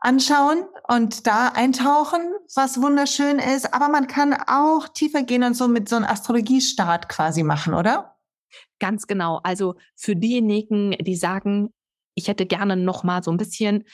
anschauen 0.00 0.64
und 0.88 1.28
da 1.28 1.48
eintauchen, 1.48 2.22
was 2.56 2.82
wunderschön 2.82 3.38
ist. 3.38 3.72
Aber 3.72 3.88
man 3.88 4.08
kann 4.08 4.34
auch 4.34 4.88
tiefer 4.88 5.22
gehen 5.22 5.44
und 5.44 5.54
so 5.54 5.68
mit 5.68 5.88
so 5.88 5.94
einem 5.94 6.06
Astrologiestart 6.06 7.08
quasi 7.08 7.44
machen, 7.44 7.74
oder? 7.74 8.16
Ganz 8.80 9.06
genau. 9.06 9.40
Also 9.42 9.76
für 9.94 10.16
diejenigen, 10.16 10.92
die 11.00 11.14
sagen, 11.14 11.72
ich 12.14 12.28
hätte 12.28 12.46
gerne 12.46 12.76
noch 12.76 13.04
mal 13.04 13.22
so 13.22 13.30
ein 13.30 13.36
bisschen, 13.36 13.84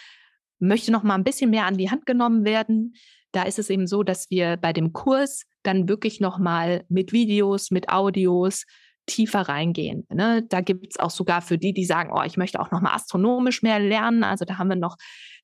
möchte 0.59 0.91
noch 0.91 1.03
mal 1.03 1.15
ein 1.15 1.25
bisschen 1.25 1.51
mehr 1.51 1.67
an 1.67 1.77
die 1.77 1.91
Hand 1.91 2.07
genommen 2.07 2.45
werden. 2.45 2.95
Da 3.33 3.43
ist 3.43 3.59
es 3.59 3.69
eben 3.69 3.87
so, 3.87 4.03
dass 4.03 4.31
wir 4.31 4.57
bei 4.57 4.73
dem 4.73 4.93
Kurs 4.93 5.43
dann 5.63 5.89
wirklich 5.89 6.21
noch 6.21 6.39
mal 6.39 6.85
mit 6.89 7.13
Videos, 7.13 7.71
mit 7.71 7.89
Audios, 7.91 8.65
tiefer 9.07 9.43
reingehen. 9.43 10.07
Ne? 10.13 10.45
Da 10.49 10.61
gibt 10.61 10.87
es 10.91 10.99
auch 10.99 11.11
sogar 11.11 11.41
für 11.41 11.59
die, 11.59 11.73
die 11.73 11.85
sagen, 11.85 12.11
oh, 12.13 12.23
ich 12.23 12.37
möchte 12.37 12.61
auch 12.61 12.71
noch 12.71 12.81
mal 12.81 12.95
astronomisch 12.95 13.63
mehr 13.63 13.79
lernen. 13.79 14.25
Also 14.25 14.45
da 14.45 14.59
haben 14.59 14.69
wir 14.69 14.77
noch 14.77 14.97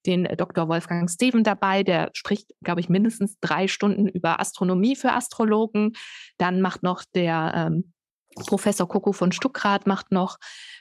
den 0.05 0.25
Dr. 0.37 0.69
Wolfgang 0.69 1.09
Steven 1.09 1.45
dabei, 1.45 1.85
der 1.85 2.11
spricht, 2.13 2.51
glaube 2.65 2.81
ich, 2.81 2.89
mindestens 2.89 3.39
drei 3.41 3.69
Stunden 3.69 4.09
über 4.09 4.41
Astronomie 4.41 4.97
für 4.97 5.13
Astrologen. 5.13 5.93
Dann 6.39 6.61
macht 6.61 6.83
noch 6.83 7.05
der 7.15 7.53
ähm, 7.55 7.92
Professor 8.35 8.89
Coco 8.89 9.13
von 9.13 9.33
Stuckrad 9.33 9.87
macht 9.87 10.13
noch, 10.13 10.39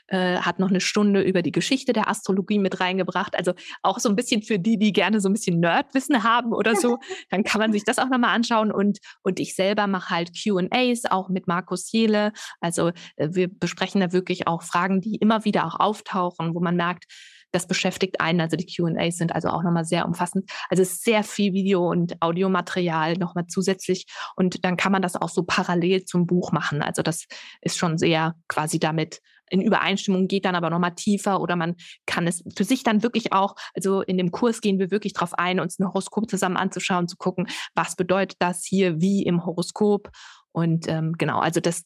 äh, 0.08 0.36
hat 0.36 0.58
noch 0.58 0.68
eine 0.68 0.80
Stunde 0.80 1.22
über 1.22 1.42
die 1.42 1.52
Geschichte 1.52 1.92
der 1.92 2.08
Astrologie 2.08 2.58
mit 2.58 2.80
reingebracht. 2.80 3.36
Also 3.36 3.52
auch 3.82 3.98
so 3.98 4.08
ein 4.08 4.16
bisschen 4.16 4.42
für 4.42 4.58
die, 4.58 4.78
die 4.78 4.92
gerne 4.92 5.20
so 5.20 5.28
ein 5.28 5.32
bisschen 5.32 5.60
Nerdwissen 5.60 6.22
haben 6.22 6.52
oder 6.52 6.76
so, 6.76 6.98
dann 7.30 7.44
kann 7.44 7.60
man 7.60 7.72
sich 7.72 7.84
das 7.84 7.98
auch 7.98 8.08
nochmal 8.08 8.34
anschauen. 8.34 8.72
Und, 8.72 8.98
und 9.22 9.40
ich 9.40 9.54
selber 9.54 9.86
mache 9.86 10.10
halt 10.10 10.32
QAs 10.36 11.04
auch 11.10 11.28
mit 11.28 11.46
Markus 11.46 11.90
Jele. 11.92 12.32
Also 12.60 12.88
äh, 13.16 13.28
wir 13.32 13.48
besprechen 13.48 14.00
da 14.00 14.12
wirklich 14.12 14.46
auch 14.46 14.62
Fragen, 14.62 15.00
die 15.00 15.16
immer 15.16 15.44
wieder 15.44 15.66
auch 15.66 15.78
auftauchen, 15.78 16.54
wo 16.54 16.60
man 16.60 16.76
merkt, 16.76 17.04
das 17.52 17.66
beschäftigt 17.66 18.20
einen. 18.20 18.40
Also 18.40 18.56
die 18.56 18.66
QAs 18.66 19.16
sind 19.16 19.34
also 19.34 19.48
auch 19.48 19.62
nochmal 19.62 19.84
sehr 19.84 20.06
umfassend. 20.06 20.50
Also 20.68 20.82
es 20.82 20.92
ist 20.92 21.04
sehr 21.04 21.22
viel 21.22 21.52
Video- 21.52 21.88
und 21.88 22.20
Audiomaterial 22.20 23.14
nochmal 23.14 23.46
zusätzlich. 23.46 24.06
Und 24.36 24.64
dann 24.64 24.76
kann 24.76 24.92
man 24.92 25.02
das 25.02 25.16
auch 25.16 25.28
so 25.28 25.42
parallel 25.42 26.04
zum 26.04 26.26
Buch 26.26 26.52
machen. 26.52 26.82
Also 26.82 27.02
das 27.02 27.26
ist 27.60 27.76
schon 27.76 27.98
sehr 27.98 28.34
quasi 28.48 28.78
damit 28.78 29.20
in 29.50 29.60
Übereinstimmung, 29.60 30.28
geht 30.28 30.46
dann 30.46 30.54
aber 30.54 30.70
nochmal 30.70 30.94
tiefer 30.94 31.40
oder 31.40 31.56
man 31.56 31.76
kann 32.06 32.26
es 32.26 32.42
für 32.56 32.64
sich 32.64 32.84
dann 32.84 33.02
wirklich 33.02 33.34
auch, 33.34 33.54
also 33.74 34.00
in 34.00 34.16
dem 34.16 34.30
Kurs 34.30 34.62
gehen 34.62 34.78
wir 34.78 34.90
wirklich 34.90 35.12
darauf 35.12 35.34
ein, 35.34 35.60
uns 35.60 35.78
ein 35.78 35.86
Horoskop 35.86 36.30
zusammen 36.30 36.56
anzuschauen, 36.56 37.06
zu 37.06 37.16
gucken, 37.16 37.46
was 37.74 37.94
bedeutet 37.94 38.38
das 38.40 38.64
hier, 38.64 39.00
wie 39.02 39.22
im 39.24 39.44
Horoskop. 39.44 40.10
Und 40.52 40.88
ähm, 40.88 41.14
genau, 41.18 41.38
also 41.40 41.60
das 41.60 41.84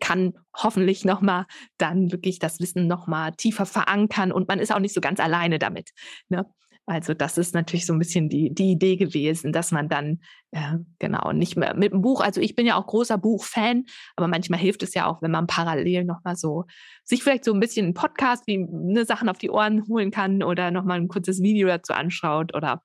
kann 0.00 0.34
hoffentlich 0.56 1.04
nochmal 1.04 1.46
dann 1.78 2.12
wirklich 2.12 2.38
das 2.38 2.60
Wissen 2.60 2.86
nochmal 2.86 3.32
tiefer 3.32 3.66
verankern 3.66 4.32
und 4.32 4.48
man 4.48 4.58
ist 4.58 4.72
auch 4.72 4.80
nicht 4.80 4.94
so 4.94 5.00
ganz 5.00 5.20
alleine 5.20 5.58
damit. 5.58 5.90
Ne? 6.28 6.46
Also 6.88 7.14
das 7.14 7.36
ist 7.36 7.52
natürlich 7.52 7.84
so 7.84 7.92
ein 7.92 7.98
bisschen 7.98 8.28
die, 8.28 8.54
die 8.54 8.70
Idee 8.70 8.96
gewesen, 8.96 9.52
dass 9.52 9.72
man 9.72 9.88
dann 9.88 10.20
äh, 10.52 10.76
genau 11.00 11.32
nicht 11.32 11.56
mehr 11.56 11.74
mit 11.74 11.92
dem 11.92 12.00
Buch, 12.00 12.20
also 12.20 12.40
ich 12.40 12.54
bin 12.54 12.64
ja 12.64 12.76
auch 12.76 12.86
großer 12.86 13.18
Buchfan, 13.18 13.86
aber 14.14 14.28
manchmal 14.28 14.60
hilft 14.60 14.84
es 14.84 14.94
ja 14.94 15.06
auch, 15.06 15.20
wenn 15.20 15.32
man 15.32 15.48
parallel 15.48 16.04
nochmal 16.04 16.36
so 16.36 16.64
sich 17.02 17.24
vielleicht 17.24 17.44
so 17.44 17.52
ein 17.52 17.58
bisschen 17.58 17.86
einen 17.86 17.94
Podcast 17.94 18.46
wie 18.46 18.64
ne, 18.70 19.04
Sachen 19.04 19.28
auf 19.28 19.38
die 19.38 19.50
Ohren 19.50 19.84
holen 19.88 20.12
kann 20.12 20.44
oder 20.44 20.70
nochmal 20.70 21.00
ein 21.00 21.08
kurzes 21.08 21.42
Video 21.42 21.66
dazu 21.66 21.92
anschaut 21.92 22.54
oder 22.54 22.82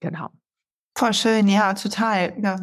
genau. 0.00 0.30
Voll 0.96 1.14
schön, 1.14 1.46
ja, 1.46 1.74
total. 1.74 2.34
Ja, 2.42 2.58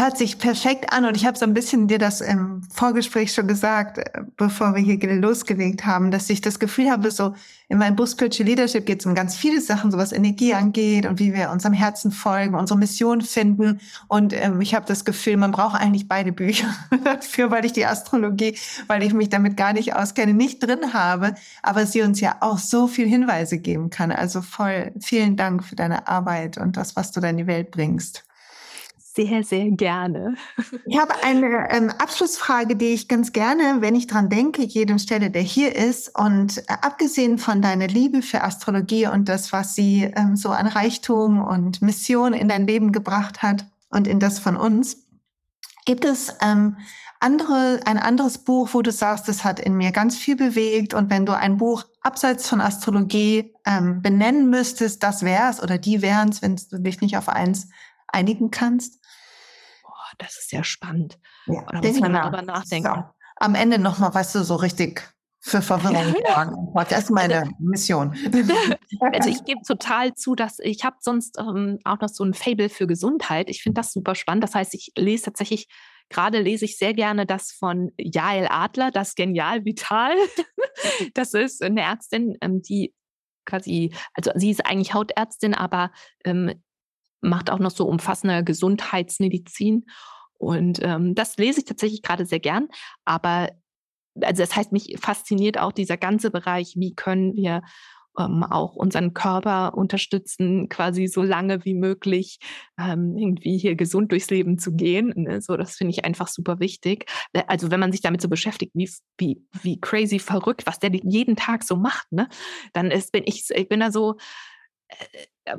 Hört 0.00 0.16
sich 0.16 0.38
perfekt 0.38 0.94
an 0.94 1.04
und 1.04 1.14
ich 1.14 1.26
habe 1.26 1.36
so 1.36 1.44
ein 1.44 1.52
bisschen 1.52 1.86
dir 1.86 1.98
das 1.98 2.22
im 2.22 2.62
Vorgespräch 2.72 3.34
schon 3.34 3.46
gesagt, 3.46 3.98
äh, 3.98 4.22
bevor 4.38 4.74
wir 4.74 4.82
hier 4.82 4.96
losgelegt 5.12 5.84
haben, 5.84 6.10
dass 6.10 6.30
ich 6.30 6.40
das 6.40 6.58
Gefühl 6.58 6.90
habe, 6.90 7.10
so 7.10 7.34
in 7.68 7.76
meinem 7.76 7.98
Spiritual 8.06 8.48
Leadership 8.48 8.86
geht 8.86 9.00
es 9.00 9.06
um 9.06 9.14
ganz 9.14 9.36
viele 9.36 9.60
Sachen, 9.60 9.90
so 9.90 9.98
was 9.98 10.12
Energie 10.12 10.54
angeht 10.54 11.04
und 11.04 11.18
wie 11.18 11.34
wir 11.34 11.50
unserem 11.50 11.74
Herzen 11.74 12.12
folgen, 12.12 12.54
unsere 12.54 12.78
Mission 12.78 13.20
finden. 13.20 13.78
Und 14.08 14.32
ähm, 14.32 14.62
ich 14.62 14.74
habe 14.74 14.86
das 14.86 15.04
Gefühl, 15.04 15.36
man 15.36 15.50
braucht 15.50 15.78
eigentlich 15.78 16.08
beide 16.08 16.32
Bücher 16.32 16.74
dafür, 17.04 17.50
weil 17.50 17.66
ich 17.66 17.74
die 17.74 17.84
Astrologie, 17.84 18.56
weil 18.86 19.02
ich 19.02 19.12
mich 19.12 19.28
damit 19.28 19.58
gar 19.58 19.74
nicht 19.74 19.94
auskenne, 19.94 20.32
nicht 20.32 20.62
drin 20.62 20.94
habe, 20.94 21.34
aber 21.62 21.84
sie 21.84 22.00
uns 22.00 22.20
ja 22.20 22.36
auch 22.40 22.56
so 22.56 22.86
viel 22.86 23.06
Hinweise 23.06 23.58
geben 23.58 23.90
kann. 23.90 24.12
Also 24.12 24.40
voll 24.40 24.92
vielen 24.98 25.36
Dank 25.36 25.62
für 25.62 25.76
deine 25.76 26.08
Arbeit 26.08 26.56
und 26.56 26.78
das, 26.78 26.96
was 26.96 27.12
du 27.12 27.20
da 27.20 27.28
in 27.28 27.36
die 27.36 27.46
Welt 27.46 27.70
bringst 27.70 28.24
sehr, 29.14 29.42
sehr 29.42 29.70
gerne. 29.70 30.34
Ich 30.86 30.98
habe 30.98 31.14
eine 31.22 31.68
ähm, 31.70 31.90
Abschlussfrage, 31.90 32.76
die 32.76 32.94
ich 32.94 33.08
ganz 33.08 33.32
gerne, 33.32 33.78
wenn 33.80 33.94
ich 33.94 34.06
dran 34.06 34.28
denke, 34.28 34.62
jedem 34.62 34.98
Stelle, 34.98 35.30
der 35.30 35.42
hier 35.42 35.74
ist. 35.74 36.16
Und 36.16 36.58
äh, 36.58 36.62
abgesehen 36.82 37.38
von 37.38 37.62
deiner 37.62 37.88
Liebe 37.88 38.22
für 38.22 38.42
Astrologie 38.42 39.06
und 39.08 39.28
das, 39.28 39.52
was 39.52 39.74
sie 39.74 40.10
ähm, 40.16 40.36
so 40.36 40.50
an 40.50 40.66
Reichtum 40.66 41.42
und 41.42 41.82
Mission 41.82 42.32
in 42.32 42.48
dein 42.48 42.66
Leben 42.66 42.92
gebracht 42.92 43.42
hat 43.42 43.66
und 43.90 44.06
in 44.06 44.20
das 44.20 44.38
von 44.38 44.56
uns, 44.56 45.06
gibt 45.84 46.04
es 46.04 46.34
ähm, 46.40 46.76
andere, 47.18 47.80
ein 47.84 47.98
anderes 47.98 48.38
Buch, 48.38 48.70
wo 48.72 48.82
du 48.82 48.92
sagst, 48.92 49.28
es 49.28 49.44
hat 49.44 49.60
in 49.60 49.76
mir 49.76 49.92
ganz 49.92 50.16
viel 50.16 50.36
bewegt. 50.36 50.94
Und 50.94 51.10
wenn 51.10 51.26
du 51.26 51.36
ein 51.36 51.58
Buch 51.58 51.84
abseits 52.00 52.48
von 52.48 52.60
Astrologie 52.60 53.54
ähm, 53.66 54.02
benennen 54.02 54.48
müsstest, 54.48 55.02
das 55.02 55.22
wär's 55.22 55.62
oder 55.62 55.78
die 55.78 56.00
wären's, 56.00 56.42
wenn 56.42 56.56
du 56.56 56.78
dich 56.78 57.00
nicht 57.00 57.16
auf 57.16 57.28
eins 57.28 57.68
einigen 58.08 58.50
kannst? 58.50 58.99
Das 60.18 60.38
ist 60.38 60.52
ja 60.52 60.64
spannend. 60.64 61.18
Ja, 61.46 61.64
da 61.66 61.80
muss 61.80 62.00
man 62.00 62.12
darüber 62.12 62.42
nachdenken. 62.42 62.88
So. 62.88 63.04
Am 63.36 63.54
Ende 63.54 63.78
nochmal, 63.78 64.12
weißt 64.14 64.34
du, 64.34 64.44
so 64.44 64.56
richtig 64.56 65.02
für 65.40 65.62
Verwirrung 65.62 66.14
sorgen. 66.34 66.74
Das 66.74 67.04
ist 67.04 67.10
meine 67.10 67.40
also 67.40 67.52
Mission. 67.58 68.14
Also 69.12 69.30
ich 69.30 69.44
gebe 69.44 69.60
total 69.66 70.14
zu, 70.14 70.34
dass 70.34 70.58
ich 70.58 70.84
habe 70.84 70.96
sonst 71.00 71.38
ähm, 71.38 71.78
auch 71.84 71.98
noch 72.00 72.08
so 72.08 72.24
ein 72.24 72.34
Fable 72.34 72.68
für 72.68 72.86
Gesundheit. 72.86 73.48
Ich 73.48 73.62
finde 73.62 73.80
das 73.80 73.92
super 73.92 74.14
spannend. 74.14 74.44
Das 74.44 74.54
heißt, 74.54 74.74
ich 74.74 74.92
lese 74.96 75.24
tatsächlich, 75.24 75.68
gerade 76.10 76.40
lese 76.40 76.66
ich 76.66 76.76
sehr 76.76 76.92
gerne 76.92 77.24
das 77.24 77.52
von 77.52 77.92
Jael 77.96 78.46
Adler, 78.50 78.90
das 78.90 79.14
Genial 79.14 79.64
Vital. 79.64 80.12
Das 81.14 81.32
ist 81.32 81.62
eine 81.62 81.80
Ärztin, 81.80 82.36
ähm, 82.42 82.60
die 82.60 82.94
quasi, 83.46 83.94
also 84.14 84.32
sie 84.34 84.50
ist 84.50 84.66
eigentlich 84.66 84.92
Hautärztin, 84.92 85.54
aber 85.54 85.90
ähm, 86.24 86.62
macht 87.20 87.50
auch 87.50 87.58
noch 87.58 87.70
so 87.70 87.86
umfassende 87.86 88.44
Gesundheitsmedizin. 88.44 89.86
Und 90.38 90.80
ähm, 90.82 91.14
das 91.14 91.36
lese 91.36 91.60
ich 91.60 91.66
tatsächlich 91.66 92.02
gerade 92.02 92.24
sehr 92.26 92.40
gern. 92.40 92.68
Aber 93.04 93.50
also 94.20 94.42
das 94.42 94.56
heißt, 94.56 94.72
mich 94.72 94.96
fasziniert 95.00 95.58
auch 95.58 95.72
dieser 95.72 95.96
ganze 95.96 96.30
Bereich, 96.30 96.74
wie 96.76 96.94
können 96.94 97.34
wir 97.34 97.62
ähm, 98.18 98.42
auch 98.42 98.74
unseren 98.74 99.14
Körper 99.14 99.74
unterstützen, 99.74 100.68
quasi 100.68 101.06
so 101.06 101.22
lange 101.22 101.64
wie 101.64 101.74
möglich 101.74 102.38
ähm, 102.78 103.16
irgendwie 103.16 103.58
hier 103.58 103.76
gesund 103.76 104.12
durchs 104.12 104.30
Leben 104.30 104.58
zu 104.58 104.72
gehen. 104.72 105.12
Ne? 105.14 105.40
So, 105.40 105.56
das 105.56 105.76
finde 105.76 105.92
ich 105.92 106.04
einfach 106.04 106.28
super 106.28 106.58
wichtig. 106.58 107.08
Äh, 107.32 107.44
also 107.46 107.70
wenn 107.70 107.80
man 107.80 107.92
sich 107.92 108.00
damit 108.00 108.20
so 108.20 108.28
beschäftigt, 108.28 108.72
wie, 108.74 108.90
wie, 109.18 109.42
wie 109.62 109.80
crazy 109.80 110.18
verrückt, 110.18 110.66
was 110.66 110.78
der 110.78 110.90
jeden 110.92 111.36
Tag 111.36 111.62
so 111.62 111.76
macht, 111.76 112.10
ne? 112.10 112.28
dann 112.72 112.90
ist, 112.90 113.12
bin 113.12 113.22
ich, 113.26 113.48
ich 113.50 113.68
bin 113.68 113.80
da 113.80 113.92
so, 113.92 114.16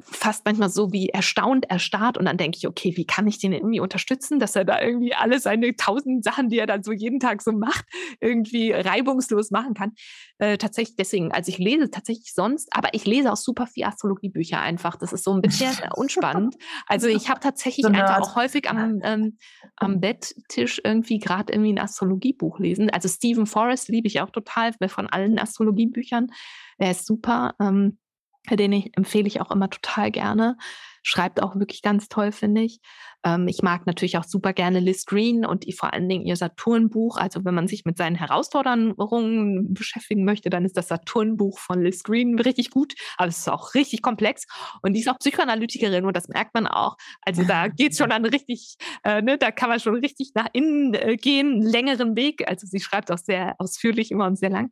fast 0.03 0.45
manchmal 0.45 0.69
so 0.69 0.91
wie 0.91 1.09
erstaunt 1.09 1.69
erstarrt 1.69 2.17
und 2.17 2.25
dann 2.25 2.37
denke 2.37 2.57
ich, 2.57 2.67
okay, 2.67 2.93
wie 2.95 3.05
kann 3.05 3.27
ich 3.27 3.39
den 3.39 3.51
irgendwie 3.51 3.79
unterstützen, 3.79 4.39
dass 4.39 4.55
er 4.55 4.65
da 4.65 4.81
irgendwie 4.81 5.13
alle 5.13 5.39
seine 5.39 5.75
tausend 5.75 6.23
Sachen, 6.23 6.49
die 6.49 6.59
er 6.59 6.67
dann 6.67 6.83
so 6.83 6.91
jeden 6.91 7.19
Tag 7.19 7.41
so 7.41 7.51
macht, 7.51 7.85
irgendwie 8.19 8.71
reibungslos 8.71 9.51
machen 9.51 9.73
kann. 9.73 9.91
Äh, 10.37 10.57
tatsächlich 10.57 10.95
deswegen, 10.95 11.31
also 11.31 11.49
ich 11.49 11.57
lese 11.57 11.89
tatsächlich 11.89 12.33
sonst, 12.33 12.69
aber 12.71 12.89
ich 12.93 13.05
lese 13.05 13.31
auch 13.31 13.37
super 13.37 13.67
viel 13.67 13.85
Astrologiebücher 13.85 14.59
einfach. 14.59 14.95
Das 14.95 15.13
ist 15.13 15.23
so 15.23 15.33
ein 15.33 15.41
bisschen 15.41 15.73
unspannend. 15.95 16.55
Also 16.87 17.07
ich 17.07 17.29
habe 17.29 17.39
tatsächlich 17.39 17.85
so 17.85 17.91
einfach 17.91 18.21
auch 18.21 18.35
häufig 18.35 18.69
am, 18.69 18.99
ähm, 19.03 19.37
am 19.75 19.99
Betttisch 19.99 20.81
irgendwie 20.83 21.19
gerade 21.19 21.51
irgendwie 21.53 21.73
ein 21.73 21.79
Astrologiebuch 21.79 22.59
lesen. 22.59 22.89
Also 22.89 23.07
Stephen 23.07 23.45
Forrest 23.45 23.89
liebe 23.89 24.07
ich 24.07 24.21
auch 24.21 24.29
total 24.29 24.73
von 24.87 25.07
allen 25.07 25.39
Astrologiebüchern. 25.39 26.27
Er 26.77 26.91
ist 26.91 27.05
super. 27.05 27.55
Ähm, 27.59 27.97
den 28.49 28.73
ich, 28.73 28.97
empfehle 28.97 29.27
ich 29.27 29.41
auch 29.41 29.51
immer 29.51 29.69
total 29.69 30.11
gerne. 30.11 30.57
Schreibt 31.03 31.41
auch 31.41 31.55
wirklich 31.55 31.81
ganz 31.81 32.09
toll, 32.09 32.31
finde 32.31 32.61
ich. 32.61 32.79
Ähm, 33.23 33.47
ich 33.47 33.61
mag 33.61 33.85
natürlich 33.87 34.17
auch 34.17 34.23
super 34.23 34.53
gerne 34.53 34.79
Liz 34.79 35.05
Green 35.05 35.45
und 35.45 35.65
die 35.65 35.73
vor 35.73 35.93
allen 35.93 36.07
Dingen 36.07 36.25
ihr 36.25 36.35
Saturnbuch. 36.35 37.17
Also 37.17 37.43
wenn 37.43 37.55
man 37.55 37.67
sich 37.67 37.85
mit 37.85 37.97
seinen 37.97 38.15
Herausforderungen 38.15 39.73
beschäftigen 39.73 40.25
möchte, 40.25 40.49
dann 40.49 40.65
ist 40.65 40.77
das 40.77 40.87
Saturnbuch 40.87 41.59
von 41.59 41.81
Liz 41.81 42.03
Green 42.03 42.37
richtig 42.39 42.69
gut. 42.69 42.93
Aber 43.17 43.29
es 43.29 43.39
ist 43.39 43.49
auch 43.49 43.73
richtig 43.73 44.01
komplex. 44.01 44.45
Und 44.81 44.93
die 44.93 44.99
ist 44.99 45.09
auch 45.09 45.17
Psychoanalytikerin 45.19 46.05
und 46.05 46.15
das 46.15 46.27
merkt 46.27 46.53
man 46.53 46.67
auch. 46.67 46.97
Also 47.21 47.43
da 47.43 47.67
geht 47.67 47.93
es 47.93 47.97
schon 47.97 48.11
an 48.11 48.25
richtig, 48.25 48.75
äh, 49.03 49.21
ne, 49.21 49.37
da 49.37 49.51
kann 49.51 49.69
man 49.69 49.79
schon 49.79 49.95
richtig 49.95 50.31
nach 50.35 50.47
innen 50.53 50.93
äh, 50.93 51.15
gehen, 51.15 51.61
längeren 51.61 52.15
Weg. 52.15 52.47
Also 52.47 52.67
sie 52.67 52.79
schreibt 52.79 53.11
auch 53.11 53.17
sehr 53.17 53.55
ausführlich 53.59 54.11
immer 54.11 54.25
und 54.25 54.37
sehr 54.37 54.49
lang. 54.49 54.71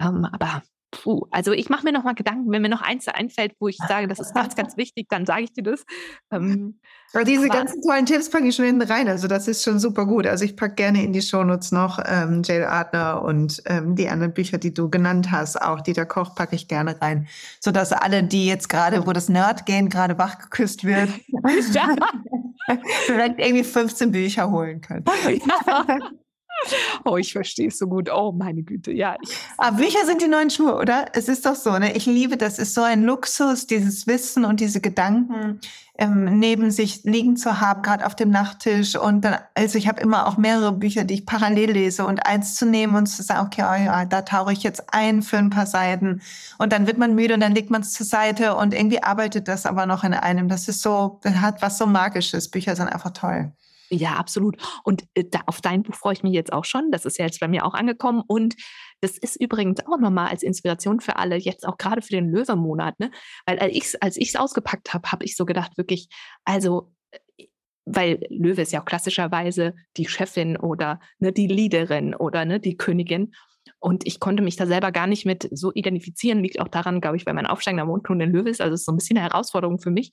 Ähm, 0.00 0.26
aber 0.32 0.62
Puh, 0.92 1.26
also 1.30 1.52
ich 1.52 1.70
mache 1.70 1.84
mir 1.84 1.92
noch 1.92 2.04
mal 2.04 2.14
Gedanken, 2.14 2.52
wenn 2.52 2.60
mir 2.60 2.68
noch 2.68 2.82
eins 2.82 3.08
einfällt, 3.08 3.54
wo 3.58 3.66
ich 3.66 3.78
sage, 3.88 4.06
das 4.08 4.20
ist 4.20 4.34
ganz, 4.34 4.54
ganz 4.54 4.76
wichtig, 4.76 5.06
dann 5.08 5.24
sage 5.24 5.44
ich 5.44 5.52
dir 5.54 5.62
das. 5.62 5.84
Ähm, 6.30 6.78
aber 7.14 7.24
diese 7.24 7.46
aber, 7.46 7.54
ganzen 7.54 7.80
tollen 7.80 8.04
Tipps 8.04 8.28
packe 8.28 8.46
ich 8.46 8.54
schon 8.54 8.66
hinten 8.66 8.82
rein. 8.82 9.08
Also 9.08 9.26
das 9.26 9.48
ist 9.48 9.64
schon 9.64 9.78
super 9.78 10.04
gut. 10.04 10.26
Also 10.26 10.44
ich 10.44 10.54
packe 10.54 10.74
gerne 10.74 11.02
in 11.02 11.14
die 11.14 11.22
Shownotes 11.22 11.72
noch 11.72 11.98
ähm, 12.04 12.42
Jade 12.44 12.68
Adler 12.68 13.22
und 13.22 13.62
ähm, 13.64 13.96
die 13.96 14.10
anderen 14.10 14.34
Bücher, 14.34 14.58
die 14.58 14.74
du 14.74 14.90
genannt 14.90 15.32
hast, 15.32 15.60
auch 15.60 15.80
Dieter 15.80 16.04
Koch 16.04 16.34
packe 16.34 16.56
ich 16.56 16.68
gerne 16.68 17.00
rein, 17.00 17.26
sodass 17.58 17.92
alle, 17.92 18.22
die 18.22 18.46
jetzt 18.46 18.68
gerade, 18.68 19.06
wo 19.06 19.12
das 19.12 19.30
Nerd-Gehen 19.30 19.88
gerade 19.88 20.18
wach 20.18 20.38
geküsst 20.38 20.84
wird, 20.84 21.08
direkt 23.08 23.40
irgendwie 23.40 23.64
15 23.64 24.12
Bücher 24.12 24.50
holen 24.50 24.82
können. 24.82 25.06
Ja. 25.66 25.98
Oh, 27.04 27.16
ich 27.16 27.32
verstehe 27.32 27.68
es 27.68 27.78
so 27.78 27.86
gut. 27.86 28.10
Oh, 28.12 28.32
meine 28.32 28.62
Güte, 28.62 28.92
ja. 28.92 29.16
Aber 29.58 29.76
Bücher 29.76 30.04
sind 30.06 30.22
die 30.22 30.28
neuen 30.28 30.50
Schuhe, 30.50 30.76
oder? 30.76 31.06
Es 31.14 31.28
ist 31.28 31.44
doch 31.46 31.56
so, 31.56 31.78
ne? 31.78 31.94
Ich 31.96 32.06
liebe 32.06 32.36
das. 32.36 32.54
Es 32.54 32.68
ist 32.68 32.74
so 32.74 32.82
ein 32.82 33.02
Luxus, 33.02 33.66
dieses 33.66 34.06
Wissen 34.06 34.44
und 34.44 34.60
diese 34.60 34.80
Gedanken 34.80 35.60
ähm, 35.98 36.38
neben 36.38 36.70
sich 36.70 37.04
liegen 37.04 37.36
zu 37.36 37.60
haben, 37.60 37.82
gerade 37.82 38.06
auf 38.06 38.16
dem 38.16 38.30
Nachttisch. 38.30 38.96
Und 38.96 39.24
dann, 39.24 39.38
also 39.54 39.78
ich 39.78 39.88
habe 39.88 40.00
immer 40.00 40.26
auch 40.26 40.36
mehrere 40.36 40.72
Bücher, 40.72 41.04
die 41.04 41.14
ich 41.14 41.26
parallel 41.26 41.72
lese 41.72 42.06
und 42.06 42.26
eins 42.26 42.54
zu 42.56 42.66
nehmen 42.66 42.94
und 42.94 43.06
zu 43.06 43.22
sagen, 43.22 43.46
okay, 43.46 43.62
oh 43.62 43.84
ja, 43.84 44.04
da 44.04 44.22
tauche 44.22 44.52
ich 44.52 44.62
jetzt 44.62 44.92
ein 44.92 45.22
für 45.22 45.38
ein 45.38 45.50
paar 45.50 45.66
Seiten. 45.66 46.22
Und 46.58 46.72
dann 46.72 46.86
wird 46.86 46.98
man 46.98 47.14
müde 47.14 47.34
und 47.34 47.40
dann 47.40 47.54
legt 47.54 47.70
man 47.70 47.82
es 47.82 47.92
zur 47.92 48.06
Seite 48.06 48.56
und 48.56 48.74
irgendwie 48.74 49.02
arbeitet 49.02 49.48
das 49.48 49.66
aber 49.66 49.86
noch 49.86 50.02
in 50.02 50.14
einem. 50.14 50.48
Das 50.48 50.66
ist 50.68 50.82
so, 50.82 51.20
das 51.22 51.34
hat 51.36 51.62
was 51.62 51.78
so 51.78 51.86
Magisches. 51.86 52.50
Bücher 52.50 52.74
sind 52.74 52.88
einfach 52.88 53.12
toll. 53.12 53.52
Ja, 53.94 54.14
absolut. 54.14 54.56
Und 54.84 55.04
äh, 55.12 55.24
da, 55.30 55.40
auf 55.44 55.60
dein 55.60 55.82
Buch 55.82 55.94
freue 55.94 56.14
ich 56.14 56.22
mich 56.22 56.32
jetzt 56.32 56.50
auch 56.52 56.64
schon. 56.64 56.90
Das 56.90 57.04
ist 57.04 57.18
ja 57.18 57.26
jetzt 57.26 57.40
bei 57.40 57.48
mir 57.48 57.66
auch 57.66 57.74
angekommen. 57.74 58.22
Und 58.26 58.54
das 59.02 59.18
ist 59.18 59.38
übrigens 59.38 59.86
auch 59.86 59.98
nochmal 59.98 60.28
als 60.28 60.42
Inspiration 60.42 61.00
für 61.00 61.16
alle, 61.16 61.36
jetzt 61.36 61.68
auch 61.68 61.76
gerade 61.76 62.00
für 62.00 62.12
den 62.14 62.30
Löwe-Monat. 62.30 62.98
Ne? 62.98 63.10
Weil 63.44 63.58
als 63.58 63.72
ich 63.74 63.84
es 63.84 63.94
als 63.96 64.16
ich's 64.16 64.34
ausgepackt 64.36 64.94
habe, 64.94 65.12
habe 65.12 65.26
ich 65.26 65.36
so 65.36 65.44
gedacht, 65.44 65.76
wirklich, 65.76 66.08
also, 66.46 66.94
äh, 67.10 67.48
weil 67.84 68.24
Löwe 68.30 68.62
ist 68.62 68.72
ja 68.72 68.80
auch 68.80 68.86
klassischerweise 68.86 69.74
die 69.98 70.08
Chefin 70.08 70.56
oder 70.56 70.98
ne, 71.18 71.32
die 71.32 71.46
Leaderin 71.48 72.14
oder 72.14 72.46
ne, 72.46 72.60
die 72.60 72.78
Königin. 72.78 73.34
Und 73.78 74.06
ich 74.06 74.20
konnte 74.20 74.42
mich 74.42 74.56
da 74.56 74.66
selber 74.66 74.90
gar 74.90 75.06
nicht 75.06 75.26
mit 75.26 75.50
so 75.52 75.70
identifizieren. 75.74 76.42
Liegt 76.42 76.60
auch 76.60 76.68
daran, 76.68 77.02
glaube 77.02 77.18
ich, 77.18 77.26
weil 77.26 77.34
mein 77.34 77.46
aufsteigender 77.46 77.84
Mondkron 77.84 78.20
in 78.22 78.32
Löwe 78.32 78.48
ist. 78.48 78.62
Also 78.62 78.72
es 78.72 78.80
ist 78.80 78.86
so 78.86 78.92
ein 78.92 78.96
bisschen 78.96 79.18
eine 79.18 79.28
Herausforderung 79.28 79.80
für 79.80 79.90
mich. 79.90 80.12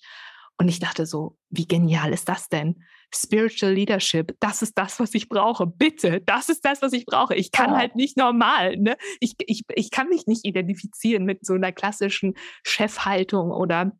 Und 0.57 0.67
ich 0.67 0.79
dachte 0.79 1.05
so, 1.05 1.37
wie 1.49 1.67
genial 1.67 2.11
ist 2.11 2.27
das 2.27 2.49
denn? 2.49 2.83
Spiritual 3.13 3.73
Leadership, 3.73 4.35
das 4.39 4.61
ist 4.61 4.77
das, 4.77 4.99
was 4.99 5.13
ich 5.13 5.29
brauche. 5.29 5.65
Bitte, 5.65 6.21
das 6.21 6.49
ist 6.49 6.63
das, 6.65 6.81
was 6.81 6.93
ich 6.93 7.05
brauche. 7.05 7.35
Ich 7.35 7.51
kann 7.51 7.71
oh. 7.71 7.77
halt 7.77 7.95
nicht 7.95 8.17
normal, 8.17 8.77
ne? 8.77 8.97
Ich, 9.19 9.35
ich, 9.45 9.63
ich 9.73 9.91
kann 9.91 10.09
mich 10.09 10.27
nicht 10.27 10.45
identifizieren 10.45 11.25
mit 11.25 11.45
so 11.45 11.53
einer 11.53 11.71
klassischen 11.71 12.35
Chefhaltung 12.63 13.51
oder 13.51 13.91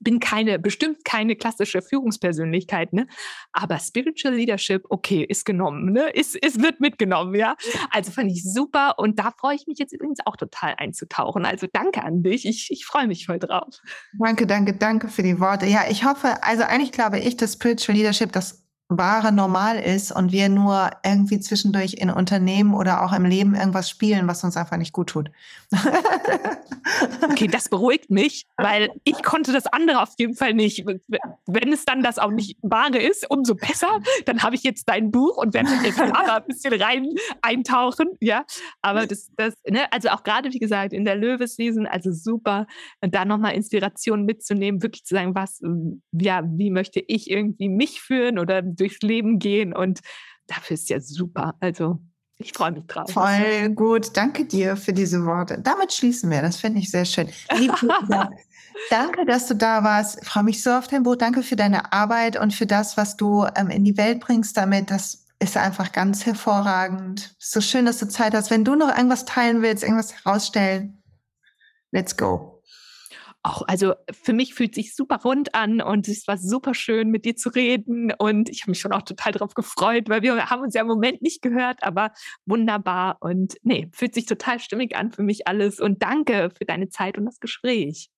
bin 0.00 0.20
keine, 0.20 0.58
bestimmt 0.58 1.04
keine 1.04 1.36
klassische 1.36 1.82
Führungspersönlichkeit, 1.82 2.92
ne? 2.92 3.06
Aber 3.52 3.78
Spiritual 3.78 4.34
Leadership, 4.34 4.84
okay, 4.88 5.24
ist 5.28 5.44
genommen, 5.44 5.92
ne? 5.92 6.10
Ist, 6.10 6.36
ist, 6.36 6.62
wird 6.62 6.80
mitgenommen, 6.80 7.34
ja. 7.34 7.56
Also 7.90 8.12
fand 8.12 8.30
ich 8.30 8.44
super 8.44 8.98
und 8.98 9.18
da 9.18 9.30
freue 9.30 9.56
ich 9.56 9.66
mich 9.66 9.78
jetzt 9.78 9.92
übrigens 9.92 10.20
auch 10.24 10.36
total 10.36 10.74
einzutauchen. 10.76 11.44
Also 11.44 11.66
danke 11.72 12.02
an 12.04 12.22
dich. 12.22 12.46
Ich, 12.46 12.68
ich 12.70 12.84
freue 12.84 13.06
mich 13.06 13.26
voll 13.26 13.38
drauf. 13.38 13.80
Danke, 14.18 14.46
danke, 14.46 14.74
danke 14.74 15.08
für 15.08 15.22
die 15.22 15.40
Worte. 15.40 15.66
Ja, 15.66 15.84
ich 15.90 16.04
hoffe, 16.04 16.42
also 16.42 16.64
eigentlich 16.64 16.92
glaube 16.92 17.18
ich, 17.18 17.36
dass 17.36 17.54
Spiritual 17.54 17.96
Leadership 17.96 18.32
das 18.32 18.67
wahre 18.88 19.32
Normal 19.32 19.78
ist 19.78 20.12
und 20.12 20.32
wir 20.32 20.48
nur 20.48 20.90
irgendwie 21.04 21.40
zwischendurch 21.40 21.94
in 21.94 22.10
Unternehmen 22.10 22.72
oder 22.74 23.04
auch 23.04 23.12
im 23.12 23.26
Leben 23.26 23.54
irgendwas 23.54 23.90
spielen, 23.90 24.26
was 24.26 24.42
uns 24.44 24.56
einfach 24.56 24.78
nicht 24.78 24.94
gut 24.94 25.10
tut. 25.10 25.30
okay, 27.22 27.48
das 27.48 27.68
beruhigt 27.68 28.10
mich, 28.10 28.46
weil 28.56 28.90
ich 29.04 29.22
konnte 29.22 29.52
das 29.52 29.66
andere 29.66 30.00
auf 30.00 30.14
jeden 30.18 30.34
Fall 30.34 30.54
nicht. 30.54 30.86
Wenn 31.46 31.72
es 31.72 31.84
dann 31.84 32.02
das 32.02 32.18
auch 32.18 32.30
nicht 32.30 32.56
wahre 32.62 32.98
ist, 32.98 33.30
umso 33.30 33.54
besser. 33.54 34.00
Dann 34.24 34.42
habe 34.42 34.56
ich 34.56 34.62
jetzt 34.62 34.88
dein 34.88 35.10
Buch 35.10 35.36
und 35.36 35.52
werde 35.52 35.68
jetzt 35.82 36.00
aber 36.00 36.36
ein 36.36 36.44
bisschen 36.46 36.72
rein 36.80 37.08
eintauchen. 37.42 38.08
Ja, 38.20 38.46
aber 38.80 39.06
das, 39.06 39.30
das, 39.36 39.54
ne, 39.68 39.92
also 39.92 40.08
auch 40.08 40.22
gerade 40.22 40.50
wie 40.52 40.58
gesagt 40.58 40.94
in 40.94 41.04
der 41.04 41.16
Löweseason, 41.16 41.86
also 41.86 42.10
super, 42.10 42.66
da 43.02 43.26
nochmal 43.26 43.54
Inspiration 43.54 44.24
mitzunehmen, 44.24 44.82
wirklich 44.82 45.04
zu 45.04 45.14
sagen, 45.14 45.34
was, 45.34 45.60
ja, 46.12 46.42
wie 46.46 46.70
möchte 46.70 47.00
ich 47.06 47.30
irgendwie 47.30 47.68
mich 47.68 48.00
führen 48.00 48.38
oder 48.38 48.62
durchs 48.80 49.00
Leben 49.00 49.38
gehen 49.38 49.74
und 49.74 50.00
dafür 50.46 50.74
ist 50.74 50.88
ja 50.88 51.00
super. 51.00 51.54
Also 51.60 51.98
ich 52.36 52.52
freue 52.52 52.70
mich 52.70 52.86
drauf. 52.86 53.10
Voll 53.10 53.70
gut. 53.70 54.16
Danke 54.16 54.44
dir 54.44 54.76
für 54.76 54.92
diese 54.92 55.24
Worte. 55.24 55.60
Damit 55.60 55.92
schließen 55.92 56.30
wir. 56.30 56.40
Das 56.40 56.56
finde 56.56 56.78
ich 56.78 56.90
sehr 56.90 57.04
schön. 57.04 57.28
Liebe 57.56 57.74
danke, 58.90 59.26
dass 59.26 59.48
du 59.48 59.54
da 59.54 59.82
warst. 59.82 60.20
Ich 60.22 60.28
freue 60.28 60.44
mich 60.44 60.62
so 60.62 60.70
auf 60.70 60.86
dein 60.86 61.02
Buch. 61.02 61.16
Danke 61.16 61.42
für 61.42 61.56
deine 61.56 61.92
Arbeit 61.92 62.38
und 62.38 62.54
für 62.54 62.66
das, 62.66 62.96
was 62.96 63.16
du 63.16 63.44
ähm, 63.56 63.70
in 63.70 63.84
die 63.84 63.96
Welt 63.96 64.20
bringst 64.20 64.56
damit. 64.56 64.90
Das 64.90 65.26
ist 65.40 65.56
einfach 65.56 65.90
ganz 65.90 66.26
hervorragend. 66.26 67.34
So 67.38 67.60
schön, 67.60 67.86
dass 67.86 67.98
du 67.98 68.06
Zeit 68.06 68.34
hast. 68.34 68.50
Wenn 68.50 68.64
du 68.64 68.76
noch 68.76 68.96
irgendwas 68.96 69.24
teilen 69.24 69.62
willst, 69.62 69.82
irgendwas 69.82 70.24
herausstellen, 70.24 71.02
let's 71.90 72.16
go 72.16 72.57
auch, 73.48 73.62
also 73.66 73.94
für 74.10 74.32
mich 74.32 74.54
fühlt 74.54 74.74
sich 74.74 74.94
super 74.94 75.20
rund 75.24 75.54
an 75.54 75.80
und 75.80 76.06
es 76.08 76.26
war 76.28 76.36
super 76.36 76.74
schön, 76.74 77.10
mit 77.10 77.24
dir 77.24 77.36
zu 77.36 77.48
reden. 77.48 78.12
Und 78.16 78.48
ich 78.48 78.62
habe 78.62 78.72
mich 78.72 78.80
schon 78.80 78.92
auch 78.92 79.02
total 79.02 79.32
darauf 79.32 79.54
gefreut, 79.54 80.08
weil 80.08 80.22
wir 80.22 80.50
haben 80.50 80.62
uns 80.62 80.74
ja 80.74 80.82
im 80.82 80.86
Moment 80.86 81.22
nicht 81.22 81.42
gehört, 81.42 81.82
aber 81.82 82.12
wunderbar. 82.46 83.16
Und 83.20 83.56
nee, 83.62 83.88
fühlt 83.92 84.14
sich 84.14 84.26
total 84.26 84.60
stimmig 84.60 84.96
an 84.96 85.10
für 85.10 85.22
mich 85.22 85.48
alles. 85.48 85.80
Und 85.80 86.02
danke 86.02 86.50
für 86.56 86.64
deine 86.64 86.88
Zeit 86.88 87.18
und 87.18 87.24
das 87.24 87.40
Gespräch. 87.40 88.10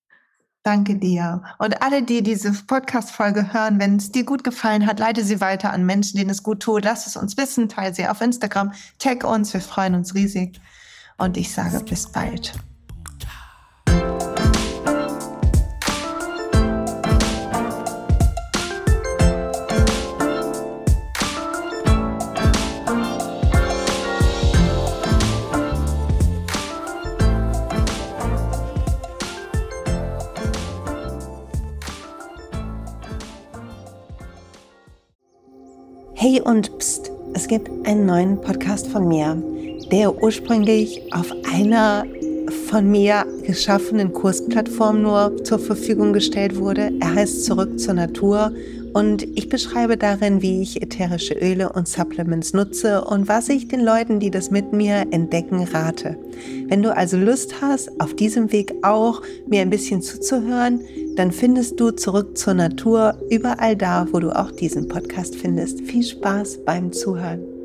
Danke 0.63 0.95
dir. 0.95 1.41
Und 1.57 1.81
alle, 1.81 2.03
die 2.03 2.21
diese 2.21 2.51
Podcast-Folge 2.51 3.51
hören, 3.51 3.79
wenn 3.79 3.95
es 3.95 4.11
dir 4.11 4.23
gut 4.23 4.43
gefallen 4.43 4.85
hat, 4.85 4.99
leite 4.99 5.23
sie 5.23 5.41
weiter 5.41 5.73
an 5.73 5.85
Menschen, 5.87 6.17
denen 6.17 6.29
es 6.29 6.43
gut 6.43 6.61
tut. 6.61 6.85
Lass 6.85 7.07
es 7.07 7.17
uns 7.17 7.35
wissen, 7.35 7.67
teile 7.67 7.95
sie 7.95 8.07
auf 8.07 8.21
Instagram, 8.21 8.73
tag 8.99 9.23
uns, 9.23 9.53
wir 9.53 9.61
freuen 9.61 9.95
uns 9.95 10.13
riesig. 10.13 10.61
Und 11.17 11.35
ich 11.37 11.51
sage 11.51 11.83
bis 11.83 12.11
bald. 12.11 12.53
Hey 36.23 36.39
und 36.39 36.77
pst, 36.77 37.11
es 37.33 37.47
gibt 37.47 37.67
einen 37.87 38.05
neuen 38.05 38.39
Podcast 38.39 38.85
von 38.85 39.07
mir, 39.07 39.41
der 39.91 40.21
ursprünglich 40.21 41.01
auf 41.11 41.33
einer 41.51 42.05
von 42.69 42.91
mir 42.91 43.25
geschaffenen 43.41 44.13
Kursplattform 44.13 45.01
nur 45.01 45.43
zur 45.43 45.57
Verfügung 45.57 46.13
gestellt 46.13 46.57
wurde. 46.57 46.91
Er 46.99 47.15
heißt 47.15 47.43
Zurück 47.43 47.79
zur 47.79 47.95
Natur 47.95 48.51
und 48.93 49.23
ich 49.37 49.49
beschreibe 49.49 49.97
darin, 49.97 50.41
wie 50.41 50.61
ich 50.61 50.81
ätherische 50.81 51.33
Öle 51.33 51.71
und 51.71 51.87
Supplements 51.87 52.53
nutze 52.53 53.03
und 53.03 53.27
was 53.27 53.49
ich 53.49 53.67
den 53.67 53.81
Leuten, 53.81 54.19
die 54.19 54.31
das 54.31 54.51
mit 54.51 54.73
mir 54.73 55.07
entdecken, 55.11 55.63
rate. 55.63 56.17
Wenn 56.67 56.81
du 56.81 56.95
also 56.95 57.17
Lust 57.17 57.61
hast, 57.61 57.89
auf 57.99 58.15
diesem 58.15 58.51
Weg 58.51 58.73
auch 58.81 59.21
mir 59.47 59.61
ein 59.61 59.69
bisschen 59.69 60.01
zuzuhören, 60.01 60.81
dann 61.15 61.31
findest 61.31 61.79
du 61.79 61.91
zurück 61.91 62.37
zur 62.37 62.53
Natur 62.53 63.17
überall 63.29 63.75
da, 63.75 64.07
wo 64.11 64.19
du 64.19 64.35
auch 64.35 64.51
diesen 64.51 64.87
Podcast 64.87 65.35
findest. 65.35 65.81
Viel 65.81 66.03
Spaß 66.03 66.59
beim 66.65 66.91
Zuhören. 66.91 67.60